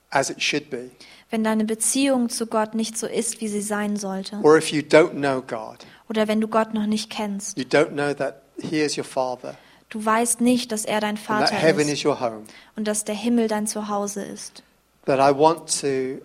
as 0.09 0.29
it 0.29 0.41
should 0.41 0.69
be, 0.69 0.91
wenn 1.29 1.43
deine 1.43 1.63
Beziehung 1.63 2.29
zu 2.29 2.47
Gott 2.47 2.75
nicht 2.75 2.97
so 2.97 3.07
ist, 3.07 3.39
wie 3.39 3.47
sie 3.47 3.61
sein 3.61 3.95
sollte, 3.95 4.37
or 4.43 4.57
if 4.57 4.71
you 4.71 4.81
don't 4.81 5.11
know 5.11 5.41
God, 5.41 5.85
oder 6.09 6.27
wenn 6.27 6.41
du 6.41 6.47
Gott 6.47 6.73
noch 6.73 6.85
nicht 6.85 7.09
kennst, 7.09 7.57
you 7.57 7.63
don't 7.63 7.91
know 7.91 8.13
that 8.13 8.41
He 8.61 8.81
is 8.81 8.97
your 8.97 9.03
Father, 9.03 9.55
du 9.89 10.03
weißt 10.03 10.41
nicht, 10.41 10.71
dass 10.71 10.85
er 10.85 10.99
dein 11.01 11.17
and 11.17 11.27
that 11.27 11.49
Vater 11.49 11.55
heaven 11.55 11.87
ist 11.87 11.99
is 11.99 12.05
your 12.05 12.19
home, 12.19 12.43
und 12.75 12.87
dass 12.87 13.03
der 13.05 13.15
Himmel 13.15 13.47
dein 13.47 13.67
Zuhause 13.67 14.23
ist, 14.23 14.63
that 15.05 15.19
I 15.19 15.37
want 15.37 15.69
to 15.81 16.23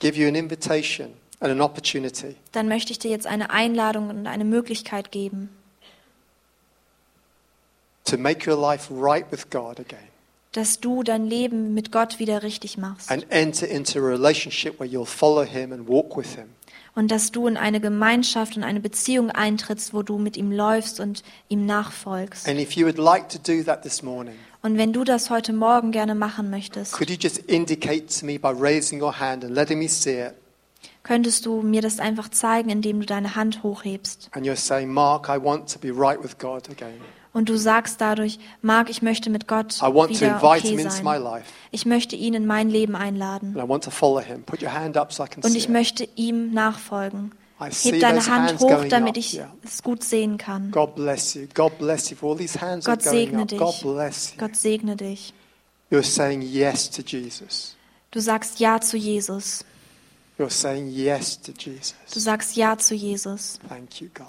give 0.00 0.18
you 0.18 0.26
an 0.28 0.34
invitation 0.34 1.14
and 1.40 1.50
an 1.52 1.60
opportunity. 1.60 2.36
Dann 2.52 2.68
möchte 2.68 2.92
ich 2.92 2.98
dir 2.98 3.10
jetzt 3.10 3.26
eine 3.26 3.50
Einladung 3.50 4.10
und 4.10 4.26
eine 4.26 4.44
Möglichkeit 4.44 5.12
geben, 5.12 5.50
to 8.04 8.18
make 8.18 8.48
your 8.50 8.58
life 8.60 8.92
right 8.92 9.30
with 9.30 9.50
God 9.50 9.80
again. 9.80 10.08
dass 10.52 10.78
du 10.78 11.02
dein 11.02 11.26
Leben 11.26 11.74
mit 11.74 11.90
Gott 11.90 12.20
wieder 12.20 12.42
richtig 12.44 12.78
machst 12.78 13.10
and 13.10 13.26
enter 13.30 13.66
into 13.66 13.98
a 13.98 14.02
relationship 14.02 14.78
where 14.78 14.88
you'll 14.88 15.04
follow 15.06 15.44
Him 15.44 15.72
and 15.72 15.88
walk 15.88 16.16
with 16.16 16.36
Him. 16.36 16.50
Und 16.94 17.10
dass 17.10 17.32
du 17.32 17.46
in 17.46 17.56
eine 17.56 17.80
Gemeinschaft 17.80 18.56
und 18.56 18.62
eine 18.62 18.80
Beziehung 18.80 19.30
eintrittst, 19.30 19.92
wo 19.94 20.02
du 20.02 20.18
mit 20.18 20.36
ihm 20.36 20.52
läufst 20.52 21.00
und 21.00 21.22
ihm 21.48 21.66
nachfolgst. 21.66 22.48
And 22.48 22.60
if 22.60 22.72
you 22.72 22.86
would 22.86 22.98
like 22.98 23.28
to 23.30 23.38
do 23.38 23.62
that 23.64 23.82
this 23.82 24.02
morning, 24.02 24.34
Und 24.62 24.78
wenn 24.78 24.92
du 24.92 25.04
das 25.04 25.28
heute 25.28 25.52
Morgen 25.52 25.90
gerne 25.92 26.14
machen 26.14 26.50
möchtest, 26.50 26.92
could 26.92 27.10
you 27.10 27.16
just 27.18 27.38
indicate 27.38 28.06
to 28.18 28.24
me 28.24 28.38
by 28.38 28.48
raising 28.48 29.02
your 29.02 29.18
hand 29.18 29.44
and 29.44 29.54
letting 29.54 29.78
me 29.78 29.88
see 29.88 30.20
it? 30.20 30.34
könntest 31.02 31.46
du 31.46 31.60
mir 31.62 31.82
das 31.82 32.00
einfach 32.00 32.30
zeigen, 32.30 32.70
indem 32.70 33.00
du 33.00 33.06
deine 33.06 33.36
Hand 33.36 33.62
hochhebst. 33.62 34.30
And 34.32 34.46
you're 34.46 34.56
saying, 34.56 34.90
Mark, 34.90 35.28
I 35.28 35.42
want 35.42 35.70
to 35.72 35.78
be 35.78 35.90
right 35.90 36.22
with 36.22 36.38
God 36.38 36.68
again. 36.70 37.00
Und 37.34 37.48
du 37.48 37.58
sagst 37.58 38.00
dadurch, 38.00 38.38
Marc, 38.62 38.88
ich 38.88 39.02
möchte 39.02 39.28
mit 39.28 39.48
Gott 39.48 39.82
wieder 40.08 40.36
okay 40.36 40.88
sein. 40.88 41.42
Ich 41.72 41.84
möchte 41.84 42.14
ihn 42.14 42.32
in 42.32 42.46
mein 42.46 42.70
Leben 42.70 42.94
einladen. 42.94 43.56
Und 43.56 45.56
ich 45.56 45.68
möchte 45.68 46.08
ihm 46.14 46.52
nachfolgen. 46.52 47.32
Heb 47.60 48.00
deine 48.00 48.26
Hand 48.26 48.60
hoch, 48.60 48.84
damit 48.88 49.16
ich 49.16 49.40
es 49.64 49.82
gut 49.82 50.04
sehen 50.04 50.38
kann. 50.38 50.70
Gott 50.70 50.96
segne 53.02 53.46
dich. 53.46 53.58
Gott 54.38 54.56
segne 54.56 54.96
dich. 54.96 55.34
Du 55.90 56.02
sagst 58.20 58.60
Ja 58.60 58.80
zu 58.80 58.96
Jesus. 58.96 59.64
Du 62.12 62.20
sagst 62.20 62.56
Ja 62.56 62.78
zu 62.78 62.94
Jesus. 62.94 63.58
Thank 63.68 64.00
you, 64.00 64.08
God. 64.14 64.26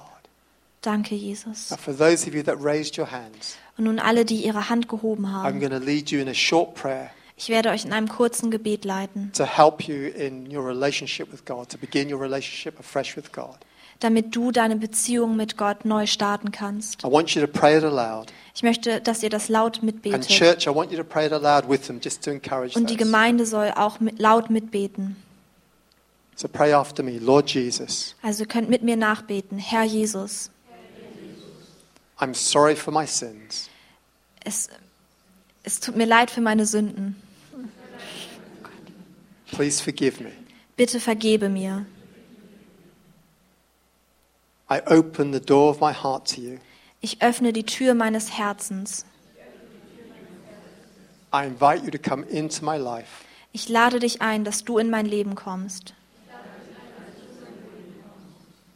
Danke, 0.85 1.15
Jesus. 1.15 1.71
Now, 1.71 1.77
for 1.77 1.93
those 1.95 2.27
of 2.27 2.33
you 2.35 2.43
that 2.43 2.57
raised 2.63 2.97
your 2.97 3.11
hands, 3.11 3.57
Und 3.77 3.85
nun 3.85 3.99
alle, 3.99 4.23
die 4.25 4.45
ihre 4.45 4.69
Hand 4.69 4.87
gehoben 4.87 5.25
I'm 5.25 5.31
haben. 5.31 5.59
going 5.59 5.71
to 5.71 5.77
lead 5.85 6.09
you 6.11 6.19
in 6.21 6.27
a 6.29 6.33
short 6.33 6.75
prayer 6.75 7.09
Ich 7.37 7.49
werde 7.49 7.69
euch 7.71 7.83
in 7.83 7.91
einem 7.91 8.07
kurzen 8.07 8.49
Gebet 8.51 8.85
leiten, 8.85 9.31
to 9.33 9.45
help 9.45 9.81
you 9.83 10.07
in 10.07 10.47
your 10.55 10.65
relationship 10.65 11.31
with 11.33 11.43
God, 11.45 11.67
to 11.69 11.77
begin 11.77 12.11
your 12.13 12.21
relationship 12.21 12.79
afresh 12.79 13.17
with 13.17 13.31
God. 13.33 13.57
damit 13.99 14.35
du 14.35 14.51
deine 14.51 14.75
Beziehung 14.75 15.35
mit 15.35 15.57
Gott 15.57 15.83
neu 15.85 16.05
starten 16.05 16.51
kannst. 16.51 17.03
I 17.03 17.07
want 17.11 17.31
you 17.35 17.41
to 17.41 17.47
pray 17.47 17.77
it 17.77 17.83
aloud. 17.83 18.31
Ich 18.53 18.61
möchte, 18.63 19.01
dass 19.01 19.23
ihr 19.23 19.29
das 19.29 19.49
laut 19.49 19.77
And 19.77 19.83
mitbetet. 19.83 20.27
church, 20.29 20.67
I 20.67 20.69
want 20.75 20.91
you 20.91 20.97
to 20.97 21.03
pray 21.03 21.25
it 21.25 21.33
aloud 21.33 21.67
with 21.69 21.87
them 21.87 21.99
just 22.01 22.23
to 22.23 22.31
encourage 22.31 22.77
Und 22.77 22.89
die. 22.89 22.95
Gemeinde 22.97 23.45
soll 23.45 23.71
auch 23.75 23.99
mit, 23.99 24.19
laut 24.19 24.49
mitbeten. 24.49 25.15
So 26.35 26.47
pray 26.49 26.73
after 26.73 27.01
me. 27.03 27.17
Lord 27.19 27.49
Jesus, 27.49 28.15
Also 28.21 28.43
ihr 28.43 28.47
könnt 28.47 28.69
mit 28.69 28.83
mir 28.83 28.97
nachbeten. 28.97 29.57
Herr 29.57 29.83
Jesus, 29.83 30.51
I'm 32.19 32.33
sorry 32.33 32.75
for 32.75 32.91
my 32.91 33.05
sins. 33.05 33.69
es, 34.45 34.69
es 35.63 35.79
tut 35.79 35.95
mir 35.95 36.05
leid 36.05 36.31
für 36.31 36.41
meine 36.41 36.65
Sünden. 36.65 37.21
Please 39.51 39.81
forgive 39.81 40.21
me. 40.23 40.31
Bitte 40.77 40.99
vergebe 40.99 41.49
mir. 41.49 41.85
I 44.69 44.81
open 44.87 45.31
the 45.31 45.39
door 45.39 45.69
of 45.69 45.79
my 45.79 45.93
heart 45.93 46.27
to 46.35 46.41
you. 46.41 46.57
Ich 47.01 47.21
öffne 47.21 47.53
die 47.53 47.63
Tür 47.63 47.93
meines 47.93 48.31
Herzens. 48.37 49.05
I 51.31 51.45
invite 51.45 51.83
you 51.83 51.91
to 51.91 51.99
come 51.99 52.23
into 52.25 52.63
my 52.63 52.77
life. 52.77 53.25
Ich 53.51 53.69
lade 53.69 53.99
dich 53.99 54.21
ein, 54.21 54.43
dass 54.43 54.63
du 54.63 54.77
in 54.77 54.89
mein 54.89 55.05
Leben 55.05 55.35
kommst, 55.35 55.93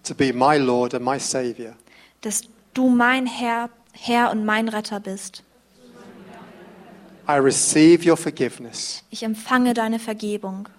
to 0.04 0.14
be 0.14 0.32
my 0.34 0.58
Lord 0.58 0.94
and 0.94 1.04
my 1.04 1.20
Savior. 1.20 1.76
dass 2.22 2.44
du 2.80 2.88
mein 2.88 3.26
Herr, 3.26 3.70
Herr 3.92 4.32
und 4.32 4.46
mein 4.46 4.70
Retter 4.70 5.02
bist. 5.02 5.44
I 7.28 7.34
receive 7.34 8.10
your 8.10 8.16
forgiveness. 8.16 9.04
Ich 9.12 9.22
empfange 9.22 9.74
deine 9.74 10.00
Vergebung. 10.00 10.70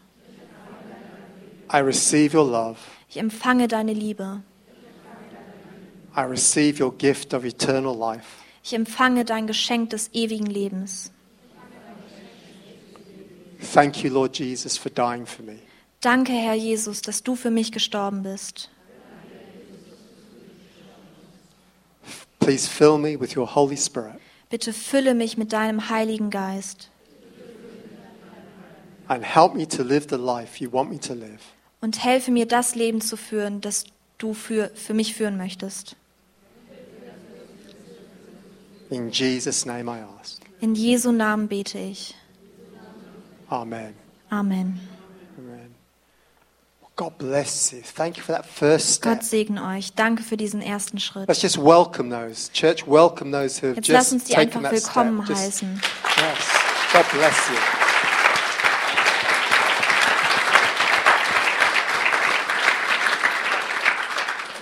I 1.72 1.76
receive 1.76 2.36
your 2.36 2.50
love. 2.50 2.78
Ich 3.08 3.18
empfange 3.18 3.68
deine 3.68 3.92
Liebe. 3.92 4.42
I 6.16 6.22
receive 6.22 6.82
your 6.82 6.92
gift 6.96 7.34
of 7.34 7.44
eternal 7.44 7.94
life. 7.94 8.26
Ich 8.64 8.72
empfange 8.72 9.24
dein 9.24 9.46
Geschenk 9.46 9.90
des 9.90 10.08
ewigen 10.12 10.46
Lebens. 10.46 11.12
Thank 13.74 14.02
you, 14.02 14.10
Lord 14.10 14.38
Jesus, 14.38 14.78
for 14.78 14.90
dying 14.90 15.26
for 15.26 15.44
me. 15.44 15.58
Danke, 16.00 16.32
Herr 16.32 16.54
Jesus, 16.54 17.02
dass 17.02 17.22
du 17.22 17.36
für 17.36 17.50
mich 17.50 17.72
gestorben 17.72 18.22
bist. 18.22 18.70
Please 22.40 22.68
fill 22.68 22.98
me 22.98 23.16
with 23.18 23.36
your 23.36 23.46
Holy 23.54 23.76
Spirit 23.76 24.16
Bitte 24.50 24.72
fülle 24.72 25.14
mich 25.14 25.36
mit 25.36 25.52
deinem 25.52 25.88
Heiligen 25.88 26.30
Geist 26.30 26.90
and 29.08 29.24
help 29.24 29.54
me 29.54 29.66
to 29.66 29.82
live 29.82 30.06
the 30.08 30.18
life 30.18 30.60
you 30.60 30.70
want 30.70 30.90
me 30.90 30.98
to 30.98 31.14
live. 31.14 31.40
und 31.80 32.02
helfe 32.04 32.30
mir, 32.30 32.46
das 32.46 32.74
Leben 32.74 33.00
zu 33.00 33.16
führen, 33.16 33.60
das 33.60 33.84
du 34.18 34.34
für, 34.34 34.70
für 34.74 34.94
mich 34.94 35.14
führen 35.14 35.36
möchtest. 35.36 35.96
In 38.90 39.10
Jesus' 39.10 39.64
name 39.64 39.90
I 39.90 40.00
ask. 40.20 40.40
In 40.60 40.74
Jesu 40.74 41.12
Namen 41.12 41.48
bete 41.48 41.78
ich. 41.78 42.14
Amen. 43.48 43.94
Amen. 44.30 44.74
Amen. 44.76 44.80
God 47.00 47.16
bless 47.16 47.72
you. 47.72 47.80
Thank 47.80 48.18
you 48.18 48.22
for 48.22 48.34
that 48.34 48.44
first 48.44 48.96
step. 48.96 49.14
Gott 49.14 49.24
segne 49.24 49.64
euch. 49.64 49.94
Danke 49.94 50.22
für 50.22 50.36
diesen 50.36 50.60
ersten 50.60 51.00
Schritt. 51.00 51.26
Let's 51.28 51.40
just 51.40 51.56
welcome 51.56 52.10
those. 52.10 52.52
Church, 52.52 52.86
welcome 52.86 53.32
those 53.32 53.58
who 53.62 53.68
have 53.68 53.76
Jetzt 53.76 53.88
lass 53.88 54.10
just 54.10 54.12
uns 54.12 54.24
die 54.24 54.34
taken 54.34 54.66
einfach 54.66 54.70
willkommen 54.72 55.24
step. 55.24 55.34
Just- 55.34 55.62
heißen. 55.62 55.80
yes. 56.18 56.92
God 56.92 57.06
bless 57.18 57.48
you. 57.48 57.56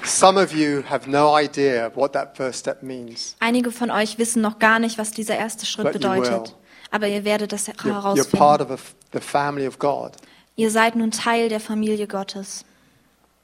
Some 0.04 0.36
of 0.40 0.52
you 0.54 0.82
have 0.88 1.08
no 1.08 1.34
idea 1.34 1.90
what 1.96 2.12
that 2.12 2.36
first 2.36 2.60
step 2.60 2.84
means. 2.84 3.34
Einige 3.40 3.72
von 3.72 3.90
euch 3.90 4.16
wissen 4.18 4.42
noch 4.42 4.60
gar 4.60 4.78
nicht, 4.78 4.96
was 4.96 5.10
dieser 5.10 5.36
erste 5.36 5.66
Schritt 5.66 5.86
But 5.86 5.94
bedeutet. 5.94 6.54
Aber 6.92 7.08
ihr 7.08 7.24
werdet 7.24 7.52
das 7.52 7.68
You're, 7.68 7.74
you're 8.14 8.30
part 8.30 8.60
herausfinden. 8.60 8.72
of 8.74 8.94
the 9.12 9.20
family 9.20 9.66
of 9.66 9.80
God. 9.80 10.12
Ihr 10.58 10.72
seid 10.72 10.96
nun 10.96 11.12
Teil 11.12 11.48
der 11.48 11.60
Familie 11.60 12.08
Gottes. 12.08 12.64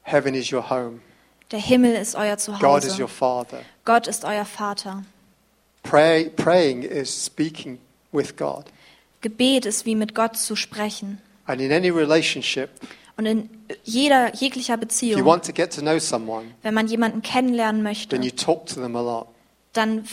Heaven 0.03 0.35
is 0.35 0.53
your 0.53 0.69
home. 0.69 1.01
Der 1.53 1.61
Himmel 1.61 1.95
ist 1.95 2.17
euer 2.17 2.37
God 2.61 2.83
is 2.83 2.99
your 2.99 3.07
Zuhause. 3.07 3.09
father. 3.09 3.61
Gott 3.85 4.09
ist 4.09 4.25
euer 4.25 4.45
Vater. 4.45 5.05
Pray, 5.85 6.29
praying 6.31 6.83
is 6.83 7.25
speaking 7.27 7.79
with 8.11 8.37
God. 8.37 8.65
Gebet 9.21 9.65
ist 9.65 9.87
wie 9.87 9.95
mit 9.95 10.17
Gott 10.17 10.37
zu 10.37 10.57
sprechen. 10.57 11.21
And 11.47 11.61
in 11.61 11.71
any 11.71 11.91
relationship, 11.91 12.71
Und 13.17 13.27
in 13.27 13.49
jeder, 13.85 14.35
jeglicher 14.35 14.75
if 14.75 14.81
you 14.81 14.87
Beziehung, 14.87 15.25
want 15.25 15.45
to 15.45 15.53
get 15.53 15.73
to 15.77 15.83
know 15.83 16.01
someone, 16.01 16.47
wenn 16.63 16.75
man 16.75 16.89
jemanden 16.89 17.23
kennenlernen 17.23 17.85
möchte, 17.85 18.17
then 18.17 18.25
you 18.25 18.31
talk 18.33 18.67
to 18.67 18.75
them 18.81 18.97
a 18.97 19.01
lot. 19.01 19.29
dann 19.75 20.05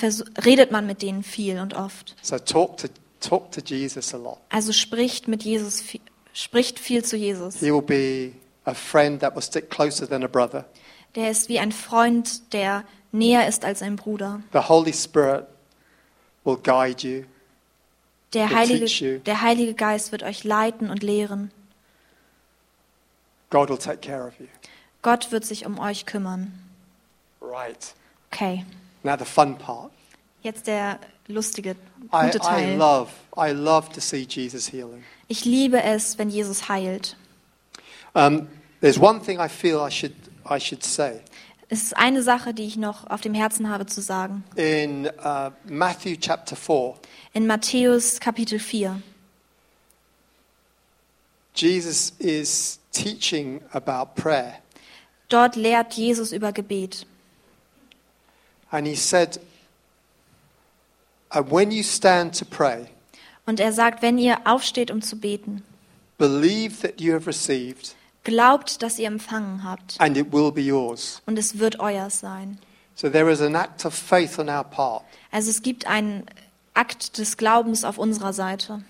redet 0.46 0.72
man 0.72 0.86
mit 0.86 1.02
denen 1.02 1.24
viel 1.24 1.58
und 1.60 1.74
oft. 1.74 2.16
So 2.22 2.38
talk 2.38 2.78
to 2.78 2.88
talk 3.22 3.52
to 3.54 3.62
Jesus 3.66 4.14
a 4.14 4.18
lot. 4.18 4.38
Also 4.50 4.72
spricht 4.72 5.28
mit 5.28 5.42
Jesus, 5.44 5.82
vi- 5.82 6.02
spricht 6.34 6.80
viel 6.80 7.04
zu 7.04 7.18
Jesus. 7.18 7.60
He 7.60 7.72
will 7.72 7.82
be 7.82 8.34
a 8.66 8.74
friend 8.74 9.20
that 9.22 9.36
will 9.36 9.42
stick 9.42 9.70
closer 9.70 10.08
than 10.08 10.24
a 10.24 10.28
brother. 10.28 10.66
Der 11.16 11.30
ist 11.32 11.50
wie 11.50 11.60
ein 11.60 11.72
Freund, 11.72 12.54
der 12.54 12.84
näher 13.12 13.48
ist 13.48 13.66
als 13.66 13.82
ein 13.82 13.96
Bruder. 13.98 14.42
The 14.54 14.60
Holy 14.60 14.94
Spirit 14.94 15.46
will 16.46 16.58
guide 16.58 17.06
you. 17.08 17.24
Der 18.34 18.50
Will 18.50 18.68
teach 18.80 19.02
you. 19.02 19.08
Heilige, 19.08 19.20
der 19.26 19.42
Heilige 19.42 19.74
Geist 19.74 20.12
wird 20.14 20.24
euch 20.24 20.44
leiten 20.46 20.90
und 20.90 21.04
lehren. 21.04 21.52
God 23.50 23.70
will 23.70 23.78
take 23.78 23.98
care 23.98 24.26
of 24.28 24.40
you. 24.40 24.48
Gott 25.02 25.32
wird 25.32 25.44
sich 25.46 25.66
um 25.66 25.80
euch 25.80 26.06
kümmern. 26.06 26.54
Right. 27.42 27.94
Okay, 28.32 28.66
Now 29.04 29.18
the 29.18 29.26
fun 29.26 29.58
part. 29.58 29.92
jetzt 30.44 30.68
der 30.68 31.00
lustige, 31.32 31.76
I, 32.14 32.26
gute 32.26 32.38
I 32.38 32.40
Teil. 32.40 32.78
love 32.78 33.12
I 33.36 33.52
love 33.52 33.90
to 33.94 34.02
see 34.02 34.28
Jesus 34.30 34.68
healing. 34.68 35.04
Ich 35.28 35.46
liebe 35.46 35.82
es, 35.82 36.18
wenn 36.18 36.30
Jesus 36.30 36.70
heilt. 36.70 37.16
Um, 38.14 38.48
there's 38.82 39.00
one 39.00 39.22
thing 39.22 39.40
I 39.40 39.48
feel 39.48 39.80
I 39.80 39.90
should 39.90 40.14
I 40.50 40.60
should 40.60 40.84
say. 40.84 41.22
Es 41.70 41.84
ist 41.84 41.98
eine 41.98 42.22
Sache, 42.22 42.54
die 42.54 42.66
ich 42.66 42.76
noch 42.76 43.10
auf 43.10 43.22
dem 43.22 43.34
Herzen 43.34 43.70
habe 43.70 43.86
zu 43.86 44.02
sagen. 44.02 44.44
In 44.56 45.06
uh, 45.24 45.52
Matthew 45.66 46.18
chapter 46.20 46.58
4, 46.58 46.96
In 47.34 47.48
Matthäus 47.48 48.20
Kapitel 48.20 48.60
4. 48.60 49.02
Jesus 51.56 52.14
is 52.20 52.80
teaching 52.92 53.62
about 53.72 54.16
prayer. 54.16 54.56
Dort 55.30 55.56
lehrt 55.56 55.94
Jesus 55.94 56.34
über 56.34 56.52
Gebet. 56.52 57.06
And 58.70 58.86
he 58.86 58.96
said, 58.96 59.38
and 59.38 59.38
when 59.38 59.38
you 59.38 59.38
stand 59.38 59.38
to 59.38 59.40
pray, 62.50 62.86
Und 63.46 63.60
er 63.60 63.74
sagt, 63.74 64.02
wenn 64.02 64.18
ihr 64.18 64.38
aufsteht, 64.46 64.92
um 64.92 65.02
zu 65.02 65.18
beten, 65.18 65.64
believe 66.18 66.82
that 66.88 67.02
you 67.02 67.14
have 67.14 67.28
received, 67.28 67.96
glaubt, 68.24 68.82
dass 68.84 69.00
ihr 69.00 69.08
empfangen 69.08 69.64
habt. 69.64 69.96
and 70.00 70.18
it 70.18 70.32
will 70.32 70.52
be 70.52 70.62
yours. 70.62 71.22
Und 71.26 71.38
es 71.40 71.58
wird 71.60 71.80
euers 71.80 72.20
sein. 72.20 72.58
So 72.96 73.10
there 73.10 73.32
is 73.32 73.42
an 73.42 73.56
act 73.56 73.86
of 73.86 73.94
faith 73.96 74.38
on 74.38 74.50
our 74.50 74.64
part 74.64 75.04
Also 75.32 75.50
es 75.50 75.62
gibt 75.64 75.88
einen 75.88 76.26
Akt 76.74 77.18
des 77.18 77.38
Glaubens 77.38 77.84
auf 77.84 77.98
unserer 77.98 78.34
Seite. 78.34 78.84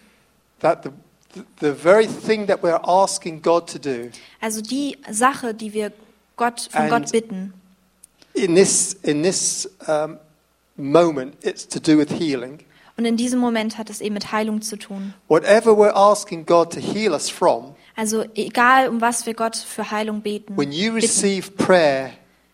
that 0.60 0.84
the, 0.84 0.90
the, 1.34 1.42
the 1.62 1.72
very 1.74 2.08
thing 2.08 2.46
that 2.48 2.62
we're 2.64 2.82
asking 2.84 3.42
God 3.42 3.70
to 3.72 3.80
do 3.80 4.10
Also 4.42 4.62
die 4.62 4.98
Sache, 5.10 5.54
die 5.54 5.74
wir 5.74 5.92
Gott, 6.36 6.68
von 6.72 6.82
And- 6.82 6.90
Gott 6.90 7.12
bitten, 7.12 7.54
in 8.34 8.56
this, 8.56 8.94
in 9.04 9.24
this 9.24 9.70
um, 9.88 10.18
moment, 10.82 11.36
it's 11.44 11.68
to 11.68 11.80
do 11.80 11.98
with 11.98 12.10
healing. 12.12 12.60
und 12.98 13.06
in 13.06 13.18
diesem 13.18 13.40
Moment 13.40 13.78
hat 13.78 13.90
es 13.90 14.02
eben 14.02 14.14
mit 14.14 14.32
Heilung 14.32 14.62
zu 14.62 14.78
tun. 14.78 15.14
Whatever 15.28 15.72
we're 15.72 15.96
asking 15.96 16.46
God 16.46 16.72
to 16.74 16.80
heal 16.80 17.14
us 17.14 17.30
from, 17.30 17.76
Also 17.96 18.24
egal, 18.36 18.88
um 18.90 19.02
was 19.02 19.26
wir 19.26 19.34
Gott 19.34 19.56
für 19.56 19.92
Heilung 19.92 20.22
beten, 20.22 20.56
when 20.58 20.72
you 20.72 20.94
receive 20.94 21.52
prayer 21.52 22.12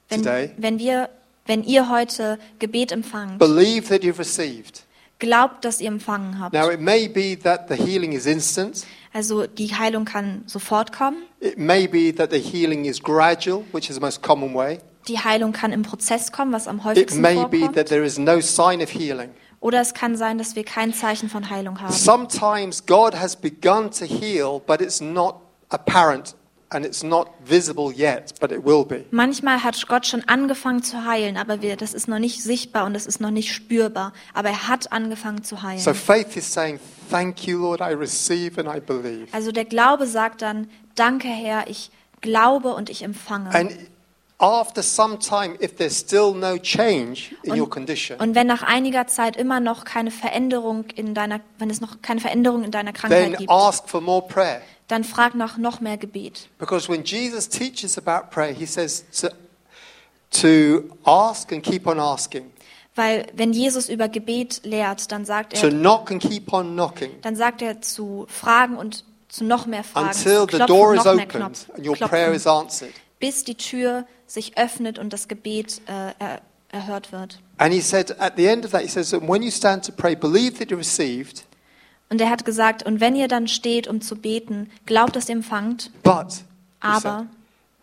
wenn, 0.10 0.24
today, 0.24 0.52
wenn, 0.58 0.80
wir, 0.80 1.10
wenn 1.46 1.64
ihr 1.64 1.90
heute 1.90 2.40
Gebet 2.60 2.92
empfangt, 2.92 3.40
believe 3.40 3.88
that 3.90 4.04
you've 4.04 4.20
received. 4.20 4.84
glaubt, 5.20 5.66
dass 5.66 5.82
ihr 5.82 5.88
empfangen 5.88 6.40
habt. 6.40 6.54
Now, 6.54 6.70
it 6.70 6.80
may 6.80 7.08
be 7.08 7.38
that 7.44 7.68
the 7.70 7.76
healing 7.76 8.12
is 8.14 8.26
instant. 8.26 8.86
Also 9.14 9.48
die 9.48 9.74
Heilung 9.74 10.06
kann 10.06 10.44
sofort 10.46 10.92
kommen. 10.94 11.24
It 11.40 11.58
may 11.58 11.88
be 11.88 12.14
that 12.16 12.30
the 12.32 12.38
healing 12.38 12.86
is 12.86 13.02
gradual, 13.02 13.64
which 13.72 13.90
is 13.90 13.96
the 13.96 14.02
most 14.02 14.22
common 14.22 14.54
way. 14.54 14.80
Die 15.08 15.20
Heilung 15.20 15.54
kann 15.54 15.72
im 15.72 15.84
Prozess 15.84 16.32
kommen, 16.32 16.52
was 16.52 16.68
am 16.68 16.78
It 16.78 16.84
häufigsten 16.84 17.24
vorkommt. 17.24 17.76
that 17.76 17.88
there 17.88 18.04
is 18.06 18.18
no 18.18 18.40
sign 18.42 18.82
of 18.82 18.90
healing. 18.94 19.30
Oder 19.60 19.82
es 19.82 19.94
kann 19.94 20.16
sein, 20.16 20.38
dass 20.38 20.56
wir 20.56 20.64
kein 20.64 20.94
Zeichen 20.94 21.30
von 21.30 21.50
Heilung 21.50 21.82
haben. 21.82 21.92
Sometimes 21.92 22.86
God 22.86 23.16
has 23.16 23.36
begun 23.36 23.90
to 23.92 24.06
heal, 24.06 24.62
but 24.66 24.82
it's 24.82 25.02
not 25.02 25.42
apparent 25.70 26.36
and 26.70 26.86
it's 26.86 27.02
not 27.02 27.30
visible 27.46 27.92
yet, 27.92 28.34
but 28.40 28.52
it 28.52 28.64
will 28.64 28.86
be. 28.86 29.06
Manchmal 29.12 29.64
hat 29.64 29.88
Gott 29.88 30.06
schon 30.06 30.24
angefangen 30.28 30.84
zu 30.84 31.06
heilen, 31.06 31.38
aber 31.38 31.62
wir, 31.62 31.76
das 31.78 31.94
ist 31.94 32.08
noch 32.08 32.20
nicht 32.20 32.44
sichtbar 32.44 32.86
und 32.86 32.94
das 32.94 33.06
ist 33.08 33.20
noch 33.22 33.32
nicht 33.32 33.54
spürbar. 33.54 34.14
Aber 34.34 34.50
er 34.50 34.68
hat 34.68 34.92
angefangen 34.92 35.44
zu 35.44 35.64
heilen. 35.64 35.80
So 35.80 35.94
faith 35.94 36.36
is 36.36 36.52
saying, 36.52 36.80
Thank 37.10 37.48
you, 37.48 37.58
Lord, 37.60 37.80
I 37.80 37.94
receive 37.94 38.60
and 38.60 38.68
I 38.70 38.80
believe. 38.82 39.28
Also 39.32 39.52
der 39.52 39.66
Glaube 39.66 40.06
sagt 40.08 40.42
dann, 40.42 40.70
danke 40.96 41.30
Herr, 41.30 41.68
ich 41.70 41.90
glaube 42.22 42.74
und 42.74 42.90
ich 42.90 43.02
empfange. 43.02 43.50
And 43.56 43.72
after 44.40 44.84
some 44.84 45.18
time, 45.20 45.58
if 45.62 45.76
there's 45.78 45.98
still 45.98 46.34
no 46.34 46.58
change 46.58 47.36
in 47.44 47.54
Und- 47.54 47.60
your 47.60 47.70
condition, 47.70 48.20
Und 48.20 48.36
wenn 48.36 48.48
nach 48.48 48.64
einiger 48.64 49.08
Zeit 49.08 49.36
immer 49.36 49.60
noch 49.60 49.84
keine 49.84 50.12
Veränderung 50.12 50.86
in 50.96 51.14
deiner, 51.14 51.40
wenn 51.58 51.70
es 51.70 51.82
noch 51.82 52.02
keine 52.02 52.20
Veränderung 52.22 52.64
in 52.64 52.72
deiner 52.72 52.94
Krankheit 52.94 53.32
then 53.32 53.36
gibt, 53.38 53.50
ask 53.50 53.90
for 53.90 54.02
more 54.02 54.22
prayer. 54.28 54.62
dann 54.88 55.04
frag 55.04 55.36
nach 55.36 55.58
noch 55.58 55.80
mehr 55.80 55.98
Gebet. 55.98 56.50
Because 56.60 56.88
when 56.88 57.04
Jesus 57.04 57.50
teaches 57.50 57.98
about 57.98 58.30
prayer, 58.30 58.54
he 58.54 58.66
says 58.66 59.04
to, 59.20 59.30
to 60.32 60.84
ask 61.04 61.52
and 61.52 61.64
keep 61.64 61.88
on 61.88 62.00
asking, 62.00 62.52
Weil 62.96 63.28
wenn 63.34 63.54
Jesus 63.54 63.90
über 63.90 64.10
Gebet 64.10 64.62
lehrt, 64.64 65.12
dann 65.12 65.24
sagt 65.26 65.60
to 65.60 65.68
er, 65.68 65.72
knock 65.72 66.12
and 66.12 66.22
keep 66.22 66.52
on 66.52 66.74
knocking 66.74 67.12
dann 67.22 67.36
sagt 67.36 67.62
er 67.62 67.82
zu 67.82 68.26
fragen 68.28 68.76
und 68.76 69.04
zu 69.30 69.44
noch 69.44 69.66
mehr 69.66 69.84
Fragen, 69.84 70.08
until 70.08 70.24
zu 70.24 70.40
the 70.42 70.46
klopfen 70.58 70.68
door 70.68 70.90
und 70.90 70.98
is 70.98 71.06
opened 71.06 71.68
and 71.76 71.88
your 71.88 71.96
prayer 71.96 72.34
is 72.34 72.48
answered. 72.48 72.94
Bis 73.20 73.44
die 73.44 73.56
Tür 73.56 74.06
sich 74.26 74.58
öffnet 74.58 75.00
und 75.00 75.14
das 75.14 75.28
Gebet 75.28 75.82
äh, 75.88 76.14
er, 76.20 76.42
erhört 76.70 77.12
wird. 77.12 77.40
And 77.58 77.74
he 77.74 77.82
said 77.82 78.20
at 78.20 78.34
the 78.38 78.46
end 78.46 78.66
of 78.66 78.72
that, 78.72 78.82
he 78.82 78.88
says 78.88 79.10
that 79.12 79.22
when 79.22 79.42
you 79.42 79.52
stand 79.52 79.86
to 79.86 79.92
pray, 79.92 80.16
believe 80.16 80.58
that 80.60 80.70
you 80.70 80.78
received, 80.78 81.46
Und 82.10 82.22
er 82.22 82.30
hat 82.30 82.46
gesagt, 82.46 82.84
und 82.84 83.02
wenn 83.02 83.16
ihr 83.16 83.28
dann 83.28 83.48
steht, 83.50 83.88
um 83.88 84.00
zu 84.00 84.16
beten, 84.16 84.70
glaubt, 84.86 85.16
dass 85.16 85.28
ihr 85.28 85.36
empfangt, 85.36 85.92
but 86.04 86.44
aber 86.80 87.28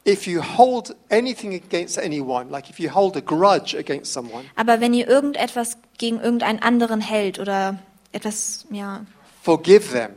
said, 0.05 0.17
if 0.19 0.27
you 0.27 0.43
hold 0.43 0.95
anything 1.11 1.55
against 1.55 1.99
anyone, 1.99 2.51
like 2.51 2.71
if 2.71 2.79
you 2.79 2.95
hold 2.95 3.17
a 3.17 3.21
grudge 3.21 3.77
against 3.77 4.13
someone, 4.13 4.45
Aber 4.57 4.81
wenn 4.81 4.95
ihr 4.95 5.09
irgendetwas 5.09 5.77
gegen 5.99 6.21
irgendeinen 6.21 6.61
anderen 6.61 7.01
hält 7.01 7.39
oder 7.39 7.79
etwas, 8.13 8.67
ja, 8.71 9.05
forgive 9.43 9.93
them, 9.93 10.13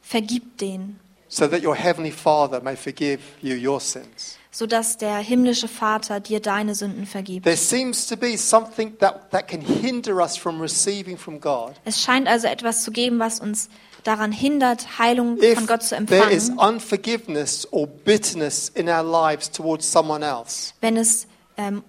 vergibt 0.00 0.60
den, 0.60 0.98
so 1.28 1.46
that 1.46 1.62
your 1.62 1.74
heavenly 1.76 2.12
Father 2.12 2.62
may 2.62 2.76
forgive 2.76 3.20
you 3.42 3.56
your 3.56 3.80
sins. 3.80 4.38
Sodass 4.50 4.96
der 4.96 5.18
himmlische 5.18 5.68
Vater 5.68 6.20
dir 6.20 6.40
deine 6.40 6.74
Sünden 6.74 7.06
vergibt. 7.06 7.44
There 7.44 7.56
seems 7.56 8.06
to 8.06 8.16
be 8.16 8.36
something 8.36 8.98
that, 8.98 9.30
that 9.30 9.48
can 9.48 9.60
hinder 9.60 10.16
us 10.16 10.36
from 10.36 10.60
receiving 10.60 11.16
from 11.16 11.40
God. 11.40 11.74
Es 11.84 12.02
scheint 12.02 12.28
also 12.28 12.48
etwas 12.48 12.82
zu 12.82 12.90
geben, 12.90 13.18
was 13.18 13.40
uns 13.40 13.68
daran 14.04 14.32
hindert, 14.32 14.98
Heilung 14.98 15.38
von 15.38 15.66
Gott 15.66 15.82
zu 15.82 15.94
empfangen, 15.94 16.58
unforgiveness 16.58 17.70
or 17.70 17.86
bitterness 17.86 18.70
in 18.70 18.88
our 18.88 19.02
lives 19.02 19.50
towards 19.50 19.90
someone 19.90 20.24
else, 20.24 20.72
wenn 20.80 20.96
es 20.96 21.26
ähm, 21.56 21.82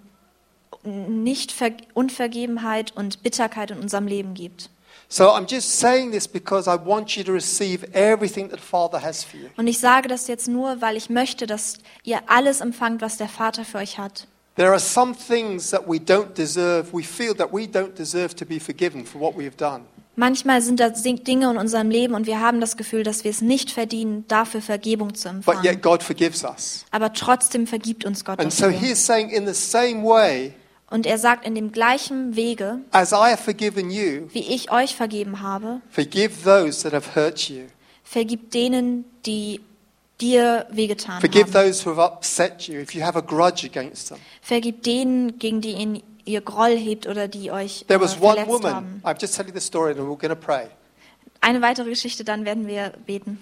nicht 0.83 1.51
Ver 1.51 1.71
Unvergebenheit 1.93 2.91
und 2.95 3.23
Bitterkeit 3.23 3.71
in 3.71 3.79
unserem 3.79 4.07
Leben 4.07 4.33
gibt. 4.33 4.69
So 5.13 5.33
I'm 5.33 5.45
just 5.45 5.77
saying 5.77 6.11
this 6.11 6.25
because 6.25 6.69
I 6.69 6.77
want 6.77 7.17
you 7.17 7.25
to 7.25 7.33
receive 7.33 7.83
everything 7.93 8.47
that 8.47 8.61
Father 8.61 8.97
has 8.97 9.25
for 9.25 9.35
you. 9.35 9.49
Und 9.57 9.67
ich 9.67 9.77
sage 9.77 10.07
das 10.07 10.29
jetzt 10.29 10.47
nur, 10.47 10.79
weil 10.79 10.95
ich 10.95 11.09
möchte, 11.09 11.47
dass 11.47 11.79
ihr 12.05 12.21
alles 12.27 12.61
empfangt, 12.61 13.01
was 13.01 13.17
der 13.17 13.27
Vater 13.27 13.65
für 13.65 13.79
euch 13.79 13.97
hat. 13.97 14.25
There 14.55 14.69
are 14.69 14.79
some 14.79 15.13
things 15.13 15.69
that 15.71 15.85
we 15.85 15.97
don't 15.97 16.33
deserve. 16.37 16.93
We 16.93 17.03
feel 17.03 17.35
that 17.35 17.51
we 17.51 17.63
don't 17.63 17.93
deserve 17.93 18.33
to 18.37 18.45
be 18.45 18.57
forgiven 18.57 19.05
for 19.05 19.19
what 19.19 19.37
we 19.37 19.43
have 19.43 19.57
done. 19.57 19.83
Manchmal 20.15 20.61
sind 20.61 20.79
da 20.79 20.89
Dinge 20.89 21.51
in 21.51 21.57
unserem 21.57 21.89
Leben 21.89 22.13
und 22.13 22.25
wir 22.25 22.39
haben 22.39 22.61
das 22.61 22.77
Gefühl, 22.77 23.03
dass 23.03 23.25
wir 23.25 23.31
es 23.31 23.41
nicht 23.41 23.69
verdienen, 23.69 24.23
dafür 24.29 24.61
Vergebung 24.61 25.13
zu 25.13 25.27
But 25.27 25.55
yet 25.55 25.73
empfangen. 25.73 25.81
God 25.81 26.03
forgives 26.03 26.45
us. 26.45 26.85
Aber 26.91 27.11
trotzdem 27.11 27.67
vergibt 27.67 28.05
uns 28.05 28.23
Gott 28.23 28.39
And 28.39 28.53
so 28.53 28.69
he's 28.69 29.05
saying, 29.05 29.29
in 29.29 29.45
the 29.45 29.53
same 29.53 30.03
way 30.05 30.53
Und 30.91 31.05
er 31.05 31.17
sagt 31.17 31.45
in 31.47 31.55
dem 31.55 31.71
gleichen 31.71 32.35
Wege, 32.35 32.79
as 32.91 33.11
I 33.13 33.31
have 33.31 33.37
forgiven 33.41 33.89
you, 33.89 34.27
wie 34.33 34.41
ich 34.53 34.71
euch 34.71 34.93
vergeben 34.95 35.41
habe, 35.41 35.81
forgive 35.89 36.43
those 36.43 36.83
that 36.83 36.93
have 36.93 37.15
hurt 37.15 37.49
you. 37.49 37.63
vergib 38.03 38.51
denen, 38.51 39.05
die 39.25 39.61
dir 40.19 40.67
wehgetan 40.69 41.21
Forgive 41.21 41.45
haben. 41.45 41.53
those 41.53 41.85
who 41.85 41.95
have 41.95 42.13
upset 42.13 42.67
you. 42.67 42.79
If 42.81 42.93
you 42.93 43.03
have 43.03 43.17
a 43.17 43.21
grudge 43.21 43.65
against 43.65 44.09
them. 44.09 44.17
Vergib 44.41 44.83
denen, 44.83 45.39
gegen 45.39 45.61
die 45.61 45.71
ihn, 45.71 46.03
ihr 46.25 46.41
Groll 46.41 46.77
hebt 46.77 47.07
oder 47.07 47.27
die 47.29 47.51
euch 47.51 47.83
äh, 47.83 47.85
There 47.85 48.01
was 48.01 48.15
one 48.19 48.33
verletzt 48.35 48.49
woman. 48.49 48.73
haben. 48.75 49.01
I've 49.05 49.21
just 49.21 49.33
you 49.47 49.53
the 49.53 49.61
story, 49.61 49.91
and 49.93 50.01
we're 50.01 50.17
going 50.17 50.29
to 50.29 50.35
pray. 50.35 50.67
Eine 51.39 51.61
weitere 51.61 51.89
Geschichte, 51.89 52.23
dann 52.25 52.43
werden 52.45 52.67
wir 52.67 52.91
beten. 53.07 53.39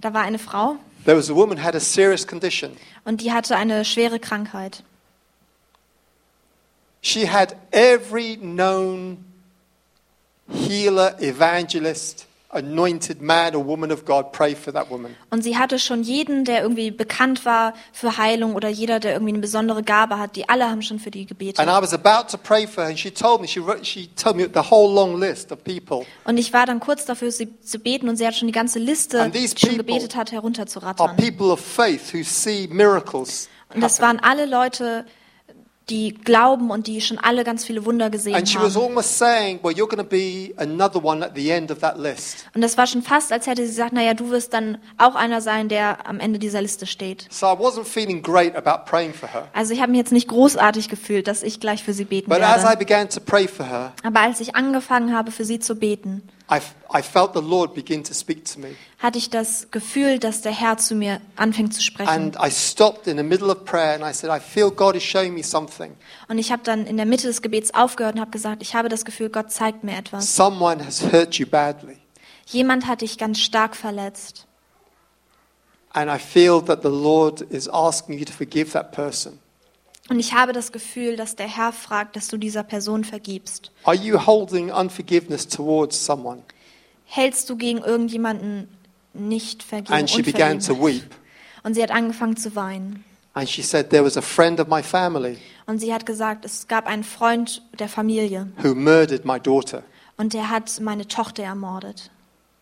Da 0.00 0.14
war 0.14 0.22
eine 0.22 0.38
Frau 0.38 0.76
There 1.04 1.16
was 1.16 1.30
a 1.30 1.34
woman 1.34 1.58
had 1.58 1.74
a 1.74 1.80
serious 1.80 2.26
condition. 2.26 2.76
und 3.04 3.20
die 3.22 3.32
hatte 3.32 3.56
eine 3.56 3.84
schwere 3.84 4.18
Krankheit. 4.18 4.82
She 7.00 7.26
had 7.26 7.56
every 7.70 8.36
known 8.36 9.24
healer, 10.50 11.16
evangelist, 11.20 12.26
anointed 12.50 13.20
man 13.20 13.54
or 13.54 13.66
woman 13.66 13.92
of 13.92 14.04
God 14.04 14.32
pray 14.32 14.54
for 14.54 14.72
that 14.72 14.90
woman. 14.90 15.14
Und 15.30 15.42
sie 15.42 15.58
hatte 15.58 15.78
schon 15.78 16.02
jeden, 16.02 16.44
der 16.44 16.62
irgendwie 16.62 16.90
bekannt 16.90 17.44
war 17.44 17.74
für 17.92 18.16
Heilung 18.16 18.54
oder 18.54 18.68
jeder, 18.68 19.00
der 19.00 19.12
irgendwie 19.12 19.32
eine 19.32 19.40
besondere 19.40 19.82
Gabe 19.82 20.18
hat, 20.18 20.34
die 20.36 20.48
alle 20.48 20.70
haben 20.70 20.80
schon 20.82 20.98
für 20.98 21.10
die 21.10 21.26
gebetet. 21.26 21.58
And 21.58 21.68
I 21.68 21.82
was 21.82 21.92
about 21.92 22.30
to 22.30 22.38
pray 22.38 22.66
for 22.66 22.84
her, 22.84 22.90
and 22.90 22.98
she 22.98 23.10
told 23.10 23.40
me, 23.40 23.46
she, 23.46 23.60
wrote, 23.60 23.84
she 23.84 24.08
told 24.16 24.36
me 24.36 24.44
the 24.52 24.70
whole 24.70 24.92
long 24.92 25.18
list 25.18 25.52
of 25.52 25.62
people 25.62 26.06
Und 26.24 26.38
ich 26.38 26.52
war 26.52 26.64
dann 26.64 26.80
kurz 26.80 27.04
dafür, 27.04 27.30
sie 27.30 27.60
zu 27.60 27.78
beten 27.78 28.08
und 28.08 28.16
sie 28.16 28.26
hat 28.26 28.34
schon 28.34 28.48
die 28.48 28.52
ganze 28.52 28.78
Liste, 28.78 29.20
And 29.20 29.34
these 29.34 29.54
die 29.54 29.66
schon 29.66 29.76
people 29.76 29.84
gebetet 29.94 30.16
hat, 30.16 30.28
are 30.28 30.36
herunterzurattern. 30.36 31.16
people 31.16 31.50
of 31.52 31.60
faith 31.60 32.14
who 32.14 32.22
see 32.22 32.66
miracles. 32.70 33.48
Und 33.74 33.82
das 33.82 34.00
waren 34.00 34.18
alle 34.20 34.46
Leute, 34.46 35.04
die 35.90 36.14
glauben 36.14 36.70
und 36.70 36.86
die 36.86 37.00
schon 37.00 37.18
alle 37.18 37.44
ganz 37.44 37.64
viele 37.64 37.84
Wunder 37.84 38.10
gesehen 38.10 38.34
And 38.34 38.48
she 38.48 38.58
was 38.58 38.74
haben. 38.76 38.84
almost 38.86 39.18
saying, 39.18 39.58
Well, 39.62 39.72
you're 39.74 39.88
going 39.88 39.98
to 39.98 40.04
be 40.04 40.52
another 40.56 41.02
one 41.02 41.24
at 41.24 41.32
the 41.34 41.50
end 41.50 41.70
of 41.70 41.78
that 41.78 41.98
list. 41.98 42.44
Und 42.54 42.60
das 42.62 42.76
war 42.76 42.86
schon 42.86 43.02
fast, 43.02 43.32
als 43.32 43.46
hätte 43.46 43.62
sie 43.62 43.68
gesagt, 43.68 43.92
naja, 43.92 44.14
du 44.14 44.30
wirst 44.30 44.52
dann 44.52 44.78
auch 44.98 45.14
einer 45.14 45.40
sein, 45.40 45.68
der 45.68 46.06
am 46.06 46.20
Ende 46.20 46.38
dieser 46.38 46.60
Liste 46.62 46.86
steht. 46.86 47.26
So 47.30 47.46
I 47.46 47.50
wasn't 47.50 47.84
feeling 47.84 48.22
great 48.22 48.54
about 48.56 48.84
praying 48.90 49.14
for 49.14 49.28
her. 49.32 49.48
Also 49.54 49.72
ich 49.72 49.80
habe 49.80 49.90
mich 49.92 49.98
jetzt 49.98 50.12
nicht 50.12 50.28
großartig 50.28 50.88
gefühlt, 50.88 51.26
dass 51.28 51.42
ich 51.42 51.60
gleich 51.60 51.82
für 51.84 51.92
sie 51.92 52.04
beten 52.04 52.28
But 52.28 52.40
as 52.42 52.62
I 52.62 52.66
werde. 52.68 52.76
began 52.78 53.08
to 53.08 53.20
pray 53.20 53.48
for 53.48 53.66
her, 53.66 53.92
Aber 54.02 54.20
als 54.20 54.40
ich 54.40 54.54
angefangen 54.56 55.14
habe, 55.14 55.30
für 55.30 55.44
sie 55.44 55.58
zu 55.58 55.74
beten, 55.76 56.22
I, 56.50 56.60
I 56.90 57.02
felt 57.02 57.34
the 57.34 57.42
Lord 57.42 57.74
begin 57.74 58.02
to 58.04 58.14
speak 58.14 58.44
to 58.52 58.58
me. 58.58 58.74
hatte 58.98 59.18
ich 59.18 59.28
das 59.28 59.70
Gefühl, 59.70 60.18
dass 60.18 60.40
der 60.40 60.52
Herr 60.52 60.78
zu 60.78 60.94
mir 60.94 61.20
anfängt 61.36 61.74
zu 61.74 61.82
sprechen. 61.82 62.08
And 62.08 62.36
I 62.36 62.50
stopped 62.50 63.06
in 63.06 63.18
the 63.18 63.22
middle 63.22 63.50
of 63.50 63.64
prayer 63.64 63.94
and 63.94 64.02
I 64.02 64.14
said, 64.14 64.30
I 64.30 64.40
feel 64.40 64.70
God 64.70 64.96
is 64.96 65.02
showing 65.02 65.34
me 65.34 65.42
something. 65.42 65.94
Und 66.28 66.38
ich 66.38 66.50
habe 66.50 66.62
dann 66.62 66.86
in 66.86 66.96
der 66.96 67.04
Mitte 67.04 67.26
des 67.26 67.42
Gebets 67.42 67.74
aufgehört 67.74 68.14
und 68.14 68.20
habe 68.20 68.30
gesagt, 68.30 68.62
ich 68.62 68.74
habe 68.74 68.88
das 68.88 69.04
Gefühl, 69.04 69.28
Gott 69.28 69.52
zeigt 69.52 69.84
mir 69.84 69.96
etwas. 69.96 70.34
Someone 70.34 70.84
has 70.84 71.02
hurt 71.12 71.34
you 71.34 71.46
badly. 71.46 71.98
Jemand 72.46 72.86
hat 72.86 73.02
dich 73.02 73.18
ganz 73.18 73.40
stark 73.40 73.76
verletzt. 73.76 74.46
And 75.92 76.10
I 76.10 76.18
feel 76.18 76.62
that 76.62 76.82
the 76.82 76.88
Lord 76.88 77.42
is 77.42 77.68
asking 77.68 78.18
you 78.18 78.24
to 78.24 78.32
forgive 78.32 78.72
that 78.72 78.92
person. 78.92 79.38
Und 80.10 80.18
ich 80.18 80.32
habe 80.32 80.52
das 80.52 80.72
Gefühl, 80.72 81.16
dass 81.16 81.36
der 81.36 81.48
Herr 81.48 81.72
fragt, 81.72 82.16
dass 82.16 82.28
du 82.28 82.38
dieser 82.38 82.62
Person 82.62 83.04
vergibst. 83.04 83.70
Are 83.84 83.96
you 83.96 84.18
holding 84.26 84.70
unforgiveness 84.70 85.46
towards 85.46 86.04
someone? 86.04 86.42
Hältst 87.04 87.48
du 87.50 87.56
gegen 87.56 87.78
irgendjemanden 87.78 88.68
nicht 89.12 89.62
Vergebung? 89.62 89.96
And 89.98 90.08
she 90.10 90.22
began 90.22 90.60
to 90.60 90.74
weep. 90.74 91.14
Und 91.62 91.74
sie 91.74 91.82
hat 91.82 91.90
angefangen 91.90 92.36
zu 92.36 92.54
weinen. 92.54 93.04
And 93.34 93.48
she 93.48 93.62
said, 93.62 93.90
There 93.90 94.04
was 94.04 94.16
a 94.16 94.22
friend 94.22 94.58
of 94.60 94.68
my 94.68 94.82
family 94.82 95.38
Und 95.66 95.80
sie 95.80 95.92
hat 95.92 96.06
gesagt, 96.06 96.44
es 96.44 96.66
gab 96.66 96.86
einen 96.86 97.04
Freund 97.04 97.62
der 97.78 97.88
Familie 97.88 98.48
who 98.62 98.74
murdered 98.74 99.24
my 99.24 99.38
daughter. 99.38 99.82
und 100.16 100.32
der 100.32 100.50
hat 100.50 100.80
meine 100.80 101.06
Tochter 101.06 101.42
ermordet. 101.44 102.10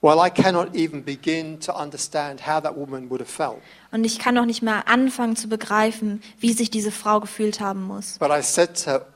Well, 0.03 0.19
I 0.25 0.31
cannot 0.31 0.75
even 0.75 1.03
begin 1.03 1.59
to 1.61 1.73
understand 1.73 2.47
how 2.47 2.63
that 2.63 2.77
woman 2.77 3.09
would 3.11 3.21
have 3.21 3.31
felt. 3.33 3.61
Und 3.91 4.05
ich 4.05 4.19
kann 4.19 4.35
noch 4.35 4.45
nicht 4.45 4.63
mehr 4.63 4.87
anfangen 4.89 5.37
zu 5.37 5.49
begreifen, 5.49 6.23
wie 6.39 6.53
sich 6.53 6.71
diese 6.71 6.93
Frau 6.93 7.19
gefühlt 7.21 7.61
haben 7.61 7.83
muss. 7.83 8.19
But 8.19 8.31
I 8.31 8.43
said 8.43 8.83
to 8.85 8.91
her, 8.91 9.07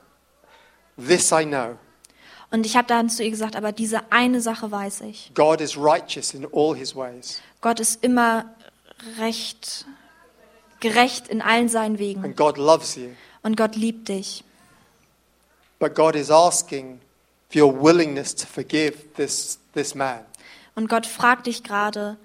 This 0.97 1.31
I 1.33 1.45
know 1.45 1.77
Und 2.51 2.67
ich 2.67 2.77
habe 2.77 2.89
dann 2.89 3.09
zu 3.09 3.23
ihr 3.23 3.31
gesagt, 3.31 3.57
aber 3.57 3.73
diese 3.73 4.11
eine 4.11 4.41
Sache 4.41 4.71
weiß 4.71 5.03
ich. 5.03 5.31
God 5.35 5.61
is 5.61 5.77
righteous 5.77 6.35
in 6.35 6.47
all 6.53 6.75
his 6.75 6.97
ways, 6.97 7.41
Gott 7.61 7.79
ist 7.79 8.03
immer 8.03 8.47
recht, 9.19 9.87
gerecht 10.81 11.29
in 11.29 11.43
allen 11.43 11.69
seinen 11.69 11.99
Wegen. 11.99 12.25
and 12.25 12.37
God 12.37 12.57
loves 12.59 12.97
you. 12.97 13.11
Und 13.43 13.57
Gott 13.57 13.77
liebt 13.77 14.09
dich. 14.09 14.45
But 15.79 15.95
God 15.95 16.15
is 16.17 16.31
asking 16.31 17.01
for 17.49 17.63
your 17.63 17.83
willingness 17.83 18.35
to 18.35 18.47
forgive 18.47 19.15
this, 19.17 19.59
this 19.75 19.95
man. 19.95 20.21
Und 20.75 20.89
Gott 20.89 21.07
fragt 21.07 21.47
dich 21.47 21.63
gerade, 21.63 22.17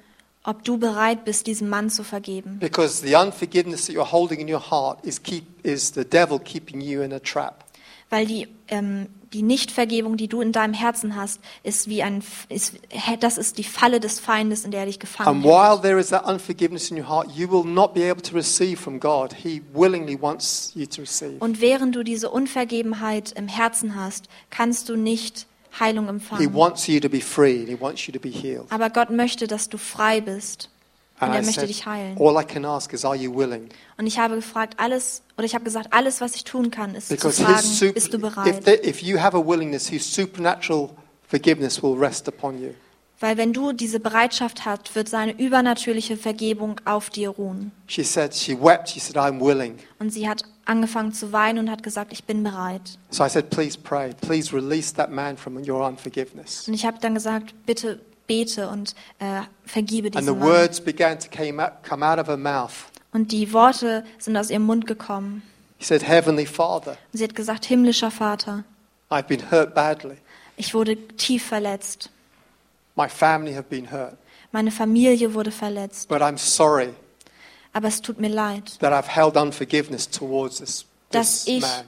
ob 0.44 0.64
du 0.64 0.78
bereit 0.78 1.26
bist, 1.26 1.48
diesem 1.48 1.70
Mann 1.70 1.90
zu 1.90 2.04
vergeben. 2.04 2.60
Because 2.60 3.06
the 3.06 3.16
unforgiveness 3.16 3.88
that 3.88 3.96
you're 3.96 4.12
holding 4.12 4.40
in 4.40 4.54
your 4.54 4.70
heart 4.72 5.04
is, 5.04 5.22
keep, 5.22 5.44
is 5.64 5.94
the 5.96 6.06
devil 6.06 6.40
keeping 6.40 6.82
you 6.82 7.02
in 7.02 7.12
a 7.14 7.20
trap. 7.20 7.64
Weil 8.12 8.28
die, 8.28 8.48
ähm, 8.68 9.08
die 9.34 9.42
Nichtvergebung, 9.42 10.16
die 10.16 10.28
du 10.28 10.40
in 10.40 10.52
deinem 10.52 10.76
Herzen 10.76 11.16
hast, 11.16 11.42
ist 11.64 11.90
wie 11.90 12.04
ein, 12.04 12.24
ist, 12.50 12.74
das 13.20 13.40
ist 13.40 13.58
die 13.58 13.64
Falle 13.64 14.00
des 14.00 14.20
Feindes, 14.20 14.64
in 14.64 14.70
der 14.70 14.82
er 14.82 14.86
dich 14.86 15.00
gefangen 15.00 15.28
And 15.28 15.44
hat. 15.44 15.52
while 15.52 15.82
there 15.82 16.00
is 16.00 16.10
that 16.10 16.24
unforgiveness 16.26 16.92
in 16.92 16.98
your 17.00 17.10
heart, 17.10 17.32
you 17.36 17.50
will 17.50 17.66
not 17.66 17.96
be 17.96 18.08
able 18.08 18.22
to 18.22 18.36
receive 18.36 18.78
from 18.80 19.00
God. 19.00 19.34
He 19.34 19.64
willingly 19.74 20.22
wants 20.22 20.72
you 20.76 20.86
to 20.86 21.02
receive. 21.02 21.38
Und 21.40 21.60
während 21.62 21.96
du 21.96 22.04
diese 22.04 22.30
Unvergebenheit 22.30 23.32
im 23.32 23.48
Herzen 23.48 23.96
hast, 23.96 24.26
kannst 24.52 24.88
du 24.90 24.96
nicht 24.96 25.48
Heilung 25.80 26.06
He 26.06 26.10
empfangen. 26.12 26.54
wants 26.54 26.88
you 26.88 27.00
to 27.00 27.10
be 27.10 27.22
free. 27.22 27.60
and 27.62 27.70
He 27.70 27.80
wants 27.80 28.08
you 28.08 28.14
to 28.14 28.20
be 28.20 28.30
healed. 28.30 28.66
Aber 28.72 28.90
Gott 28.90 29.10
möchte, 29.10 29.48
dass 29.48 29.70
du 29.70 29.78
frei 29.78 30.22
bist. 30.22 30.70
Und 31.20 31.28
And 31.30 31.36
er 31.36 31.42
I 31.44 31.46
möchte 31.46 31.66
dich 31.68 31.86
heilen. 31.86 32.18
all 32.20 32.36
I 32.42 32.46
can 32.46 32.66
ask 32.66 32.92
is, 32.92 33.06
are 33.06 33.16
you 33.16 33.34
willing? 33.34 33.70
Und 33.98 34.06
ich 34.06 34.20
habe 34.20 34.36
gefragt, 34.36 34.74
alles, 34.78 35.22
oder 35.38 35.46
ich 35.46 35.56
habe 35.56 35.64
gesagt, 35.64 35.88
alles, 35.94 36.20
was 36.20 36.36
ich 36.36 36.44
tun 36.44 36.72
kann, 36.72 36.94
ist 36.94 37.08
zu 37.08 37.16
Because 37.16 37.42
fragen, 37.42 37.56
his 37.62 37.80
super, 37.80 37.94
bist 37.94 38.14
du 38.14 38.18
if, 38.18 38.22
bereit? 38.22 38.66
there, 38.66 38.86
if 38.86 39.02
you 39.02 39.18
have 39.20 39.36
a 39.38 39.40
willingness, 39.40 39.88
His 39.88 40.06
supernatural 40.14 40.90
forgiveness 41.28 41.82
will 41.82 41.98
rest 41.98 42.28
upon 42.28 42.62
you. 42.62 42.72
Weil 43.20 43.38
wenn 43.38 43.54
du 43.54 43.72
diese 43.72 44.00
Bereitschaft 44.02 44.66
hast, 44.66 44.94
wird 44.94 45.08
seine 45.08 45.32
übernatürliche 45.40 46.18
Vergebung 46.18 46.82
auf 46.84 47.10
dir 47.10 47.30
ruhen. 47.30 47.72
She 47.88 48.04
said, 48.04 48.36
she 48.36 48.58
wept. 48.62 48.90
She 48.90 49.00
said, 49.00 49.16
I'm 49.16 49.40
willing. 49.40 49.78
Und 50.00 50.12
sie 50.12 50.28
hat 50.28 50.44
angefangen 50.66 51.14
zu 51.14 51.32
weinen 51.32 51.60
und 51.60 51.72
hat 51.72 51.82
gesagt, 51.82 52.12
ich 52.12 52.26
bin 52.26 52.44
bereit. 52.44 52.82
So 53.12 53.24
I 53.26 53.30
said, 53.30 53.50
please 53.50 53.78
pray. 53.82 54.14
Please 54.22 54.54
release 54.54 54.94
that 54.96 55.12
man 55.12 55.38
from 55.38 55.58
your 55.58 55.88
unforgiveness. 55.88 56.68
Und 56.68 56.74
ich 56.74 56.86
habe 56.86 56.98
dann 57.00 57.14
gesagt, 57.14 57.54
bitte 57.66 58.02
bete 58.28 58.68
und 58.70 58.96
äh, 59.20 59.42
vergiebe 59.66 60.08
And 60.08 60.16
diesen 60.16 60.26
the 60.34 60.40
Mann. 60.40 60.50
words 60.50 60.82
began 60.82 61.18
to 61.20 61.30
came 61.30 61.64
out, 61.64 61.72
come 61.88 62.06
out 62.06 62.20
of 62.20 62.28
her 62.28 62.38
mouth. 62.38 62.72
Und 63.14 63.32
die 63.32 63.54
Worte 63.54 64.04
sind 64.18 64.36
aus 64.36 64.50
ihrem 64.50 64.64
Mund 64.66 64.88
gekommen. 64.88 65.42
He 65.78 65.86
said, 65.86 66.06
Heavenly 66.06 66.46
Father, 66.46 66.98
Und 67.14 67.20
sie 67.20 67.24
hat 67.24 67.36
gesagt, 67.36 67.64
himmlischer 67.66 68.12
Vater, 68.12 68.64
I've 69.10 69.24
been 69.28 69.52
hurt 69.52 69.74
badly. 69.74 70.16
ich 70.58 70.74
wurde 70.74 70.98
tief 71.16 71.46
verletzt. 71.46 72.10
My 72.96 73.08
family 73.10 73.54
have 73.54 73.64
been 73.70 73.92
hurt. 73.92 74.18
Meine 74.52 74.72
Familie 74.72 75.34
wurde 75.34 75.52
verletzt. 75.52 76.08
But 76.10 76.22
I'm 76.22 76.38
sorry 76.38 76.94
Aber 77.74 77.90
es 77.90 78.02
tut 78.02 78.20
mir 78.22 78.30
leid, 78.30 78.80
that 78.80 78.94
I've 78.94 79.10
held 79.14 79.36
unforgiveness 79.36 80.10
towards 80.10 80.60
this, 80.60 80.86
Dass 81.12 81.44
this 81.44 81.56
ich- 81.56 81.62
man. 81.62 81.84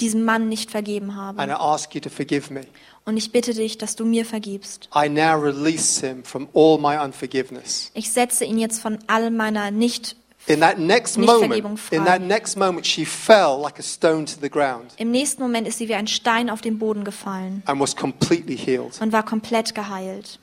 diesem 0.00 0.24
Mann 0.24 0.48
nicht 0.48 0.70
vergeben 0.70 1.10
And 1.10 1.50
I 1.50 1.54
habe. 1.54 1.60
ask 1.60 1.94
you 1.94 2.00
to 2.00 2.10
forgive 2.10 2.52
me. 2.52 2.62
Und 3.04 3.16
ich 3.16 3.32
bitte 3.32 3.54
dich, 3.54 3.78
dass 3.78 3.96
du 3.96 4.04
mir 4.04 4.24
vergibst. 4.24 4.88
I 4.94 5.08
now 5.08 5.34
release 5.36 6.04
him 6.06 6.22
from 6.24 6.48
all 6.54 6.78
my 6.78 6.98
unforgiveness. 6.98 7.90
Ich 7.94 8.12
setze 8.12 8.44
ihn 8.44 8.58
jetzt 8.58 8.80
von 8.80 8.98
all 9.06 9.30
meiner 9.30 9.70
nicht 9.70 10.16
In 10.48 10.60
that 10.60 10.76
next 10.78 11.16
Nicht 11.18 11.26
moment, 11.26 11.52
Vergebung 11.52 11.76
frei. 11.76 11.96
in 11.96 12.04
that 12.04 12.20
next 12.20 12.56
moment, 12.56 12.84
she 12.84 13.04
fell 13.04 13.60
like 13.62 13.78
a 13.78 13.82
stone 13.82 14.26
to 14.26 14.40
the 14.40 14.50
ground 14.50 14.92
Im 14.96 15.10
nächsten 15.12 15.40
Moment 15.40 15.68
ist 15.68 15.78
sie 15.78 15.88
wie 15.88 15.94
ein 15.94 16.08
Stein 16.08 16.50
auf 16.50 16.60
den 16.60 16.78
Boden 16.80 17.04
gefallen 17.04 17.62
and 17.66 17.80
was 17.80 17.94
completely 17.94 18.56
healed. 18.56 19.00
und 19.00 19.12
war 19.12 19.24
komplett 19.24 19.72
geheilt. 19.74 20.40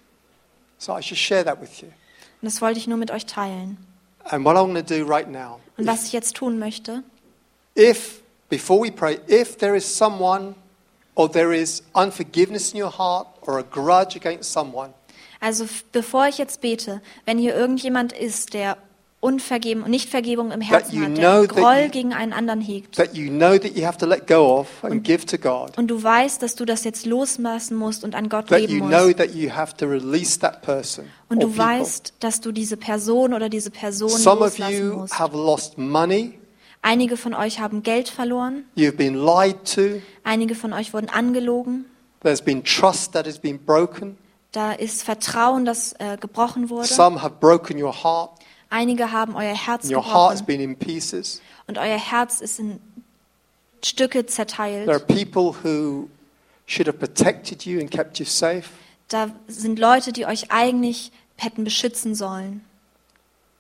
So 0.78 0.98
I 0.98 1.02
should 1.02 1.18
share 1.20 1.44
that 1.44 1.62
with 1.62 1.82
you. 1.82 1.88
Und 2.42 2.46
das 2.46 2.62
wollte 2.62 2.80
ich 2.80 2.88
nur 2.88 2.98
mit 2.98 3.12
euch 3.12 3.26
teilen. 3.26 3.78
And 4.24 4.46
what 4.46 4.56
I'm 4.56 4.72
going 4.72 4.76
to 4.76 4.82
do 4.82 5.06
right 5.06 5.30
now, 5.30 5.60
Und 5.78 5.86
was 5.86 6.06
ich 6.06 6.14
jetzt 6.14 6.36
tun 6.38 6.60
möchte, 6.60 7.04
if, 7.78 8.22
before 8.48 8.82
we 8.82 8.92
pray, 8.92 9.20
if 9.30 9.58
there 9.58 9.76
is 9.76 9.84
someone 9.86 10.56
or 11.16 11.30
there 11.30 11.54
is 11.54 11.84
unforgiveness 11.94 12.72
in 12.74 12.82
your 12.82 12.98
heart 12.98 13.28
or 13.42 13.58
a 13.60 13.64
grudge 13.64 14.16
against 14.16 14.54
someone, 14.54 14.94
also 15.42 15.66
f- 15.66 15.84
bevor 15.92 16.28
ich 16.28 16.38
jetzt 16.38 16.62
bete, 16.62 17.02
wenn 17.26 17.38
hier 17.38 17.54
irgendjemand 17.56 18.14
ist, 18.14 18.54
der 18.54 18.78
Unvergeben 19.22 19.84
und 19.84 19.90
Nichtvergebung 19.92 20.52
im 20.52 20.62
Herzen 20.62 21.02
hat, 21.04 21.18
der 21.18 21.48
Groll 21.48 21.84
you- 21.86 21.90
gegen 21.92 22.14
einen 22.14 22.32
anderen 22.32 22.62
hegt, 22.62 22.96
God, 22.96 23.10
und 25.78 25.88
du 25.90 26.02
weißt, 26.04 26.42
dass 26.42 26.56
du 26.56 26.64
das 26.64 26.86
jetzt 26.86 27.06
loslassen 27.06 27.76
musst 27.76 28.06
und 28.06 28.16
an 28.16 28.30
Gott 28.30 28.48
geben 28.48 28.80
musst, 28.80 28.94
und 31.30 31.44
du 31.44 31.58
weißt, 31.58 32.14
dass 32.20 32.40
du 32.42 32.52
diese 32.54 32.78
Person 32.78 33.34
oder 33.34 33.50
diese 33.50 33.72
Person 33.72 34.10
Some 34.10 34.40
of 34.42 34.58
loslassen 34.58 34.88
you 34.90 34.94
musst. 34.96 35.20
have 35.20 35.36
lost 35.36 35.78
money, 35.78 36.36
Einige 36.82 37.18
von 37.18 37.34
euch 37.34 37.60
haben 37.60 37.84
Geld 37.84 38.08
verloren, 38.08 38.64
you've 38.78 38.94
been 38.96 39.16
lied 39.16 39.58
to, 39.66 40.02
einige 40.24 40.56
von 40.56 40.72
euch 40.72 40.94
wurden 40.94 41.10
angelogen, 41.10 41.84
there's 42.24 42.42
been 42.42 42.64
trust 42.64 43.12
that 43.12 43.28
has 43.28 43.38
been 43.38 43.60
broken, 43.60 44.18
da 44.54 44.72
ist 44.72 45.04
Vertrauen, 45.04 45.66
das 45.66 45.92
äh, 46.00 46.16
gebrochen 46.18 46.70
wurde. 46.70 46.88
some 46.88 47.22
have 47.22 47.36
broken 47.42 47.84
your 47.84 47.92
heart, 47.94 48.30
Einige 48.70 49.12
haben 49.12 49.36
euer 49.36 49.56
Herz 49.56 49.86
and 49.86 49.94
gebrochen 49.94 50.46
und 51.68 51.78
euer 51.78 51.98
Herz 51.98 52.42
ist 52.42 52.60
in 52.60 52.80
Stücke 53.84 54.26
There 54.26 54.42
are 54.42 54.48
zerteilt. 54.48 55.08
people 55.08 55.56
who 55.64 56.08
should 56.68 56.88
have 56.88 56.98
protected 57.00 57.66
you 57.66 57.80
and 57.80 57.90
kept 57.90 58.20
you 58.20 58.26
safe, 58.26 58.70
Da 59.08 59.32
sind 59.48 59.80
Leute, 59.80 60.14
die 60.14 60.26
euch 60.28 60.52
eigentlich 60.52 61.12
hätten 61.38 61.64
beschützen 61.64 62.14
sollen, 62.14 62.64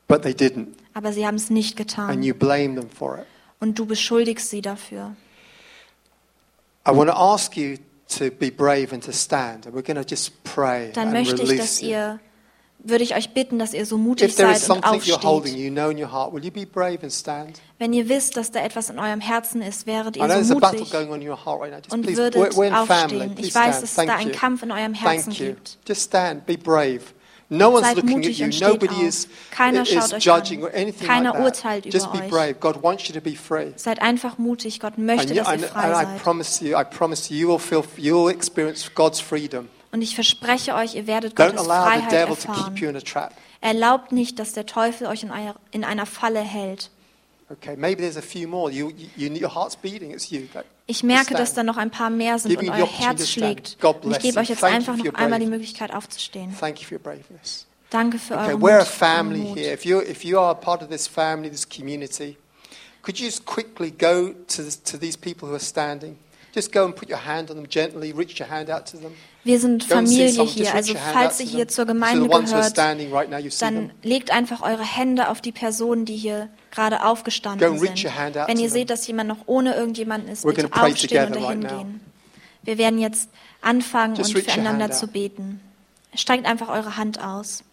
but 0.07 0.21
they 0.21 0.33
didn't, 0.33 0.67
aber 0.93 1.11
sie 1.13 1.25
haben 1.25 1.35
es 1.37 1.49
nicht 1.49 1.79
and 1.79 1.87
getan. 1.89 2.23
you 2.23 2.35
blame 2.35 2.75
them 2.79 2.89
for 2.89 3.17
it. 3.19 3.25
Und 3.59 3.79
du 3.79 3.85
beschuldigst 3.85 4.49
sie 4.49 4.61
dafür. 4.61 5.15
I 6.87 6.91
want 6.91 7.09
to 7.09 7.15
ask 7.15 7.57
you 7.57 7.77
to 8.17 8.29
be 8.31 8.51
brave 8.51 8.93
and 8.93 9.03
to 9.03 9.11
stand, 9.11 9.65
and 9.65 9.75
we're 9.75 9.81
going 9.81 10.01
to 10.01 10.07
just 10.07 10.43
pray 10.43 10.91
Dann 10.93 11.07
and 11.07 11.13
möchte 11.13 11.41
ich, 11.41 11.57
dass 11.57 11.81
you. 11.81 11.89
ihr, 11.89 12.19
würde 12.81 13.03
ich 13.03 13.15
euch 13.15 13.31
bitten, 13.31 13.59
dass 13.59 13.73
ihr 13.73 13.85
so 13.85 13.97
mutig 13.97 14.33
seid 14.33 14.69
und 14.69 14.83
aufsteht. 14.83 15.55
you 15.55 15.69
know 15.69 15.91
heart? 15.91 16.33
Wenn 17.77 17.93
ihr 17.93 18.09
wisst, 18.09 18.37
dass 18.37 18.51
da 18.51 18.61
etwas 18.61 18.89
in 18.89 18.99
eurem 18.99 19.21
Herzen 19.21 19.61
ist, 19.61 19.85
wäret 19.85 20.17
ihr 20.17 20.43
so 20.43 20.55
mutig 20.55 20.93
right 20.93 21.91
und 21.91 22.01
please, 22.01 22.21
we're, 22.21 22.33
würdet 22.35 22.53
we're 22.53 22.85
family. 22.85 23.23
aufstehen. 23.23 23.35
Ich 23.37 23.53
weiß, 23.55 23.81
dass 23.81 23.97
es 23.97 24.05
da 24.05 24.15
einen. 24.15 24.31
Kampf 24.31 24.63
in 24.63 24.71
eurem 24.71 24.93
Herzen 24.93 25.33
gibt. 25.33 25.77
Just 25.87 26.03
stand. 26.03 26.45
Be 26.45 26.57
brave. 26.57 27.01
No 27.51 27.71
one's 27.71 27.81
Seid 27.87 27.97
looking 27.97 28.19
at 28.19 28.25
mutig 28.25 28.39
you. 28.39 28.67
Nobody 28.67 29.05
is, 29.07 29.27
Keiner 29.49 29.81
is 29.81 30.23
judging 30.23 30.61
or 30.61 30.71
anything 30.71 31.07
Keiner 31.07 31.31
like 31.31 31.33
that. 31.33 31.45
urteilt 31.45 31.85
Just 31.91 32.11
be 32.13 32.19
brave. 32.29 32.59
God 32.59 32.83
wants 32.83 33.07
you 33.09 33.13
to 33.15 33.21
be 33.21 33.35
free. 33.35 33.73
Seid 33.75 34.01
einfach 34.03 34.37
mutig. 34.37 34.79
Gott 34.79 34.99
möchte, 34.99 35.29
And, 35.29 35.31
you, 35.31 35.43
dass 35.43 35.47
ihr 35.47 35.53
and, 35.53 35.65
frei 35.65 35.81
and 35.81 35.93
I 35.95 36.05
seid. 36.05 36.21
promise 36.23 36.63
you, 36.63 36.77
I 36.79 36.83
promise 36.83 37.33
you, 37.33 37.39
you 37.39 37.47
will 37.49 37.57
feel, 37.59 37.83
you 37.97 38.15
will 38.15 38.29
experience 38.29 38.87
God's 38.93 39.19
freedom. 39.19 39.67
Und 39.91 40.01
ich 40.01 40.13
verspreche 40.15 40.75
euch, 40.75 40.95
ihr 40.95 41.07
werdet 41.07 41.33
Don't 41.39 41.47
Gottes 41.51 41.61
allow 41.67 41.83
the 41.85 41.89
Freiheit 41.99 42.11
devil 42.11 42.35
to 42.35 42.41
keep 42.41 42.49
erfahren. 42.49 42.75
you 42.77 42.89
in 42.89 42.95
a 42.95 43.01
trap. 43.01 43.33
Erlaubt 43.61 44.11
nicht, 44.11 44.37
dass 44.39 44.53
der 44.53 44.65
Teufel 44.65 45.07
euch 45.07 45.23
in, 45.23 45.31
einer- 45.31 45.55
in 45.71 45.83
einer 45.83 46.05
Falle 46.05 46.39
hält. 46.41 46.91
Okay, 47.51 47.75
maybe 47.75 48.01
there's 48.03 48.15
a 48.17 48.21
few 48.21 48.47
more. 48.47 48.71
You, 48.71 48.89
you, 48.91 49.07
you, 49.17 49.41
your 49.41 49.55
heart's 49.55 49.75
beating. 49.75 50.11
It's 50.11 50.29
you. 50.29 50.41
That- 50.53 50.65
Ich 50.85 51.01
merke, 51.03 51.33
dass 51.33 51.55
da 51.55 51.63
noch 51.63 51.77
ein 51.77 51.89
paar 51.89 52.11
mehr 52.11 52.37
sind 52.37 52.51
Give 52.51 52.59
und 52.61 52.67
you 52.67 52.73
the 52.73 52.79
euer 52.81 52.83
opportunity 52.83 53.03
Herz 53.07 53.19
to 53.21 53.25
stand. 53.25 53.45
schlägt. 53.69 53.79
God 53.81 53.95
Und 53.95 54.01
ich 54.03 54.09
bless 54.09 54.21
gebe 54.21 54.35
you. 54.35 54.41
euch 54.41 54.49
jetzt 54.49 54.59
Thank 54.59 54.71
you 54.71 54.75
einfach 54.77 54.95
for 54.95 54.97
noch 54.97 55.05
your 55.13 55.19
einmal 55.19 55.39
die 55.39 55.45
bravery. 55.45 55.57
Möglichkeit 55.59 55.93
aufzustehen. 55.95 56.55
Thank 56.59 56.79
you 56.81 56.85
for 56.87 56.93
your 56.97 57.03
braveness. 57.03 57.65
Danke 57.89 58.19
für 58.19 58.35
Okay, 58.35 58.49
eure 58.53 58.57
we're 58.61 58.75
a 58.75 58.79
Mut, 58.79 58.87
family 58.87 59.39
euren 59.39 59.49
Mut. 59.49 59.57
here. 59.57 59.73
If 59.73 59.85
you 59.85 59.99
if 60.01 60.23
you 60.23 60.39
are 60.39 60.51
a 60.51 60.53
part 60.53 60.83
of 60.83 60.89
this 60.89 61.07
family, 61.07 61.49
this 61.49 61.67
community, 61.67 62.37
could 63.01 63.17
you 63.19 63.25
just 63.25 63.45
quickly 63.45 63.89
go 63.89 64.29
to 64.29 64.63
this, 64.63 64.81
to 64.83 64.97
these 64.99 65.17
people 65.17 65.47
who 65.49 65.55
are 65.55 65.59
standing? 65.59 66.17
Just 66.53 66.71
go 66.71 66.85
and 66.85 66.95
put 66.95 67.09
your 67.09 67.19
hand 67.25 67.49
on 67.49 67.55
them 67.57 67.67
gently. 67.67 68.11
Reach 68.11 68.39
your 68.39 68.47
hand 68.47 68.69
out 68.69 68.85
to 68.87 68.97
them. 68.97 69.15
Wir 69.49 69.59
sind 69.59 69.83
Familie 69.83 70.43
hier, 70.43 70.75
also 70.75 70.93
falls 71.11 71.39
ihr 71.39 71.47
hier 71.47 71.67
zur 71.67 71.85
Gemeinde 71.85 72.29
gehört, 72.29 72.77
dann 72.77 73.89
legt 74.03 74.29
einfach 74.29 74.61
eure 74.61 74.83
Hände 74.83 75.27
auf 75.29 75.41
die 75.41 75.51
Personen, 75.51 76.05
die 76.05 76.15
hier 76.15 76.49
gerade 76.69 77.03
aufgestanden 77.03 77.79
sind. 77.79 78.03
Wenn 78.45 78.59
ihr 78.59 78.69
seht, 78.69 78.91
dass 78.91 79.07
jemand 79.07 79.27
noch 79.27 79.47
ohne 79.47 79.73
irgendjemanden 79.73 80.29
ist, 80.31 80.45
bitte 80.45 80.69
aufstehen 80.71 81.33
und 81.33 81.35
dahin 81.35 81.61
gehen. 81.61 81.99
Wir 82.61 82.77
werden 82.77 82.99
jetzt 82.99 83.31
anfangen 83.61 84.17
und 84.17 84.35
your 84.35 84.43
füreinander 84.43 84.91
zu 84.91 85.07
beten. 85.07 85.61
Streckt 86.13 86.45
einfach 86.45 86.69
eure 86.69 86.95
Hand 86.95 87.19
aus. 87.19 87.63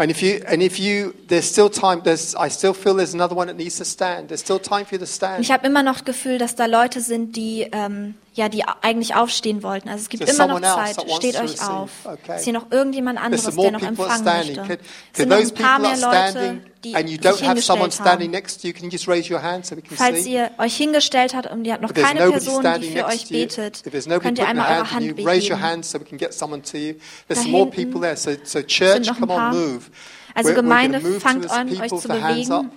And 0.00 0.10
if 0.10 0.22
you 0.22 0.40
and 0.46 0.62
if 0.62 0.78
you, 0.78 1.12
there's 1.28 1.44
still 1.44 1.68
time. 1.68 2.00
There's 2.02 2.34
I 2.34 2.48
still 2.48 2.72
feel 2.72 2.94
there's 2.94 3.12
another 3.12 3.36
one 3.36 3.48
that 3.48 3.58
needs 3.58 3.76
to 3.76 3.84
stand. 3.84 4.28
There's 4.28 4.40
still 4.40 4.58
time 4.58 4.86
for 4.86 4.94
you 4.94 4.98
to 4.98 5.06
stand. 5.06 5.40
ich 5.42 5.52
habe 5.52 5.66
immer 5.66 5.82
noch 5.82 5.96
das 5.96 6.04
Gefühl, 6.06 6.38
dass 6.38 6.54
da 6.54 6.64
Leute 6.64 7.02
sind, 7.02 7.36
die 7.36 7.68
ähm, 7.70 8.14
ja, 8.32 8.48
die 8.48 8.64
eigentlich 8.64 9.14
aufstehen 9.14 9.62
wollten. 9.62 9.90
Also 9.90 10.00
es 10.00 10.08
gibt 10.08 10.24
There's 10.24 10.38
immer 10.38 10.58
noch 10.58 10.62
Zeit. 10.62 10.96
Steht 11.16 11.38
euch 11.38 11.60
auf. 11.60 11.90
Okay. 12.04 12.36
Ist 12.36 12.44
hier 12.44 12.54
noch 12.54 12.70
irgendjemand 12.70 13.22
anderes, 13.22 13.44
der 13.54 13.72
noch 13.72 13.82
empfangen 13.82 14.22
standing. 14.22 14.56
möchte? 14.56 14.66
Could, 14.66 14.78
could 14.78 15.16
sind 15.16 15.28
noch 15.28 15.36
ein 15.36 15.54
paar 15.54 15.78
mehr 15.80 15.96
Leute, 15.98 16.60
die 16.82 16.94
and 16.94 17.08
you 17.08 17.18
don't 17.18 17.40
have 17.42 17.60
someone 17.62 17.90
standing 17.90 18.30
next 18.30 18.60
to 18.62 18.68
you? 18.68 18.72
Can 18.74 18.84
you 18.84 18.90
just 18.90 19.06
raise 19.08 19.28
your 19.30 19.40
hand 19.42 19.64
so 19.66 19.76
we 19.76 19.82
can 19.82 19.96
Falls 19.96 20.22
see? 20.24 20.34
ihr 20.34 20.50
euch 20.58 20.76
hingestellt 20.76 21.34
habt 21.34 21.50
und 21.50 21.64
ihr 21.64 21.72
habt 21.74 21.82
noch 21.82 21.90
If 21.90 21.94
there's 21.96 22.06
keine 22.08 22.20
nobody 22.26 22.44
Person, 22.44 22.80
die 22.80 22.90
für 22.90 23.06
euch 23.06 23.28
betet, 23.28 23.82
könnt 24.22 24.38
ihr 24.38 24.48
einmal 24.48 24.76
eure 24.78 24.90
hand 24.90 25.18
you, 25.18 25.26
raise 25.26 25.50
your 25.50 25.60
hand 25.60 25.84
so 25.84 26.00
we 26.00 26.04
can 26.04 26.18
get 26.18 26.32
someone 26.34 26.62
to 26.62 26.76
you. 26.76 26.94
There's 27.28 27.40
some 27.42 27.50
more 27.52 27.70
people 27.70 28.00
there. 28.00 28.16
So, 28.16 28.32
so 28.44 28.62
church, 28.62 29.08
come 29.18 29.32
on, 29.32 29.50
move. 29.54 29.90
Also 30.34 30.50
We're- 30.50 30.52
we're 30.52 30.54
Gemeinde, 30.62 31.00
move 31.00 31.20
fangt 31.20 31.50
an, 31.50 31.68
euch 31.80 31.90
zu 31.90 32.08
bewegen. 32.08 32.70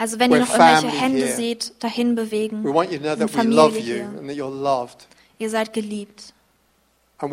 Also 0.00 0.18
wenn 0.20 0.30
ihr 0.30 0.36
We're 0.36 0.40
noch 0.40 0.50
irgendwelche 0.58 0.96
Hände 1.00 1.24
here. 1.26 1.34
seht, 1.36 1.72
dahin 1.80 2.14
bewegen. 2.14 2.62
We 2.64 2.72
want 2.72 2.92
you 2.92 2.98
to 2.98 3.02
know 3.02 3.18
Wir 3.18 3.26
that 3.26 3.30
sind 3.32 3.50
we 3.50 3.54
love 3.54 3.74
Familie 3.74 3.88
you 3.88 3.94
hier. 4.10 4.18
and 4.18 4.28
that 4.28 4.36
you're 4.36 4.62
loved. 4.62 5.06
Ihr 5.40 5.50
seid 5.50 5.72
geliebt. 5.72 6.32
Und 7.20 7.30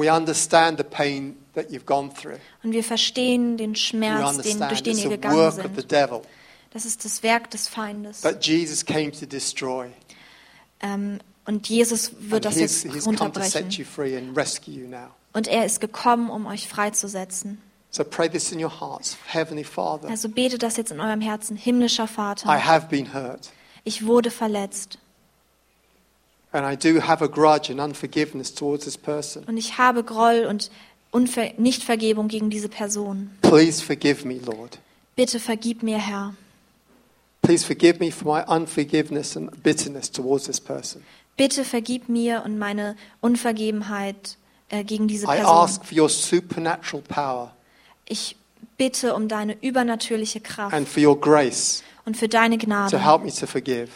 wir 2.71 2.83
verstehen 2.83 3.57
den 3.57 3.75
Schmerz, 3.75 4.37
den, 4.37 4.59
durch 4.59 4.83
den 4.83 4.97
ihr 4.97 5.09
gegangen 5.09 5.35
work 5.37 5.57
of 5.59 5.63
the 5.75 5.81
sind. 5.81 5.91
devil 5.91 6.21
Das 6.71 6.85
ist 6.85 7.05
das 7.05 7.23
Werk 7.23 7.51
des 7.51 7.67
Feindes. 7.67 8.21
that 8.21 8.45
Jesus 8.45 8.83
came 8.85 9.11
to 9.11 9.25
destroy. 9.25 9.89
Ähm, 10.81 11.19
und 11.45 11.69
Jesus 11.69 12.11
wird 12.19 12.45
das 12.45 12.55
he's, 12.55 12.83
jetzt 12.83 12.93
he's 12.93 13.05
come 13.05 13.15
to 13.17 13.23
set 13.23 13.35
runterbrechen. 13.35 13.69
you 13.71 13.85
free 13.85 14.17
and 14.17 14.35
rescue 14.35 14.73
you 14.73 14.87
now. 14.87 15.11
Und 15.33 15.47
er 15.47 15.65
ist 15.65 15.79
gekommen, 15.81 16.29
um 16.29 16.45
euch 16.47 16.67
freizusetzen. 16.67 17.61
So 17.91 18.03
pray 18.03 18.29
this 18.29 18.51
in 18.51 18.61
your 18.61 18.81
hearts. 18.81 19.15
Heavenly 19.27 19.63
Father, 19.63 20.09
Also 20.09 20.27
betet 20.27 20.63
das 20.63 20.75
jetzt 20.77 20.91
in 20.91 20.99
eurem 20.99 21.21
Herzen. 21.21 21.55
Himmlischer 21.55 22.05
I 22.05 22.07
Vater, 22.07 22.65
have 22.65 22.87
been 22.87 23.13
hurt. 23.13 23.51
ich 23.83 24.05
wurde 24.05 24.31
verletzt. 24.31 24.97
And 24.97 24.99
I 24.99 24.99
do 24.99 24.99
have 24.99 24.99
a 24.99 24.99
grudge 24.99 25.01
and 25.01 26.44
unforgiveness 26.44 26.44
towards 26.44 26.44
this 26.44 26.44
person. 26.44 26.44
Und 29.47 29.57
ich 29.57 29.77
habe 29.77 30.03
Groll 30.03 30.45
und 30.47 30.71
Unver 31.11 31.53
Nichtvergebung 31.57 32.27
gegen 32.27 32.49
diese 32.49 32.67
Person. 32.67 33.29
Please 33.41 33.81
forgive 33.81 34.27
me, 34.27 34.39
Lord. 34.45 34.79
Bitte 35.15 35.39
vergib 35.39 35.81
mir, 35.81 35.97
Herr. 35.97 36.33
Please 37.41 37.65
forgive 37.65 37.99
me 37.99 38.11
for 38.11 38.35
my 38.35 38.43
unforgiveness 38.47 39.37
and 39.37 39.63
bitterness 39.63 40.11
towards 40.11 40.45
this 40.45 40.59
person. 40.59 41.03
Bitte 41.37 41.63
vergib 41.63 42.09
mir 42.09 42.43
und 42.43 42.57
meine 42.57 42.95
Unvergebenheit 43.21 44.37
äh, 44.69 44.83
gegen 44.83 45.07
diese 45.07 45.25
I 45.25 45.37
Person. 45.37 45.45
ask 45.45 45.85
for 45.85 45.97
your 45.97 46.09
supernatural 46.09 47.03
power 47.07 47.55
Ich 48.07 48.35
bitte 48.77 49.15
um 49.15 49.27
deine 49.27 49.55
übernatürliche 49.61 50.39
Kraft 50.41 50.73
and 50.73 50.87
for 50.87 51.03
your 51.03 51.19
grace 51.19 51.83
und 52.05 52.17
für 52.17 52.27
deine 52.27 52.57
to 52.57 52.65
Gnade, 52.65 52.99
help 52.99 53.23
me 53.23 53.31
to 53.31 53.45
forgive. 53.45 53.89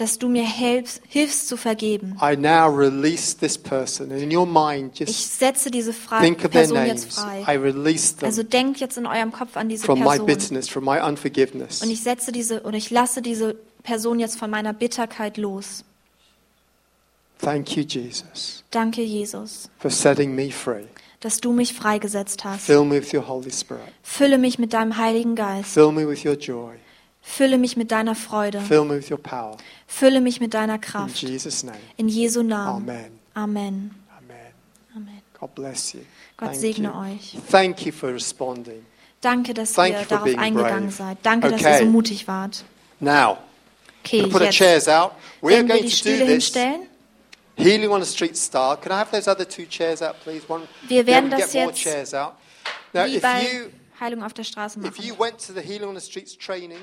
Dass 0.00 0.18
du 0.18 0.30
mir 0.30 0.46
hilfst, 0.46 1.02
hilfst 1.08 1.46
zu 1.46 1.58
vergeben. 1.58 2.16
I 2.22 2.34
now 2.34 2.74
release 2.74 3.36
this 3.36 3.58
person. 3.58 4.10
And 4.10 4.22
in 4.22 4.34
your 4.34 4.46
mind, 4.46 4.98
Ich 4.98 5.26
setze 5.26 5.70
diese 5.70 5.92
Fra 5.92 6.20
Person 6.20 6.86
jetzt 6.86 7.12
frei. 7.12 7.44
Also 8.22 8.42
denkt 8.42 8.80
jetzt 8.80 8.96
in 8.96 9.04
eurem 9.06 9.30
Kopf 9.30 9.58
an 9.58 9.68
diese 9.68 9.84
from 9.84 9.98
my 9.98 10.06
Person. 10.06 10.26
bitterness, 10.26 10.68
from 10.70 10.84
my 10.86 11.00
unforgiveness. 11.00 11.82
Und 11.82 11.90
ich 11.90 12.02
setze 12.02 12.32
diese 12.32 12.62
oder 12.62 12.78
ich 12.78 12.88
lasse 12.90 13.20
diese 13.20 13.56
Person 13.82 14.18
jetzt 14.20 14.38
von 14.38 14.48
meiner 14.50 14.72
Bitterkeit 14.72 15.36
los. 15.36 15.84
Thank 17.38 17.76
you, 17.76 17.82
Jesus, 17.82 18.64
Danke, 18.70 19.02
Jesus, 19.02 19.68
for 19.78 19.90
setting 19.90 20.34
me 20.34 20.50
free. 20.50 20.84
dass 21.20 21.40
du 21.40 21.52
mich 21.52 21.74
freigesetzt 21.74 22.44
hast. 22.44 22.64
Fill 22.64 22.84
me 22.84 23.00
with 23.00 23.12
your 23.12 23.28
Holy 23.28 23.50
Spirit. 23.50 23.92
Fülle 24.02 24.38
mich 24.38 24.58
mit 24.58 24.72
deinem 24.72 24.96
Heiligen 24.96 25.34
Geist. 25.34 25.72
Fill 25.72 25.92
me 25.92 26.08
with 26.08 26.24
your 26.24 26.36
joy. 26.36 26.74
Fülle 27.36 27.58
mich 27.58 27.76
mit 27.76 27.90
deiner 27.92 28.14
Freude. 28.14 28.60
Fill 28.60 28.84
me 28.84 28.96
with 28.96 29.10
your 29.10 29.18
power. 29.22 29.56
Fülle 29.86 30.20
mich 30.20 30.40
mit 30.40 30.52
deiner 30.54 30.74
In 30.74 30.80
Kraft. 30.80 31.16
Jesus' 31.22 31.62
name. 31.62 31.78
In 31.96 32.08
Jesu 32.08 32.42
Namen. 32.42 32.82
Amen. 32.88 33.20
Amen. 33.34 33.90
Amen. 34.16 34.36
Amen. 34.96 35.22
God 35.38 35.54
bless 35.54 35.92
you. 35.94 36.00
Gott 36.36 36.50
Thank 36.50 36.60
segne 36.60 36.88
you. 36.88 36.94
euch. 37.14 37.38
Thank 37.50 37.86
you 37.86 37.92
for 37.92 38.12
responding. 38.12 38.84
Danke, 39.20 39.54
dass 39.54 39.74
Thank 39.74 39.94
ihr 39.94 40.04
darauf 40.06 40.26
eingegangen 40.38 40.88
brave. 40.88 40.90
seid. 40.96 41.18
Danke, 41.22 41.50
dass 41.50 41.60
ihr 41.60 41.68
Okay. 41.68 41.78
so 41.78 41.84
mutig 41.86 42.26
wart. 42.26 42.64
Now, 42.98 43.38
Okay, 44.04 44.22
put 44.22 44.38
the 44.38 44.44
jetzt 44.46 44.56
chairs 44.56 44.88
out. 44.88 45.12
We 45.42 45.48
are 45.52 45.56
werden 45.56 45.68
wir 45.68 45.74
going 45.76 45.84
die 45.84 45.90
to 45.90 45.96
do 45.96 45.96
Stühle 45.96 46.18
this 46.24 46.28
hinstellen. 46.32 46.80
Healing 47.56 47.90
on 47.90 48.02
the 48.02 48.10
Street 48.10 48.36
style. 48.36 48.76
Can 48.80 48.90
I 48.92 48.96
have 48.96 49.10
those 49.12 49.30
other 49.30 49.46
two 49.46 49.66
chairs 49.68 50.00
out, 50.02 50.16
please? 50.24 50.42
One. 50.48 50.62
Wir 50.88 51.06
werden 51.06 51.30
das 51.30 51.52
get 51.52 51.54
more 51.54 51.66
jetzt 51.68 51.80
chairs 51.82 52.14
out. 52.14 52.32
Now, 52.92 53.04
Wie 53.06 53.18
bei 53.18 53.42
you 53.42 53.66
Heilung 54.00 54.22
auf 54.24 54.32
der 54.32 54.44
Straße 54.44 54.80
if 54.80 54.96
you 54.98 55.14
machen. 55.14 55.20
went 55.20 55.46
to 55.46 55.52
the 55.52 55.60
Healing 55.60 55.90
on 55.90 55.94
the 55.94 56.00
Streets 56.04 56.36
training 56.36 56.78